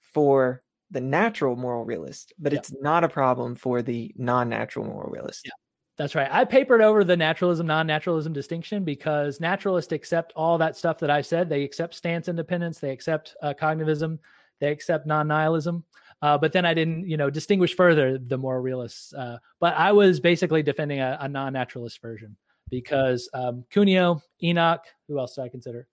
for 0.00 0.62
the 0.90 1.00
natural 1.00 1.56
moral 1.56 1.84
realist, 1.84 2.32
but 2.38 2.52
Yeah. 2.52 2.60
it's 2.60 2.72
not 2.80 3.04
a 3.04 3.08
problem 3.08 3.54
for 3.54 3.82
the 3.82 4.12
non-natural 4.16 4.86
moral 4.86 5.10
realist. 5.10 5.42
Yeah. 5.44 5.52
That's 5.96 6.14
right. 6.14 6.28
I 6.30 6.44
papered 6.46 6.80
over 6.80 7.04
the 7.04 7.16
naturalism 7.16 7.66
non 7.66 7.86
naturalism 7.86 8.32
distinction 8.32 8.84
because 8.84 9.38
naturalists 9.40 9.92
accept 9.92 10.32
all 10.34 10.56
that 10.58 10.76
stuff 10.76 10.98
that 11.00 11.10
I 11.10 11.20
said. 11.20 11.48
They 11.48 11.62
accept 11.62 11.94
stance 11.94 12.28
independence, 12.28 12.78
they 12.78 12.90
accept 12.90 13.36
uh, 13.42 13.52
cognitivism, 13.52 14.18
they 14.60 14.70
accept 14.70 15.06
non 15.06 15.28
nihilism. 15.28 15.84
Uh, 16.22 16.38
but 16.38 16.52
then 16.52 16.64
I 16.64 16.74
didn't, 16.74 17.08
you 17.08 17.16
know, 17.16 17.28
distinguish 17.30 17.74
further 17.74 18.18
the 18.18 18.38
moral 18.38 18.62
realists. 18.62 19.12
Uh, 19.12 19.38
but 19.58 19.74
I 19.74 19.92
was 19.92 20.20
basically 20.20 20.62
defending 20.62 21.00
a, 21.00 21.18
a 21.20 21.28
non 21.28 21.52
naturalist 21.52 22.00
version 22.00 22.36
because 22.70 23.28
um, 23.34 23.64
Cuneo, 23.70 24.22
Enoch, 24.42 24.84
who 25.08 25.18
else 25.18 25.34
do 25.34 25.42
I 25.42 25.48
consider? 25.48 25.86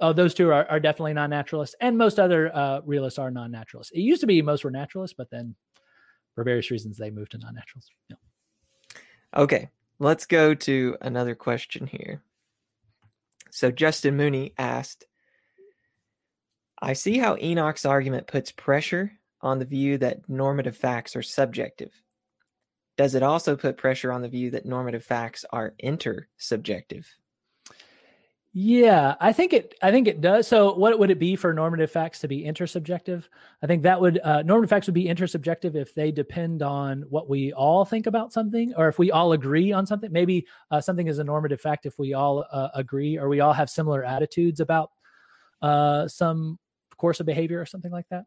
Oh, 0.00 0.12
those 0.12 0.34
two 0.34 0.50
are, 0.50 0.66
are 0.68 0.80
definitely 0.80 1.14
non 1.14 1.30
naturalists, 1.30 1.76
and 1.80 1.96
most 1.96 2.18
other 2.18 2.54
uh, 2.54 2.80
realists 2.84 3.18
are 3.18 3.30
non 3.30 3.50
naturalists. 3.50 3.92
It 3.92 4.00
used 4.00 4.20
to 4.20 4.26
be 4.26 4.42
most 4.42 4.64
were 4.64 4.70
naturalists, 4.70 5.14
but 5.16 5.30
then 5.30 5.54
for 6.34 6.44
various 6.44 6.70
reasons 6.70 6.96
they 6.96 7.10
moved 7.10 7.32
to 7.32 7.38
non 7.38 7.54
naturalists. 7.54 7.92
Yeah. 8.08 8.16
Okay, 9.36 9.68
let's 9.98 10.26
go 10.26 10.54
to 10.54 10.96
another 11.00 11.34
question 11.34 11.86
here. 11.86 12.22
So 13.50 13.70
Justin 13.70 14.16
Mooney 14.16 14.52
asked, 14.58 15.04
I 16.80 16.92
see 16.92 17.18
how 17.18 17.36
Enoch's 17.36 17.84
argument 17.84 18.26
puts 18.26 18.52
pressure 18.52 19.12
on 19.40 19.58
the 19.58 19.64
view 19.64 19.98
that 19.98 20.28
normative 20.28 20.76
facts 20.76 21.16
are 21.16 21.22
subjective. 21.22 21.92
Does 22.98 23.14
it 23.14 23.22
also 23.22 23.56
put 23.56 23.76
pressure 23.76 24.10
on 24.10 24.22
the 24.22 24.28
view 24.28 24.50
that 24.50 24.66
normative 24.66 25.04
facts 25.04 25.44
are 25.50 25.72
intersubjective? 25.82 27.06
Yeah, 28.52 29.14
I 29.20 29.32
think 29.32 29.52
it. 29.52 29.76
I 29.82 29.92
think 29.92 30.08
it 30.08 30.20
does. 30.20 30.48
So, 30.48 30.74
what 30.74 30.98
would 30.98 31.12
it 31.12 31.20
be 31.20 31.36
for 31.36 31.54
normative 31.54 31.92
facts 31.92 32.18
to 32.20 32.28
be 32.28 32.42
intersubjective? 32.42 33.28
I 33.62 33.68
think 33.68 33.84
that 33.84 34.00
would 34.00 34.18
uh, 34.24 34.42
normative 34.42 34.70
facts 34.70 34.88
would 34.88 34.94
be 34.94 35.04
intersubjective 35.04 35.76
if 35.76 35.94
they 35.94 36.10
depend 36.10 36.60
on 36.60 37.02
what 37.08 37.28
we 37.28 37.52
all 37.52 37.84
think 37.84 38.08
about 38.08 38.32
something, 38.32 38.74
or 38.76 38.88
if 38.88 38.98
we 38.98 39.12
all 39.12 39.32
agree 39.32 39.70
on 39.70 39.86
something. 39.86 40.10
Maybe 40.10 40.44
uh, 40.72 40.80
something 40.80 41.06
is 41.06 41.20
a 41.20 41.24
normative 41.24 41.60
fact 41.60 41.86
if 41.86 42.00
we 42.00 42.14
all 42.14 42.46
uh, 42.50 42.70
agree, 42.74 43.16
or 43.16 43.28
we 43.28 43.38
all 43.38 43.52
have 43.52 43.70
similar 43.70 44.02
attitudes 44.02 44.58
about 44.58 44.90
uh, 45.62 46.08
some 46.08 46.58
course 46.96 47.20
of 47.20 47.26
behavior 47.26 47.60
or 47.60 47.66
something 47.66 47.92
like 47.92 48.08
that. 48.10 48.24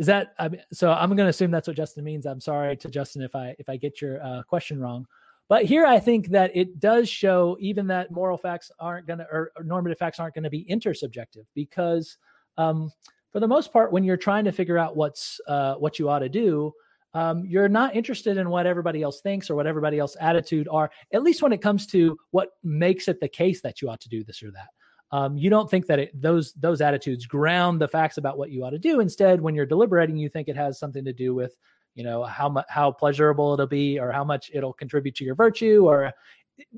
Is 0.00 0.06
that 0.06 0.32
I 0.38 0.48
mean, 0.48 0.62
so? 0.72 0.90
I'm 0.90 1.10
going 1.10 1.26
to 1.26 1.28
assume 1.28 1.50
that's 1.50 1.68
what 1.68 1.76
Justin 1.76 2.04
means. 2.04 2.24
I'm 2.24 2.40
sorry 2.40 2.74
to 2.74 2.88
Justin 2.88 3.20
if 3.20 3.36
I 3.36 3.54
if 3.58 3.68
I 3.68 3.76
get 3.76 4.00
your 4.00 4.24
uh, 4.24 4.42
question 4.44 4.80
wrong. 4.80 5.06
But 5.46 5.66
here, 5.66 5.84
I 5.84 6.00
think 6.00 6.28
that 6.28 6.50
it 6.54 6.80
does 6.80 7.06
show 7.06 7.58
even 7.60 7.86
that 7.88 8.10
moral 8.10 8.38
facts 8.38 8.70
aren't 8.78 9.06
going 9.06 9.18
to, 9.18 9.26
or, 9.30 9.52
or, 9.56 9.62
normative 9.62 9.98
facts 9.98 10.18
aren't 10.18 10.32
going 10.32 10.44
to 10.44 10.50
be 10.50 10.64
intersubjective, 10.70 11.44
because 11.54 12.16
um, 12.56 12.90
for 13.30 13.40
the 13.40 13.48
most 13.48 13.74
part, 13.74 13.92
when 13.92 14.02
you're 14.02 14.16
trying 14.16 14.46
to 14.46 14.52
figure 14.52 14.78
out 14.78 14.96
what's 14.96 15.38
uh, 15.46 15.74
what 15.74 15.98
you 15.98 16.08
ought 16.08 16.20
to 16.20 16.30
do, 16.30 16.72
um, 17.12 17.44
you're 17.44 17.68
not 17.68 17.94
interested 17.94 18.38
in 18.38 18.48
what 18.48 18.64
everybody 18.64 19.02
else 19.02 19.20
thinks 19.20 19.50
or 19.50 19.54
what 19.54 19.66
everybody 19.66 19.98
else 19.98 20.16
attitude 20.18 20.66
are. 20.70 20.90
At 21.12 21.22
least 21.22 21.42
when 21.42 21.52
it 21.52 21.60
comes 21.60 21.86
to 21.88 22.16
what 22.30 22.52
makes 22.64 23.06
it 23.06 23.20
the 23.20 23.28
case 23.28 23.60
that 23.60 23.82
you 23.82 23.90
ought 23.90 24.00
to 24.00 24.08
do 24.08 24.24
this 24.24 24.42
or 24.42 24.50
that. 24.52 24.68
Um, 25.12 25.36
you 25.36 25.50
don't 25.50 25.68
think 25.70 25.86
that 25.86 25.98
it, 25.98 26.20
those 26.20 26.52
those 26.54 26.80
attitudes 26.80 27.26
ground 27.26 27.80
the 27.80 27.88
facts 27.88 28.16
about 28.16 28.38
what 28.38 28.50
you 28.50 28.64
ought 28.64 28.70
to 28.70 28.78
do. 28.78 29.00
Instead, 29.00 29.40
when 29.40 29.54
you're 29.54 29.66
deliberating, 29.66 30.16
you 30.16 30.28
think 30.28 30.48
it 30.48 30.56
has 30.56 30.78
something 30.78 31.04
to 31.04 31.12
do 31.12 31.34
with 31.34 31.56
you 31.94 32.04
know 32.04 32.24
how 32.24 32.64
how 32.68 32.92
pleasurable 32.92 33.52
it'll 33.52 33.66
be 33.66 33.98
or 33.98 34.12
how 34.12 34.24
much 34.24 34.50
it'll 34.54 34.72
contribute 34.72 35.14
to 35.16 35.24
your 35.24 35.34
virtue 35.34 35.88
or 35.88 36.12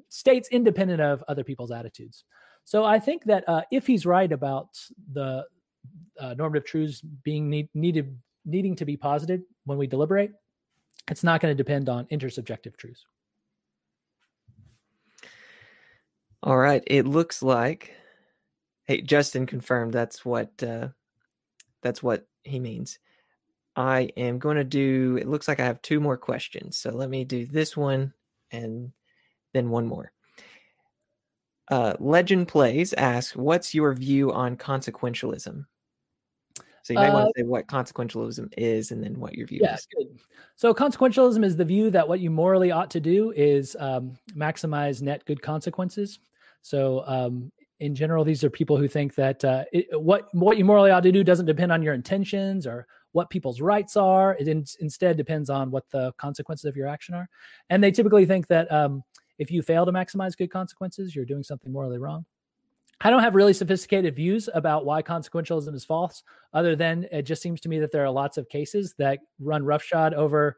states 0.08 0.48
independent 0.50 1.00
of 1.00 1.22
other 1.28 1.44
people's 1.44 1.70
attitudes. 1.70 2.24
So 2.64 2.84
i 2.84 2.98
think 2.98 3.24
that 3.24 3.48
uh, 3.48 3.62
if 3.72 3.86
he's 3.86 4.06
right 4.06 4.30
about 4.30 4.78
the 5.12 5.44
uh, 6.20 6.34
normative 6.38 6.64
truths 6.64 7.00
being 7.00 7.50
need, 7.50 7.68
needed 7.74 8.16
needing 8.44 8.76
to 8.76 8.84
be 8.84 8.96
posited 8.96 9.42
when 9.64 9.78
we 9.78 9.86
deliberate 9.86 10.30
it's 11.10 11.24
not 11.24 11.40
going 11.40 11.50
to 11.50 11.56
depend 11.56 11.88
on 11.88 12.06
intersubjective 12.06 12.76
truths. 12.76 13.04
All 16.42 16.56
right. 16.56 16.82
It 16.86 17.06
looks 17.06 17.42
like 17.42 17.94
hey 18.86 19.00
justin 19.00 19.46
confirmed 19.46 19.92
that's 19.92 20.24
what 20.24 20.50
uh 20.62 20.88
that's 21.82 22.02
what 22.02 22.26
he 22.44 22.58
means 22.58 22.98
I 23.74 24.10
am 24.16 24.38
going 24.38 24.56
to 24.56 24.64
do, 24.64 25.18
it 25.20 25.28
looks 25.28 25.48
like 25.48 25.60
I 25.60 25.64
have 25.64 25.80
two 25.82 26.00
more 26.00 26.16
questions. 26.16 26.76
So 26.76 26.90
let 26.90 27.08
me 27.08 27.24
do 27.24 27.46
this 27.46 27.76
one 27.76 28.12
and 28.50 28.92
then 29.54 29.70
one 29.70 29.86
more. 29.86 30.12
Uh, 31.70 31.94
Legend 31.98 32.48
Plays 32.48 32.92
asks, 32.92 33.34
What's 33.34 33.74
your 33.74 33.94
view 33.94 34.32
on 34.32 34.56
consequentialism? 34.56 35.64
So 36.84 36.92
you 36.92 36.98
might 36.98 37.10
uh, 37.10 37.14
want 37.14 37.32
to 37.34 37.40
say 37.40 37.46
what 37.46 37.66
consequentialism 37.68 38.52
is 38.58 38.90
and 38.90 39.02
then 39.02 39.18
what 39.18 39.34
your 39.34 39.46
view 39.46 39.60
yeah, 39.62 39.76
is. 39.76 39.86
Good. 39.96 40.18
So 40.56 40.74
consequentialism 40.74 41.42
is 41.44 41.56
the 41.56 41.64
view 41.64 41.90
that 41.90 42.06
what 42.06 42.20
you 42.20 42.30
morally 42.30 42.72
ought 42.72 42.90
to 42.90 43.00
do 43.00 43.30
is 43.30 43.76
um, 43.78 44.18
maximize 44.34 45.00
net 45.00 45.24
good 45.24 45.40
consequences. 45.40 46.18
So 46.60 47.04
um, 47.06 47.52
in 47.82 47.96
general, 47.96 48.24
these 48.24 48.44
are 48.44 48.50
people 48.50 48.76
who 48.76 48.86
think 48.86 49.16
that 49.16 49.44
uh, 49.44 49.64
it, 49.72 50.00
what 50.00 50.28
what 50.32 50.56
you 50.56 50.64
morally 50.64 50.92
ought 50.92 51.02
to 51.02 51.10
do 51.10 51.24
doesn't 51.24 51.46
depend 51.46 51.72
on 51.72 51.82
your 51.82 51.94
intentions 51.94 52.64
or 52.64 52.86
what 53.10 53.28
people's 53.28 53.60
rights 53.60 53.96
are. 53.96 54.36
It 54.38 54.46
in, 54.46 54.64
instead 54.78 55.16
depends 55.16 55.50
on 55.50 55.70
what 55.72 55.90
the 55.90 56.12
consequences 56.12 56.64
of 56.64 56.76
your 56.76 56.86
action 56.86 57.14
are. 57.14 57.28
And 57.70 57.82
they 57.82 57.90
typically 57.90 58.24
think 58.24 58.46
that 58.46 58.70
um, 58.70 59.02
if 59.38 59.50
you 59.50 59.62
fail 59.62 59.84
to 59.84 59.92
maximize 59.92 60.36
good 60.36 60.50
consequences, 60.50 61.14
you're 61.14 61.24
doing 61.24 61.42
something 61.42 61.72
morally 61.72 61.98
wrong. 61.98 62.24
I 63.00 63.10
don't 63.10 63.22
have 63.22 63.34
really 63.34 63.52
sophisticated 63.52 64.14
views 64.14 64.48
about 64.54 64.86
why 64.86 65.02
consequentialism 65.02 65.74
is 65.74 65.84
false, 65.84 66.22
other 66.54 66.76
than 66.76 67.08
it 67.10 67.22
just 67.22 67.42
seems 67.42 67.60
to 67.62 67.68
me 67.68 67.80
that 67.80 67.90
there 67.90 68.04
are 68.04 68.10
lots 68.10 68.38
of 68.38 68.48
cases 68.48 68.94
that 68.98 69.18
run 69.40 69.64
roughshod 69.64 70.14
over 70.14 70.56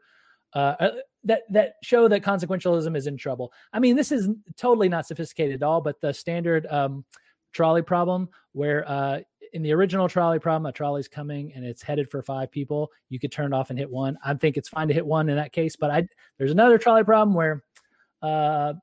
uh, 0.55 0.91
that 1.25 1.43
that 1.49 1.75
show 1.83 2.07
that 2.07 2.23
consequentialism 2.23 2.95
is 2.95 3.07
in 3.07 3.17
trouble. 3.17 3.51
I 3.73 3.79
mean, 3.79 3.95
this 3.95 4.11
is 4.11 4.29
totally 4.57 4.89
not 4.89 5.05
sophisticated 5.05 5.61
at 5.61 5.63
all, 5.63 5.81
but 5.81 5.99
the 6.01 6.13
standard 6.13 6.65
um, 6.67 7.03
trolley 7.51 7.81
problem 7.81 8.29
where 8.53 8.87
uh, 8.89 9.19
in 9.53 9.61
the 9.61 9.73
original 9.73 10.07
trolley 10.07 10.39
problem, 10.39 10.65
a 10.65 10.71
trolley's 10.71 11.07
coming 11.07 11.53
and 11.53 11.65
it's 11.65 11.81
headed 11.81 12.09
for 12.09 12.21
five 12.21 12.51
people. 12.51 12.91
You 13.09 13.19
could 13.19 13.31
turn 13.31 13.53
it 13.53 13.55
off 13.55 13.69
and 13.69 13.77
hit 13.77 13.89
one. 13.89 14.17
I 14.23 14.33
think 14.33 14.57
it's 14.57 14.69
fine 14.69 14.87
to 14.87 14.93
hit 14.93 15.05
one 15.05 15.29
in 15.29 15.35
that 15.35 15.51
case, 15.51 15.75
but 15.75 15.91
I 15.91 16.07
there's 16.37 16.51
another 16.51 16.77
trolley 16.77 17.03
problem 17.03 17.35
where 17.35 17.63
uh, 18.21 18.73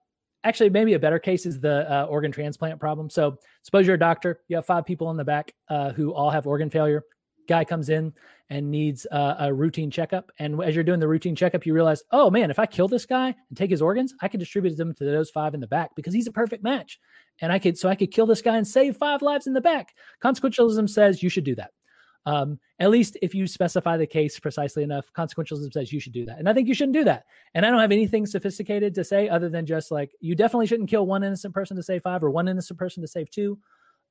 actually 0.45 0.71
maybe 0.71 0.95
a 0.95 0.99
better 0.99 1.19
case 1.19 1.47
is 1.47 1.61
the 1.61 1.91
uh, 1.91 2.05
organ 2.05 2.33
transplant 2.33 2.81
problem. 2.81 3.09
So 3.09 3.39
suppose 3.63 3.87
you're 3.87 3.97
a 3.97 3.99
doctor, 3.99 4.41
you 4.49 4.57
have 4.57 4.67
five 4.67 4.85
people 4.85 5.11
in 5.11 5.17
the 5.17 5.25
back 5.25 5.53
uh, 5.69 5.93
who 5.93 6.13
all 6.13 6.31
have 6.31 6.47
organ 6.47 6.71
failure. 6.71 7.05
Guy 7.49 7.65
comes 7.65 7.89
in 7.89 8.13
and 8.51 8.71
needs 8.71 9.07
a 9.11 9.53
routine 9.53 9.91
checkup. 9.91 10.31
And 10.39 10.63
as 10.63 10.75
you're 10.75 10.85
doing 10.85 11.01
the 11.01 11.09
routine 11.09 11.35
checkup, 11.35 11.65
you 11.65 11.73
realize, 11.73 12.03
oh 12.11 12.31
man, 12.31 12.51
if 12.51 12.59
I 12.59 12.67
kill 12.67 12.89
this 12.89 13.07
guy 13.07 13.35
and 13.49 13.57
take 13.57 13.71
his 13.71 13.81
organs, 13.81 14.15
I 14.21 14.29
can 14.29 14.41
distribute 14.41 14.77
them 14.77 14.95
to 14.95 15.05
those 15.05 15.31
five 15.31 15.55
in 15.55 15.61
the 15.61 15.67
back 15.67 15.97
because 15.97 16.13
he's 16.13 16.27
a 16.27 16.33
perfect 16.33 16.63
match. 16.63 17.01
And 17.41 17.51
I 17.51 17.59
could, 17.59 17.79
so 17.79 17.89
I 17.89 17.95
could 17.95 18.11
kill 18.11 18.27
this 18.27 18.43
guy 18.43 18.57
and 18.57 18.69
save 18.69 18.97
five 18.97 19.23
lives 19.23 19.47
in 19.47 19.55
the 19.55 19.61
back. 19.61 19.95
Consequentialism 20.23 20.91
says 20.91 21.23
you 21.23 21.31
should 21.31 21.45
do 21.45 21.55
that. 21.55 21.71
Um, 22.25 22.61
at 22.79 22.91
least 22.91 23.17
if 23.23 23.35
you 23.35 23.47
specify 23.47 23.97
the 23.97 24.07
case 24.07 24.39
precisely 24.39 24.83
enough, 24.83 25.13
consequentialism 25.13 25.73
says 25.73 25.93
you 25.93 25.99
should 25.99 26.13
do 26.13 26.27
that. 26.27 26.39
And 26.39 26.49
I 26.49 26.53
think 26.53 26.69
you 26.69 26.75
shouldn't 26.75 26.95
do 26.95 27.05
that. 27.05 27.25
And 27.55 27.65
I 27.65 27.71
don't 27.71 27.81
have 27.81 27.91
anything 27.91 28.27
sophisticated 28.27 28.95
to 28.95 29.03
say 29.03 29.29
other 29.29 29.49
than 29.49 29.67
just 29.67 29.91
like, 29.91 30.13
you 30.21 30.35
definitely 30.35 30.67
shouldn't 30.67 30.91
kill 30.91 31.07
one 31.07 31.25
innocent 31.25 31.55
person 31.55 31.77
to 31.79 31.83
save 31.83 32.03
five 32.03 32.23
or 32.23 32.31
one 32.31 32.49
innocent 32.49 32.79
person 32.79 33.01
to 33.03 33.09
save 33.09 33.31
two. 33.31 33.59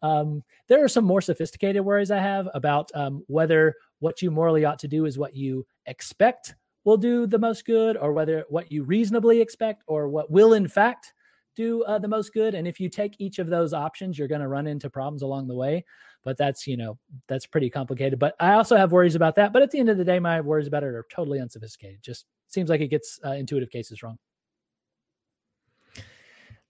Um, 0.01 0.43
there 0.67 0.83
are 0.83 0.89
some 0.89 1.05
more 1.05 1.21
sophisticated 1.21 1.83
worries 1.83 2.11
I 2.11 2.19
have 2.19 2.47
about 2.53 2.89
um, 2.95 3.23
whether 3.27 3.75
what 3.99 4.21
you 4.21 4.31
morally 4.31 4.65
ought 4.65 4.79
to 4.79 4.87
do 4.87 5.05
is 5.05 5.17
what 5.17 5.35
you 5.35 5.65
expect 5.85 6.55
will 6.83 6.97
do 6.97 7.27
the 7.27 7.37
most 7.37 7.65
good, 7.65 7.95
or 7.97 8.11
whether 8.11 8.43
what 8.49 8.71
you 8.71 8.83
reasonably 8.83 9.39
expect, 9.39 9.83
or 9.87 10.07
what 10.07 10.31
will 10.31 10.53
in 10.53 10.67
fact 10.67 11.13
do 11.55 11.83
uh, 11.83 11.99
the 11.99 12.07
most 12.07 12.33
good. 12.33 12.55
And 12.55 12.67
if 12.67 12.79
you 12.79 12.89
take 12.89 13.15
each 13.19 13.37
of 13.39 13.47
those 13.47 13.73
options, 13.73 14.17
you're 14.17 14.27
going 14.27 14.41
to 14.41 14.47
run 14.47 14.67
into 14.67 14.89
problems 14.89 15.21
along 15.21 15.47
the 15.47 15.55
way. 15.55 15.85
But 16.23 16.37
that's 16.37 16.65
you 16.67 16.77
know 16.77 16.97
that's 17.27 17.45
pretty 17.45 17.69
complicated. 17.69 18.19
But 18.19 18.35
I 18.39 18.53
also 18.53 18.77
have 18.77 18.91
worries 18.91 19.15
about 19.15 19.35
that. 19.35 19.53
But 19.53 19.61
at 19.61 19.71
the 19.71 19.79
end 19.79 19.89
of 19.89 19.97
the 19.97 20.05
day, 20.05 20.19
my 20.19 20.41
worries 20.41 20.67
about 20.67 20.83
it 20.83 20.87
are 20.87 21.05
totally 21.13 21.39
unsophisticated. 21.39 21.99
Just 22.01 22.25
seems 22.47 22.69
like 22.69 22.81
it 22.81 22.87
gets 22.87 23.19
uh, 23.25 23.31
intuitive 23.31 23.69
cases 23.69 24.03
wrong. 24.03 24.17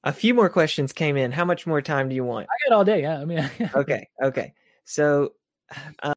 A 0.03 0.11
few 0.11 0.33
more 0.33 0.49
questions 0.49 0.93
came 0.93 1.15
in. 1.15 1.31
How 1.31 1.45
much 1.45 1.67
more 1.67 1.81
time 1.81 2.09
do 2.09 2.15
you 2.15 2.23
want? 2.23 2.47
I 2.49 2.69
got 2.69 2.75
all 2.75 2.85
day. 2.85 3.01
Yeah. 3.01 3.19
I 3.19 3.25
mean, 3.25 3.49
okay. 3.75 4.07
Okay. 4.21 4.53
So, 4.85 5.33
uh, 6.01 6.13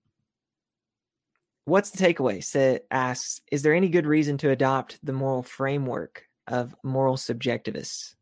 what's 1.67 1.91
the 1.91 2.05
takeaway? 2.05 2.43
Said 2.43 2.83
asks, 2.91 3.43
is 3.51 3.63
there 3.63 3.75
any 3.75 3.89
good 3.89 4.07
reason 4.07 4.39
to 4.39 4.51
adopt 4.51 4.99
the 5.03 5.13
moral 5.13 5.43
framework 5.43 6.27
of 6.47 6.75
moral 6.83 7.17
subjectivists? 7.17 8.15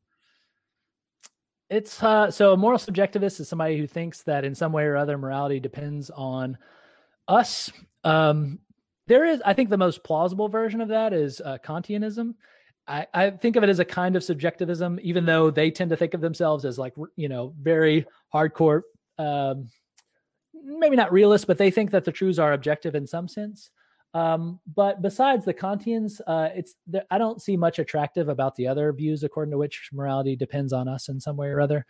It's 1.70 2.02
uh, 2.02 2.30
so 2.30 2.52
a 2.52 2.56
moral 2.56 2.78
subjectivist 2.78 3.40
is 3.40 3.48
somebody 3.48 3.78
who 3.78 3.86
thinks 3.86 4.22
that 4.24 4.44
in 4.44 4.54
some 4.54 4.72
way 4.72 4.84
or 4.84 4.96
other 4.96 5.16
morality 5.16 5.58
depends 5.58 6.10
on 6.10 6.58
us. 7.28 7.72
Um, 8.04 8.58
there 9.06 9.24
is, 9.24 9.40
I 9.44 9.54
think, 9.54 9.70
the 9.70 9.78
most 9.78 10.04
plausible 10.04 10.48
version 10.48 10.80
of 10.80 10.88
that 10.88 11.12
is 11.12 11.40
uh, 11.40 11.58
Kantianism. 11.64 12.34
I, 12.86 13.06
I 13.14 13.30
think 13.30 13.56
of 13.56 13.62
it 13.62 13.68
as 13.68 13.78
a 13.78 13.84
kind 13.84 14.16
of 14.16 14.24
subjectivism, 14.24 14.98
even 15.02 15.24
though 15.24 15.50
they 15.50 15.70
tend 15.70 15.90
to 15.90 15.96
think 15.96 16.14
of 16.14 16.20
themselves 16.20 16.64
as 16.64 16.78
like 16.78 16.94
you 17.16 17.28
know 17.28 17.54
very 17.60 18.06
hardcore, 18.34 18.82
um, 19.18 19.68
maybe 20.54 20.96
not 20.96 21.12
realist, 21.12 21.46
but 21.46 21.58
they 21.58 21.70
think 21.70 21.90
that 21.92 22.04
the 22.04 22.12
truths 22.12 22.38
are 22.38 22.52
objective 22.52 22.94
in 22.94 23.06
some 23.06 23.28
sense. 23.28 23.70
Um, 24.14 24.60
but 24.74 25.00
besides 25.00 25.44
the 25.44 25.54
Kantians, 25.54 26.20
uh, 26.26 26.50
it's 26.54 26.74
I 27.10 27.18
don't 27.18 27.40
see 27.40 27.56
much 27.56 27.78
attractive 27.78 28.28
about 28.28 28.56
the 28.56 28.66
other 28.66 28.92
views 28.92 29.22
according 29.22 29.52
to 29.52 29.58
which 29.58 29.90
morality 29.92 30.36
depends 30.36 30.72
on 30.72 30.88
us 30.88 31.08
in 31.08 31.20
some 31.20 31.36
way 31.36 31.48
or 31.48 31.60
other. 31.60 31.86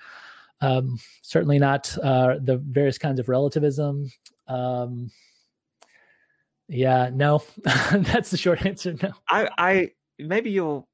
Um, 0.60 0.98
certainly 1.23 1.59
not 1.59 1.97
uh, 1.98 2.39
the 2.40 2.59
various 2.59 2.98
kinds 2.98 3.19
of 3.19 3.28
relativism. 3.28 4.09
Um, 4.47 5.10
yeah, 6.69 7.10
no, 7.12 7.43
that's 7.93 8.31
the 8.31 8.36
short 8.36 8.64
answer. 8.64 8.94
No, 9.02 9.12
I, 9.28 9.48
I 9.59 9.90
maybe 10.18 10.51
you'll 10.51 10.89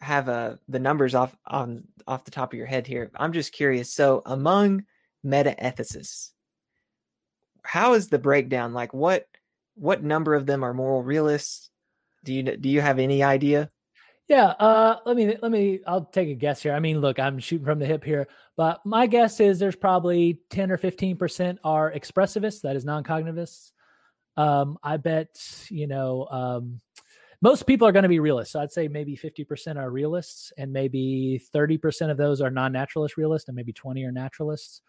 have 0.00 0.28
uh, 0.28 0.56
the 0.68 0.78
numbers 0.78 1.14
off 1.14 1.36
on 1.46 1.84
off 2.06 2.24
the 2.24 2.30
top 2.30 2.52
of 2.52 2.58
your 2.58 2.66
head 2.66 2.86
here. 2.86 3.10
I'm 3.16 3.32
just 3.32 3.52
curious. 3.52 3.92
So 3.92 4.22
among 4.26 4.84
meta 5.22 5.54
ethicists, 5.60 6.32
how 7.62 7.94
is 7.94 8.08
the 8.08 8.18
breakdown? 8.18 8.74
Like 8.74 8.92
what 8.92 9.26
what 9.74 10.02
number 10.02 10.34
of 10.34 10.46
them 10.46 10.62
are 10.62 10.74
moral 10.74 11.02
realists? 11.02 11.70
Do 12.24 12.32
you 12.34 12.42
do 12.42 12.68
you 12.68 12.80
have 12.80 12.98
any 12.98 13.22
idea? 13.22 13.70
Yeah, 14.28 14.46
uh, 14.46 15.00
let 15.04 15.16
me 15.16 15.36
let 15.42 15.52
me. 15.52 15.80
I'll 15.86 16.06
take 16.06 16.28
a 16.28 16.34
guess 16.34 16.62
here. 16.62 16.72
I 16.72 16.80
mean, 16.80 17.00
look, 17.00 17.18
I'm 17.18 17.38
shooting 17.38 17.66
from 17.66 17.78
the 17.78 17.84
hip 17.84 18.02
here, 18.02 18.26
but 18.56 18.80
my 18.86 19.06
guess 19.06 19.38
is 19.38 19.58
there's 19.58 19.76
probably 19.76 20.40
ten 20.48 20.70
or 20.70 20.78
fifteen 20.78 21.18
percent 21.18 21.58
are 21.62 21.92
expressivists, 21.92 22.62
that 22.62 22.74
is 22.74 22.86
non-cognitivists. 22.86 23.72
Um, 24.36 24.78
I 24.82 24.96
bet 24.96 25.28
you 25.70 25.86
know 25.86 26.26
um, 26.30 26.80
most 27.44 27.66
people 27.66 27.86
are 27.86 27.92
going 27.92 28.04
to 28.04 28.08
be 28.08 28.20
realists. 28.20 28.54
So 28.54 28.60
I'd 28.60 28.72
say 28.72 28.88
maybe 28.88 29.14
50% 29.14 29.76
are 29.76 29.90
realists, 29.90 30.50
and 30.56 30.72
maybe 30.72 31.42
30% 31.54 32.10
of 32.10 32.16
those 32.16 32.40
are 32.40 32.50
non 32.50 32.72
naturalist 32.72 33.18
realists, 33.18 33.48
and 33.48 33.54
maybe 33.54 33.70
20 33.70 34.02
are 34.02 34.10
naturalists. 34.10 34.80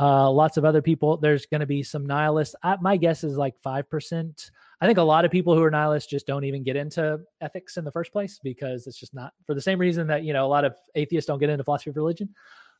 Uh, 0.00 0.30
lots 0.30 0.56
of 0.56 0.64
other 0.64 0.80
people, 0.80 1.18
there's 1.18 1.44
going 1.44 1.60
to 1.60 1.66
be 1.66 1.82
some 1.82 2.06
nihilists. 2.06 2.56
I, 2.62 2.78
my 2.80 2.96
guess 2.96 3.22
is 3.22 3.36
like 3.36 3.54
5%. 3.60 4.50
I 4.80 4.86
think 4.86 4.96
a 4.96 5.02
lot 5.02 5.26
of 5.26 5.30
people 5.30 5.54
who 5.54 5.62
are 5.62 5.70
nihilists 5.70 6.08
just 6.08 6.26
don't 6.26 6.44
even 6.44 6.62
get 6.62 6.74
into 6.74 7.20
ethics 7.42 7.76
in 7.76 7.84
the 7.84 7.92
first 7.92 8.12
place 8.12 8.40
because 8.42 8.86
it's 8.86 8.98
just 8.98 9.12
not 9.12 9.34
for 9.44 9.54
the 9.54 9.60
same 9.60 9.78
reason 9.78 10.06
that, 10.06 10.24
you 10.24 10.32
know, 10.32 10.46
a 10.46 10.48
lot 10.48 10.64
of 10.64 10.74
atheists 10.94 11.28
don't 11.28 11.38
get 11.38 11.50
into 11.50 11.64
philosophy 11.64 11.90
of 11.90 11.96
religion. 11.96 12.30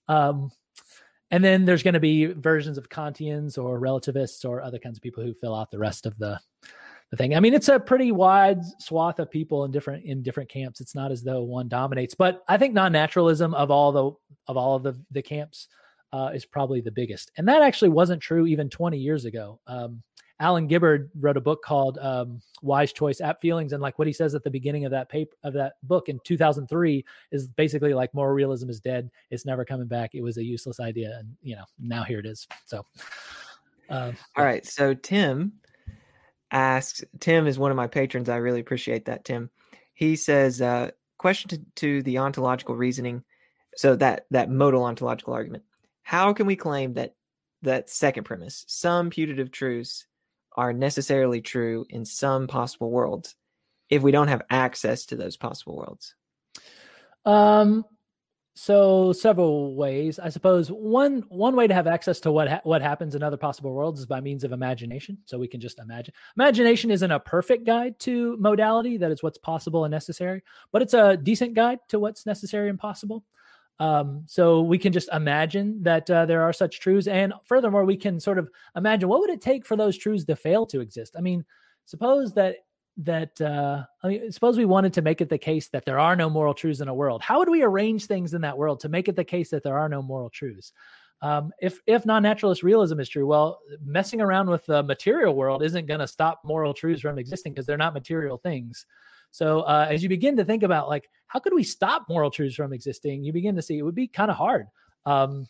Um, 0.08 0.50
and 1.30 1.44
then 1.44 1.66
there's 1.66 1.82
going 1.82 1.92
to 1.92 2.00
be 2.00 2.24
versions 2.24 2.78
of 2.78 2.88
Kantians 2.88 3.62
or 3.62 3.78
relativists 3.78 4.46
or 4.46 4.62
other 4.62 4.78
kinds 4.78 4.96
of 4.96 5.02
people 5.02 5.22
who 5.22 5.34
fill 5.34 5.54
out 5.54 5.70
the 5.70 5.78
rest 5.78 6.06
of 6.06 6.16
the 6.16 6.40
the 7.10 7.16
thing. 7.16 7.34
I 7.34 7.40
mean, 7.40 7.54
it's 7.54 7.68
a 7.68 7.80
pretty 7.80 8.12
wide 8.12 8.60
swath 8.78 9.18
of 9.18 9.30
people 9.30 9.64
in 9.64 9.72
different 9.72 10.04
in 10.04 10.22
different 10.22 10.48
camps. 10.48 10.80
It's 10.80 10.94
not 10.94 11.10
as 11.10 11.22
though 11.22 11.42
one 11.42 11.68
dominates, 11.68 12.14
but 12.14 12.42
I 12.48 12.56
think 12.56 12.72
non-naturalism 12.72 13.52
of 13.54 13.70
all 13.70 13.92
the 13.92 14.12
of 14.46 14.56
all 14.56 14.76
of 14.76 14.82
the 14.84 14.94
the 15.10 15.22
camps 15.22 15.68
uh, 16.12 16.30
is 16.32 16.44
probably 16.44 16.80
the 16.80 16.92
biggest, 16.92 17.32
and 17.36 17.48
that 17.48 17.62
actually 17.62 17.88
wasn't 17.90 18.22
true 18.22 18.46
even 18.46 18.68
20 18.68 18.96
years 18.96 19.24
ago. 19.24 19.60
Um, 19.66 20.02
Alan 20.38 20.68
Gibbard 20.68 21.10
wrote 21.20 21.36
a 21.36 21.40
book 21.40 21.62
called 21.62 21.98
um, 21.98 22.40
"Wise 22.62 22.92
Choice: 22.92 23.20
Apt 23.20 23.42
Feelings," 23.42 23.72
and 23.72 23.82
like 23.82 23.98
what 23.98 24.06
he 24.06 24.12
says 24.12 24.36
at 24.36 24.44
the 24.44 24.50
beginning 24.50 24.84
of 24.84 24.92
that 24.92 25.08
paper 25.08 25.36
of 25.42 25.52
that 25.54 25.74
book 25.82 26.08
in 26.08 26.20
2003 26.24 27.04
is 27.32 27.48
basically 27.48 27.92
like 27.92 28.14
moral 28.14 28.34
realism 28.34 28.70
is 28.70 28.80
dead. 28.80 29.10
It's 29.30 29.44
never 29.44 29.64
coming 29.64 29.88
back. 29.88 30.14
It 30.14 30.22
was 30.22 30.36
a 30.36 30.44
useless 30.44 30.78
idea, 30.78 31.16
and 31.18 31.34
you 31.42 31.56
know 31.56 31.64
now 31.80 32.04
here 32.04 32.20
it 32.20 32.26
is. 32.26 32.46
So, 32.66 32.86
uh, 33.90 34.12
all 34.36 34.44
right. 34.44 34.64
So 34.64 34.94
Tim 34.94 35.52
asks 36.50 37.04
Tim 37.20 37.46
is 37.46 37.58
one 37.58 37.70
of 37.70 37.76
my 37.76 37.86
patrons. 37.86 38.28
I 38.28 38.36
really 38.36 38.60
appreciate 38.60 39.06
that, 39.06 39.24
Tim. 39.24 39.50
He 39.94 40.16
says, 40.16 40.60
uh, 40.60 40.90
question 41.18 41.48
to, 41.50 41.58
to 41.76 42.02
the 42.02 42.18
ontological 42.18 42.74
reasoning. 42.76 43.24
So 43.76 43.94
that 43.96 44.26
that 44.30 44.50
modal 44.50 44.82
ontological 44.82 45.32
argument. 45.32 45.62
How 46.02 46.32
can 46.32 46.46
we 46.46 46.56
claim 46.56 46.94
that 46.94 47.14
that 47.62 47.88
second 47.88 48.24
premise, 48.24 48.64
some 48.66 49.10
putative 49.10 49.50
truths 49.52 50.06
are 50.56 50.72
necessarily 50.72 51.40
true 51.40 51.86
in 51.88 52.04
some 52.04 52.48
possible 52.48 52.90
worlds, 52.90 53.36
if 53.88 54.02
we 54.02 54.10
don't 54.10 54.28
have 54.28 54.42
access 54.50 55.06
to 55.06 55.16
those 55.16 55.36
possible 55.36 55.76
worlds? 55.76 56.14
Um, 57.24 57.84
so 58.62 59.10
several 59.14 59.74
ways, 59.74 60.18
I 60.18 60.28
suppose. 60.28 60.68
One 60.68 61.24
one 61.30 61.56
way 61.56 61.66
to 61.66 61.72
have 61.72 61.86
access 61.86 62.20
to 62.20 62.30
what 62.30 62.46
ha- 62.46 62.60
what 62.64 62.82
happens 62.82 63.14
in 63.14 63.22
other 63.22 63.38
possible 63.38 63.72
worlds 63.72 64.00
is 64.00 64.04
by 64.04 64.20
means 64.20 64.44
of 64.44 64.52
imagination. 64.52 65.16
So 65.24 65.38
we 65.38 65.48
can 65.48 65.62
just 65.62 65.78
imagine. 65.78 66.12
Imagination 66.36 66.90
isn't 66.90 67.10
a 67.10 67.18
perfect 67.18 67.64
guide 67.64 67.98
to 68.00 68.36
modality. 68.36 68.98
That 68.98 69.12
is 69.12 69.22
what's 69.22 69.38
possible 69.38 69.86
and 69.86 69.90
necessary, 69.90 70.42
but 70.72 70.82
it's 70.82 70.92
a 70.92 71.16
decent 71.16 71.54
guide 71.54 71.78
to 71.88 71.98
what's 71.98 72.26
necessary 72.26 72.68
and 72.68 72.78
possible. 72.78 73.24
Um, 73.78 74.24
so 74.26 74.60
we 74.60 74.76
can 74.76 74.92
just 74.92 75.08
imagine 75.10 75.82
that 75.82 76.10
uh, 76.10 76.26
there 76.26 76.42
are 76.42 76.52
such 76.52 76.80
truths, 76.80 77.06
and 77.06 77.32
furthermore, 77.44 77.86
we 77.86 77.96
can 77.96 78.20
sort 78.20 78.38
of 78.38 78.50
imagine 78.76 79.08
what 79.08 79.20
would 79.20 79.30
it 79.30 79.40
take 79.40 79.64
for 79.64 79.74
those 79.74 79.96
truths 79.96 80.26
to 80.26 80.36
fail 80.36 80.66
to 80.66 80.82
exist. 80.82 81.14
I 81.16 81.22
mean, 81.22 81.46
suppose 81.86 82.34
that 82.34 82.56
that 83.04 83.40
uh, 83.40 83.84
I 84.02 84.08
mean, 84.08 84.32
suppose 84.32 84.58
we 84.58 84.64
wanted 84.64 84.92
to 84.94 85.02
make 85.02 85.20
it 85.20 85.28
the 85.28 85.38
case 85.38 85.68
that 85.68 85.84
there 85.84 85.98
are 85.98 86.16
no 86.16 86.28
moral 86.28 86.54
truths 86.54 86.80
in 86.80 86.88
a 86.88 86.94
world. 86.94 87.22
How 87.22 87.38
would 87.38 87.48
we 87.48 87.62
arrange 87.62 88.06
things 88.06 88.34
in 88.34 88.42
that 88.42 88.58
world 88.58 88.80
to 88.80 88.88
make 88.88 89.08
it 89.08 89.16
the 89.16 89.24
case 89.24 89.50
that 89.50 89.62
there 89.62 89.78
are 89.78 89.88
no 89.88 90.02
moral 90.02 90.30
truths? 90.30 90.72
Um, 91.22 91.52
if 91.60 91.80
if 91.86 92.06
non-naturalist 92.06 92.62
realism 92.62 93.00
is 93.00 93.08
true, 93.08 93.26
well, 93.26 93.60
messing 93.84 94.20
around 94.20 94.48
with 94.48 94.64
the 94.66 94.82
material 94.82 95.34
world 95.34 95.62
isn't 95.62 95.86
going 95.86 96.00
to 96.00 96.06
stop 96.06 96.40
moral 96.44 96.72
truths 96.72 97.02
from 97.02 97.18
existing 97.18 97.52
because 97.52 97.66
they're 97.66 97.76
not 97.76 97.94
material 97.94 98.38
things. 98.38 98.86
So 99.30 99.60
uh, 99.60 99.86
as 99.88 100.02
you 100.02 100.08
begin 100.08 100.36
to 100.36 100.44
think 100.44 100.62
about 100.62 100.88
like 100.88 101.08
how 101.26 101.38
could 101.38 101.54
we 101.54 101.62
stop 101.62 102.06
moral 102.08 102.30
truths 102.30 102.56
from 102.56 102.72
existing, 102.72 103.22
you 103.22 103.32
begin 103.32 103.56
to 103.56 103.62
see 103.62 103.78
it 103.78 103.82
would 103.82 103.94
be 103.94 104.08
kind 104.08 104.30
of 104.30 104.36
hard. 104.36 104.66
Um, 105.06 105.46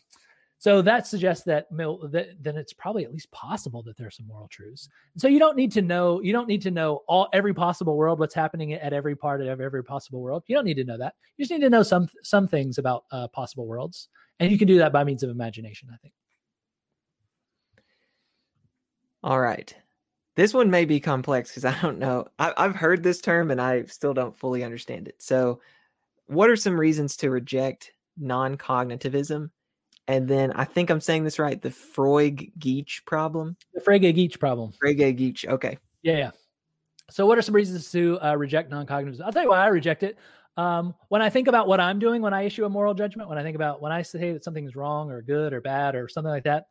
so 0.61 0.83
that 0.83 1.07
suggests 1.07 1.43
that, 1.45 1.65
that 1.71 2.35
then 2.39 2.55
it's 2.55 2.71
probably 2.71 3.03
at 3.03 3.11
least 3.11 3.31
possible 3.31 3.81
that 3.81 3.97
there's 3.97 4.17
some 4.17 4.27
moral 4.27 4.47
truths. 4.47 4.87
So 5.17 5.27
you 5.27 5.39
don't 5.39 5.57
need 5.57 5.71
to 5.71 5.81
know 5.81 6.21
you 6.21 6.31
don't 6.31 6.47
need 6.47 6.61
to 6.61 6.69
know 6.69 7.01
all 7.07 7.29
every 7.33 7.51
possible 7.51 7.97
world 7.97 8.19
what's 8.19 8.35
happening 8.35 8.71
at 8.73 8.93
every 8.93 9.15
part 9.15 9.41
of 9.41 9.59
every 9.59 9.83
possible 9.83 10.21
world. 10.21 10.43
You 10.45 10.55
don't 10.55 10.65
need 10.65 10.75
to 10.75 10.83
know 10.83 10.99
that. 10.99 11.15
You 11.35 11.45
just 11.45 11.51
need 11.51 11.65
to 11.65 11.69
know 11.71 11.81
some 11.81 12.07
some 12.21 12.47
things 12.47 12.77
about 12.77 13.05
uh, 13.11 13.27
possible 13.29 13.65
worlds, 13.65 14.07
and 14.39 14.51
you 14.51 14.59
can 14.59 14.67
do 14.67 14.77
that 14.77 14.93
by 14.93 15.03
means 15.03 15.23
of 15.23 15.31
imagination. 15.31 15.89
I 15.91 15.97
think. 15.97 16.13
All 19.23 19.39
right. 19.39 19.75
This 20.35 20.53
one 20.53 20.69
may 20.69 20.85
be 20.85 20.99
complex 20.99 21.49
because 21.49 21.65
I 21.65 21.81
don't 21.81 21.97
know. 21.97 22.27
I, 22.37 22.53
I've 22.55 22.75
heard 22.75 23.01
this 23.01 23.19
term 23.19 23.49
and 23.49 23.59
I 23.59 23.85
still 23.85 24.13
don't 24.13 24.37
fully 24.37 24.63
understand 24.63 25.07
it. 25.07 25.23
So, 25.23 25.59
what 26.27 26.51
are 26.51 26.55
some 26.55 26.79
reasons 26.79 27.17
to 27.17 27.31
reject 27.31 27.93
non 28.15 28.57
cognitivism 28.57 29.49
And 30.11 30.27
then 30.27 30.51
I 30.51 30.65
think 30.65 30.89
I'm 30.89 30.99
saying 30.99 31.23
this 31.23 31.39
right, 31.39 31.61
the 31.61 31.71
Freud-Geach 31.71 33.05
problem. 33.05 33.55
The 33.73 33.79
Frege-Geach 33.79 34.41
problem. 34.41 34.73
Frege-Geach. 34.83 35.47
Okay. 35.47 35.77
Yeah, 36.03 36.17
yeah. 36.17 36.31
So, 37.09 37.25
what 37.25 37.37
are 37.37 37.41
some 37.41 37.55
reasons 37.55 37.89
to 37.93 38.19
uh, 38.21 38.35
reject 38.35 38.69
non-cognitive? 38.69 39.21
I'll 39.21 39.31
tell 39.31 39.43
you 39.43 39.49
why 39.49 39.63
I 39.63 39.67
reject 39.67 40.03
it. 40.03 40.17
Um, 40.57 40.93
when 41.07 41.21
I 41.21 41.29
think 41.29 41.47
about 41.47 41.65
what 41.69 41.79
I'm 41.79 41.97
doing 41.97 42.21
when 42.21 42.33
I 42.33 42.41
issue 42.41 42.65
a 42.65 42.69
moral 42.69 42.93
judgment, 42.93 43.29
when 43.29 43.37
I 43.37 43.43
think 43.43 43.55
about 43.55 43.81
when 43.81 43.93
I 43.93 44.01
say 44.01 44.33
that 44.33 44.43
something's 44.43 44.75
wrong 44.75 45.09
or 45.09 45.21
good 45.21 45.53
or 45.53 45.61
bad 45.61 45.95
or 45.95 46.09
something 46.09 46.29
like 46.29 46.43
that, 46.43 46.67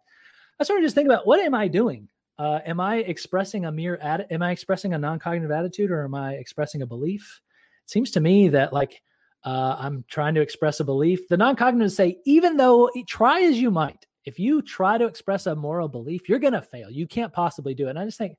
I 0.60 0.64
sort 0.64 0.80
of 0.80 0.84
just 0.84 0.94
think 0.94 1.06
about 1.06 1.26
what 1.26 1.40
am 1.40 1.54
I 1.54 1.66
doing? 1.66 2.08
Uh, 2.38 2.60
am 2.66 2.78
I 2.78 2.96
expressing 2.96 3.64
a 3.64 3.72
mere 3.72 3.98
ad- 4.02 4.26
am 4.30 4.42
I 4.42 4.50
expressing 4.50 4.92
a 4.92 4.98
non-cognitive 4.98 5.50
attitude 5.50 5.90
or 5.90 6.04
am 6.04 6.14
I 6.14 6.34
expressing 6.34 6.82
a 6.82 6.86
belief? 6.86 7.40
It 7.84 7.90
seems 7.90 8.10
to 8.10 8.20
me 8.20 8.48
that 8.50 8.74
like 8.74 9.00
uh, 9.44 9.76
I'm 9.78 10.04
trying 10.08 10.34
to 10.34 10.40
express 10.40 10.80
a 10.80 10.84
belief. 10.84 11.28
The 11.28 11.36
non-cognitive 11.36 11.92
say 11.92 12.18
even 12.24 12.56
though 12.56 12.90
try 13.06 13.42
as 13.42 13.58
you 13.58 13.70
might, 13.70 14.06
if 14.24 14.38
you 14.38 14.62
try 14.62 14.98
to 14.98 15.06
express 15.06 15.46
a 15.46 15.56
moral 15.56 15.88
belief, 15.88 16.28
you're 16.28 16.38
going 16.38 16.52
to 16.52 16.62
fail. 16.62 16.90
You 16.90 17.06
can't 17.06 17.32
possibly 17.32 17.74
do 17.74 17.86
it. 17.86 17.90
And 17.90 17.98
I 17.98 18.04
just 18.04 18.18
think 18.18 18.32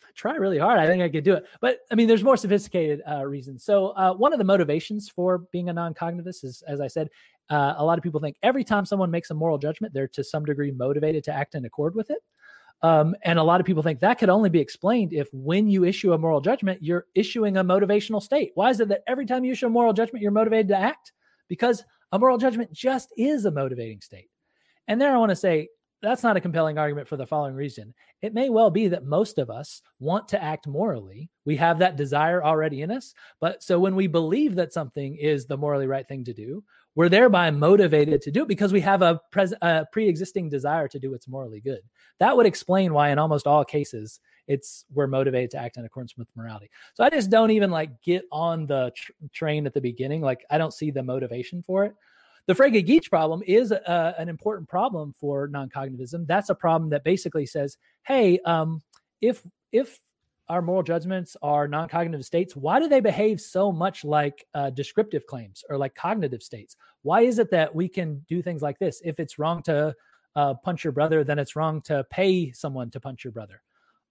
if 0.00 0.06
I 0.06 0.10
try 0.14 0.34
really 0.34 0.58
hard, 0.58 0.78
I 0.78 0.86
think 0.86 1.02
I 1.02 1.08
could 1.08 1.24
do 1.24 1.34
it. 1.34 1.46
But 1.60 1.78
I 1.90 1.94
mean, 1.94 2.06
there's 2.06 2.22
more 2.22 2.36
sophisticated 2.36 3.00
uh, 3.10 3.24
reasons. 3.24 3.64
So 3.64 3.88
uh, 3.88 4.12
one 4.14 4.32
of 4.32 4.38
the 4.38 4.44
motivations 4.44 5.08
for 5.08 5.38
being 5.52 5.70
a 5.70 5.72
non-cognitivist 5.72 6.44
is, 6.44 6.62
as 6.68 6.80
I 6.80 6.88
said, 6.88 7.08
uh, 7.48 7.74
a 7.78 7.84
lot 7.84 7.96
of 7.96 8.02
people 8.02 8.20
think 8.20 8.36
every 8.42 8.64
time 8.64 8.84
someone 8.84 9.10
makes 9.10 9.30
a 9.30 9.34
moral 9.34 9.56
judgment, 9.56 9.94
they're 9.94 10.08
to 10.08 10.24
some 10.24 10.44
degree 10.44 10.72
motivated 10.72 11.24
to 11.24 11.32
act 11.32 11.54
in 11.54 11.64
accord 11.64 11.94
with 11.94 12.10
it. 12.10 12.18
Um, 12.82 13.16
and 13.22 13.38
a 13.38 13.42
lot 13.42 13.60
of 13.60 13.66
people 13.66 13.82
think 13.82 14.00
that 14.00 14.18
could 14.18 14.28
only 14.28 14.50
be 14.50 14.60
explained 14.60 15.12
if 15.12 15.28
when 15.32 15.68
you 15.68 15.84
issue 15.84 16.12
a 16.12 16.18
moral 16.18 16.40
judgment, 16.40 16.82
you're 16.82 17.06
issuing 17.14 17.56
a 17.56 17.64
motivational 17.64 18.22
state. 18.22 18.52
Why 18.54 18.70
is 18.70 18.80
it 18.80 18.88
that 18.88 19.02
every 19.06 19.26
time 19.26 19.44
you 19.44 19.52
issue 19.52 19.66
a 19.66 19.70
moral 19.70 19.92
judgment, 19.92 20.22
you're 20.22 20.30
motivated 20.30 20.68
to 20.68 20.76
act? 20.76 21.12
Because 21.48 21.84
a 22.12 22.18
moral 22.18 22.38
judgment 22.38 22.72
just 22.72 23.12
is 23.16 23.44
a 23.44 23.50
motivating 23.50 24.00
state. 24.00 24.28
And 24.88 25.00
there 25.00 25.14
I 25.14 25.18
want 25.18 25.30
to 25.30 25.36
say 25.36 25.68
that's 26.02 26.22
not 26.22 26.36
a 26.36 26.40
compelling 26.40 26.78
argument 26.78 27.08
for 27.08 27.16
the 27.16 27.26
following 27.26 27.54
reason. 27.54 27.94
It 28.22 28.34
may 28.34 28.50
well 28.50 28.70
be 28.70 28.88
that 28.88 29.06
most 29.06 29.38
of 29.38 29.50
us 29.50 29.80
want 29.98 30.28
to 30.28 30.42
act 30.42 30.66
morally. 30.66 31.30
We 31.44 31.56
have 31.56 31.78
that 31.78 31.96
desire 31.96 32.44
already 32.44 32.82
in 32.82 32.90
us. 32.90 33.14
But 33.40 33.62
so 33.62 33.80
when 33.80 33.96
we 33.96 34.06
believe 34.06 34.54
that 34.56 34.72
something 34.72 35.16
is 35.16 35.46
the 35.46 35.56
morally 35.56 35.86
right 35.86 36.06
thing 36.06 36.24
to 36.24 36.34
do, 36.34 36.62
we're 36.96 37.10
thereby 37.10 37.50
motivated 37.50 38.22
to 38.22 38.32
do 38.32 38.42
it 38.42 38.48
because 38.48 38.72
we 38.72 38.80
have 38.80 39.02
a, 39.02 39.20
pres- 39.30 39.54
a 39.62 39.86
pre-existing 39.92 40.48
desire 40.48 40.88
to 40.88 40.98
do 40.98 41.12
what's 41.12 41.28
morally 41.28 41.60
good. 41.60 41.82
That 42.18 42.36
would 42.36 42.46
explain 42.46 42.92
why, 42.94 43.10
in 43.10 43.18
almost 43.18 43.46
all 43.46 43.64
cases, 43.64 44.18
it's 44.48 44.84
we're 44.92 45.06
motivated 45.06 45.50
to 45.50 45.58
act 45.58 45.76
in 45.76 45.84
accordance 45.84 46.16
with 46.16 46.34
morality. 46.34 46.70
So 46.94 47.04
I 47.04 47.10
just 47.10 47.30
don't 47.30 47.50
even 47.50 47.70
like 47.70 48.00
get 48.02 48.24
on 48.32 48.66
the 48.66 48.92
tr- 48.96 49.12
train 49.32 49.66
at 49.66 49.74
the 49.74 49.80
beginning. 49.80 50.22
Like 50.22 50.44
I 50.50 50.58
don't 50.58 50.72
see 50.72 50.90
the 50.90 51.02
motivation 51.02 51.62
for 51.62 51.84
it. 51.84 51.94
The 52.46 52.54
Frege-Geach 52.54 53.10
problem 53.10 53.42
is 53.44 53.72
a, 53.72 54.14
an 54.18 54.28
important 54.28 54.68
problem 54.68 55.12
for 55.12 55.48
non-cognitivism. 55.48 56.26
That's 56.26 56.48
a 56.48 56.54
problem 56.54 56.90
that 56.90 57.02
basically 57.02 57.44
says, 57.44 57.76
hey, 58.04 58.38
um, 58.46 58.82
if 59.20 59.44
if 59.72 59.98
our 60.48 60.62
moral 60.62 60.82
judgments 60.82 61.36
are 61.42 61.66
non-cognitive 61.66 62.24
states 62.24 62.54
why 62.54 62.78
do 62.78 62.88
they 62.88 63.00
behave 63.00 63.40
so 63.40 63.72
much 63.72 64.04
like 64.04 64.46
uh, 64.54 64.70
descriptive 64.70 65.26
claims 65.26 65.64
or 65.68 65.76
like 65.76 65.94
cognitive 65.94 66.42
states? 66.42 66.76
Why 67.02 67.22
is 67.22 67.38
it 67.38 67.50
that 67.50 67.74
we 67.74 67.88
can 67.88 68.24
do 68.28 68.42
things 68.42 68.62
like 68.62 68.78
this? 68.78 69.00
If 69.04 69.18
it's 69.20 69.38
wrong 69.38 69.62
to 69.64 69.94
uh, 70.34 70.54
punch 70.54 70.84
your 70.84 70.92
brother 70.92 71.24
then 71.24 71.38
it's 71.38 71.56
wrong 71.56 71.80
to 71.82 72.04
pay 72.10 72.52
someone 72.52 72.90
to 72.90 73.00
punch 73.00 73.24
your 73.24 73.32
brother. 73.32 73.62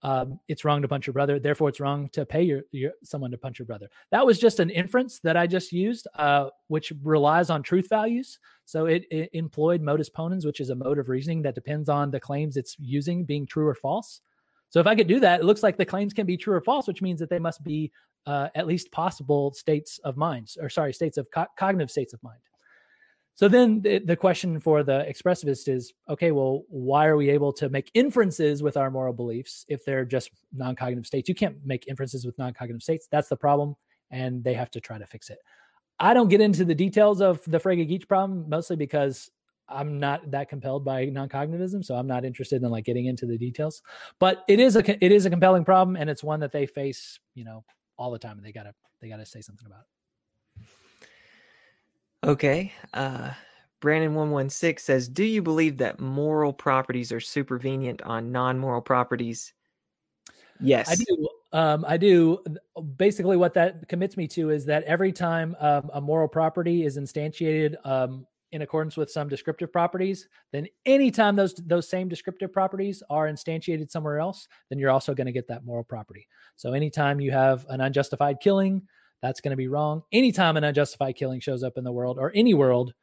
Um, 0.04 0.40
it's 0.48 0.64
wrong 0.66 0.82
to 0.82 0.88
punch 0.88 1.08
your 1.08 1.14
brother 1.14 1.40
therefore 1.40 1.70
it's 1.70 1.80
wrong 1.80 2.10
to 2.10 2.26
pay 2.26 2.44
your, 2.44 2.62
your 2.72 2.92
someone 3.04 3.32
to 3.32 3.38
punch 3.38 3.60
your 3.60 3.66
brother. 3.66 3.90
That 4.12 4.26
was 4.26 4.38
just 4.38 4.60
an 4.60 4.70
inference 4.70 5.20
that 5.20 5.38
i 5.38 5.48
just 5.48 5.72
used 5.72 6.08
uh, 6.16 6.50
which 6.68 6.92
relies 7.04 7.50
on 7.50 7.64
truth 7.64 7.88
values. 7.90 8.40
So 8.66 8.88
it, 8.88 9.06
it 9.10 9.30
employed 9.34 9.82
modus 9.82 10.10
ponens 10.10 10.46
which 10.46 10.60
is 10.60 10.70
a 10.70 10.76
mode 10.76 11.00
of 11.00 11.08
reasoning 11.10 11.44
that 11.44 11.56
depends 11.56 11.88
on 11.88 12.12
the 12.12 12.20
claims 12.20 12.58
it's 12.58 12.76
using 12.78 13.24
being 13.24 13.46
true 13.46 13.68
or 13.68 13.76
false 13.76 14.22
so 14.70 14.80
if 14.80 14.88
I 14.88 14.96
could 14.96 15.08
do 15.08 15.20
that, 15.22 15.42
it 15.42 15.46
looks 15.46 15.64
like 15.64 15.78
the 15.78 15.86
claims 15.86 16.14
can 16.14 16.26
be 16.26 16.38
true 16.38 16.56
or 16.56 16.62
false, 16.62 16.88
which 16.88 17.02
means 17.02 17.20
that 17.20 17.30
they 17.30 17.40
must 17.40 17.64
be 17.64 17.92
uh, 18.26 18.50
at 18.56 18.68
least 18.68 18.92
possible 18.92 19.54
states 19.54 20.00
of 20.04 20.18
mind, 20.18 20.54
or 20.60 20.70
sorry, 20.70 20.94
states 20.94 21.18
of 21.18 21.30
co- 21.32 21.46
cognitive 21.58 21.92
states 21.92 22.14
of 22.14 22.22
mind. 22.24 22.40
So 23.36 23.50
then 23.50 23.82
the, 23.82 24.00
the, 24.00 24.16
question 24.16 24.60
for 24.60 24.82
the 24.82 25.06
expressivist 25.10 25.68
is 25.68 25.94
okay, 26.10 26.32
well, 26.32 26.64
why 26.70 27.06
are 27.06 27.18
we 27.18 27.30
able 27.30 27.52
to 27.54 27.68
make 27.68 27.92
inferences 27.94 28.64
with 28.64 28.78
our 28.78 28.90
moral 28.90 29.12
beliefs 29.12 29.66
if 29.68 29.84
they're 29.84 30.06
just 30.06 30.32
non 30.54 30.76
cognitive 30.76 31.06
states? 31.06 31.28
You 31.28 31.36
can't 31.36 31.58
make 31.66 31.88
inferences 31.88 32.26
with 32.26 32.38
non 32.38 32.54
cognitive 32.54 32.82
states. 32.82 33.08
That's 33.12 33.28
the 33.28 33.36
problem. 33.36 33.76
And 34.10 34.42
they 34.42 34.54
have 34.54 34.72
to 34.72 34.80
try 34.80 34.98
to 34.98 35.06
fix 35.06 35.30
it. 35.30 35.40
I 36.00 36.14
don't 36.14 36.30
get 36.30 36.40
into 36.40 36.64
the 36.64 36.76
details 36.76 37.22
of 37.22 37.44
the 37.46 37.60
Frege-Geach 37.60 38.08
problem, 38.08 38.46
mostly 38.48 38.78
because 38.78 39.30
I'm 39.68 40.00
not 40.00 40.30
that 40.32 40.50
compelled 40.50 40.86
by 40.86 41.06
non-cognitivism, 41.06 41.84
so 41.84 41.96
I'm 41.96 42.08
not 42.08 42.26
interested 42.26 42.62
in 42.62 42.70
like 42.70 42.86
getting 42.86 43.06
into 43.06 43.26
the 43.26 43.38
details. 43.38 43.82
But 44.20 44.44
it 44.48 44.60
is 44.60 44.76
a 44.76 45.04
it 45.04 45.12
is 45.12 45.26
a 45.26 45.30
compelling 45.30 45.66
problem, 45.66 45.96
and 45.96 46.10
it's 46.10 46.24
one 46.24 46.40
that 46.42 46.52
they 46.52 46.66
face, 46.66 47.20
you 47.34 47.46
know, 47.46 47.64
all 47.98 48.12
the 48.12 48.20
time, 48.20 48.38
and 48.38 48.46
they 48.46 48.52
gotta 48.52 48.74
they 49.02 49.10
gotta 49.10 49.26
say 49.26 49.42
something 49.42 49.66
about 49.66 49.82
it. 49.82 50.68
Okay, 52.28 52.74
uh, 52.94 53.32
Brandon 53.80 54.16
one 54.16 54.32
one 54.32 54.50
six 54.50 54.84
says, 54.84 55.08
"Do 55.08 55.24
you 55.24 55.42
believe 55.42 55.78
that 55.78 56.00
moral 56.00 56.54
properties 56.54 57.12
are 57.12 57.20
supervenient 57.20 58.02
on 58.06 58.32
non-moral 58.32 58.82
properties?" 58.82 59.54
Yes, 60.60 60.90
I 60.90 60.96
do. 60.96 61.28
Um, 61.54 61.86
I 61.88 61.98
do. 61.98 62.44
Basically, 62.98 63.38
what 63.38 63.54
that 63.54 63.88
commits 63.88 64.18
me 64.18 64.28
to 64.30 64.50
is 64.50 64.66
that 64.66 64.84
every 64.84 65.12
time 65.12 65.56
um, 65.60 65.90
a 65.94 66.02
moral 66.02 66.28
property 66.28 66.84
is 66.84 66.98
instantiated 66.98 67.76
um, 67.86 68.26
in 68.56 68.62
accordance 68.62 68.96
with 68.96 69.12
some 69.12 69.28
descriptive 69.28 69.72
properties, 69.72 70.30
then 70.54 70.66
anytime 70.86 71.36
those 71.36 71.54
those 71.56 71.90
same 71.90 72.08
descriptive 72.08 72.54
properties 72.54 73.04
are 73.10 73.28
instantiated 73.28 73.92
somewhere 73.92 74.18
else, 74.18 74.48
then 74.70 74.80
you're 74.80 74.90
also 74.90 75.14
going 75.14 75.28
to 75.28 75.34
get 75.34 75.48
that 75.50 75.66
moral 75.66 75.84
property. 75.84 76.26
So 76.56 76.72
anytime 76.72 77.20
you 77.20 77.32
have 77.32 77.66
an 77.68 77.82
unjustified 77.82 78.38
killing, 78.42 78.82
that's 79.22 79.42
going 79.42 79.52
to 79.52 79.58
be 79.58 79.68
wrong. 79.68 80.04
Anytime 80.14 80.56
an 80.56 80.64
unjustified 80.64 81.18
killing 81.18 81.42
shows 81.42 81.64
up 81.64 81.78
in 81.78 81.84
the 81.84 81.92
world 81.92 82.18
or 82.18 82.32
any 82.34 82.54
world, 82.54 82.94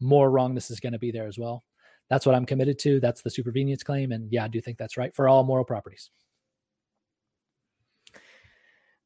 more 0.00 0.30
wrongness 0.30 0.70
is 0.70 0.80
going 0.80 0.94
to 0.94 0.98
be 0.98 1.10
there 1.10 1.26
as 1.26 1.38
well. 1.38 1.62
That's 2.08 2.24
what 2.24 2.34
I'm 2.34 2.46
committed 2.46 2.78
to. 2.80 2.98
That's 2.98 3.20
the 3.20 3.30
supervenience 3.30 3.84
claim. 3.84 4.12
And 4.12 4.32
yeah, 4.32 4.44
I 4.44 4.48
do 4.48 4.62
think 4.62 4.78
that's 4.78 4.96
right 4.96 5.14
for 5.14 5.28
all 5.28 5.44
moral 5.44 5.64
properties. 5.64 6.10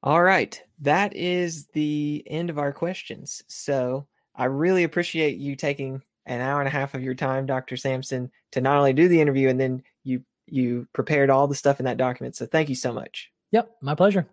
All 0.02 0.22
right. 0.22 0.60
That 0.80 1.16
is 1.16 1.66
the 1.72 2.22
end 2.26 2.48
of 2.48 2.58
our 2.58 2.72
questions. 2.72 3.42
So 3.48 4.06
I 4.34 4.44
really 4.44 4.84
appreciate 4.84 5.38
you 5.38 5.56
taking 5.56 6.02
an 6.26 6.40
hour 6.40 6.60
and 6.60 6.68
a 6.68 6.70
half 6.70 6.94
of 6.94 7.02
your 7.02 7.14
time, 7.14 7.46
Dr. 7.46 7.76
Sampson, 7.76 8.30
to 8.52 8.60
not 8.60 8.76
only 8.78 8.92
do 8.92 9.08
the 9.08 9.20
interview 9.20 9.48
and 9.48 9.60
then 9.60 9.82
you 10.04 10.22
you 10.46 10.86
prepared 10.92 11.30
all 11.30 11.46
the 11.46 11.54
stuff 11.54 11.78
in 11.78 11.84
that 11.84 11.96
document. 11.96 12.36
So 12.36 12.46
thank 12.46 12.68
you 12.68 12.74
so 12.74 12.92
much. 12.92 13.30
Yep, 13.52 13.70
my 13.82 13.94
pleasure. 13.94 14.26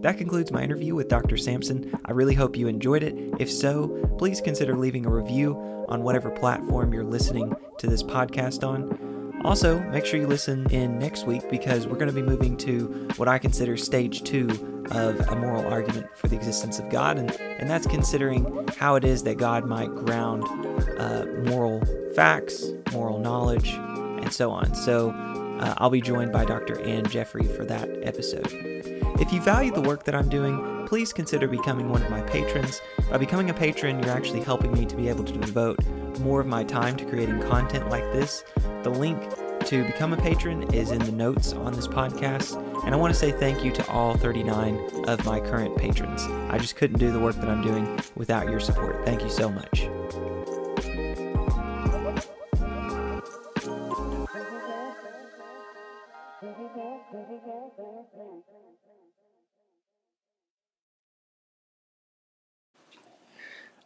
That 0.00 0.16
concludes 0.16 0.52
my 0.52 0.62
interview 0.62 0.94
with 0.94 1.08
Dr. 1.08 1.36
Sampson. 1.36 1.98
I 2.04 2.12
really 2.12 2.34
hope 2.34 2.56
you 2.56 2.68
enjoyed 2.68 3.02
it. 3.02 3.14
If 3.40 3.50
so, 3.50 3.88
please 4.16 4.40
consider 4.40 4.76
leaving 4.76 5.04
a 5.06 5.10
review 5.10 5.56
on 5.88 6.02
whatever 6.02 6.30
platform 6.30 6.92
you're 6.92 7.04
listening 7.04 7.54
to 7.78 7.88
this 7.88 8.02
podcast 8.02 8.66
on. 8.66 9.17
Also, 9.48 9.78
make 9.84 10.04
sure 10.04 10.20
you 10.20 10.26
listen 10.26 10.66
in 10.70 10.98
next 10.98 11.26
week 11.26 11.48
because 11.48 11.86
we're 11.86 11.96
going 11.96 12.06
to 12.06 12.12
be 12.12 12.20
moving 12.20 12.54
to 12.54 13.08
what 13.16 13.28
I 13.28 13.38
consider 13.38 13.78
stage 13.78 14.22
two 14.22 14.46
of 14.90 15.18
a 15.26 15.36
moral 15.36 15.66
argument 15.72 16.14
for 16.14 16.28
the 16.28 16.36
existence 16.36 16.78
of 16.78 16.90
God, 16.90 17.16
and, 17.16 17.30
and 17.32 17.70
that's 17.70 17.86
considering 17.86 18.68
how 18.76 18.96
it 18.96 19.06
is 19.06 19.22
that 19.22 19.38
God 19.38 19.64
might 19.64 19.88
ground 19.94 20.44
uh, 20.98 21.24
moral 21.50 21.82
facts, 22.14 22.62
moral 22.92 23.20
knowledge, 23.20 23.70
and 23.70 24.30
so 24.30 24.50
on. 24.50 24.74
So, 24.74 25.12
uh, 25.12 25.74
I'll 25.78 25.88
be 25.88 26.02
joined 26.02 26.30
by 26.30 26.44
Dr. 26.44 26.78
Anne 26.82 27.06
Jeffrey 27.06 27.44
for 27.44 27.64
that 27.64 27.88
episode. 28.02 28.52
If 29.18 29.32
you 29.32 29.40
value 29.40 29.72
the 29.72 29.80
work 29.80 30.04
that 30.04 30.14
I'm 30.14 30.28
doing, 30.28 30.84
please 30.86 31.14
consider 31.14 31.48
becoming 31.48 31.88
one 31.88 32.02
of 32.02 32.10
my 32.10 32.20
patrons. 32.20 32.82
By 33.10 33.16
becoming 33.16 33.48
a 33.48 33.54
patron, 33.54 33.98
you're 34.02 34.12
actually 34.12 34.42
helping 34.42 34.74
me 34.74 34.84
to 34.84 34.94
be 34.94 35.08
able 35.08 35.24
to 35.24 35.32
more 36.18 36.40
of 36.40 36.46
my 36.46 36.64
time 36.64 36.96
to 36.96 37.04
creating 37.04 37.40
content 37.42 37.88
like 37.88 38.04
this. 38.12 38.44
The 38.82 38.90
link 38.90 39.20
to 39.66 39.84
become 39.84 40.12
a 40.12 40.16
patron 40.16 40.62
is 40.74 40.90
in 40.90 40.98
the 41.00 41.12
notes 41.12 41.52
on 41.52 41.72
this 41.72 41.86
podcast. 41.86 42.56
And 42.84 42.94
I 42.94 42.96
want 42.98 43.12
to 43.12 43.18
say 43.18 43.32
thank 43.32 43.64
you 43.64 43.72
to 43.72 43.86
all 43.90 44.16
39 44.16 45.04
of 45.06 45.24
my 45.24 45.40
current 45.40 45.76
patrons. 45.76 46.22
I 46.50 46.58
just 46.58 46.76
couldn't 46.76 46.98
do 46.98 47.10
the 47.10 47.20
work 47.20 47.36
that 47.36 47.48
I'm 47.48 47.62
doing 47.62 48.00
without 48.16 48.48
your 48.50 48.60
support. 48.60 49.04
Thank 49.04 49.22
you 49.22 49.30
so 49.30 49.50
much. 49.50 49.88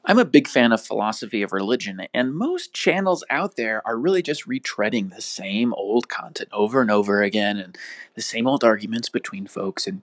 I'm 0.05 0.19
a 0.19 0.24
big 0.24 0.49
fan 0.49 0.73
of 0.73 0.85
philosophy 0.85 1.43
of 1.43 1.53
religion, 1.53 2.01
and 2.12 2.35
most 2.35 2.73
channels 2.73 3.23
out 3.31 3.55
there 3.55 3.87
are 3.87 3.97
really 3.97 4.20
just 4.23 4.49
retreading 4.49 5.15
the 5.15 5.23
same 5.23 5.73
old 5.74 6.09
content 6.09 6.49
over 6.53 6.81
and 6.81 6.91
over 6.91 7.23
again 7.23 7.57
and 7.59 7.79
the 8.15 8.23
same 8.23 8.49
old 8.49 8.65
arguments 8.65 9.09
between 9.09 9.47
folks. 9.47 9.87
And 9.87 10.03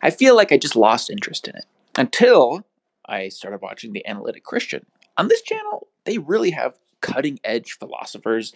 I 0.00 0.10
feel 0.10 0.34
like 0.34 0.50
I 0.50 0.56
just 0.56 0.76
lost 0.76 1.10
interest 1.10 1.46
in 1.46 1.56
it 1.56 1.66
until 1.96 2.64
I 3.04 3.28
started 3.28 3.60
watching 3.60 3.92
The 3.92 4.06
Analytic 4.06 4.44
Christian. 4.44 4.86
On 5.18 5.28
this 5.28 5.42
channel, 5.42 5.88
they 6.04 6.16
really 6.16 6.52
have 6.52 6.78
cutting 7.02 7.38
edge 7.44 7.76
philosophers 7.78 8.54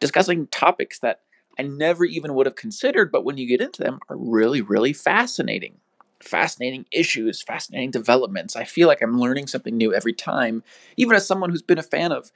discussing 0.00 0.48
topics 0.48 0.98
that 0.98 1.20
I 1.56 1.62
never 1.62 2.04
even 2.04 2.34
would 2.34 2.46
have 2.46 2.56
considered, 2.56 3.12
but 3.12 3.24
when 3.24 3.38
you 3.38 3.46
get 3.46 3.60
into 3.60 3.82
them, 3.82 4.00
are 4.08 4.16
really, 4.16 4.60
really 4.60 4.92
fascinating. 4.92 5.76
Fascinating 6.22 6.86
issues, 6.92 7.42
fascinating 7.42 7.90
developments. 7.90 8.56
I 8.56 8.64
feel 8.64 8.88
like 8.88 9.02
I'm 9.02 9.18
learning 9.18 9.46
something 9.46 9.76
new 9.76 9.94
every 9.94 10.12
time, 10.12 10.62
even 10.96 11.16
as 11.16 11.26
someone 11.26 11.50
who's 11.50 11.62
been 11.62 11.78
a 11.78 11.82
fan 11.82 12.12
of 12.12 12.30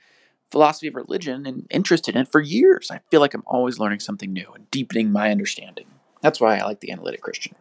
philosophy 0.50 0.88
of 0.88 0.94
religion 0.94 1.46
and 1.46 1.66
interested 1.70 2.14
in 2.14 2.22
it 2.22 2.32
for 2.32 2.40
years. 2.40 2.90
I 2.90 3.00
feel 3.10 3.20
like 3.20 3.34
I'm 3.34 3.42
always 3.46 3.78
learning 3.78 4.00
something 4.00 4.32
new 4.32 4.50
and 4.54 4.70
deepening 4.70 5.10
my 5.12 5.30
understanding. 5.30 5.86
That's 6.22 6.40
why 6.40 6.58
I 6.58 6.64
like 6.64 6.80
the 6.80 6.92
analytic 6.92 7.20
Christian. 7.20 7.54